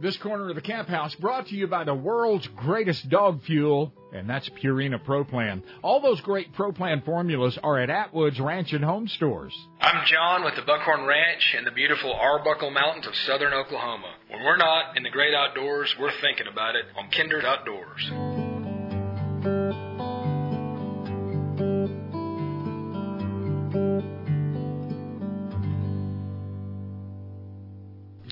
This 0.00 0.16
corner 0.16 0.48
of 0.48 0.54
the 0.54 0.62
camp 0.62 0.88
house 0.88 1.14
brought 1.16 1.48
to 1.48 1.54
you 1.54 1.66
by 1.66 1.84
the 1.84 1.94
world's 1.94 2.48
greatest 2.56 3.10
dog 3.10 3.42
fuel, 3.42 3.92
and 4.14 4.28
that's 4.28 4.48
Purina 4.48 5.02
Pro 5.04 5.24
Plan. 5.24 5.62
All 5.82 6.00
those 6.00 6.22
great 6.22 6.54
Pro 6.54 6.72
Plan 6.72 7.02
formulas 7.04 7.58
are 7.62 7.78
at 7.78 7.90
Atwood's 7.90 8.40
Ranch 8.40 8.72
and 8.72 8.82
Home 8.82 9.08
Stores. 9.08 9.54
I'm 9.78 10.06
John 10.06 10.42
with 10.42 10.56
the 10.56 10.62
Buckhorn 10.62 11.04
Ranch 11.04 11.54
in 11.58 11.64
the 11.64 11.70
beautiful 11.70 12.14
Arbuckle 12.14 12.70
Mountains 12.70 13.06
of 13.06 13.14
southern 13.26 13.52
Oklahoma. 13.52 14.14
When 14.30 14.42
we're 14.42 14.56
not 14.56 14.96
in 14.96 15.02
the 15.02 15.10
great 15.10 15.34
outdoors, 15.34 15.94
we're 16.00 16.18
thinking 16.22 16.46
about 16.50 16.76
it 16.76 16.86
on 16.96 17.10
Kinder 17.10 17.46
Outdoors. 17.46 18.49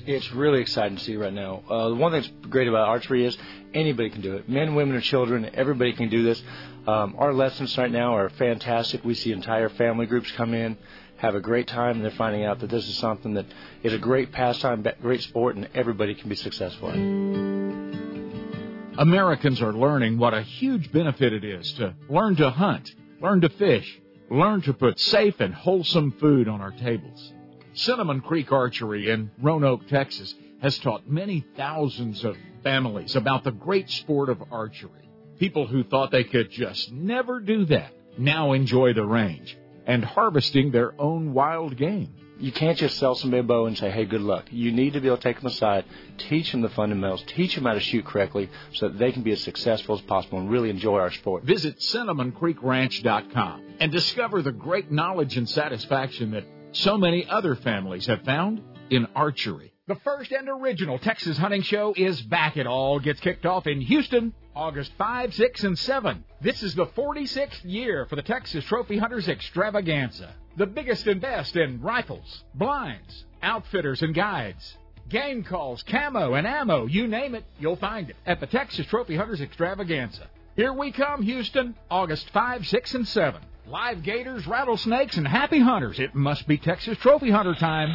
It's 0.09 0.32
really 0.32 0.62
exciting 0.62 0.97
to 0.97 1.05
see 1.05 1.16
right 1.16 1.32
now. 1.32 1.62
Uh, 1.68 1.90
the 1.90 1.94
one 1.94 2.12
thing 2.12 2.22
that's 2.22 2.32
great 2.48 2.66
about 2.66 2.89
archery 2.89 3.26
is 3.26 3.36
anybody 3.74 4.09
can 4.09 4.22
do 4.22 4.36
it. 4.36 4.48
Men, 4.48 4.74
women, 4.74 4.94
and 4.94 5.05
children, 5.05 5.51
everybody 5.52 5.93
can 5.93 6.09
do 6.09 6.22
this. 6.22 6.43
Um, 6.86 7.14
our 7.18 7.35
lessons 7.35 7.76
right 7.76 7.90
now 7.90 8.16
are 8.16 8.30
fantastic. 8.30 9.05
We 9.05 9.14
see 9.14 9.32
entire 9.32 9.68
family 9.68 10.06
groups 10.06 10.32
come 10.32 10.55
in, 10.55 10.78
have 11.18 11.35
a 11.35 11.40
great 11.40 11.66
time, 11.66 11.97
and 11.97 12.05
they're 12.05 12.10
finding 12.12 12.44
out 12.44 12.60
that 12.60 12.70
this 12.70 12.89
is 12.89 12.97
something 12.97 13.35
that 13.35 13.44
is 13.82 13.93
a 13.93 13.98
great 13.98 14.32
pastime, 14.32 14.86
great 15.02 15.22
sport, 15.22 15.56
and 15.56 15.68
everybody 15.74 16.14
can 16.14 16.30
be 16.30 16.36
successful 16.36 16.89
in. 16.89 18.94
Americans 18.97 19.60
are 19.60 19.74
learning 19.74 20.18
what 20.18 20.32
a 20.32 20.40
huge 20.40 20.90
benefit 20.90 21.35
it 21.35 21.44
is 21.44 21.70
to 21.74 21.94
learn 22.09 22.35
to 22.36 22.51
hunt, 22.51 22.90
learn 23.20 23.43
to 23.43 23.51
fish, 23.51 24.01
learn 24.30 24.62
to 24.62 24.72
put 24.72 24.98
safe 24.98 25.39
and 25.40 25.55
wholesome 25.55 26.12
food 26.12 26.48
on 26.48 26.62
our 26.62 26.72
tables. 26.72 27.35
Cinnamon 27.78 28.20
Creek 28.20 28.50
Archery 28.50 29.09
in 29.09 29.30
Roanoke, 29.40 29.86
Texas, 29.86 30.34
has 30.60 30.76
taught 30.80 31.09
many 31.09 31.46
thousands 31.56 32.24
of 32.24 32.36
families 32.64 33.14
about 33.14 33.44
the 33.44 33.52
great 33.52 33.88
sport 33.88 34.28
of 34.30 34.42
archery. 34.50 35.09
People 35.38 35.64
who 35.64 35.84
thought 35.84 36.10
they 36.10 36.24
could 36.24 36.50
just 36.50 36.90
never 36.90 37.38
do 37.38 37.64
that 37.66 37.92
now 38.18 38.52
enjoy 38.52 38.94
the 38.94 39.05
range 39.05 39.56
and 39.86 40.05
harvesting 40.05 40.72
their 40.72 41.00
own 41.00 41.32
wild 41.32 41.76
game. 41.76 42.12
You 42.40 42.50
can't 42.50 42.76
just 42.76 42.98
sell 42.98 43.14
somebody 43.14 43.40
a 43.40 43.44
bow 43.44 43.66
and 43.66 43.78
say, 43.78 43.90
hey, 43.90 44.06
good 44.06 44.22
luck. 44.22 44.46
You 44.50 44.72
need 44.72 44.94
to 44.94 45.00
be 45.00 45.06
able 45.06 45.18
to 45.18 45.22
take 45.22 45.36
them 45.36 45.46
aside, 45.46 45.84
teach 46.18 46.50
them 46.50 46.62
the 46.62 46.68
fundamentals, 46.70 47.22
teach 47.28 47.55
them 47.55 47.64
how 47.64 47.74
to 47.74 47.80
shoot 47.80 48.05
correctly 48.05 48.50
so 48.74 48.88
that 48.88 48.98
they 48.98 49.12
can 49.12 49.22
be 49.22 49.30
as 49.30 49.40
successful 49.40 49.94
as 49.94 50.00
possible 50.02 50.40
and 50.40 50.50
really 50.50 50.70
enjoy 50.70 50.98
our 50.98 51.12
sport. 51.12 51.44
Visit 51.44 51.78
CinnamonCreekRanch.com 51.78 53.76
and 53.78 53.92
discover 53.92 54.42
the 54.42 54.52
great 54.52 54.90
knowledge 54.90 55.36
and 55.36 55.48
satisfaction 55.48 56.32
that 56.32 56.44
so 56.72 56.98
many 56.98 57.26
other 57.28 57.54
families 57.54 58.06
have 58.06 58.22
found 58.22 58.62
in 58.90 59.06
archery. 59.14 59.72
The 59.86 59.96
first 59.96 60.32
and 60.32 60.48
original 60.48 60.98
Texas 60.98 61.38
Hunting 61.38 61.62
Show 61.62 61.94
is 61.96 62.20
back. 62.20 62.56
It 62.56 62.66
all 62.66 63.00
gets 63.00 63.20
kicked 63.20 63.46
off 63.46 63.66
in 63.66 63.80
Houston, 63.80 64.34
August 64.54 64.92
5, 64.98 65.32
6, 65.32 65.64
and 65.64 65.78
7. 65.78 66.24
This 66.42 66.62
is 66.62 66.74
the 66.74 66.86
46th 66.86 67.64
year 67.64 68.04
for 68.06 68.16
the 68.16 68.22
Texas 68.22 68.64
Trophy 68.64 68.98
Hunters 68.98 69.28
Extravaganza. 69.28 70.34
The 70.56 70.66
biggest 70.66 71.06
and 71.06 71.20
best 71.20 71.56
in 71.56 71.80
rifles, 71.80 72.44
blinds, 72.54 73.24
outfitters, 73.42 74.02
and 74.02 74.14
guides. 74.14 74.76
Game 75.08 75.42
calls, 75.42 75.82
camo, 75.84 76.34
and 76.34 76.46
ammo, 76.46 76.84
you 76.84 77.06
name 77.06 77.34
it, 77.34 77.44
you'll 77.58 77.76
find 77.76 78.10
it 78.10 78.16
at 78.26 78.40
the 78.40 78.46
Texas 78.46 78.86
Trophy 78.86 79.16
Hunters 79.16 79.40
Extravaganza. 79.40 80.28
Here 80.54 80.72
we 80.72 80.92
come, 80.92 81.22
Houston, 81.22 81.76
August 81.90 82.28
5, 82.30 82.66
6, 82.66 82.94
and 82.94 83.08
7. 83.08 83.40
Live 83.68 84.02
gators, 84.02 84.46
rattlesnakes, 84.46 85.18
and 85.18 85.28
happy 85.28 85.60
hunters. 85.60 85.98
It 85.98 86.14
must 86.14 86.48
be 86.48 86.56
Texas 86.56 86.96
Trophy 87.02 87.30
Hunter 87.30 87.54
time. 87.54 87.94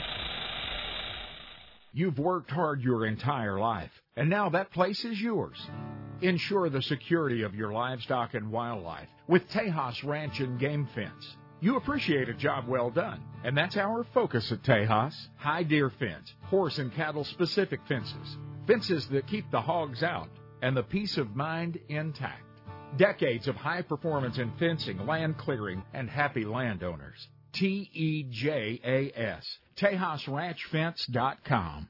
You've 1.92 2.20
worked 2.20 2.52
hard 2.52 2.84
your 2.84 3.08
entire 3.08 3.58
life, 3.58 3.90
and 4.16 4.30
now 4.30 4.50
that 4.50 4.72
place 4.72 5.04
is 5.04 5.20
yours. 5.20 5.58
Ensure 6.22 6.70
the 6.70 6.84
security 6.84 7.42
of 7.42 7.56
your 7.56 7.74
livestock 7.74 8.36
and 8.36 8.52
wildlife 8.52 9.08
with 9.28 9.50
Tejas 9.50 10.04
Ranch 10.04 10.42
and 10.42 10.60
Game 10.60 10.88
Fence. 10.94 11.38
You 11.60 11.78
appreciate 11.78 12.30
a 12.30 12.36
job 12.36 12.68
well 12.68 12.92
done, 12.92 13.24
and 13.44 13.58
that's 13.58 13.76
our 13.76 14.04
focus 14.14 14.52
at 14.52 14.62
Tejas. 14.62 15.16
High 15.38 15.64
deer 15.64 15.90
fence, 15.90 16.36
horse 16.44 16.78
and 16.78 16.94
cattle 16.94 17.24
specific 17.24 17.80
fences, 17.88 18.38
fences 18.68 19.08
that 19.08 19.26
keep 19.26 19.50
the 19.50 19.62
hogs 19.62 20.04
out, 20.04 20.30
and 20.62 20.78
the 20.78 20.84
peace 20.84 21.18
of 21.18 21.36
mind 21.36 21.80
intact. 21.90 22.44
Decades 22.98 23.48
of 23.48 23.56
high 23.56 23.82
performance 23.82 24.38
in 24.38 24.52
fencing, 24.60 25.08
land 25.08 25.38
clearing, 25.38 25.82
and 25.94 26.10
happy 26.10 26.44
landowners. 26.46 27.28
T 27.54 27.90
E 27.92 28.24
J 28.30 28.80
A 28.84 29.12
S. 29.20 29.58
TejasRanchFence.com. 29.78 31.88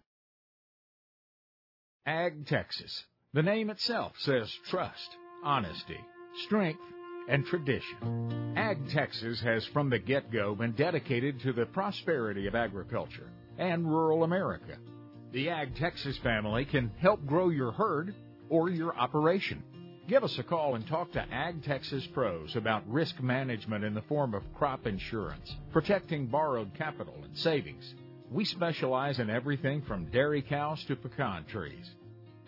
Ag 2.06 2.46
Texas. 2.48 3.04
The 3.34 3.44
name 3.44 3.70
itself 3.70 4.14
says 4.20 4.50
trust, 4.70 5.18
honesty, 5.44 6.00
strength, 6.46 6.80
and 7.28 7.46
tradition. 7.46 8.54
Ag 8.56 8.78
Texas 8.90 9.42
has 9.42 9.66
from 9.74 9.90
the 9.90 10.00
get 10.00 10.32
go 10.32 10.56
been 10.56 10.72
dedicated 10.74 11.42
to 11.42 11.52
the 11.52 11.66
prosperity 11.66 12.48
of 12.48 12.56
agriculture 12.56 13.30
and 13.58 13.86
rural 13.86 14.24
America. 14.24 14.78
The 15.32 15.50
Ag 15.50 15.76
Texas 15.76 16.18
family 16.20 16.64
can 16.66 16.92
help 17.00 17.26
grow 17.26 17.50
your 17.50 17.72
herd 17.72 18.14
or 18.50 18.70
your 18.70 18.96
operation. 18.96 19.64
Give 20.06 20.24
us 20.26 20.38
a 20.38 20.44
call 20.44 20.76
and 20.76 20.86
talk 20.86 21.14
to 21.14 21.26
Ag 21.32 21.64
Texas 21.64 22.06
pros 22.08 22.58
about 22.58 22.84
risk 22.92 23.22
management 23.22 23.86
in 23.86 23.94
the 23.94 24.02
form 24.02 24.34
of 24.34 24.44
crop 24.54 24.86
insurance, 24.86 25.56
protecting 25.72 26.28
borrowed 26.28 26.74
capital 26.74 27.16
and 27.24 27.38
savings. 27.38 27.94
We 28.30 28.44
specialize 28.44 29.20
in 29.20 29.30
everything 29.30 29.82
from 29.84 30.12
dairy 30.12 30.42
cows 30.42 30.84
to 30.86 30.98
pecan 30.98 31.46
trees. 31.46 31.90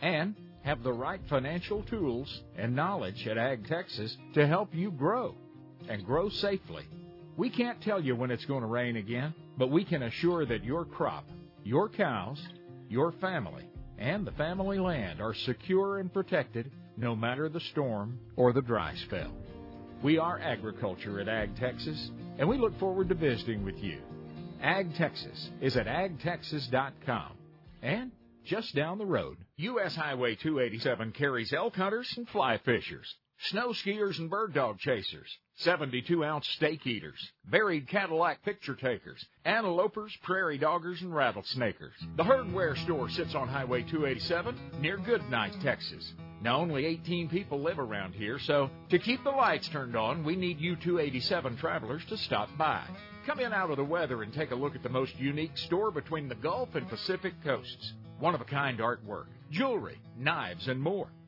And 0.01 0.35
have 0.63 0.83
the 0.83 0.91
right 0.91 1.21
financial 1.29 1.83
tools 1.83 2.41
and 2.57 2.75
knowledge 2.75 3.25
at 3.25 3.37
Ag 3.37 3.67
Texas 3.67 4.17
to 4.33 4.45
help 4.45 4.75
you 4.75 4.91
grow 4.91 5.35
and 5.87 6.05
grow 6.05 6.27
safely. 6.27 6.83
We 7.37 7.49
can't 7.49 7.81
tell 7.81 8.03
you 8.03 8.17
when 8.17 8.31
it's 8.31 8.45
going 8.45 8.61
to 8.61 8.67
rain 8.67 8.97
again, 8.97 9.33
but 9.57 9.71
we 9.71 9.85
can 9.85 10.03
assure 10.03 10.45
that 10.45 10.65
your 10.65 10.83
crop, 10.83 11.25
your 11.63 11.87
cows, 11.87 12.41
your 12.89 13.13
family, 13.13 13.69
and 13.97 14.27
the 14.27 14.31
family 14.33 14.79
land 14.79 15.21
are 15.21 15.33
secure 15.33 15.99
and 15.99 16.11
protected 16.11 16.69
no 16.97 17.15
matter 17.15 17.49
the 17.49 17.59
storm 17.59 18.19
or 18.35 18.53
the 18.53 18.61
dry 18.61 18.93
spell. 19.05 19.31
We 20.03 20.17
are 20.17 20.39
agriculture 20.39 21.19
at 21.19 21.27
Ag 21.27 21.55
Texas, 21.57 22.11
and 22.37 22.47
we 22.47 22.57
look 22.57 22.77
forward 22.79 23.09
to 23.09 23.15
visiting 23.15 23.63
with 23.63 23.77
you. 23.77 23.99
Ag 24.61 24.95
Texas 24.95 25.49
is 25.61 25.77
at 25.77 25.87
agtexas.com 25.87 27.37
and 27.81 28.11
just 28.45 28.75
down 28.75 28.97
the 28.97 29.05
road. 29.05 29.37
U.S. 29.57 29.95
Highway 29.95 30.35
287 30.35 31.11
carries 31.13 31.53
elk 31.53 31.75
hunters 31.75 32.13
and 32.17 32.27
fly 32.29 32.59
fishers, 32.63 33.13
snow 33.49 33.69
skiers 33.69 34.19
and 34.19 34.29
bird 34.29 34.53
dog 34.53 34.79
chasers, 34.79 35.29
72 35.57 36.25
ounce 36.25 36.47
steak 36.49 36.85
eaters, 36.85 37.31
buried 37.49 37.87
Cadillac 37.87 38.43
picture 38.43 38.75
takers, 38.75 39.25
antelopers, 39.45 40.11
prairie 40.21 40.59
doggers, 40.59 41.01
and 41.01 41.13
rattlesnakers. 41.13 41.93
The 42.17 42.23
Herdware 42.23 42.77
store 42.83 43.09
sits 43.09 43.35
on 43.35 43.47
Highway 43.47 43.83
287 43.83 44.81
near 44.81 44.97
Goodnight, 44.97 45.53
Texas. 45.61 46.13
Now, 46.41 46.57
only 46.57 46.85
18 46.85 47.29
people 47.29 47.61
live 47.61 47.79
around 47.79 48.15
here, 48.15 48.37
so 48.37 48.69
to 48.89 48.99
keep 48.99 49.23
the 49.23 49.29
lights 49.29 49.69
turned 49.69 49.95
on, 49.95 50.25
we 50.25 50.35
need 50.35 50.59
you 50.59 50.75
287 50.75 51.55
travelers 51.55 52.03
to 52.09 52.17
stop 52.17 52.49
by. 52.57 52.83
Come 53.25 53.39
in 53.39 53.53
out 53.53 53.71
of 53.71 53.77
the 53.77 53.83
weather 53.83 54.23
and 54.23 54.33
take 54.33 54.51
a 54.51 54.55
look 54.55 54.75
at 54.75 54.83
the 54.83 54.89
most 54.89 55.17
unique 55.17 55.57
store 55.57 55.89
between 55.89 56.27
the 56.27 56.35
Gulf 56.35 56.75
and 56.75 56.87
Pacific 56.89 57.33
coasts. 57.45 57.93
One 58.19 58.35
of 58.35 58.41
a 58.41 58.45
kind 58.45 58.79
artwork, 58.79 59.27
jewelry, 59.51 59.99
knives, 60.17 60.67
and 60.67 60.81
more. 60.81 61.07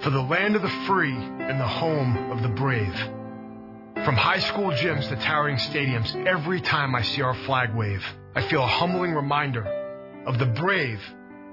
for 0.00 0.10
the 0.10 0.20
land 0.20 0.56
of 0.56 0.62
the 0.62 0.84
free 0.86 1.14
and 1.14 1.60
the 1.60 1.66
home 1.66 2.30
of 2.30 2.42
the 2.42 2.48
brave. 2.48 2.94
From 4.04 4.14
high 4.14 4.38
school 4.38 4.70
gyms 4.70 5.08
to 5.08 5.16
towering 5.16 5.56
stadiums, 5.56 6.14
every 6.26 6.60
time 6.60 6.94
I 6.94 7.02
see 7.02 7.20
our 7.20 7.34
flag 7.34 7.74
wave, 7.74 8.04
I 8.34 8.42
feel 8.42 8.62
a 8.62 8.66
humbling 8.66 9.12
reminder 9.12 9.66
of 10.24 10.38
the 10.38 10.46
brave 10.46 11.00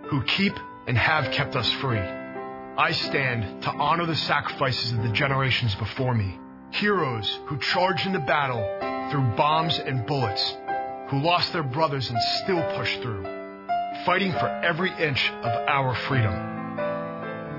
who 0.10 0.24
keep 0.24 0.54
and 0.88 0.98
have 0.98 1.32
kept 1.32 1.56
us 1.56 1.70
free. 1.74 1.98
I 1.98 2.92
stand 2.92 3.64
to 3.64 3.72
honor 3.72 4.06
the 4.06 4.16
sacrifices 4.16 4.92
of 4.92 5.02
the 5.02 5.10
generations 5.10 5.74
before 5.76 6.14
me, 6.14 6.38
heroes 6.72 7.40
who 7.46 7.58
charged 7.58 8.06
into 8.06 8.20
battle 8.20 8.64
through 9.10 9.36
bombs 9.36 9.80
and 9.80 10.06
bullets, 10.06 10.56
who 11.10 11.20
lost 11.20 11.52
their 11.54 11.64
brothers 11.64 12.10
and 12.10 12.22
still 12.44 12.62
pushed 12.76 13.02
through, 13.02 13.24
fighting 14.06 14.34
for 14.34 14.48
every 14.48 14.92
inch 15.00 15.32
of 15.32 15.68
our 15.68 15.96
freedom. 15.96 16.55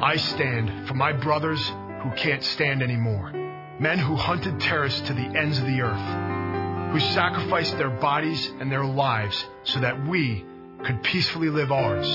I 0.01 0.17
stand 0.17 0.87
for 0.89 0.95
my 0.95 1.13
brothers 1.13 1.67
who 2.03 2.11
can't 2.17 2.45
stand 2.45 2.83
anymore, 2.83 3.33
men 3.81 3.99
who 3.99 4.15
hunted 4.15 4.61
terrorists 4.61 5.01
to 5.09 5.15
the 5.15 5.23
ends 5.23 5.59
of 5.59 5.65
the 5.65 5.81
earth, 5.81 6.93
who 6.93 7.01
sacrificed 7.01 7.79
their 7.79 7.91
bodies 7.91 8.53
and 8.61 8.71
their 8.71 8.85
lives 8.85 9.47
so 9.65 9.81
that 9.81 10.07
we 10.07 10.45
could 10.85 11.03
peacefully 11.03 11.49
live 11.49 11.73
ours. 11.73 12.07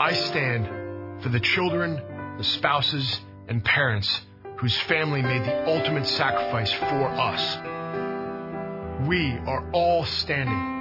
I 0.00 0.12
stand 0.12 1.22
for 1.22 1.30
the 1.30 1.40
children, 1.40 2.00
the 2.38 2.44
spouses, 2.44 3.20
and 3.48 3.64
parents 3.64 4.22
whose 4.58 4.76
family 4.82 5.20
made 5.20 5.42
the 5.42 5.66
ultimate 5.68 6.06
sacrifice 6.06 6.72
for 6.72 7.08
us. 7.08 7.56
We 9.08 9.32
are 9.32 9.68
all 9.72 10.04
standing. 10.04 10.71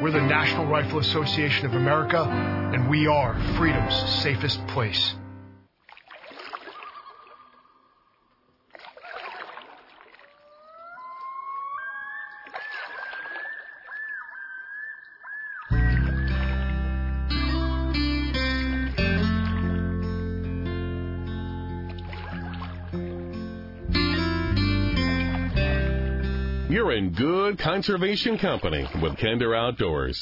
We're 0.00 0.12
the 0.12 0.20
National 0.20 0.64
Rifle 0.66 1.00
Association 1.00 1.66
of 1.66 1.74
America, 1.74 2.22
and 2.22 2.88
we 2.88 3.08
are 3.08 3.34
freedom's 3.56 3.96
safest 4.22 4.64
place. 4.68 5.17
Good 27.06 27.60
conservation 27.60 28.38
company 28.38 28.84
with 29.00 29.16
Kinder 29.18 29.54
Outdoors. 29.54 30.20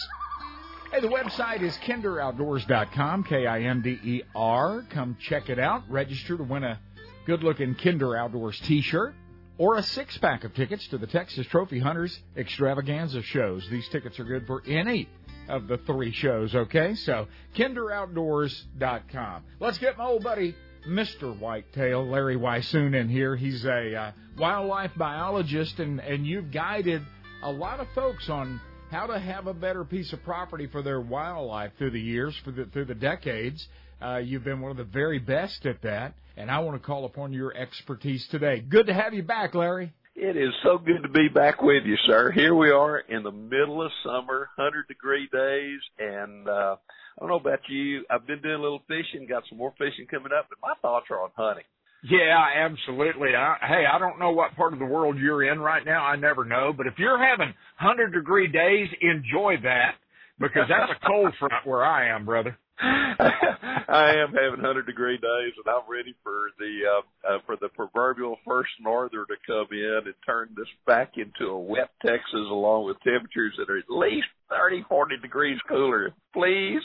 Hey, 0.93 1.01
the 1.01 1.09
website 1.09 1.63
is 1.63 1.75
kinderoutdoors.com, 1.79 3.25
K 3.25 3.47
I 3.47 3.63
N 3.63 3.81
D 3.81 3.99
E 4.05 4.23
R. 4.35 4.85
Come 4.91 5.17
check 5.19 5.49
it 5.49 5.59
out. 5.59 5.85
Register 5.89 6.37
to 6.37 6.43
win 6.43 6.65
a 6.65 6.79
good 7.25 7.43
looking 7.43 7.75
Kinder 7.77 8.15
Outdoors 8.15 8.61
t 8.61 8.83
shirt 8.83 9.15
or 9.57 9.77
a 9.77 9.83
six 9.83 10.19
pack 10.19 10.45
of 10.45 10.55
tickets 10.55 10.87
to 10.89 10.99
the 10.99 11.07
Texas 11.07 11.47
Trophy 11.47 11.79
Hunters 11.79 12.21
Extravaganza 12.37 13.23
shows. 13.23 13.67
These 13.71 13.89
tickets 13.89 14.21
are 14.21 14.25
good 14.25 14.47
for 14.47 14.63
any 14.67 15.09
of 15.49 15.69
the 15.69 15.79
three 15.79 16.13
shows, 16.13 16.55
okay? 16.55 16.95
So, 16.95 17.27
kinderoutdoors.com. 17.57 19.45
Let's 19.61 19.79
get 19.79 19.97
my 19.97 20.05
old 20.05 20.23
buddy 20.23 20.55
Mr. 20.87 21.39
Whitetail, 21.39 22.07
Larry 22.07 22.37
Weishuhn, 22.37 22.95
in 22.95 23.09
here. 23.09 23.37
He's 23.37 23.65
a 23.65 23.95
uh, 23.95 24.13
wildlife 24.39 24.93
biologist, 24.97 25.79
and, 25.79 26.01
and 26.01 26.27
you've 26.27 26.53
guided 26.53 27.03
a 27.43 27.51
lot 27.51 27.81
of 27.81 27.89
folks 27.95 28.29
on 28.29 28.61
how 28.91 29.07
to 29.07 29.19
have 29.19 29.47
a 29.47 29.55
better 29.55 29.85
piece 29.85 30.13
of 30.13 30.23
property 30.23 30.67
for 30.67 30.83
their 30.83 31.01
wildlife 31.01 31.73
through 31.79 31.91
the 31.91 32.01
years, 32.01 32.35
for 32.45 32.53
the, 32.53 32.67
through 32.67 32.85
the 32.85 32.95
decades. 32.95 33.67
Uh, 34.01 34.17
you've 34.19 34.45
been 34.45 34.61
one 34.61 34.71
of 34.71 34.77
the 34.77 34.85
very 34.85 35.19
best 35.19 35.67
at 35.67 35.83
that, 35.83 36.15
and 36.37 36.51
I 36.51 36.61
want 36.61 36.81
to 36.81 36.87
call 36.87 37.05
upon 37.05 37.33
your 37.33 37.55
expertise 37.57 38.27
today. 38.31 38.61
Good 38.61 38.87
to 38.87 38.95
have 38.95 39.15
you 39.15 39.23
back, 39.23 39.55
Larry. 39.55 39.93
It 40.15 40.37
is 40.37 40.53
so 40.63 40.79
good 40.79 41.03
to 41.03 41.09
be 41.09 41.29
back 41.29 41.61
with 41.63 41.85
you, 41.85 41.97
sir. 42.07 42.31
Here 42.31 42.55
we 42.55 42.71
are 42.71 42.99
in 43.01 43.23
the 43.23 43.33
middle 43.33 43.83
of 43.83 43.91
summer, 44.03 44.49
100 44.57 44.89
degree 44.89 45.29
days, 45.33 45.81
and 45.99 46.49
uh, 46.49 46.77
I 47.17 47.23
don't 47.23 47.31
know 47.31 47.37
about 47.37 47.61
you. 47.69 48.05
I've 48.11 48.27
been 48.27 48.43
doing 48.43 48.57
a 48.57 48.63
little 48.63 48.83
fishing, 48.87 49.27
got 49.27 49.45
some 49.49 49.59
more 49.59 49.73
fishing 49.79 50.07
coming 50.11 50.33
up, 50.37 50.47
but 50.49 50.59
my 50.63 50.75
thoughts 50.83 51.07
are 51.11 51.23
on 51.23 51.31
hunting. 51.35 51.65
Yeah, 52.05 52.69
absolutely. 52.69 53.31
I, 53.35 53.57
hey, 53.67 53.85
I 53.91 53.99
don't 53.99 54.19
know 54.19 54.31
what 54.31 54.55
part 54.55 54.73
of 54.73 54.79
the 54.79 54.85
world 54.85 55.17
you're 55.19 55.51
in 55.51 55.59
right 55.59 55.85
now. 55.85 56.05
I 56.05 56.17
never 56.17 56.45
know. 56.45 56.73
But 56.77 56.87
if 56.87 56.95
you're 56.99 57.19
having 57.19 57.55
100 57.81 58.13
degree 58.13 58.49
days, 58.49 58.89
enjoy 59.01 59.57
that 59.63 59.97
because 60.39 60.69
that's 60.69 60.93
a 60.93 61.07
cold 61.07 61.33
front 61.39 61.67
where 61.67 61.85
I 61.85 62.15
am, 62.15 62.25
brother. 62.27 62.59
I 62.79 64.13
am 64.17 64.33
having 64.35 64.61
100 64.61 64.87
degree 64.87 65.17
days, 65.17 65.53
and 65.57 65.67
I'm 65.67 65.91
ready 65.91 66.15
for 66.23 66.51
the 66.59 66.81
uh, 66.87 67.35
uh, 67.35 67.39
for 67.47 67.57
the 67.57 67.69
proverbial 67.69 68.37
first 68.47 68.71
norther 68.81 69.25
to 69.25 69.35
come 69.47 69.67
in 69.73 70.01
and 70.05 70.15
turn 70.27 70.51
this 70.57 70.67
back 70.87 71.13
into 71.17 71.51
a 71.53 71.59
wet 71.59 71.91
Texas, 72.05 72.35
along 72.35 72.87
with 72.87 72.97
temperatures 73.03 73.55
that 73.59 73.71
are 73.71 73.79
at 73.79 73.89
least 73.89 74.27
30, 74.51 74.85
40 74.89 75.17
degrees 75.23 75.59
cooler. 75.69 76.11
Please. 76.35 76.83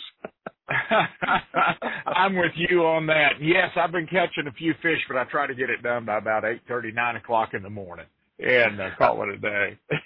I'm 2.05 2.35
with 2.37 2.53
you 2.55 2.85
on 2.85 3.07
that. 3.07 3.33
Yes, 3.41 3.69
I've 3.75 3.91
been 3.91 4.07
catching 4.07 4.47
a 4.47 4.53
few 4.53 4.73
fish, 4.81 4.99
but 5.09 5.17
I 5.17 5.25
try 5.25 5.47
to 5.47 5.55
get 5.55 5.69
it 5.69 5.83
done 5.83 6.05
by 6.05 6.17
about 6.17 6.45
eight 6.45 6.61
thirty, 6.67 6.91
nine 6.91 7.17
o'clock 7.17 7.49
in 7.53 7.63
the 7.63 7.69
morning, 7.69 8.05
and 8.41 8.79
uh, 8.79 8.89
call 8.97 9.23
it 9.23 9.29
a 9.29 9.37
day. 9.37 9.77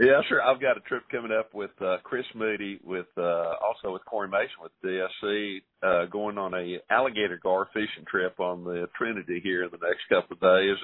yeah, 0.00 0.20
sure. 0.28 0.42
I've 0.42 0.60
got 0.60 0.76
a 0.76 0.80
trip 0.80 1.04
coming 1.10 1.32
up 1.32 1.54
with 1.54 1.70
uh, 1.80 1.98
Chris 2.02 2.24
Moody, 2.34 2.80
with 2.82 3.06
uh, 3.16 3.54
also 3.64 3.92
with 3.92 4.04
Corey 4.04 4.28
Mason 4.28 4.62
with 4.62 4.72
DSC, 4.84 5.62
uh, 5.82 6.06
going 6.06 6.38
on 6.38 6.54
a 6.54 6.78
alligator 6.90 7.38
gar 7.42 7.68
fishing 7.72 8.04
trip 8.10 8.40
on 8.40 8.64
the 8.64 8.88
Trinity 8.96 9.40
here 9.42 9.64
in 9.64 9.70
the 9.70 9.86
next 9.86 10.00
couple 10.08 10.34
of 10.34 10.40
days, 10.40 10.76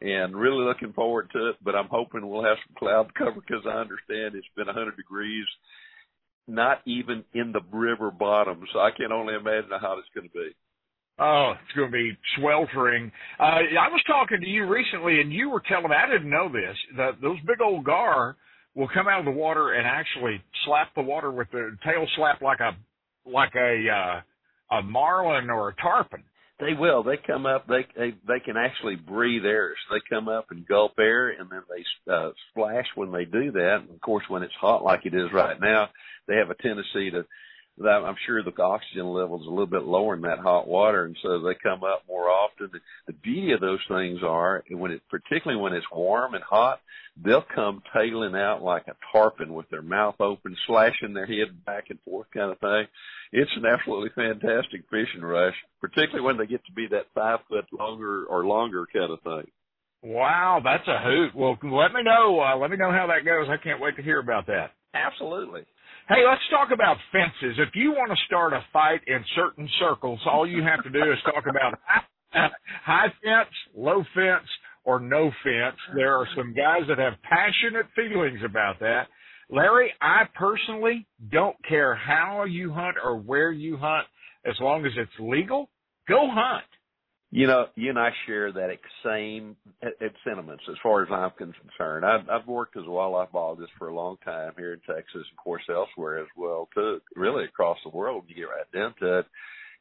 and, 0.00 0.10
and 0.10 0.36
really 0.36 0.64
looking 0.64 0.92
forward 0.92 1.30
to 1.32 1.50
it. 1.50 1.56
But 1.62 1.74
I'm 1.74 1.88
hoping 1.90 2.28
we'll 2.28 2.44
have 2.44 2.58
some 2.66 2.76
cloud 2.78 3.14
cover 3.14 3.40
because 3.40 3.64
I 3.66 3.78
understand 3.78 4.34
it's 4.34 4.46
been 4.56 4.66
100 4.66 4.96
degrees 4.96 5.46
not 6.48 6.80
even 6.86 7.24
in 7.34 7.52
the 7.52 7.60
river 7.70 8.10
bottom. 8.10 8.64
So 8.72 8.80
I 8.80 8.90
can 8.96 9.12
only 9.12 9.34
imagine 9.34 9.70
how 9.70 9.78
hot 9.78 9.98
it's 9.98 10.08
going 10.14 10.28
to 10.28 10.32
be. 10.32 10.56
Oh, 11.20 11.54
it's 11.54 11.76
going 11.76 11.90
to 11.90 11.92
be 11.92 12.16
sweltering. 12.38 13.10
Uh, 13.40 13.42
I 13.42 13.88
was 13.88 14.02
talking 14.06 14.40
to 14.40 14.46
you 14.46 14.66
recently, 14.66 15.20
and 15.20 15.32
you 15.32 15.50
were 15.50 15.62
telling 15.68 15.90
me 15.90 15.96
I 15.96 16.10
didn't 16.10 16.30
know 16.30 16.48
this 16.48 16.76
that 16.96 17.20
those 17.20 17.38
big 17.46 17.60
old 17.60 17.84
gar 17.84 18.36
will 18.74 18.88
come 18.94 19.08
out 19.08 19.18
of 19.18 19.24
the 19.24 19.32
water 19.32 19.72
and 19.72 19.86
actually 19.86 20.40
slap 20.64 20.94
the 20.94 21.02
water 21.02 21.32
with 21.32 21.50
their 21.50 21.70
tail 21.84 22.06
slap 22.16 22.40
like 22.40 22.60
a 22.60 22.76
like 23.28 23.54
a 23.56 23.84
uh, 23.90 24.76
a 24.78 24.82
marlin 24.82 25.50
or 25.50 25.70
a 25.70 25.74
tarpon. 25.76 26.22
They 26.60 26.74
will. 26.78 27.02
They 27.02 27.16
come 27.24 27.46
up. 27.46 27.66
They 27.66 27.86
they 27.96 28.14
they 28.26 28.40
can 28.44 28.56
actually 28.56 28.96
breathe 28.96 29.44
air. 29.44 29.74
So 29.88 29.94
they 29.94 30.00
come 30.08 30.28
up 30.28 30.46
and 30.50 30.66
gulp 30.66 30.92
air, 30.98 31.30
and 31.30 31.48
then 31.50 31.62
they 31.68 32.12
uh, 32.12 32.30
splash 32.50 32.86
when 32.94 33.12
they 33.12 33.24
do 33.24 33.52
that. 33.52 33.78
And 33.82 33.90
of 33.90 34.00
course, 34.00 34.24
when 34.28 34.42
it's 34.42 34.54
hot 34.60 34.84
like 34.84 35.04
it 35.04 35.14
is 35.14 35.32
right 35.32 35.60
now, 35.60 35.88
they 36.26 36.36
have 36.36 36.50
a 36.50 36.62
tendency 36.62 37.10
to. 37.10 37.24
That 37.80 38.02
I'm 38.04 38.16
sure 38.26 38.42
the 38.42 38.52
oxygen 38.60 39.06
level 39.06 39.40
is 39.40 39.46
a 39.46 39.50
little 39.50 39.66
bit 39.66 39.84
lower 39.84 40.14
in 40.14 40.22
that 40.22 40.40
hot 40.40 40.66
water, 40.66 41.04
and 41.04 41.16
so 41.22 41.40
they 41.40 41.54
come 41.62 41.84
up 41.84 42.02
more 42.08 42.28
often. 42.28 42.70
The, 42.72 42.80
the 43.06 43.12
beauty 43.12 43.52
of 43.52 43.60
those 43.60 43.78
things 43.88 44.20
are 44.24 44.64
when 44.70 44.90
it, 44.90 45.02
particularly 45.08 45.62
when 45.62 45.74
it's 45.74 45.86
warm 45.92 46.34
and 46.34 46.42
hot, 46.42 46.80
they'll 47.24 47.44
come 47.54 47.82
tailing 47.94 48.34
out 48.34 48.62
like 48.62 48.86
a 48.88 48.96
tarpon 49.12 49.54
with 49.54 49.68
their 49.70 49.82
mouth 49.82 50.16
open, 50.20 50.56
slashing 50.66 51.14
their 51.14 51.26
head 51.26 51.64
back 51.64 51.84
and 51.90 52.00
forth 52.04 52.26
kind 52.34 52.50
of 52.50 52.58
thing. 52.58 52.86
It's 53.32 53.50
an 53.56 53.66
absolutely 53.66 54.10
fantastic 54.14 54.82
fishing 54.90 55.22
rush, 55.22 55.54
particularly 55.80 56.24
when 56.24 56.38
they 56.38 56.46
get 56.46 56.64
to 56.66 56.72
be 56.72 56.86
that 56.88 57.06
five 57.14 57.40
foot 57.48 57.66
longer 57.72 58.24
or 58.24 58.46
longer 58.46 58.86
kind 58.92 59.12
of 59.12 59.20
thing. 59.22 59.50
Wow, 60.02 60.60
that's 60.62 60.86
a 60.86 60.98
hoot. 61.02 61.34
Well, 61.34 61.58
let 61.62 61.92
me 61.92 62.02
know. 62.02 62.40
Uh, 62.40 62.56
let 62.56 62.70
me 62.70 62.76
know 62.76 62.92
how 62.92 63.08
that 63.08 63.24
goes. 63.24 63.48
I 63.50 63.62
can't 63.62 63.80
wait 63.80 63.96
to 63.96 64.02
hear 64.02 64.20
about 64.20 64.46
that. 64.46 64.70
Absolutely. 64.94 65.62
Hey, 66.08 66.24
let's 66.26 66.40
talk 66.48 66.70
about 66.72 66.96
fences. 67.12 67.58
If 67.58 67.74
you 67.74 67.90
want 67.90 68.10
to 68.10 68.16
start 68.24 68.54
a 68.54 68.64
fight 68.72 69.02
in 69.06 69.22
certain 69.36 69.68
circles, 69.78 70.18
all 70.24 70.48
you 70.48 70.62
have 70.62 70.82
to 70.84 70.88
do 70.88 71.12
is 71.12 71.18
talk 71.22 71.44
about 71.46 71.78
high 72.32 73.12
fence, 73.22 73.54
low 73.76 74.02
fence, 74.14 74.48
or 74.84 75.00
no 75.00 75.30
fence. 75.44 75.76
There 75.94 76.16
are 76.16 76.26
some 76.34 76.54
guys 76.54 76.88
that 76.88 76.96
have 76.96 77.12
passionate 77.28 77.88
feelings 77.94 78.40
about 78.42 78.80
that. 78.80 79.08
Larry, 79.50 79.92
I 80.00 80.22
personally 80.34 81.06
don't 81.30 81.56
care 81.68 81.94
how 81.94 82.44
you 82.44 82.72
hunt 82.72 82.96
or 83.04 83.18
where 83.18 83.52
you 83.52 83.76
hunt, 83.76 84.06
as 84.46 84.54
long 84.62 84.86
as 84.86 84.92
it's 84.96 85.12
legal, 85.20 85.68
go 86.08 86.26
hunt. 86.30 86.64
You 87.30 87.46
know, 87.46 87.66
you 87.74 87.90
and 87.90 87.98
I 87.98 88.08
share 88.26 88.52
that 88.52 88.70
same 89.04 89.54
sentiments 90.24 90.64
as 90.70 90.76
far 90.82 91.02
as 91.02 91.08
I'm 91.10 91.30
concerned. 91.32 92.06
I've, 92.06 92.28
I've 92.30 92.48
worked 92.48 92.76
as 92.78 92.84
a 92.86 92.90
wildlife 92.90 93.32
biologist 93.32 93.72
for 93.78 93.88
a 93.88 93.94
long 93.94 94.16
time 94.24 94.52
here 94.56 94.72
in 94.72 94.80
Texas, 94.80 95.26
of 95.30 95.36
course, 95.42 95.62
elsewhere 95.68 96.20
as 96.20 96.28
well 96.38 96.68
too. 96.74 97.00
Really 97.14 97.44
across 97.44 97.76
the 97.84 97.90
world, 97.94 98.24
you 98.28 98.34
get 98.34 98.42
right 98.44 98.72
down 98.72 98.94
to 99.00 99.18
it. 99.18 99.26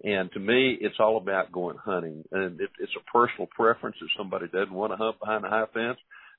And 0.03 0.31
to 0.33 0.39
me, 0.39 0.77
it's 0.79 0.97
all 0.99 1.17
about 1.17 1.51
going 1.51 1.77
hunting, 1.77 2.23
and 2.31 2.59
it, 2.59 2.69
it's 2.79 2.91
a 2.95 3.11
personal 3.11 3.47
preference. 3.55 3.95
If 4.01 4.09
somebody 4.17 4.47
doesn't 4.47 4.73
want 4.73 4.91
to 4.91 4.97
hunt 4.97 5.19
behind 5.19 5.45
a 5.45 5.49
high 5.49 5.65
fence, 5.73 5.97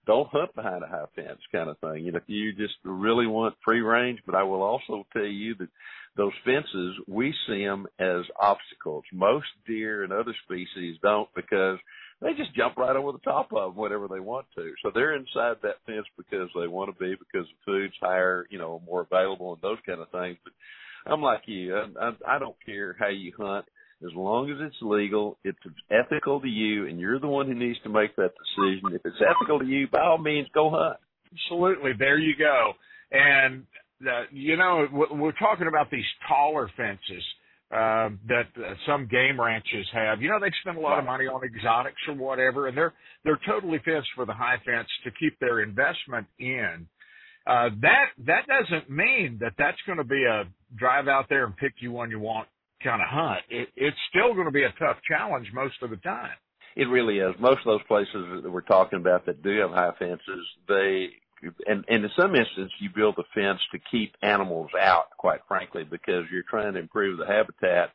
don't 0.09 0.29
hunt 0.31 0.55
behind 0.55 0.83
a 0.83 0.87
high 0.87 1.05
fence 1.15 1.39
kind 1.53 1.69
of 1.69 1.79
thing. 1.81 2.03
You 2.03 2.13
know, 2.13 2.17
if 2.17 2.29
you 2.29 2.55
just 2.55 2.75
really 2.83 3.27
want 3.27 3.55
free 3.63 3.83
range, 3.83 4.21
but 4.25 4.35
I 4.35 4.43
will 4.43 4.63
also 4.63 5.07
tell 5.13 5.23
you 5.23 5.55
that 5.57 5.69
those 6.17 6.33
fences, 6.47 6.97
we 7.07 7.35
see 7.47 7.63
them 7.63 7.87
as 7.99 8.23
obstacles. 8.41 9.05
Most 9.13 9.47
deer 9.67 10.05
and 10.05 10.13
other 10.13 10.35
species 10.45 10.97
don't 11.03 11.29
because 11.37 11.79
they 12.23 12.33
just 12.33 12.57
jump 12.57 12.79
right 12.79 12.97
over 12.97 13.13
the 13.13 13.19
top 13.19 13.53
of 13.53 13.75
them 13.75 13.77
whenever 13.81 14.09
they 14.09 14.19
want 14.19 14.47
to. 14.57 14.73
So 14.83 14.91
they're 14.93 15.15
inside 15.15 15.59
that 15.63 15.85
fence 15.85 16.07
because 16.17 16.49
they 16.59 16.67
want 16.67 16.91
to 16.91 16.99
be, 16.99 17.15
because 17.15 17.47
the 17.47 17.65
food's 17.67 17.95
higher, 18.01 18.47
you 18.49 18.59
know, 18.59 18.81
more 18.87 19.03
available 19.03 19.53
and 19.53 19.63
those 19.63 19.79
kind 19.85 20.01
of 20.01 20.09
things. 20.09 20.39
But 20.43 20.55
I'm 21.13 21.21
like 21.21 21.43
you. 21.45 21.77
I, 21.77 21.87
I, 22.01 22.37
I 22.37 22.39
don't 22.39 22.57
care 22.65 22.97
how 22.99 23.09
you 23.09 23.35
hunt 23.39 23.67
as 24.05 24.15
long 24.15 24.51
as 24.51 24.59
it's 24.61 24.77
legal, 24.81 25.39
it's 25.45 25.59
ethical 25.91 26.41
to 26.41 26.49
you, 26.49 26.87
and 26.87 27.01
you're 27.01 27.19
the 27.19 27.27
one 27.27 27.47
who 27.47 27.55
needs 27.55 27.79
to 27.83 27.89
make 27.89 28.15
that 28.17 28.31
decision. 28.57 28.95
If 28.95 29.03
it's 29.05 29.21
ethical 29.21 29.59
to 29.59 29.67
you, 29.67 29.89
by 29.89 30.01
all 30.03 30.19
means, 30.19 30.47
go 30.55 30.71
hunt. 30.71 30.99
Absolutely. 31.33 31.93
There 31.99 32.19
you 32.19 32.35
go. 32.39 32.73
And, 33.11 33.65
uh, 34.07 34.23
you 34.31 34.57
know, 34.57 34.87
we're 34.93 35.33
talking 35.33 35.67
about 35.67 35.91
these 35.91 36.05
taller 36.29 36.71
fences 36.77 37.25
uh, 37.71 38.11
that 38.29 38.49
uh, 38.57 38.75
some 38.87 39.09
game 39.09 39.41
ranches 39.41 39.87
have. 39.93 40.23
You 40.23 40.31
know, 40.31 40.39
they 40.41 40.53
spend 40.63 40.79
a 40.79 40.81
lot 40.81 40.99
of 40.99 41.05
money 41.05 41.27
on 41.27 41.43
exotics 41.43 42.01
or 42.07 42.15
whatever, 42.15 42.69
and 42.69 42.77
they're 42.77 42.95
they're 43.25 43.41
totally 43.47 43.79
fenced 43.85 44.09
for 44.15 44.25
the 44.25 44.33
high 44.33 44.57
fence 44.65 44.89
to 45.05 45.11
keep 45.11 45.39
their 45.39 45.61
investment 45.61 46.27
in. 46.39 46.87
Uh, 47.47 47.69
that 47.83 48.07
that 48.27 48.47
doesn't 48.47 48.89
mean 48.89 49.39
that 49.41 49.53
that's 49.59 49.77
going 49.87 49.99
to 49.99 50.05
be 50.05 50.25
a 50.25 50.45
drive 50.77 51.09
out 51.09 51.27
there 51.29 51.45
and 51.45 51.57
pick 51.57 51.75
you 51.81 51.93
one 51.93 52.11
you 52.11 52.21
want 52.21 52.49
kind 52.83 53.03
of 53.03 53.09
hunt. 53.09 53.41
It, 53.49 53.69
it's 53.77 53.97
still 54.11 54.35
going 54.35 54.47
to 54.47 54.53
be 54.53 54.65
a 54.65 54.75
tough 54.79 54.99
challenge 55.09 55.49
most 55.53 55.83
of 55.83 55.91
the 55.91 55.97
time. 55.97 56.37
It 56.77 56.89
really 56.89 57.19
is. 57.19 57.35
Most 57.41 57.59
of 57.59 57.65
those 57.65 57.87
places 57.89 58.43
that 58.43 58.51
we're 58.51 58.61
talking 58.61 59.01
about 59.01 59.27
that 59.27 59.43
do 59.43 59.59
have 59.59 59.71
high 59.71 59.93
fences, 59.99 60.47
they 60.69 61.09
and, 61.67 61.85
and 61.89 62.05
in 62.05 62.11
some 62.17 62.35
instances 62.35 62.73
you 62.81 62.91
build 62.95 63.17
a 63.19 63.25
fence 63.35 63.61
to 63.73 63.79
keep 63.91 64.15
animals 64.23 64.71
out, 64.81 65.07
quite 65.17 65.41
frankly, 65.49 65.85
because 65.85 66.25
you're 66.31 66.45
trying 66.49 66.75
to 66.75 66.81
improve 66.81 67.19
the 67.19 67.27
habitat. 67.27 67.91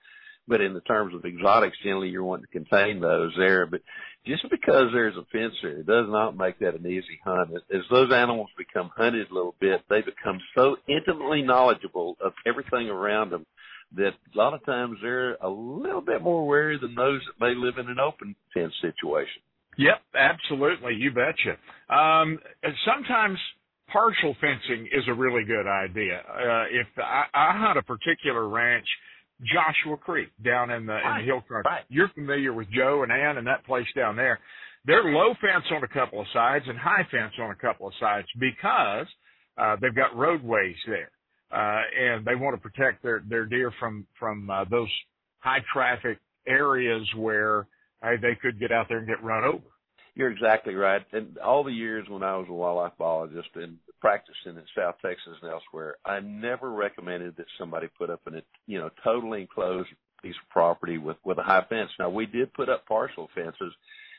But 0.47 0.59
in 0.59 0.73
the 0.73 0.81
terms 0.81 1.15
of 1.15 1.23
exotics, 1.23 1.77
generally 1.81 2.09
you're 2.09 2.23
wanting 2.23 2.45
to 2.45 2.59
contain 2.59 2.99
those 2.99 3.31
there. 3.37 3.65
But 3.65 3.81
just 4.25 4.43
because 4.49 4.91
there's 4.93 5.15
a 5.15 5.25
fence 5.31 5.53
there 5.61 5.79
it 5.79 5.87
does 5.87 6.07
not 6.09 6.35
make 6.35 6.59
that 6.59 6.75
an 6.75 6.85
easy 6.85 7.19
hunt. 7.23 7.51
As 7.73 7.81
those 7.89 8.11
animals 8.11 8.49
become 8.57 8.91
hunted 8.95 9.31
a 9.31 9.33
little 9.33 9.55
bit, 9.59 9.81
they 9.89 10.01
become 10.01 10.39
so 10.55 10.75
intimately 10.89 11.41
knowledgeable 11.41 12.17
of 12.19 12.33
everything 12.45 12.89
around 12.89 13.29
them 13.29 13.45
that 13.95 14.11
a 14.33 14.37
lot 14.37 14.53
of 14.53 14.65
times 14.65 14.97
they're 15.01 15.35
a 15.35 15.49
little 15.49 16.01
bit 16.01 16.21
more 16.21 16.47
wary 16.47 16.77
than 16.79 16.95
those 16.95 17.21
that 17.25 17.45
may 17.45 17.53
live 17.55 17.77
in 17.77 17.89
an 17.89 17.99
open 17.99 18.35
fence 18.53 18.73
situation. 18.81 19.41
Yep, 19.77 20.01
absolutely. 20.15 20.95
You 20.95 21.11
betcha. 21.11 21.57
Um, 21.89 22.39
and 22.61 22.73
sometimes 22.85 23.37
partial 23.91 24.35
fencing 24.39 24.87
is 24.91 25.03
a 25.07 25.13
really 25.13 25.43
good 25.45 25.67
idea. 25.67 26.21
Uh, 26.27 26.65
if 26.71 26.87
I, 26.97 27.23
I 27.33 27.57
hunt 27.57 27.77
a 27.77 27.83
particular 27.83 28.47
ranch, 28.47 28.87
Joshua 29.41 29.97
Creek 29.97 30.29
down 30.43 30.69
in 30.71 30.85
the, 30.85 30.93
right. 30.93 31.19
in 31.19 31.25
the 31.25 31.31
hill 31.31 31.41
country, 31.41 31.63
right. 31.65 31.83
you're 31.89 32.09
familiar 32.09 32.53
with 32.53 32.67
Joe 32.71 33.03
and 33.03 33.11
Ann 33.11 33.37
and 33.37 33.47
that 33.47 33.65
place 33.65 33.87
down 33.95 34.15
there. 34.15 34.39
They're 34.85 35.03
low 35.03 35.33
fence 35.39 35.65
on 35.71 35.83
a 35.83 35.87
couple 35.87 36.19
of 36.19 36.27
sides 36.33 36.65
and 36.67 36.77
high 36.77 37.07
fence 37.09 37.33
on 37.39 37.51
a 37.51 37.55
couple 37.55 37.87
of 37.87 37.93
sides 37.99 38.27
because 38.39 39.07
uh, 39.57 39.75
they've 39.81 39.95
got 39.95 40.15
roadways 40.15 40.75
there 40.87 41.09
uh, 41.53 41.81
and 41.99 42.25
they 42.25 42.35
want 42.35 42.55
to 42.55 42.69
protect 42.69 43.03
their 43.03 43.23
their 43.27 43.45
deer 43.45 43.71
from 43.79 44.07
from 44.19 44.49
uh, 44.49 44.65
those 44.69 44.89
high 45.39 45.63
traffic 45.71 46.19
areas 46.47 47.07
where 47.15 47.67
uh, 48.01 48.11
they 48.21 48.35
could 48.35 48.59
get 48.59 48.71
out 48.71 48.87
there 48.89 48.97
and 48.97 49.07
get 49.07 49.23
run 49.23 49.43
over. 49.43 49.63
You're 50.15 50.31
exactly 50.31 50.75
right. 50.75 51.01
And 51.11 51.37
all 51.39 51.63
the 51.63 51.71
years 51.71 52.07
when 52.07 52.23
I 52.23 52.37
was 52.37 52.47
a 52.49 52.53
wildlife 52.53 52.93
biologist 52.97 53.49
and 53.55 53.77
practicing 53.99 54.57
in 54.57 54.63
South 54.75 54.95
Texas 55.01 55.37
and 55.41 55.51
elsewhere, 55.51 55.95
I 56.05 56.19
never 56.19 56.71
recommended 56.71 57.37
that 57.37 57.47
somebody 57.57 57.87
put 57.97 58.09
up 58.09 58.21
an 58.27 58.41
you 58.67 58.79
know 58.79 58.89
totally 59.03 59.41
enclosed 59.41 59.89
piece 60.21 60.35
of 60.43 60.49
property 60.49 60.97
with 60.97 61.17
with 61.23 61.37
a 61.37 61.43
high 61.43 61.65
fence. 61.69 61.91
Now 61.99 62.09
we 62.09 62.25
did 62.25 62.53
put 62.53 62.69
up 62.69 62.85
partial 62.87 63.29
fences, 63.35 63.73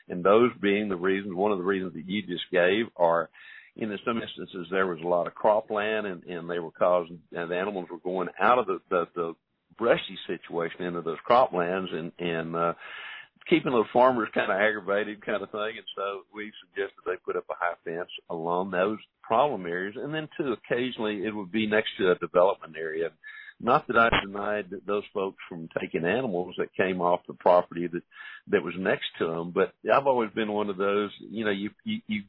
and 0.07 0.23
those 0.23 0.51
being 0.61 0.87
the 0.87 0.95
reasons, 0.95 1.35
one 1.35 1.51
of 1.51 1.57
the 1.57 1.63
reasons 1.65 1.93
that 1.93 2.07
you 2.07 2.21
just 2.21 2.49
gave 2.51 2.85
are 2.95 3.29
in 3.77 3.97
some 4.05 4.21
instances 4.21 4.67
there 4.71 4.87
was 4.87 4.99
a 5.03 5.07
lot 5.07 5.27
of 5.27 5.33
cropland 5.33 6.05
and, 6.05 6.23
and 6.23 6.49
they 6.49 6.59
were 6.59 6.71
causing 6.71 7.19
and 7.31 7.51
the 7.51 7.57
animals 7.57 7.87
were 7.91 7.99
going 7.99 8.29
out 8.39 8.59
of 8.59 8.67
the, 8.67 8.79
the, 8.89 9.05
the 9.15 9.33
brushy 9.77 10.17
situation 10.27 10.83
into 10.83 11.01
those 11.01 11.17
croplands 11.29 11.93
and, 11.93 12.11
and 12.19 12.55
uh 12.55 12.73
keeping 13.49 13.71
those 13.71 13.85
farmers 13.93 14.29
kind 14.33 14.51
of 14.51 14.57
aggravated 14.57 15.25
kind 15.25 15.41
of 15.41 15.51
thing. 15.51 15.77
And 15.77 15.85
so 15.95 16.21
we 16.33 16.51
suggested 16.65 16.97
they 17.05 17.17
put 17.23 17.35
up 17.35 17.45
a 17.49 17.53
high 17.57 17.75
fence 17.83 18.09
along 18.29 18.71
those 18.71 18.97
problem 19.21 19.65
areas. 19.65 19.95
And 19.97 20.13
then 20.13 20.27
too, 20.37 20.53
occasionally 20.53 21.23
it 21.25 21.35
would 21.35 21.51
be 21.51 21.67
next 21.67 21.89
to 21.99 22.11
a 22.11 22.15
development 22.15 22.75
area. 22.77 23.09
Not 23.59 23.87
that 23.87 23.97
I 23.97 24.09
denied 24.25 24.65
those 24.85 25.03
folks 25.13 25.37
from 25.47 25.69
taking 25.79 26.05
animals 26.05 26.55
that 26.57 26.75
came 26.75 26.99
off 26.99 27.21
the 27.27 27.33
property 27.35 27.87
that, 27.87 28.01
that 28.49 28.63
was 28.63 28.73
next 28.77 29.05
to 29.19 29.27
them, 29.27 29.51
but 29.51 29.73
I've 29.91 30.07
always 30.07 30.29
been 30.31 30.51
one 30.51 30.69
of 30.69 30.75
those, 30.75 31.11
you 31.19 31.45
know, 31.45 31.51
you, 31.51 31.69
you, 31.85 32.01
you 32.07 32.23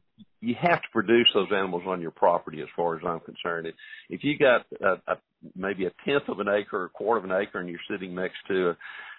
you 0.47 0.55
have 0.61 0.81
to 0.81 0.89
produce 0.93 1.29
those 1.35 1.49
animals 1.53 1.83
on 1.87 2.01
your 2.01 2.13
property 2.13 2.61
as 2.61 2.69
far 2.77 2.95
as 2.95 3.03
I'm 3.05 3.19
concerned. 3.19 3.67
If 4.09 4.23
you 4.23 4.39
got 4.39 4.65
a, 4.81 5.13
a, 5.13 5.17
maybe 5.57 5.87
a 5.87 5.93
tenth 6.05 6.29
of 6.29 6.39
an 6.39 6.49
acre, 6.49 6.83
or 6.83 6.85
a 6.85 6.89
quarter 6.89 7.19
of 7.19 7.25
an 7.25 7.37
acre, 7.37 7.59
and 7.59 7.69
you're 7.69 7.81
sitting 7.91 8.15
next 8.15 8.37
to 8.47 8.71
a 8.71 8.77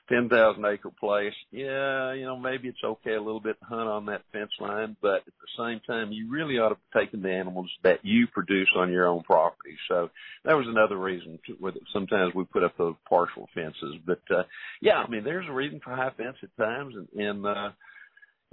10,000 0.07 0.63
acre 0.63 0.89
place, 0.97 1.33
yeah, 1.51 2.13
you 2.13 2.23
know, 2.23 2.37
maybe 2.37 2.69
it's 2.69 2.81
okay 2.81 3.15
a 3.15 3.21
little 3.21 3.41
bit 3.41 3.59
to 3.59 3.65
hunt 3.65 3.89
on 3.89 4.05
that 4.05 4.21
fence 4.31 4.51
line, 4.61 4.95
but 5.01 5.17
at 5.17 5.25
the 5.25 5.57
same 5.57 5.81
time, 5.85 6.13
you 6.13 6.31
really 6.31 6.59
ought 6.59 6.69
to 6.69 6.75
be 6.75 6.99
taking 7.01 7.21
the 7.21 7.29
animals 7.29 7.69
that 7.83 7.99
you 8.03 8.25
produce 8.27 8.69
on 8.77 8.89
your 8.89 9.05
own 9.05 9.21
property. 9.23 9.75
So 9.89 10.09
that 10.45 10.53
was 10.53 10.65
another 10.69 10.95
reason 10.95 11.39
to, 11.47 11.73
sometimes 11.91 12.33
we 12.33 12.45
put 12.45 12.63
up 12.63 12.77
those 12.77 12.95
partial 13.09 13.49
fences. 13.53 13.95
But, 14.05 14.21
uh, 14.33 14.43
yeah, 14.81 15.03
I 15.05 15.09
mean, 15.09 15.25
there's 15.25 15.49
a 15.49 15.53
reason 15.53 15.81
for 15.83 15.93
high 15.93 16.11
fence 16.15 16.37
at 16.41 16.55
times 16.55 16.95
and, 16.95 17.21
and, 17.21 17.45
uh, 17.45 17.69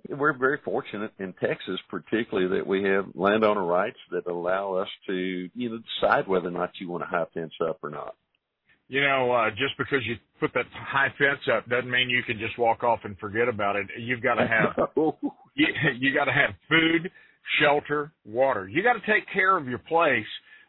we're 0.09 0.37
very 0.37 0.59
fortunate 0.65 1.13
in 1.19 1.33
Texas, 1.35 1.79
particularly 1.89 2.59
that 2.59 2.67
we 2.67 2.83
have 2.85 3.07
landowner 3.15 3.65
rights 3.65 3.99
that 4.11 4.27
allow 4.27 4.75
us 4.75 4.89
to, 5.07 5.49
you 5.55 5.71
know, 5.71 5.79
decide 6.01 6.29
whether 6.29 6.49
or 6.49 6.53
not 6.53 6.71
you 6.79 6.89
want 6.89 7.03
a 7.03 7.07
high 7.07 7.25
fence 7.33 7.55
up 7.67 7.79
or 7.83 7.91
not. 7.91 8.15
You 8.89 9.01
know, 9.01 9.33
uh, 9.33 9.51
just 9.51 9.79
because 9.79 10.01
you 10.05 10.17
put 10.41 10.53
that 10.55 10.67
high 10.73 11.09
fence 11.19 11.41
up 11.53 11.67
doesn't 11.69 11.91
mean 11.91 12.11
you 12.11 12.23
can 12.23 12.39
just 12.39 12.59
walk 12.59 12.85
off 12.85 13.01
and 13.05 13.19
forget 13.19 13.49
about 13.49 13.77
it. 13.77 13.87
You've 13.99 14.23
got 14.23 14.35
to 14.35 14.47
have, 14.47 14.89
you, 15.55 15.67
you 15.99 16.15
got 16.15 16.27
to 16.27 16.33
have 16.33 16.51
food, 16.69 17.11
shelter, 17.61 18.13
water. 18.27 18.69
You 18.69 18.83
got 18.83 18.93
to 18.95 19.13
take 19.13 19.25
care 19.33 19.57
of 19.57 19.67
your 19.67 19.79
place, 19.79 20.27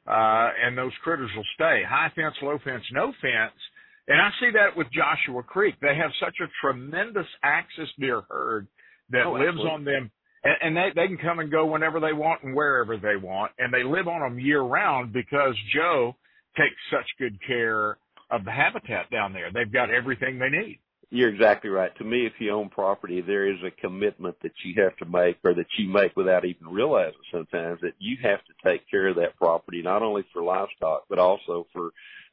uh, 0.07 0.49
and 0.64 0.77
those 0.77 0.93
critters 1.03 1.30
will 1.35 1.45
stay. 1.56 1.84
High 1.88 2.11
fence, 2.15 2.35
low 2.41 2.57
fence, 2.64 2.84
no 2.93 3.07
fence. 3.22 3.60
And 4.07 4.22
I 4.22 4.30
see 4.39 4.52
that 4.53 4.77
with 4.77 4.88
Joshua 4.93 5.43
Creek. 5.43 5.76
They 5.81 5.95
have 5.95 6.11
such 6.23 6.35
a 6.41 6.47
tremendous 6.61 7.27
axis 7.43 7.89
deer 7.99 8.22
herd 8.30 8.68
that 9.10 9.26
oh, 9.26 9.34
lives 9.34 9.60
on 9.60 9.84
them 9.84 10.11
and, 10.44 10.56
and 10.61 10.77
they 10.77 10.90
they 10.95 11.07
can 11.07 11.18
come 11.18 11.40
and 11.40 11.52
go 11.52 11.65
whenever 11.65 11.99
they 11.99 12.14
want 12.14 12.44
and 12.44 12.56
wherever 12.56 12.98
they 12.98 13.15
want 13.15 13.52
and 13.57 13.73
they 13.73 13.84
live 13.84 14.07
on 14.07 14.22
them 14.22 14.40
year 14.40 14.61
round 14.61 15.11
because 15.11 15.56
Joe 15.73 16.15
takes 16.56 16.76
such 16.90 17.06
good 17.19 17.38
care 17.45 17.98
of 18.32 18.45
the 18.45 18.52
habitat 18.52 19.11
down 19.11 19.34
there. 19.34 19.52
They've 19.53 19.72
got 19.72 19.90
everything 19.90 20.40
they 20.40 20.49
need. 20.49 20.80
You're 21.11 21.30
exactly 21.30 21.69
right. 21.69 21.95
To 21.98 22.03
me, 22.03 22.26
if 22.26 22.34
you 22.40 22.52
own 22.52 22.69
property, 22.69 23.22
there 23.22 23.48
is 23.48 23.60
a 23.64 23.69
commitment 23.80 24.36
that 24.41 24.52
you 24.64 24.82
have 24.82 24.98
to 24.98 25.06
make 25.06 25.38
or 25.44 25.53
that 25.53 25.68
you 25.77 25.88
make 25.88 26.15
without 26.15 26.45
even 26.45 26.68
realizing 26.68 27.19
sometimes 27.32 27.80
that 27.82 27.94
you 27.99 28.18
have 28.23 28.40
to 28.40 28.69
take 28.69 28.90
care 28.90 29.07
of 29.07 29.15
that 29.18 29.38
property, 29.38 29.82
not 29.84 30.02
only 30.02 30.26
for 30.34 30.41
livestock, 30.41 31.03
but 31.07 31.19
also 31.19 31.68
for 31.72 31.91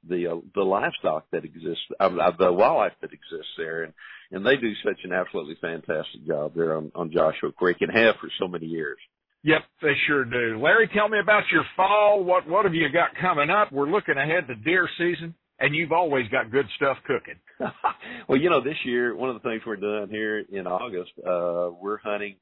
the 0.08 0.28
uh, 0.28 0.36
the 0.54 0.62
livestock 0.62 1.26
that 1.32 1.44
exists, 1.44 1.84
uh, 2.00 2.08
the 2.38 2.52
wildlife 2.52 2.92
that 3.00 3.12
exists 3.12 3.52
there, 3.56 3.84
and 3.84 3.92
and 4.30 4.46
they 4.46 4.56
do 4.56 4.72
such 4.84 5.00
an 5.04 5.12
absolutely 5.12 5.56
fantastic 5.60 6.26
job 6.26 6.52
there 6.54 6.76
on 6.76 6.92
on 6.94 7.12
Joshua 7.12 7.52
Creek 7.52 7.78
and 7.80 7.96
have 7.96 8.16
for 8.20 8.28
so 8.38 8.48
many 8.48 8.66
years. 8.66 8.98
Yep, 9.44 9.62
they 9.82 9.94
sure 10.06 10.24
do. 10.24 10.60
Larry, 10.62 10.88
tell 10.94 11.08
me 11.08 11.18
about 11.18 11.42
your 11.50 11.64
fall. 11.76 12.22
What 12.22 12.48
what 12.48 12.64
have 12.64 12.74
you 12.74 12.88
got 12.92 13.10
coming 13.20 13.50
up? 13.50 13.72
We're 13.72 13.90
looking 13.90 14.16
ahead 14.16 14.46
to 14.48 14.54
deer 14.54 14.88
season, 14.98 15.34
and 15.58 15.74
you've 15.74 15.92
always 15.92 16.28
got 16.28 16.50
good 16.50 16.66
stuff 16.76 16.98
cooking. 17.06 17.40
well, 18.28 18.38
you 18.38 18.50
know, 18.50 18.62
this 18.62 18.76
year 18.84 19.16
one 19.16 19.30
of 19.30 19.42
the 19.42 19.48
things 19.48 19.62
we're 19.66 19.76
doing 19.76 20.08
here 20.10 20.38
in 20.38 20.66
August, 20.66 21.12
uh, 21.18 21.70
we're 21.80 21.98
hunting 21.98 22.36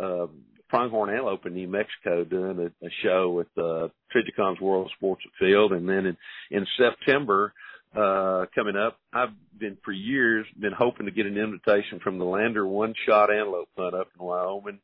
uh, 0.00 0.26
pronghorn 0.68 1.10
antelope 1.10 1.46
in 1.46 1.54
New 1.54 1.68
Mexico 1.68 2.24
doing 2.24 2.58
a, 2.58 2.86
a 2.86 2.90
show 3.02 3.30
with 3.30 3.48
uh, 3.56 3.88
Trijicon's 4.14 4.60
World 4.60 4.90
Sports 4.96 5.22
Afield, 5.34 5.72
and 5.72 5.88
then 5.88 6.06
in, 6.06 6.16
in 6.50 6.66
September 6.78 7.52
uh, 7.96 8.46
coming 8.54 8.76
up, 8.76 8.98
I've 9.12 9.30
been 9.56 9.76
for 9.84 9.92
years 9.92 10.46
been 10.58 10.72
hoping 10.72 11.06
to 11.06 11.12
get 11.12 11.26
an 11.26 11.38
invitation 11.38 12.00
from 12.02 12.18
the 12.18 12.24
Lander 12.24 12.66
One 12.66 12.94
Shot 13.06 13.30
Antelope 13.30 13.68
Hunt 13.76 13.94
up 13.94 14.08
in 14.18 14.26
Wyoming. 14.26 14.80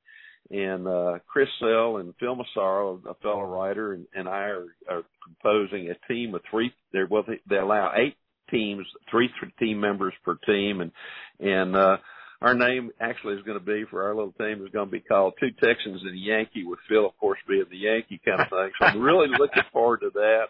And 0.50 0.88
uh, 0.88 1.18
Chris 1.26 1.48
Sell 1.60 1.98
and 1.98 2.14
Phil 2.18 2.34
Massaro, 2.34 3.00
a 3.08 3.14
fellow 3.14 3.42
writer, 3.42 3.92
and, 3.92 4.06
and 4.14 4.28
I 4.28 4.46
are, 4.46 4.66
are 4.88 5.02
composing 5.24 5.90
a 5.90 6.12
team 6.12 6.34
of 6.34 6.42
three. 6.50 6.72
They're 6.92 7.06
well, 7.08 7.24
they, 7.26 7.40
they 7.48 7.56
allow 7.56 7.92
eight 7.96 8.16
teams, 8.50 8.84
three 9.10 9.30
team 9.60 9.80
members 9.80 10.14
per 10.24 10.36
team, 10.46 10.80
and 10.80 10.90
and 11.38 11.76
uh, 11.76 11.96
our 12.42 12.54
name 12.54 12.90
actually 13.00 13.34
is 13.34 13.42
going 13.42 13.58
to 13.58 13.64
be 13.64 13.84
for 13.90 14.04
our 14.04 14.14
little 14.14 14.32
team 14.32 14.64
is 14.64 14.72
going 14.72 14.86
to 14.86 14.90
be 14.90 15.00
called 15.00 15.34
Two 15.38 15.50
Texans 15.62 16.00
and 16.02 16.14
a 16.14 16.18
Yankee, 16.18 16.64
with 16.64 16.78
Phil, 16.88 17.06
of 17.06 17.16
course, 17.18 17.38
being 17.46 17.64
the 17.70 17.76
Yankee 17.76 18.20
kind 18.24 18.40
of 18.40 18.48
thing. 18.48 18.70
So 18.78 18.86
I'm 18.86 19.00
really 19.00 19.28
looking 19.28 19.62
forward 19.72 20.00
to 20.00 20.10
that. 20.14 20.44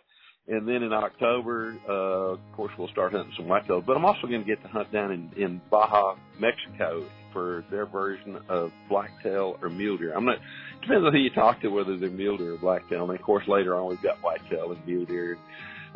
And 0.48 0.66
then 0.66 0.82
in 0.82 0.92
October, 0.92 1.76
uh, 1.88 2.34
of 2.34 2.40
course, 2.54 2.72
we'll 2.78 2.88
start 2.88 3.12
hunting 3.12 3.32
some 3.36 3.46
whitetails. 3.46 3.84
But 3.86 3.96
I'm 3.96 4.04
also 4.04 4.26
going 4.26 4.40
to 4.40 4.46
get 4.46 4.62
to 4.62 4.68
hunt 4.68 4.92
down 4.92 5.12
in, 5.12 5.30
in 5.36 5.60
Baja, 5.70 6.16
Mexico, 6.38 7.06
for 7.32 7.64
their 7.70 7.86
version 7.86 8.38
of 8.48 8.72
blacktail 8.88 9.58
or 9.62 9.68
mule 9.68 9.96
deer. 9.96 10.12
I'm 10.14 10.24
not. 10.24 10.38
Depends 10.82 11.04
on 11.04 11.12
who 11.12 11.18
you 11.18 11.30
talk 11.30 11.60
to, 11.60 11.68
whether 11.68 11.96
they're 11.96 12.10
mule 12.10 12.36
deer 12.36 12.54
or 12.54 12.58
blacktail. 12.58 13.08
And 13.08 13.18
of 13.18 13.24
course, 13.24 13.44
later 13.46 13.76
on, 13.76 13.88
we've 13.88 14.02
got 14.02 14.18
whitetail 14.22 14.72
and 14.72 14.84
mule 14.86 15.04
deer, 15.04 15.38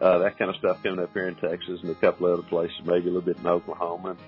uh, 0.01 0.19
that 0.19 0.39
kind 0.39 0.51
of 0.51 0.57
stuff 0.57 0.83
coming 0.83 1.01
up 1.01 1.12
here 1.12 1.29
in 1.29 1.35
Texas 1.37 1.81
and 1.83 1.91
a 1.91 1.95
couple 1.97 2.27
of 2.27 2.39
other 2.39 2.49
places, 2.49 2.77
maybe 2.85 3.09
a 3.09 3.12
little 3.12 3.23
bit 3.23 3.39
in 3.39 3.47
Oklahoma. 3.47 4.11
And, 4.11 4.19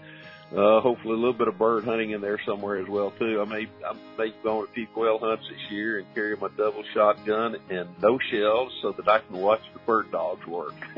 uh, 0.52 0.80
hopefully 0.80 1.14
a 1.14 1.16
little 1.16 1.32
bit 1.32 1.48
of 1.48 1.58
bird 1.58 1.84
hunting 1.84 2.10
in 2.10 2.20
there 2.20 2.40
somewhere 2.46 2.76
as 2.76 2.88
well 2.88 3.12
too. 3.18 3.40
I 3.40 3.44
may 3.44 3.66
I 3.84 3.94
may 4.16 4.32
go 4.42 4.58
on 4.58 4.68
a 4.68 4.72
few 4.72 4.86
quail 4.86 5.18
hunts 5.18 5.44
this 5.50 5.70
year 5.70 5.98
and 5.98 6.06
carry 6.14 6.36
my 6.36 6.48
double 6.56 6.84
shotgun 6.94 7.56
and 7.68 7.88
no 8.00 8.18
shells 8.30 8.72
so 8.82 8.92
that 8.92 9.08
I 9.08 9.18
can 9.20 9.38
watch 9.38 9.62
the 9.72 9.80
bird 9.80 10.12
dogs 10.12 10.46
work. 10.46 10.74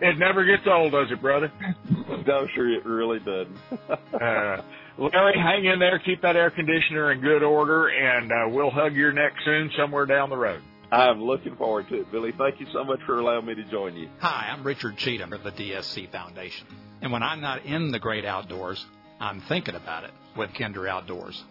it 0.00 0.18
never 0.18 0.44
gets 0.44 0.66
old, 0.66 0.92
does 0.92 1.10
it, 1.10 1.20
brother? 1.20 1.50
no, 2.26 2.46
sure, 2.54 2.70
it 2.70 2.84
really 2.86 3.18
doesn't. 3.18 3.58
uh, 4.22 4.62
Larry, 4.98 5.38
hang 5.38 5.64
in 5.64 5.78
there, 5.78 5.98
keep 5.98 6.22
that 6.22 6.36
air 6.36 6.50
conditioner 6.50 7.12
in 7.12 7.20
good 7.20 7.42
order, 7.42 7.88
and 7.88 8.32
uh, 8.32 8.48
we'll 8.48 8.70
hug 8.70 8.94
your 8.94 9.12
neck 9.12 9.32
soon 9.44 9.70
somewhere 9.76 10.06
down 10.06 10.30
the 10.30 10.36
road. 10.36 10.60
I'm 10.90 11.22
looking 11.22 11.54
forward 11.56 11.88
to 11.90 12.00
it, 12.00 12.10
Billy. 12.10 12.32
Thank 12.36 12.60
you 12.60 12.66
so 12.72 12.82
much 12.84 13.00
for 13.04 13.18
allowing 13.18 13.46
me 13.46 13.54
to 13.54 13.64
join 13.64 13.94
you. 13.94 14.08
Hi, 14.20 14.48
I'm 14.50 14.64
Richard 14.64 14.96
Cheatham 14.96 15.32
of 15.32 15.42
the 15.42 15.52
DSC 15.52 16.10
Foundation. 16.10 16.66
And 17.02 17.12
when 17.12 17.22
I'm 17.22 17.40
not 17.40 17.64
in 17.64 17.90
the 17.90 17.98
great 17.98 18.24
outdoors, 18.24 18.84
I'm 19.20 19.40
thinking 19.42 19.74
about 19.74 20.04
it 20.04 20.10
with 20.36 20.50
Kinder 20.54 20.88
Outdoors. 20.88 21.42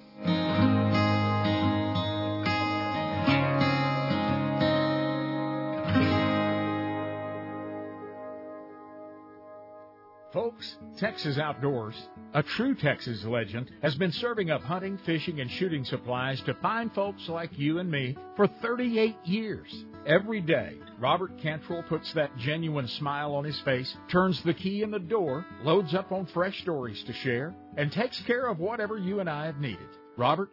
Texas 10.97 11.38
Outdoors, 11.38 11.95
a 12.34 12.43
true 12.43 12.75
Texas 12.75 13.23
legend, 13.23 13.71
has 13.81 13.95
been 13.95 14.11
serving 14.11 14.49
up 14.51 14.61
hunting, 14.63 14.97
fishing, 15.05 15.39
and 15.39 15.49
shooting 15.51 15.85
supplies 15.85 16.41
to 16.41 16.53
fine 16.55 16.89
folks 16.89 17.27
like 17.29 17.57
you 17.57 17.79
and 17.79 17.89
me 17.89 18.15
for 18.35 18.47
38 18.47 19.15
years. 19.25 19.85
Every 20.05 20.41
day, 20.41 20.77
Robert 20.99 21.38
Cantrell 21.39 21.84
puts 21.84 22.13
that 22.13 22.35
genuine 22.38 22.88
smile 22.88 23.35
on 23.35 23.43
his 23.43 23.59
face, 23.61 23.95
turns 24.09 24.41
the 24.43 24.53
key 24.53 24.81
in 24.81 24.91
the 24.91 24.99
door, 24.99 25.45
loads 25.63 25.93
up 25.93 26.11
on 26.11 26.25
fresh 26.27 26.59
stories 26.61 27.03
to 27.03 27.13
share, 27.13 27.53
and 27.75 27.91
takes 27.91 28.19
care 28.21 28.47
of 28.47 28.59
whatever 28.59 28.97
you 28.97 29.19
and 29.19 29.29
I 29.29 29.45
have 29.45 29.59
needed. 29.59 29.88
Robert, 30.17 30.49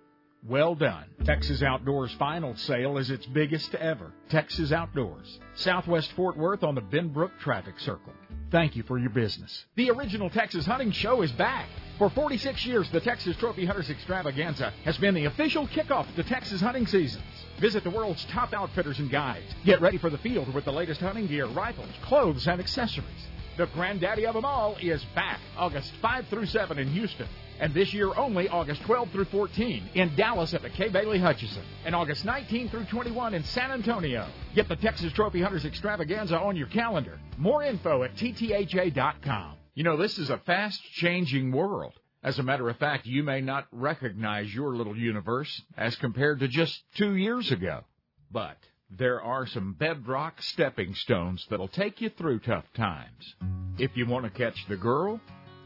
well 0.47 0.74
done. 0.74 1.05
Texas 1.24 1.62
Outdoors 1.62 2.12
final 2.18 2.55
sale 2.56 2.98
is 2.98 3.10
its 3.10 3.24
biggest 3.26 3.74
ever. 3.76 4.12
Texas 4.28 4.72
Outdoors, 4.72 5.39
Southwest 5.55 6.12
Fort 6.12 6.36
Worth 6.36 6.62
on 6.62 6.74
the 6.74 6.82
Benbrook 6.82 7.31
Traffic 7.40 7.81
Circle. 7.81 8.12
Thank 8.55 8.76
you 8.76 8.85
for 8.85 8.98
your 8.98 9.10
business. 9.10 9.64
The 9.74 9.90
original 9.90 10.31
Texas 10.31 10.64
Hunting 10.64 10.93
Show 10.93 11.22
is 11.22 11.32
back. 11.32 11.68
For 11.98 12.09
46 12.09 12.64
years, 12.64 12.89
the 12.93 13.01
Texas 13.01 13.36
Trophy 13.36 13.66
Hunters 13.66 13.90
Extravaganza 13.90 14.72
has 14.85 14.97
been 14.97 15.12
the 15.12 15.24
official 15.24 15.66
kickoff 15.66 16.06
to 16.14 16.22
Texas 16.22 16.60
hunting 16.60 16.86
seasons. 16.86 17.24
Visit 17.60 17.82
the 17.82 17.90
world's 17.90 18.24
top 18.26 18.52
outfitters 18.52 19.01
and 19.01 19.10
guides. 19.10 19.52
Get 19.64 19.81
ready 19.81 19.98
for 19.98 20.09
the 20.09 20.18
field 20.18 20.55
with 20.55 20.66
the 20.66 20.72
latest 20.72 21.01
hunting 21.01 21.26
gear, 21.26 21.47
rifles, 21.47 21.90
clothes, 22.05 22.47
and 22.47 22.60
accessories. 22.60 23.26
The 23.56 23.66
granddaddy 23.66 24.26
of 24.26 24.35
them 24.35 24.44
all 24.44 24.76
is 24.81 25.05
back 25.14 25.39
August 25.56 25.93
5 26.02 26.26
through 26.26 26.47
7 26.47 26.76
in 26.76 26.89
Houston. 26.89 27.28
And 27.60 27.72
this 27.72 27.94
year 27.94 28.12
only 28.16 28.48
August 28.48 28.82
12 28.82 29.10
through 29.10 29.26
14 29.26 29.90
in 29.94 30.16
Dallas 30.16 30.55
at 30.55 30.62
the 30.62 30.70
Kay 30.70 30.89
Bailey 30.89 31.20
Hutchison. 31.20 31.62
And 31.85 31.94
August 31.94 32.24
19 32.24 32.68
through 32.68 32.86
21 32.86 33.32
in 33.35 33.44
San 33.44 33.70
Antonio. 33.70 34.26
Get 34.56 34.68
the 34.68 34.74
Texas 34.74 35.12
Trophy 35.12 35.40
Hunters 35.40 35.64
Extravaganza 35.64 36.36
on 36.36 36.56
your 36.56 36.66
calendar. 36.66 37.20
More 37.39 37.62
info 37.62 38.02
at 38.02 38.16
ttha.com. 38.16 39.55
You 39.74 39.85
know, 39.85 39.97
this 39.97 40.18
is 40.18 40.31
a 40.31 40.39
fast 40.39 40.82
changing 40.94 41.52
world. 41.52 41.93
As 42.24 42.40
a 42.40 42.43
matter 42.43 42.68
of 42.68 42.76
fact, 42.78 43.06
you 43.06 43.22
may 43.22 43.40
not 43.40 43.68
recognize 43.70 44.52
your 44.52 44.74
little 44.74 44.97
universe 44.97 45.62
as 45.76 45.94
compared 45.97 46.40
to 46.40 46.48
just 46.48 46.82
two 46.97 47.14
years 47.14 47.52
ago. 47.52 47.85
But 48.32 48.56
there 48.97 49.21
are 49.21 49.47
some 49.47 49.73
bedrock 49.73 50.41
stepping 50.41 50.95
stones 50.95 51.47
that'll 51.51 51.69
take 51.69 52.01
you 52.01 52.11
through 52.11 52.41
tough 52.41 52.65
times. 52.77 53.35
If 53.79 53.97
you 53.97 54.07
want 54.07 54.25
to 54.25 54.31
catch 54.31 54.66
the 54.69 54.77
girl, 54.77 55.21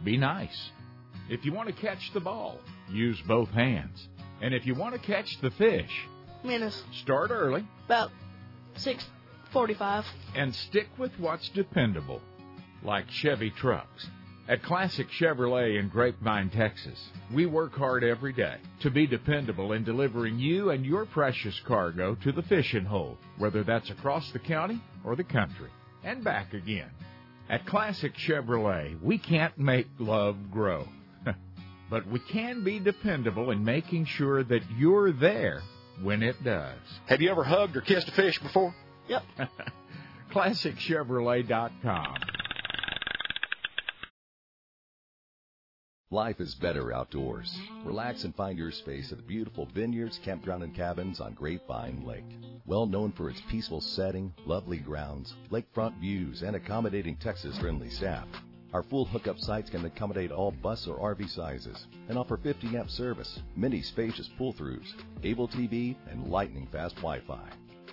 be 0.04 0.16
nice. 0.16 0.70
If 1.28 1.44
you 1.44 1.52
want 1.52 1.68
to 1.68 1.74
catch 1.74 2.12
the 2.14 2.20
ball, 2.20 2.58
use 2.90 3.20
both 3.26 3.50
hands. 3.50 4.08
And 4.40 4.54
if 4.54 4.66
you 4.66 4.74
want 4.74 4.94
to 4.94 5.00
catch 5.00 5.38
the 5.40 5.50
fish, 5.50 5.90
minutes. 6.42 6.82
Start 7.02 7.30
early. 7.30 7.66
About 7.86 8.10
6:45. 8.76 10.04
And 10.34 10.54
stick 10.54 10.88
with 10.96 11.12
what's 11.18 11.48
dependable, 11.50 12.22
like 12.82 13.10
Chevy 13.10 13.50
trucks. 13.50 14.06
At 14.48 14.62
Classic 14.62 15.06
Chevrolet 15.10 15.78
in 15.78 15.90
Grapevine, 15.90 16.48
Texas, 16.48 16.98
we 17.34 17.44
work 17.44 17.74
hard 17.74 18.02
every 18.02 18.32
day 18.32 18.56
to 18.80 18.90
be 18.90 19.06
dependable 19.06 19.74
in 19.74 19.84
delivering 19.84 20.38
you 20.38 20.70
and 20.70 20.86
your 20.86 21.04
precious 21.04 21.60
cargo 21.66 22.14
to 22.22 22.32
the 22.32 22.40
fishing 22.44 22.86
hole, 22.86 23.18
whether 23.36 23.62
that's 23.62 23.90
across 23.90 24.32
the 24.32 24.38
county 24.38 24.80
or 25.04 25.16
the 25.16 25.24
country, 25.24 25.68
and 26.02 26.24
back 26.24 26.54
again. 26.54 26.88
At 27.50 27.66
Classic 27.66 28.14
Chevrolet, 28.14 28.98
we 29.02 29.18
can't 29.18 29.58
make 29.58 29.88
love 29.98 30.50
grow, 30.50 30.88
but 31.90 32.06
we 32.06 32.18
can 32.18 32.64
be 32.64 32.78
dependable 32.78 33.50
in 33.50 33.62
making 33.62 34.06
sure 34.06 34.42
that 34.44 34.62
you're 34.78 35.12
there 35.12 35.60
when 36.00 36.22
it 36.22 36.42
does. 36.42 36.78
Have 37.04 37.20
you 37.20 37.30
ever 37.30 37.44
hugged 37.44 37.76
or 37.76 37.82
kissed 37.82 38.08
a 38.08 38.12
fish 38.12 38.38
before? 38.38 38.74
Yep. 39.08 39.24
ClassicChevrolet.com. 40.32 42.37
Life 46.10 46.40
is 46.40 46.54
better 46.54 46.90
outdoors. 46.90 47.54
Relax 47.84 48.24
and 48.24 48.34
find 48.34 48.56
your 48.56 48.70
space 48.70 49.12
at 49.12 49.18
the 49.18 49.24
beautiful 49.24 49.66
Vineyards 49.74 50.18
Campground 50.24 50.62
and 50.62 50.74
Cabins 50.74 51.20
on 51.20 51.34
Grapevine 51.34 52.02
Lake. 52.02 52.24
Well 52.64 52.86
known 52.86 53.12
for 53.12 53.28
its 53.28 53.42
peaceful 53.50 53.82
setting, 53.82 54.32
lovely 54.46 54.78
grounds, 54.78 55.34
lakefront 55.50 56.00
views, 56.00 56.40
and 56.40 56.56
accommodating 56.56 57.16
Texas 57.16 57.58
friendly 57.58 57.90
staff. 57.90 58.26
Our 58.72 58.82
full 58.82 59.04
hookup 59.04 59.38
sites 59.38 59.68
can 59.68 59.84
accommodate 59.84 60.32
all 60.32 60.50
bus 60.50 60.88
or 60.88 61.14
RV 61.14 61.28
sizes 61.28 61.86
and 62.08 62.16
offer 62.16 62.38
50 62.38 62.74
amp 62.74 62.88
service, 62.88 63.42
many 63.54 63.82
spacious 63.82 64.30
pull 64.38 64.54
throughs, 64.54 64.94
able 65.24 65.46
TV, 65.46 65.94
and 66.10 66.30
lightning 66.30 66.68
fast 66.72 66.96
Wi 66.96 67.20
Fi. 67.20 67.50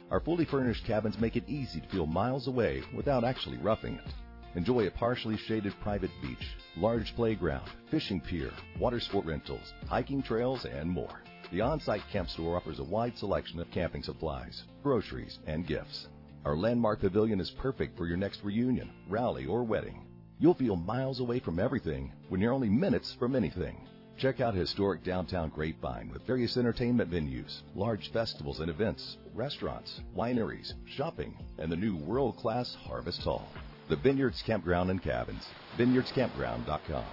Our 0.09 0.21
fully 0.21 0.45
furnished 0.45 0.85
cabins 0.85 1.19
make 1.19 1.35
it 1.35 1.49
easy 1.49 1.81
to 1.81 1.89
feel 1.89 2.05
miles 2.05 2.47
away 2.47 2.81
without 2.95 3.25
actually 3.25 3.57
roughing 3.57 3.95
it. 3.95 4.13
Enjoy 4.55 4.87
a 4.87 4.91
partially 4.91 5.35
shaded 5.35 5.73
private 5.81 6.11
beach, 6.21 6.55
large 6.77 7.13
playground, 7.15 7.69
fishing 7.91 8.21
pier, 8.21 8.51
water 8.79 9.01
sport 9.01 9.25
rentals, 9.25 9.73
hiking 9.87 10.23
trails, 10.23 10.63
and 10.63 10.89
more. 10.89 11.21
The 11.51 11.59
on-site 11.59 12.03
camp 12.11 12.29
store 12.29 12.55
offers 12.55 12.79
a 12.79 12.83
wide 12.83 13.17
selection 13.17 13.59
of 13.59 13.69
camping 13.71 14.01
supplies, 14.01 14.63
groceries, 14.81 15.39
and 15.45 15.67
gifts. 15.67 16.07
Our 16.45 16.55
landmark 16.55 17.01
pavilion 17.01 17.41
is 17.41 17.51
perfect 17.51 17.97
for 17.97 18.07
your 18.07 18.15
next 18.15 18.43
reunion, 18.43 18.91
rally, 19.09 19.45
or 19.45 19.63
wedding. 19.63 20.07
You'll 20.39 20.53
feel 20.53 20.77
miles 20.77 21.19
away 21.19 21.39
from 21.39 21.59
everything 21.59 22.13
when 22.29 22.39
you're 22.39 22.53
only 22.53 22.69
minutes 22.69 23.13
from 23.19 23.35
anything. 23.35 23.85
Check 24.17 24.39
out 24.39 24.53
historic 24.53 25.03
downtown 25.03 25.49
Grapevine 25.49 26.09
with 26.13 26.25
various 26.25 26.55
entertainment 26.55 27.11
venues, 27.11 27.61
large 27.75 28.09
festivals 28.13 28.61
and 28.61 28.69
events, 28.69 29.17
restaurants, 29.33 29.99
wineries, 30.15 30.73
shopping, 30.85 31.37
and 31.57 31.69
the 31.69 31.75
new 31.75 31.97
world-class 31.97 32.73
Harvest 32.75 33.21
Hall. 33.21 33.49
The 33.87 33.95
Vineyards 33.97 34.41
Campground 34.41 34.89
and 34.89 35.01
Cabins. 35.01 35.45
VineyardsCampground.com. 35.77 37.05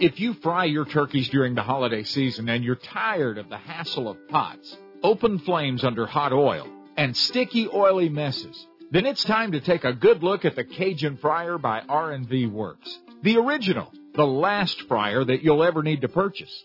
If 0.00 0.20
you 0.20 0.34
fry 0.34 0.64
your 0.66 0.84
turkeys 0.84 1.28
during 1.30 1.54
the 1.54 1.62
holiday 1.62 2.02
season 2.02 2.48
and 2.48 2.62
you're 2.62 2.76
tired 2.76 3.38
of 3.38 3.48
the 3.48 3.56
hassle 3.56 4.08
of 4.08 4.28
pots, 4.28 4.76
open 5.02 5.38
flames 5.38 5.84
under 5.84 6.06
hot 6.06 6.32
oil, 6.32 6.68
and 6.96 7.16
sticky 7.16 7.68
oily 7.68 8.08
messes, 8.08 8.66
then 8.90 9.06
it's 9.06 9.24
time 9.24 9.52
to 9.52 9.60
take 9.60 9.84
a 9.84 9.92
good 9.92 10.22
look 10.22 10.44
at 10.44 10.56
the 10.56 10.64
Cajun 10.64 11.16
Fryer 11.16 11.58
by 11.58 11.80
R&V 11.88 12.46
Works. 12.46 12.98
The 13.22 13.38
original, 13.38 13.92
the 14.14 14.26
last 14.26 14.82
fryer 14.82 15.24
that 15.24 15.42
you'll 15.42 15.64
ever 15.64 15.82
need 15.82 16.02
to 16.02 16.08
purchase. 16.08 16.64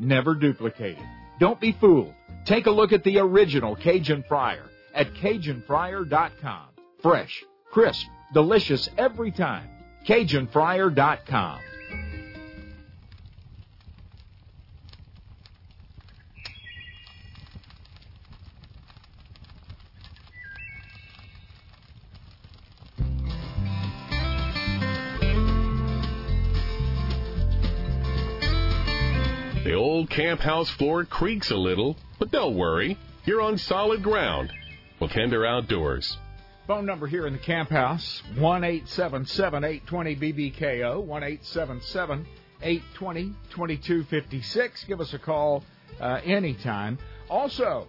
never 0.00 0.34
duplicated. 0.34 1.04
Don't 1.38 1.60
be 1.60 1.72
fooled. 1.72 2.14
Take 2.44 2.66
a 2.66 2.70
look 2.70 2.92
at 2.92 3.04
the 3.04 3.18
original 3.18 3.76
Cajun 3.76 4.24
Fryer 4.28 4.64
at 4.94 5.12
CajunFryer.com. 5.14 6.68
Fresh, 7.02 7.44
crisp, 7.70 8.06
delicious 8.32 8.88
every 8.96 9.30
time. 9.30 9.68
CajunFryer.com. 10.06 11.60
The 29.68 29.74
old 29.74 30.08
camp 30.08 30.40
house 30.40 30.70
floor 30.70 31.04
creaks 31.04 31.50
a 31.50 31.56
little, 31.56 31.94
but 32.18 32.30
don't 32.30 32.56
worry. 32.56 32.96
You're 33.26 33.42
on 33.42 33.58
solid 33.58 34.02
ground 34.02 34.50
with 34.98 35.10
Kinder 35.10 35.44
Outdoors. 35.44 36.16
Phone 36.66 36.86
number 36.86 37.06
here 37.06 37.26
in 37.26 37.34
the 37.34 37.38
camp 37.38 37.68
house, 37.68 38.22
1 38.38 38.64
877 38.64 39.64
820 39.64 40.16
BBKO, 40.16 41.02
1 41.02 41.22
877 41.22 42.26
820 42.62 43.34
2256. 43.50 44.84
Give 44.84 45.02
us 45.02 45.12
a 45.12 45.18
call 45.18 45.62
uh, 46.00 46.22
anytime. 46.24 46.96
Also, 47.28 47.88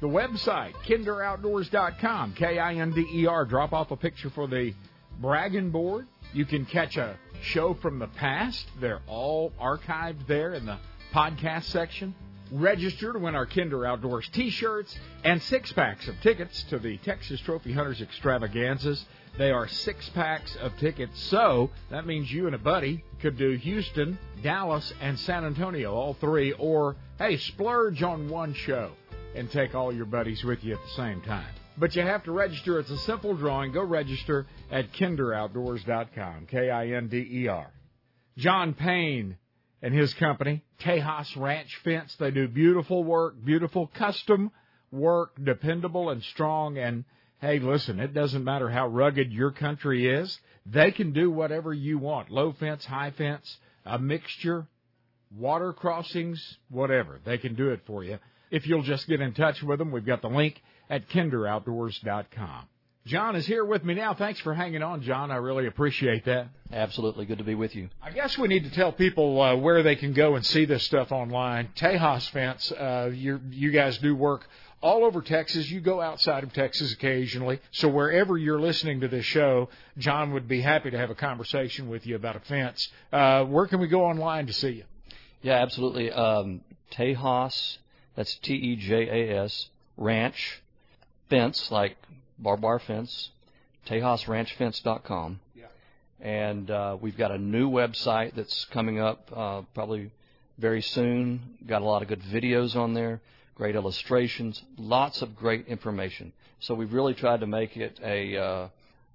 the 0.00 0.06
website, 0.06 0.74
kinderoutdoors.com, 0.86 2.34
K 2.34 2.60
I 2.60 2.74
N 2.74 2.92
D 2.92 3.04
E 3.12 3.26
R. 3.26 3.44
Drop 3.44 3.72
off 3.72 3.90
a 3.90 3.96
picture 3.96 4.30
for 4.30 4.46
the 4.46 4.72
bragging 5.20 5.70
board. 5.70 6.06
You 6.32 6.44
can 6.44 6.64
catch 6.66 6.96
a 6.96 7.18
show 7.42 7.74
from 7.74 7.98
the 7.98 8.06
past. 8.06 8.64
They're 8.80 9.02
all 9.08 9.50
archived 9.60 10.28
there 10.28 10.54
in 10.54 10.66
the 10.66 10.78
podcast 11.16 11.64
section. 11.64 12.14
Register 12.52 13.14
to 13.14 13.18
win 13.18 13.34
our 13.34 13.46
Kinder 13.46 13.86
Outdoors 13.86 14.28
t 14.32 14.50
shirts 14.50 14.94
and 15.24 15.42
six 15.44 15.72
packs 15.72 16.06
of 16.08 16.20
tickets 16.20 16.62
to 16.64 16.78
the 16.78 16.98
Texas 16.98 17.40
Trophy 17.40 17.72
Hunters 17.72 18.02
extravaganzas. 18.02 19.02
They 19.38 19.50
are 19.50 19.66
six 19.66 20.06
packs 20.10 20.54
of 20.56 20.76
tickets, 20.76 21.18
so 21.22 21.70
that 21.90 22.06
means 22.06 22.30
you 22.30 22.44
and 22.44 22.54
a 22.54 22.58
buddy 22.58 23.02
could 23.22 23.38
do 23.38 23.52
Houston, 23.52 24.18
Dallas, 24.42 24.92
and 25.00 25.18
San 25.20 25.46
Antonio, 25.46 25.94
all 25.94 26.12
three, 26.20 26.52
or 26.52 26.96
hey, 27.18 27.38
splurge 27.38 28.02
on 28.02 28.28
one 28.28 28.52
show 28.52 28.90
and 29.34 29.50
take 29.50 29.74
all 29.74 29.94
your 29.94 30.04
buddies 30.04 30.44
with 30.44 30.62
you 30.62 30.74
at 30.74 30.82
the 30.82 31.02
same 31.02 31.22
time. 31.22 31.48
But 31.78 31.96
you 31.96 32.02
have 32.02 32.24
to 32.24 32.32
register. 32.32 32.78
It's 32.78 32.90
a 32.90 32.98
simple 32.98 33.34
drawing. 33.34 33.72
Go 33.72 33.82
register 33.82 34.46
at 34.70 34.92
kinderoutdoors.com. 34.92 36.46
K 36.50 36.68
I 36.68 36.88
N 36.88 37.08
D 37.08 37.26
E 37.30 37.48
R. 37.48 37.70
John 38.36 38.74
Payne 38.74 39.38
and 39.82 39.94
his 39.94 40.12
company, 40.14 40.62
Tejas 40.80 41.36
Ranch 41.36 41.68
Fence. 41.84 42.14
They 42.18 42.30
do 42.30 42.48
beautiful 42.48 43.04
work, 43.04 43.34
beautiful 43.44 43.90
custom 43.98 44.50
work, 44.90 45.32
dependable 45.42 46.10
and 46.10 46.22
strong. 46.22 46.78
And 46.78 47.04
hey, 47.40 47.58
listen, 47.58 48.00
it 48.00 48.14
doesn't 48.14 48.44
matter 48.44 48.70
how 48.70 48.88
rugged 48.88 49.32
your 49.32 49.52
country 49.52 50.08
is. 50.08 50.38
They 50.64 50.90
can 50.90 51.12
do 51.12 51.30
whatever 51.30 51.72
you 51.72 51.98
want. 51.98 52.30
Low 52.30 52.52
fence, 52.52 52.84
high 52.84 53.12
fence, 53.16 53.56
a 53.84 53.98
mixture, 53.98 54.66
water 55.36 55.72
crossings, 55.72 56.42
whatever. 56.70 57.20
They 57.24 57.38
can 57.38 57.54
do 57.54 57.70
it 57.70 57.80
for 57.86 58.02
you. 58.02 58.18
If 58.50 58.66
you'll 58.66 58.82
just 58.82 59.06
get 59.08 59.20
in 59.20 59.34
touch 59.34 59.62
with 59.62 59.78
them, 59.78 59.92
we've 59.92 60.06
got 60.06 60.22
the 60.22 60.28
link 60.28 60.60
at 60.88 61.08
kinderoutdoors.com. 61.08 62.68
John 63.06 63.36
is 63.36 63.46
here 63.46 63.64
with 63.64 63.84
me 63.84 63.94
now. 63.94 64.14
Thanks 64.14 64.40
for 64.40 64.52
hanging 64.52 64.82
on, 64.82 65.00
John. 65.00 65.30
I 65.30 65.36
really 65.36 65.68
appreciate 65.68 66.24
that. 66.24 66.48
Absolutely. 66.72 67.24
Good 67.24 67.38
to 67.38 67.44
be 67.44 67.54
with 67.54 67.76
you. 67.76 67.88
I 68.02 68.10
guess 68.10 68.36
we 68.36 68.48
need 68.48 68.64
to 68.64 68.70
tell 68.70 68.90
people 68.90 69.40
uh, 69.40 69.54
where 69.54 69.84
they 69.84 69.94
can 69.94 70.12
go 70.12 70.34
and 70.34 70.44
see 70.44 70.64
this 70.64 70.82
stuff 70.82 71.12
online. 71.12 71.68
Tejas 71.76 72.28
Fence, 72.30 72.72
uh, 72.72 73.12
you 73.12 73.70
guys 73.70 73.96
do 73.98 74.16
work 74.16 74.48
all 74.82 75.04
over 75.04 75.22
Texas. 75.22 75.70
You 75.70 75.80
go 75.80 76.00
outside 76.00 76.42
of 76.42 76.52
Texas 76.52 76.92
occasionally. 76.92 77.60
So 77.70 77.86
wherever 77.86 78.36
you're 78.36 78.60
listening 78.60 79.00
to 79.02 79.08
this 79.08 79.24
show, 79.24 79.68
John 79.98 80.32
would 80.32 80.48
be 80.48 80.60
happy 80.60 80.90
to 80.90 80.98
have 80.98 81.10
a 81.10 81.14
conversation 81.14 81.88
with 81.88 82.08
you 82.08 82.16
about 82.16 82.34
a 82.34 82.40
fence. 82.40 82.88
Uh, 83.12 83.44
where 83.44 83.68
can 83.68 83.78
we 83.78 83.86
go 83.86 84.04
online 84.04 84.48
to 84.48 84.52
see 84.52 84.70
you? 84.70 84.84
Yeah, 85.42 85.62
absolutely. 85.62 86.10
Um, 86.10 86.60
Tejas, 86.90 87.78
that's 88.16 88.34
T 88.34 88.52
E 88.54 88.74
J 88.74 89.08
A 89.30 89.44
S, 89.44 89.68
Ranch, 89.96 90.60
Fence, 91.30 91.70
like 91.70 91.96
barbed 92.38 92.62
wire 92.62 92.78
fence, 92.78 93.30
TejasRanchFence.com. 93.86 95.40
Yeah. 95.54 95.64
And 96.20 96.70
uh, 96.70 96.96
we've 97.00 97.16
got 97.16 97.30
a 97.30 97.38
new 97.38 97.70
website 97.70 98.34
that's 98.34 98.64
coming 98.66 99.00
up 99.00 99.30
uh, 99.34 99.62
probably 99.74 100.10
very 100.58 100.82
soon. 100.82 101.40
Got 101.66 101.82
a 101.82 101.84
lot 101.84 102.02
of 102.02 102.08
good 102.08 102.22
videos 102.22 102.76
on 102.76 102.94
there, 102.94 103.20
great 103.54 103.74
illustrations, 103.74 104.62
lots 104.76 105.22
of 105.22 105.36
great 105.36 105.66
information. 105.66 106.32
So 106.60 106.74
we've 106.74 106.92
really 106.92 107.14
tried 107.14 107.40
to 107.40 107.46
make 107.46 107.76
it 107.76 108.00
a 108.02 108.36
uh, 108.36 108.68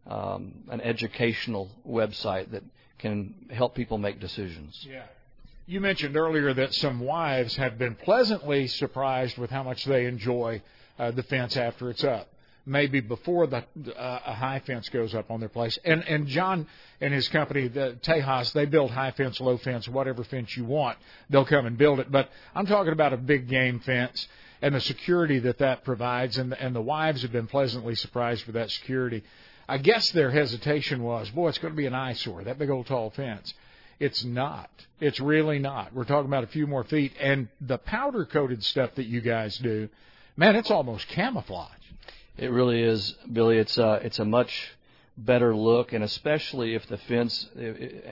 um, 0.07 0.53
an 0.69 0.81
educational 0.81 1.69
website 1.87 2.51
that 2.51 2.63
can 2.99 3.33
help 3.51 3.75
people 3.75 3.97
make 3.97 4.19
decisions. 4.19 4.85
Yeah. 4.87 5.03
You 5.67 5.79
mentioned 5.79 6.17
earlier 6.17 6.53
that 6.53 6.73
some 6.73 6.99
wives 6.99 7.55
have 7.55 7.77
been 7.77 7.95
pleasantly 7.95 8.67
surprised 8.67 9.37
with 9.37 9.49
how 9.49 9.63
much 9.63 9.85
they 9.85 10.05
enjoy 10.05 10.61
uh, 10.99 11.11
the 11.11 11.23
fence 11.23 11.55
after 11.55 11.89
it's 11.89 12.03
up 12.03 12.27
maybe 12.65 12.99
before 12.99 13.47
the 13.47 13.57
uh, 13.57 14.19
a 14.25 14.33
high 14.33 14.59
fence 14.59 14.89
goes 14.89 15.15
up 15.15 15.31
on 15.31 15.39
their 15.39 15.49
place. 15.49 15.77
And 15.83 16.03
and 16.07 16.27
John 16.27 16.67
and 16.99 17.13
his 17.13 17.27
company, 17.29 17.67
the 17.67 17.97
Tejas, 18.01 18.53
they 18.53 18.65
build 18.65 18.91
high 18.91 19.11
fence, 19.11 19.39
low 19.39 19.57
fence, 19.57 19.87
whatever 19.87 20.23
fence 20.23 20.55
you 20.55 20.65
want. 20.65 20.97
They'll 21.29 21.45
come 21.45 21.65
and 21.65 21.77
build 21.77 21.99
it. 21.99 22.11
But 22.11 22.29
I'm 22.55 22.65
talking 22.65 22.93
about 22.93 23.13
a 23.13 23.17
big 23.17 23.47
game 23.47 23.79
fence 23.79 24.27
and 24.61 24.75
the 24.75 24.81
security 24.81 25.39
that 25.39 25.59
that 25.59 25.83
provides. 25.83 26.37
And 26.37 26.53
and 26.53 26.75
the 26.75 26.81
wives 26.81 27.21
have 27.23 27.31
been 27.31 27.47
pleasantly 27.47 27.95
surprised 27.95 28.45
with 28.45 28.55
that 28.55 28.71
security. 28.71 29.23
I 29.67 29.77
guess 29.77 30.11
their 30.11 30.31
hesitation 30.31 31.01
was, 31.01 31.29
boy, 31.29 31.49
it's 31.49 31.57
going 31.57 31.73
to 31.73 31.77
be 31.77 31.85
an 31.85 31.93
eyesore 31.93 32.43
that 32.43 32.59
big 32.59 32.69
old 32.69 32.87
tall 32.87 33.09
fence. 33.11 33.53
It's 34.01 34.23
not. 34.23 34.71
It's 34.99 35.19
really 35.19 35.59
not. 35.59 35.93
We're 35.93 36.05
talking 36.05 36.25
about 36.25 36.43
a 36.43 36.47
few 36.47 36.65
more 36.65 36.83
feet. 36.83 37.13
And 37.19 37.49
the 37.61 37.77
powder 37.77 38.25
coated 38.25 38.63
stuff 38.63 38.95
that 38.95 39.05
you 39.05 39.21
guys 39.21 39.57
do, 39.59 39.89
man, 40.35 40.55
it's 40.55 40.71
almost 40.71 41.07
camouflage. 41.07 41.69
It 42.37 42.49
really 42.49 42.81
is, 42.81 43.15
Billy. 43.31 43.57
It's 43.57 43.77
a, 43.77 43.99
it's 44.03 44.19
a 44.19 44.25
much 44.25 44.71
better 45.17 45.55
look, 45.55 45.91
and 45.91 46.03
especially 46.03 46.73
if 46.73 46.87
the 46.87 46.97
fence 46.97 47.49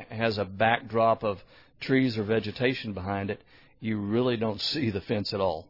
has 0.10 0.38
a 0.38 0.46
backdrop 0.46 1.24
of 1.24 1.42
trees 1.80 2.18
or 2.18 2.24
vegetation 2.24 2.94
behind 2.94 3.30
it, 3.30 3.42
you 3.80 3.98
really 3.98 4.36
don't 4.36 4.60
see 4.60 4.90
the 4.90 5.02
fence 5.02 5.34
at 5.34 5.40
all. 5.40 5.68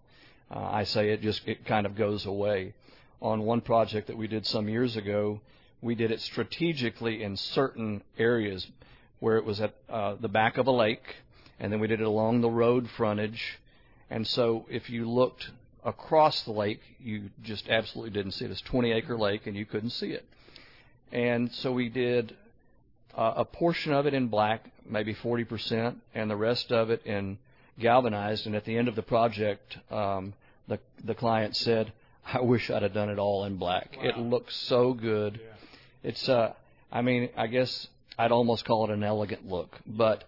Uh, 0.49 0.59
I 0.59 0.83
say 0.83 1.09
it 1.09 1.21
just 1.21 1.47
it 1.47 1.65
kind 1.65 1.85
of 1.85 1.95
goes 1.95 2.25
away. 2.25 2.73
On 3.21 3.43
one 3.43 3.61
project 3.61 4.07
that 4.07 4.17
we 4.17 4.27
did 4.27 4.47
some 4.47 4.67
years 4.67 4.95
ago, 4.95 5.41
we 5.81 5.93
did 5.93 6.11
it 6.11 6.19
strategically 6.19 7.21
in 7.21 7.37
certain 7.37 8.01
areas 8.17 8.65
where 9.19 9.37
it 9.37 9.45
was 9.45 9.61
at 9.61 9.75
uh, 9.89 10.15
the 10.19 10.27
back 10.27 10.57
of 10.57 10.65
a 10.65 10.71
lake, 10.71 11.17
and 11.59 11.71
then 11.71 11.79
we 11.79 11.87
did 11.87 12.01
it 12.01 12.07
along 12.07 12.41
the 12.41 12.49
road 12.49 12.89
frontage. 12.97 13.59
And 14.09 14.25
so 14.25 14.65
if 14.69 14.89
you 14.89 15.07
looked 15.07 15.51
across 15.83 16.43
the 16.43 16.51
lake, 16.51 16.81
you 16.99 17.29
just 17.43 17.67
absolutely 17.69 18.11
didn't 18.11 18.33
see 18.33 18.45
it. 18.45 18.51
It's 18.51 18.61
20 18.61 18.91
acre 18.91 19.17
lake, 19.17 19.47
and 19.47 19.55
you 19.55 19.65
couldn't 19.65 19.91
see 19.91 20.11
it. 20.11 20.25
And 21.11 21.51
so 21.53 21.71
we 21.71 21.89
did 21.89 22.35
uh, 23.17 23.33
a 23.37 23.45
portion 23.45 23.93
of 23.93 24.05
it 24.05 24.13
in 24.13 24.27
black, 24.27 24.69
maybe 24.87 25.15
40%, 25.15 25.95
and 26.13 26.29
the 26.29 26.35
rest 26.35 26.71
of 26.71 26.89
it 26.89 27.05
in 27.05 27.37
galvanized. 27.79 28.45
And 28.45 28.55
at 28.55 28.65
the 28.65 28.77
end 28.77 28.87
of 28.87 28.95
the 28.95 29.01
project, 29.01 29.77
um, 29.91 30.33
the 30.67 30.79
the 31.03 31.15
client 31.15 31.55
said, 31.55 31.91
"I 32.25 32.41
wish 32.41 32.69
I'd 32.69 32.83
have 32.83 32.93
done 32.93 33.09
it 33.09 33.17
all 33.17 33.45
in 33.45 33.57
black. 33.57 33.95
Wow. 33.97 34.03
It 34.03 34.17
looks 34.17 34.55
so 34.55 34.93
good. 34.93 35.39
Yeah. 35.41 36.09
It's 36.09 36.29
uh, 36.29 36.53
I 36.91 37.01
mean, 37.01 37.29
I 37.35 37.47
guess 37.47 37.87
I'd 38.17 38.31
almost 38.31 38.65
call 38.65 38.85
it 38.85 38.93
an 38.93 39.03
elegant 39.03 39.47
look, 39.47 39.79
but." 39.85 40.23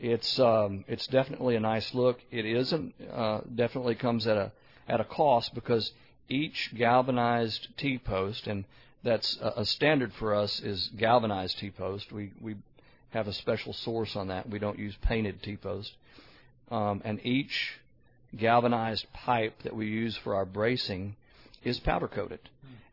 It's 0.00 0.40
um, 0.40 0.84
it's 0.88 1.06
definitely 1.06 1.54
a 1.54 1.60
nice 1.60 1.94
look. 1.94 2.18
It 2.32 2.44
isn't 2.44 2.94
uh, 3.12 3.42
definitely 3.54 3.94
comes 3.94 4.26
at 4.26 4.36
a 4.36 4.50
at 4.88 5.00
a 5.00 5.04
cost 5.04 5.54
because 5.54 5.92
each 6.28 6.72
galvanized 6.76 7.68
T 7.76 7.98
post, 7.98 8.46
and 8.46 8.64
that's 9.02 9.38
a, 9.40 9.60
a 9.60 9.64
standard 9.64 10.12
for 10.14 10.34
us, 10.34 10.60
is 10.60 10.90
galvanized 10.96 11.58
T 11.58 11.70
post. 11.70 12.12
We 12.12 12.32
we 12.40 12.56
have 13.10 13.28
a 13.28 13.32
special 13.32 13.72
source 13.72 14.16
on 14.16 14.28
that. 14.28 14.48
We 14.48 14.58
don't 14.58 14.78
use 14.78 14.96
painted 15.02 15.42
T 15.42 15.56
post. 15.56 15.92
Um, 16.70 17.02
and 17.04 17.24
each 17.24 17.78
galvanized 18.36 19.06
pipe 19.12 19.62
that 19.62 19.76
we 19.76 19.86
use 19.86 20.16
for 20.16 20.34
our 20.34 20.44
bracing 20.44 21.16
is 21.62 21.78
powder 21.78 22.08
coated. 22.08 22.40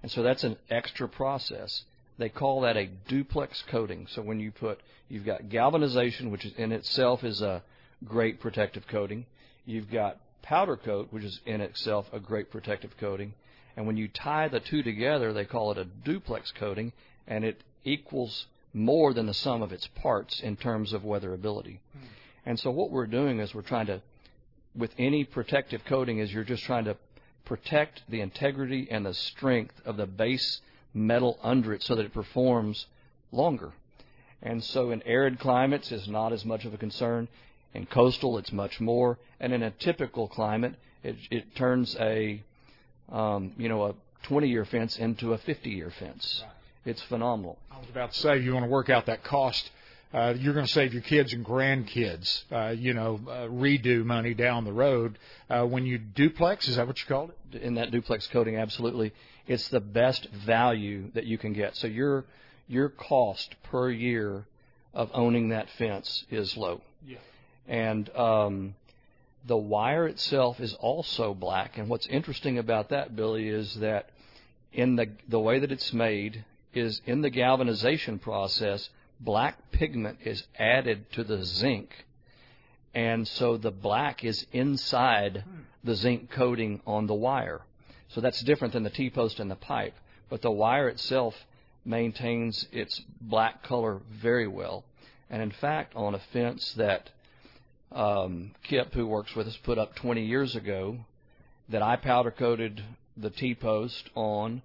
And 0.03 0.11
so 0.11 0.23
that's 0.23 0.43
an 0.43 0.57
extra 0.69 1.07
process. 1.07 1.83
They 2.17 2.29
call 2.29 2.61
that 2.61 2.77
a 2.77 2.87
duplex 3.07 3.63
coating. 3.69 4.07
So 4.11 4.21
when 4.21 4.39
you 4.39 4.51
put, 4.51 4.79
you've 5.09 5.25
got 5.25 5.49
galvanization, 5.49 6.31
which 6.31 6.45
in 6.45 6.71
itself 6.71 7.23
is 7.23 7.41
a 7.41 7.63
great 8.05 8.39
protective 8.39 8.87
coating. 8.87 9.25
You've 9.65 9.91
got 9.91 10.17
powder 10.41 10.77
coat, 10.77 11.07
which 11.11 11.23
is 11.23 11.39
in 11.45 11.61
itself 11.61 12.07
a 12.11 12.19
great 12.19 12.51
protective 12.51 12.95
coating. 12.97 13.33
And 13.75 13.87
when 13.87 13.97
you 13.97 14.07
tie 14.07 14.47
the 14.47 14.59
two 14.59 14.83
together, 14.83 15.33
they 15.33 15.45
call 15.45 15.71
it 15.71 15.77
a 15.77 15.85
duplex 15.85 16.51
coating, 16.51 16.91
and 17.27 17.43
it 17.43 17.63
equals 17.83 18.47
more 18.73 19.13
than 19.13 19.25
the 19.25 19.33
sum 19.33 19.61
of 19.61 19.71
its 19.71 19.87
parts 19.87 20.39
in 20.39 20.55
terms 20.55 20.93
of 20.93 21.03
weatherability. 21.03 21.79
Hmm. 21.93 22.05
And 22.45 22.59
so 22.59 22.71
what 22.71 22.91
we're 22.91 23.07
doing 23.07 23.39
is 23.39 23.53
we're 23.53 23.61
trying 23.61 23.87
to, 23.87 24.01
with 24.75 24.91
any 24.97 25.23
protective 25.23 25.81
coating, 25.85 26.19
is 26.19 26.31
you're 26.33 26.43
just 26.43 26.63
trying 26.63 26.85
to 26.85 26.97
protect 27.45 28.03
the 28.09 28.21
integrity 28.21 28.87
and 28.89 29.05
the 29.05 29.13
strength 29.13 29.75
of 29.85 29.97
the 29.97 30.07
base 30.07 30.61
metal 30.93 31.39
under 31.43 31.73
it 31.73 31.83
so 31.83 31.95
that 31.95 32.05
it 32.05 32.13
performs 32.13 32.85
longer. 33.31 33.73
And 34.41 34.63
so 34.63 34.91
in 34.91 35.01
arid 35.03 35.39
climates 35.39 35.91
is 35.91 36.07
not 36.07 36.33
as 36.33 36.45
much 36.45 36.65
of 36.65 36.73
a 36.73 36.77
concern. 36.77 37.27
In 37.73 37.85
coastal, 37.85 38.37
it's 38.37 38.51
much 38.51 38.79
more. 38.79 39.17
And 39.39 39.53
in 39.53 39.63
a 39.63 39.71
typical 39.71 40.27
climate, 40.27 40.75
it, 41.03 41.15
it 41.29 41.55
turns 41.55 41.95
a, 41.99 42.43
um, 43.11 43.53
you 43.57 43.69
know, 43.69 43.83
a 43.85 43.95
20-year 44.27 44.65
fence 44.65 44.97
into 44.97 45.33
a 45.33 45.37
50-year 45.37 45.91
fence. 45.97 46.43
Right. 46.43 46.51
It's 46.83 47.01
phenomenal. 47.03 47.57
I 47.71 47.79
was 47.79 47.89
about 47.89 48.11
to 48.13 48.19
say, 48.19 48.39
you 48.39 48.53
want 48.53 48.65
to 48.65 48.69
work 48.69 48.89
out 48.89 49.05
that 49.05 49.23
cost. 49.23 49.69
Uh, 50.13 50.33
you're 50.37 50.53
going 50.53 50.65
to 50.65 50.71
save 50.71 50.93
your 50.93 51.03
kids 51.03 51.31
and 51.31 51.45
grandkids, 51.45 52.43
uh, 52.51 52.69
you 52.71 52.93
know, 52.93 53.19
uh, 53.27 53.47
redo 53.47 54.03
money 54.03 54.33
down 54.33 54.65
the 54.65 54.73
road. 54.73 55.17
Uh, 55.49 55.63
when 55.63 55.85
you 55.85 55.97
duplex, 55.97 56.67
is 56.67 56.75
that 56.75 56.85
what 56.85 56.99
you 56.99 57.05
called 57.07 57.31
it? 57.53 57.61
In 57.61 57.75
that 57.75 57.91
duplex 57.91 58.27
coating, 58.27 58.57
absolutely. 58.57 59.13
It's 59.47 59.69
the 59.69 59.79
best 59.79 60.27
value 60.45 61.11
that 61.13 61.25
you 61.25 61.37
can 61.37 61.53
get. 61.53 61.77
So 61.77 61.87
your 61.87 62.25
your 62.67 62.89
cost 62.89 63.55
per 63.63 63.89
year 63.89 64.45
of 64.93 65.09
owning 65.13 65.49
that 65.49 65.69
fence 65.77 66.25
is 66.29 66.55
low. 66.57 66.81
Yeah. 67.05 67.17
And 67.71 68.13
um, 68.17 68.75
the 69.47 69.55
wire 69.55 70.05
itself 70.05 70.59
is 70.59 70.73
also 70.73 71.33
black. 71.33 71.77
And 71.77 71.87
what's 71.87 72.05
interesting 72.05 72.57
about 72.57 72.89
that, 72.89 73.15
Billy, 73.15 73.47
is 73.47 73.75
that 73.75 74.09
in 74.73 74.97
the 74.97 75.07
the 75.29 75.39
way 75.39 75.59
that 75.59 75.71
it's 75.71 75.93
made 75.93 76.43
is 76.73 77.01
in 77.05 77.21
the 77.21 77.29
galvanization 77.29 78.19
process, 78.19 78.89
black 79.21 79.71
pigment 79.71 80.17
is 80.25 80.43
added 80.59 81.09
to 81.13 81.23
the 81.23 81.45
zinc. 81.45 82.05
And 82.93 83.25
so 83.25 83.55
the 83.55 83.71
black 83.71 84.25
is 84.25 84.45
inside 84.51 85.45
the 85.81 85.95
zinc 85.95 86.29
coating 86.29 86.81
on 86.85 87.07
the 87.07 87.13
wire. 87.13 87.61
So 88.09 88.19
that's 88.19 88.41
different 88.41 88.73
than 88.73 88.83
the 88.83 88.89
T-post 88.89 89.39
and 89.39 89.49
the 89.49 89.55
pipe. 89.55 89.95
But 90.29 90.41
the 90.41 90.51
wire 90.51 90.89
itself 90.89 91.35
maintains 91.85 92.67
its 92.73 93.01
black 93.21 93.63
color 93.63 94.01
very 94.11 94.47
well. 94.47 94.83
And 95.29 95.41
in 95.41 95.51
fact, 95.51 95.95
on 95.95 96.15
a 96.15 96.19
fence 96.33 96.73
that 96.73 97.09
um, 97.91 98.51
Kip, 98.63 98.93
who 98.93 99.05
works 99.05 99.35
with 99.35 99.47
us, 99.47 99.57
put 99.63 99.77
up 99.77 99.95
20 99.95 100.25
years 100.25 100.55
ago, 100.55 100.97
that 101.69 101.81
I 101.81 101.95
powder 101.95 102.31
coated 102.31 102.83
the 103.17 103.29
T 103.29 103.55
post 103.55 104.09
on, 104.15 104.61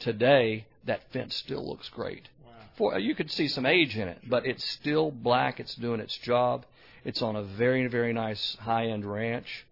today 0.00 0.66
that 0.84 1.00
fence 1.12 1.34
still 1.36 1.66
looks 1.66 1.88
great. 1.88 2.28
Wow. 2.44 2.52
For, 2.76 2.98
you 2.98 3.14
could 3.14 3.30
see 3.30 3.48
some 3.48 3.66
age 3.66 3.96
in 3.96 4.08
it, 4.08 4.18
but 4.28 4.46
it's 4.46 4.64
still 4.70 5.10
black. 5.10 5.60
It's 5.60 5.74
doing 5.74 6.00
its 6.00 6.16
job. 6.18 6.64
It's 7.04 7.22
on 7.22 7.36
a 7.36 7.42
very, 7.42 7.86
very 7.86 8.12
nice 8.12 8.56
high 8.60 8.86
end 8.86 9.04
ranch, 9.04 9.66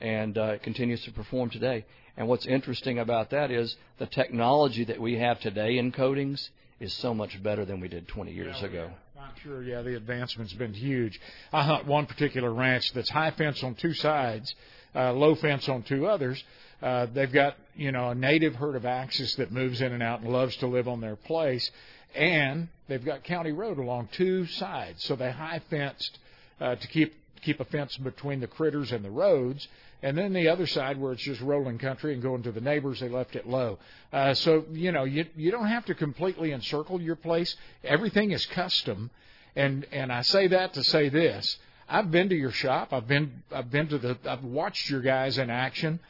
and 0.00 0.36
uh, 0.38 0.52
it 0.54 0.62
continues 0.62 1.02
to 1.04 1.12
perform 1.12 1.50
today. 1.50 1.84
And 2.16 2.28
what's 2.28 2.46
interesting 2.46 2.98
about 2.98 3.30
that 3.30 3.50
is 3.50 3.76
the 3.98 4.06
technology 4.06 4.84
that 4.84 5.00
we 5.00 5.18
have 5.18 5.40
today 5.40 5.76
in 5.78 5.92
coatings 5.92 6.50
is 6.80 6.92
so 6.92 7.12
much 7.12 7.42
better 7.42 7.64
than 7.64 7.80
we 7.80 7.88
did 7.88 8.08
20 8.08 8.32
years 8.32 8.56
yeah, 8.60 8.66
ago. 8.66 8.90
I'm 9.26 9.42
sure, 9.42 9.62
yeah, 9.62 9.82
the 9.82 9.96
advancement's 9.96 10.52
been 10.52 10.72
huge. 10.72 11.20
I 11.52 11.64
hunt 11.64 11.86
one 11.86 12.06
particular 12.06 12.52
ranch 12.52 12.92
that's 12.92 13.10
high 13.10 13.32
fence 13.32 13.62
on 13.64 13.74
two 13.74 13.92
sides, 13.92 14.54
uh, 14.94 15.12
low 15.12 15.34
fence 15.34 15.68
on 15.68 15.82
two 15.82 16.06
others. 16.06 16.42
Uh, 16.80 17.06
they've 17.12 17.32
got, 17.32 17.56
you 17.74 17.90
know, 17.90 18.10
a 18.10 18.14
native 18.14 18.54
herd 18.54 18.76
of 18.76 18.86
Axis 18.86 19.34
that 19.36 19.50
moves 19.50 19.80
in 19.80 19.92
and 19.92 20.02
out 20.02 20.20
and 20.20 20.32
loves 20.32 20.56
to 20.58 20.68
live 20.68 20.86
on 20.86 21.00
their 21.00 21.16
place. 21.16 21.68
And 22.14 22.68
they've 22.86 23.04
got 23.04 23.24
county 23.24 23.50
road 23.50 23.78
along 23.78 24.10
two 24.12 24.46
sides. 24.46 25.02
So 25.04 25.16
they 25.16 25.32
high 25.32 25.60
fenced 25.70 26.18
uh, 26.60 26.76
to 26.76 26.86
keep 26.86 27.14
keep 27.46 27.60
a 27.60 27.64
fence 27.64 27.96
between 27.96 28.40
the 28.40 28.46
critters 28.46 28.90
and 28.90 29.04
the 29.04 29.10
roads. 29.10 29.66
And 30.02 30.18
then 30.18 30.32
the 30.32 30.48
other 30.48 30.66
side, 30.66 31.00
where 31.00 31.12
it's 31.12 31.22
just 31.22 31.40
rolling 31.40 31.78
country 31.78 32.12
and 32.12 32.20
going 32.20 32.42
to 32.42 32.52
the 32.52 32.60
neighbors, 32.60 33.00
they 33.00 33.08
left 33.08 33.34
it 33.36 33.48
low. 33.48 33.78
Uh, 34.12 34.34
so 34.34 34.64
you 34.72 34.92
know, 34.92 35.04
you 35.04 35.24
you 35.36 35.50
don't 35.50 35.68
have 35.68 35.86
to 35.86 35.94
completely 35.94 36.52
encircle 36.52 37.00
your 37.00 37.16
place. 37.16 37.56
Everything 37.82 38.32
is 38.32 38.44
custom, 38.46 39.10
and 39.54 39.86
and 39.92 40.12
I 40.12 40.22
say 40.22 40.48
that 40.48 40.74
to 40.74 40.84
say 40.84 41.08
this: 41.08 41.56
I've 41.88 42.10
been 42.10 42.28
to 42.28 42.34
your 42.34 42.50
shop. 42.50 42.92
I've 42.92 43.08
been 43.08 43.42
I've 43.50 43.70
been 43.70 43.88
to 43.88 43.98
the 43.98 44.18
I've 44.26 44.44
watched 44.44 44.90
your 44.90 45.00
guys 45.00 45.38
in 45.38 45.48
action. 45.48 46.00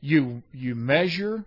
You 0.00 0.42
you 0.52 0.74
measure, 0.74 1.44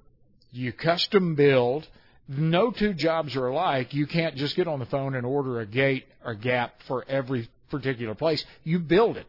you 0.51 0.71
custom 0.71 1.35
build. 1.35 1.87
No 2.27 2.71
two 2.71 2.93
jobs 2.93 3.35
are 3.35 3.47
alike. 3.47 3.93
You 3.93 4.07
can't 4.07 4.35
just 4.35 4.55
get 4.55 4.67
on 4.67 4.79
the 4.79 4.87
phone 4.87 5.13
and 5.13 5.25
order 5.25 5.59
a 5.59 5.65
gate 5.65 6.05
or 6.23 6.33
gap 6.33 6.81
for 6.87 7.05
every 7.07 7.49
particular 7.69 8.15
place. 8.15 8.43
You 8.63 8.79
build 8.79 9.17
it. 9.17 9.27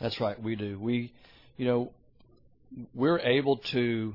That's 0.00 0.20
right. 0.20 0.40
We 0.40 0.56
do. 0.56 0.78
We 0.78 1.12
you 1.58 1.66
know, 1.66 1.90
we're 2.94 3.18
able 3.18 3.56
to 3.58 4.14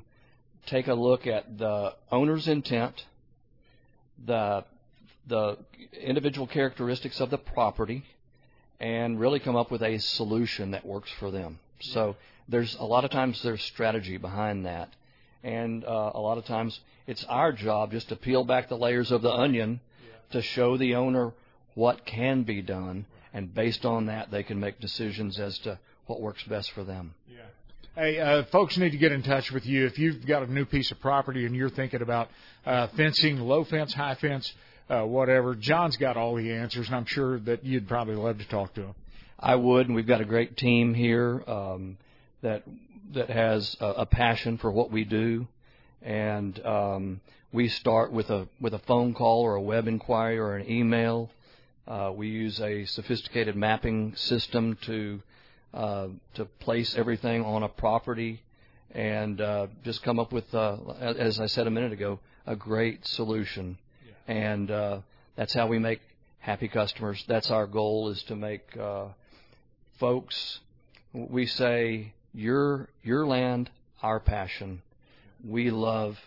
take 0.66 0.88
a 0.88 0.94
look 0.94 1.28
at 1.28 1.58
the 1.58 1.94
owner's 2.12 2.48
intent, 2.48 3.06
the 4.26 4.64
the 5.28 5.58
individual 6.02 6.48
characteristics 6.48 7.20
of 7.20 7.30
the 7.30 7.38
property, 7.38 8.04
and 8.80 9.20
really 9.20 9.40
come 9.40 9.56
up 9.56 9.72
with 9.72 9.82
a 9.82 9.98
solution 10.00 10.72
that 10.72 10.86
works 10.86 11.12
for 11.20 11.32
them. 11.32 11.60
So 11.80 12.16
there's 12.48 12.76
a 12.76 12.84
lot 12.84 13.06
of 13.06 13.12
times 13.12 13.42
there's 13.44 13.62
strategy 13.64 14.18
behind 14.18 14.66
that, 14.66 14.90
and 15.44 15.84
uh, 15.86 16.12
a 16.14 16.20
lot 16.20 16.38
of 16.38 16.46
times 16.46 16.80
it's 17.08 17.24
our 17.26 17.52
job 17.52 17.92
just 17.92 18.10
to 18.10 18.16
peel 18.16 18.44
back 18.44 18.70
the 18.70 18.78
layers 18.78 19.12
of 19.12 19.22
the 19.22 19.32
onion 19.32 19.82
to 20.32 20.42
show 20.42 20.78
the 20.78 20.96
owner 20.96 21.34
what 21.76 22.06
can 22.06 22.44
be 22.44 22.62
done, 22.62 23.06
and 23.34 23.54
based 23.54 23.86
on 23.86 24.06
that 24.06 24.32
they 24.32 24.44
can 24.44 24.60
make 24.60 24.80
decisions 24.80 25.40
as 25.40 25.58
to 25.60 25.80
what 26.06 26.22
works 26.22 26.44
best 26.44 26.72
for 26.72 26.84
them. 26.84 27.14
Yeah. 27.30 27.42
Hey, 27.96 28.20
uh, 28.20 28.44
folks 28.46 28.78
need 28.78 28.92
to 28.92 28.98
get 28.98 29.12
in 29.12 29.22
touch 29.22 29.52
with 29.52 29.66
you 29.66 29.86
if 29.86 30.00
you've 30.00 30.26
got 30.26 30.44
a 30.44 30.52
new 30.52 30.66
piece 30.66 30.90
of 30.92 31.00
property 31.00 31.46
and 31.46 31.56
you're 31.56 31.70
thinking 31.70 32.02
about 32.02 32.30
uh, 32.66 32.88
fencing, 32.96 33.40
low 33.40 33.64
fence, 33.64 33.94
high 33.94 34.16
fence, 34.16 34.52
uh, 34.90 35.02
whatever. 35.02 35.56
John's 35.56 35.98
got 35.98 36.18
all 36.18 36.36
the 36.36 36.52
answers, 36.52 36.88
and 36.88 36.96
I'm 36.96 37.06
sure 37.06 37.40
that 37.42 37.64
you'd 37.64 37.88
probably 37.88 38.16
love 38.16 38.40
to 38.40 38.48
talk 38.48 38.74
to 38.76 38.82
him. 38.82 38.96
I 39.40 39.56
would, 39.56 39.88
and 39.88 39.96
we've 39.96 40.08
got 40.08 40.22
a 40.22 40.26
great 40.26 40.58
team 40.58 40.94
here 40.94 41.44
um, 41.48 41.98
that 42.42 42.64
that 43.14 43.30
has 43.30 43.76
a, 43.80 43.86
a 43.86 44.06
passion 44.06 44.58
for 44.58 44.72
what 44.72 44.90
we 44.90 45.04
do, 45.04 45.48
and 46.02 46.66
um, 46.66 47.22
we 47.52 47.68
start 47.68 48.12
with 48.12 48.30
a 48.30 48.48
with 48.60 48.74
a 48.74 48.80
phone 48.80 49.14
call 49.14 49.42
or 49.42 49.56
a 49.56 49.62
web 49.62 49.88
inquiry 49.88 50.40
or 50.40 50.56
an 50.56 50.70
email. 50.70 51.30
Uh, 51.88 52.12
we 52.16 52.28
use 52.28 52.60
a 52.62 52.86
sophisticated 52.86 53.56
mapping 53.56 54.16
system 54.16 54.78
to 54.84 55.22
uh, 55.74 56.08
to 56.36 56.46
place 56.46 56.96
everything 56.96 57.44
on 57.44 57.64
a 57.64 57.68
property 57.68 58.42
and 58.92 59.42
uh, 59.42 59.68
just 59.84 60.04
come 60.04 60.20
up 60.20 60.32
with, 60.32 60.54
uh, 60.54 60.78
as 61.00 61.40
I 61.40 61.48
said 61.48 61.66
a 61.66 61.72
minute 61.72 61.92
ago, 61.92 62.20
a 62.46 62.56
great 62.56 63.08
solution. 63.08 63.78
Yeah. 64.06 64.34
And 64.36 64.72
uh, 64.72 65.00
that's 65.36 65.54
how 65.54 65.68
we 65.68 65.80
make 65.80 66.00
happy 66.40 66.68
customers. 66.68 67.24
That's 67.28 67.50
our 67.50 67.66
goal 67.66 68.10
is 68.10 68.22
to 68.24 68.36
make 68.36 68.78
uh, 68.78 69.06
folks. 70.00 70.60
We 71.14 71.48
say 71.48 72.14
your 72.34 72.90
your 73.04 73.26
land, 73.26 73.70
our 74.02 74.20
passion. 74.20 74.82
We 75.44 75.72
love 75.72 76.20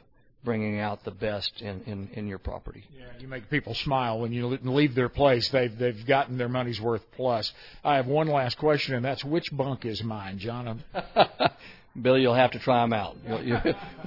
bringing 0.47 0.78
out 0.78 1.05
the 1.05 1.10
best 1.10 1.60
in, 1.60 1.82
in, 1.82 2.09
in 2.14 2.27
your 2.28 2.39
property. 2.39 2.85
Yeah, 2.97 3.05
you 3.18 3.27
make 3.27 3.51
people 3.51 3.74
smile 3.74 4.20
when 4.20 4.32
you 4.32 4.47
leave 4.47 4.94
their 4.94 5.10
place. 5.10 5.48
They've 5.51 5.77
they've 5.77 6.06
gotten 6.06 6.39
their 6.39 6.48
money's 6.48 6.81
worth 6.81 7.02
plus. 7.16 7.52
I 7.85 7.97
have 7.97 8.06
one 8.06 8.28
last 8.28 8.56
question, 8.56 8.94
and 8.94 9.05
that's 9.05 9.23
which 9.24 9.55
bunk 9.55 9.85
is 9.85 10.02
mine, 10.02 10.39
John? 10.39 10.85
Billy, 12.01 12.23
you'll 12.23 12.35
have 12.35 12.52
to 12.52 12.59
try 12.60 12.82
them 12.82 12.93
out. 12.93 13.16
You, 13.43 13.59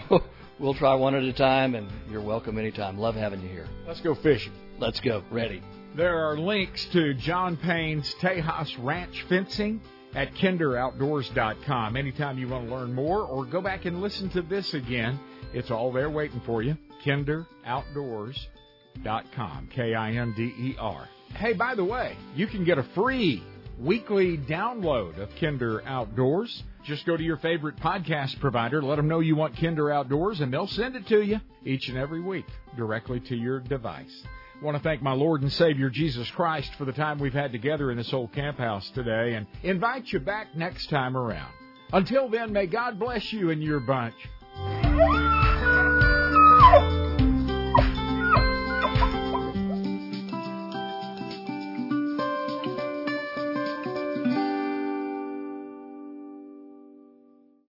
we'll 0.60 0.74
try 0.74 0.96
one 0.96 1.14
at 1.14 1.24
a 1.24 1.34
time, 1.34 1.76
and 1.76 1.88
you're 2.10 2.22
welcome 2.22 2.58
anytime. 2.58 2.98
Love 2.98 3.16
having 3.16 3.42
you 3.42 3.50
here. 3.50 3.68
Let's 3.86 4.02
go 4.02 4.16
fishing. 4.16 4.54
Let's 4.80 5.02
go. 5.02 5.24
Ready. 5.30 5.62
There 5.96 6.18
are 6.26 6.38
links 6.38 6.86
to 6.94 7.14
John 7.16 7.58
Payne's 7.58 8.16
Tejas 8.22 8.74
Ranch 8.80 9.26
Fencing 9.28 9.82
at 10.16 10.34
kinderoutdoors.com. 10.36 11.98
Anytime 11.98 12.38
you 12.38 12.48
want 12.48 12.70
to 12.70 12.74
learn 12.74 12.94
more 12.94 13.24
or 13.24 13.44
go 13.46 13.62
back 13.62 13.86
and 13.86 14.02
listen 14.02 14.30
to 14.30 14.42
this 14.42 14.74
again, 14.74 15.20
it's 15.54 15.72
all 15.72 15.92
there 15.92 16.10
waiting 16.10 16.42
for 16.46 16.62
you. 16.62 16.78
KinderOutdoors.com. 17.06 19.70
K 19.74 19.96
I 19.96 20.12
N 20.12 20.34
D 20.36 20.44
E 20.44 20.76
R. 20.80 21.08
Hey, 21.36 21.54
by 21.54 21.76
the 21.76 21.86
way, 21.86 22.18
you 22.36 22.48
can 22.48 22.66
get 22.66 22.78
a 22.78 22.84
free 22.96 23.44
weekly 23.80 24.38
download 24.38 25.20
of 25.20 25.30
Kinder 25.40 25.82
Outdoors. 25.86 26.64
Just 26.84 27.06
go 27.06 27.16
to 27.16 27.24
your 27.24 27.38
favorite 27.38 27.78
podcast 27.78 28.40
provider, 28.40 28.82
let 28.82 28.96
them 28.96 29.08
know 29.08 29.20
you 29.20 29.36
want 29.36 29.58
Kinder 29.58 29.92
Outdoors, 29.92 30.40
and 30.40 30.52
they'll 30.52 30.68
send 30.68 30.96
it 30.96 31.08
to 31.08 31.22
you 31.22 31.40
each 31.66 31.88
and 31.90 31.98
every 31.98 32.22
week 32.22 32.46
directly 32.76 33.20
to 33.22 33.36
your 33.36 33.60
device. 33.60 34.24
I 34.60 34.66
want 34.66 34.76
to 34.76 34.84
thank 34.84 35.02
my 35.02 35.14
Lord 35.14 35.42
and 35.42 35.52
Savior 35.52 35.90
Jesus 35.90 36.30
Christ 36.32 36.72
for 36.78 36.86
the 36.86 36.92
time 36.92 37.20
we've 37.20 37.32
had 37.32 37.52
together 37.52 37.92
in 37.92 37.98
this 37.98 38.14
old 38.14 38.34
camp 38.34 38.58
house 38.58 38.90
today 38.94 39.36
and 39.36 39.48
invite 39.64 40.08
you 40.08 40.20
back 40.20 40.56
next 40.56 40.90
time 40.90 41.16
around. 41.16 41.54
Until 41.94 42.30
then, 42.30 42.52
may 42.52 42.68
God 42.68 43.00
bless 43.00 43.32
you 43.32 43.52
and 43.52 43.64
your 43.64 43.80
bunch. 43.80 44.16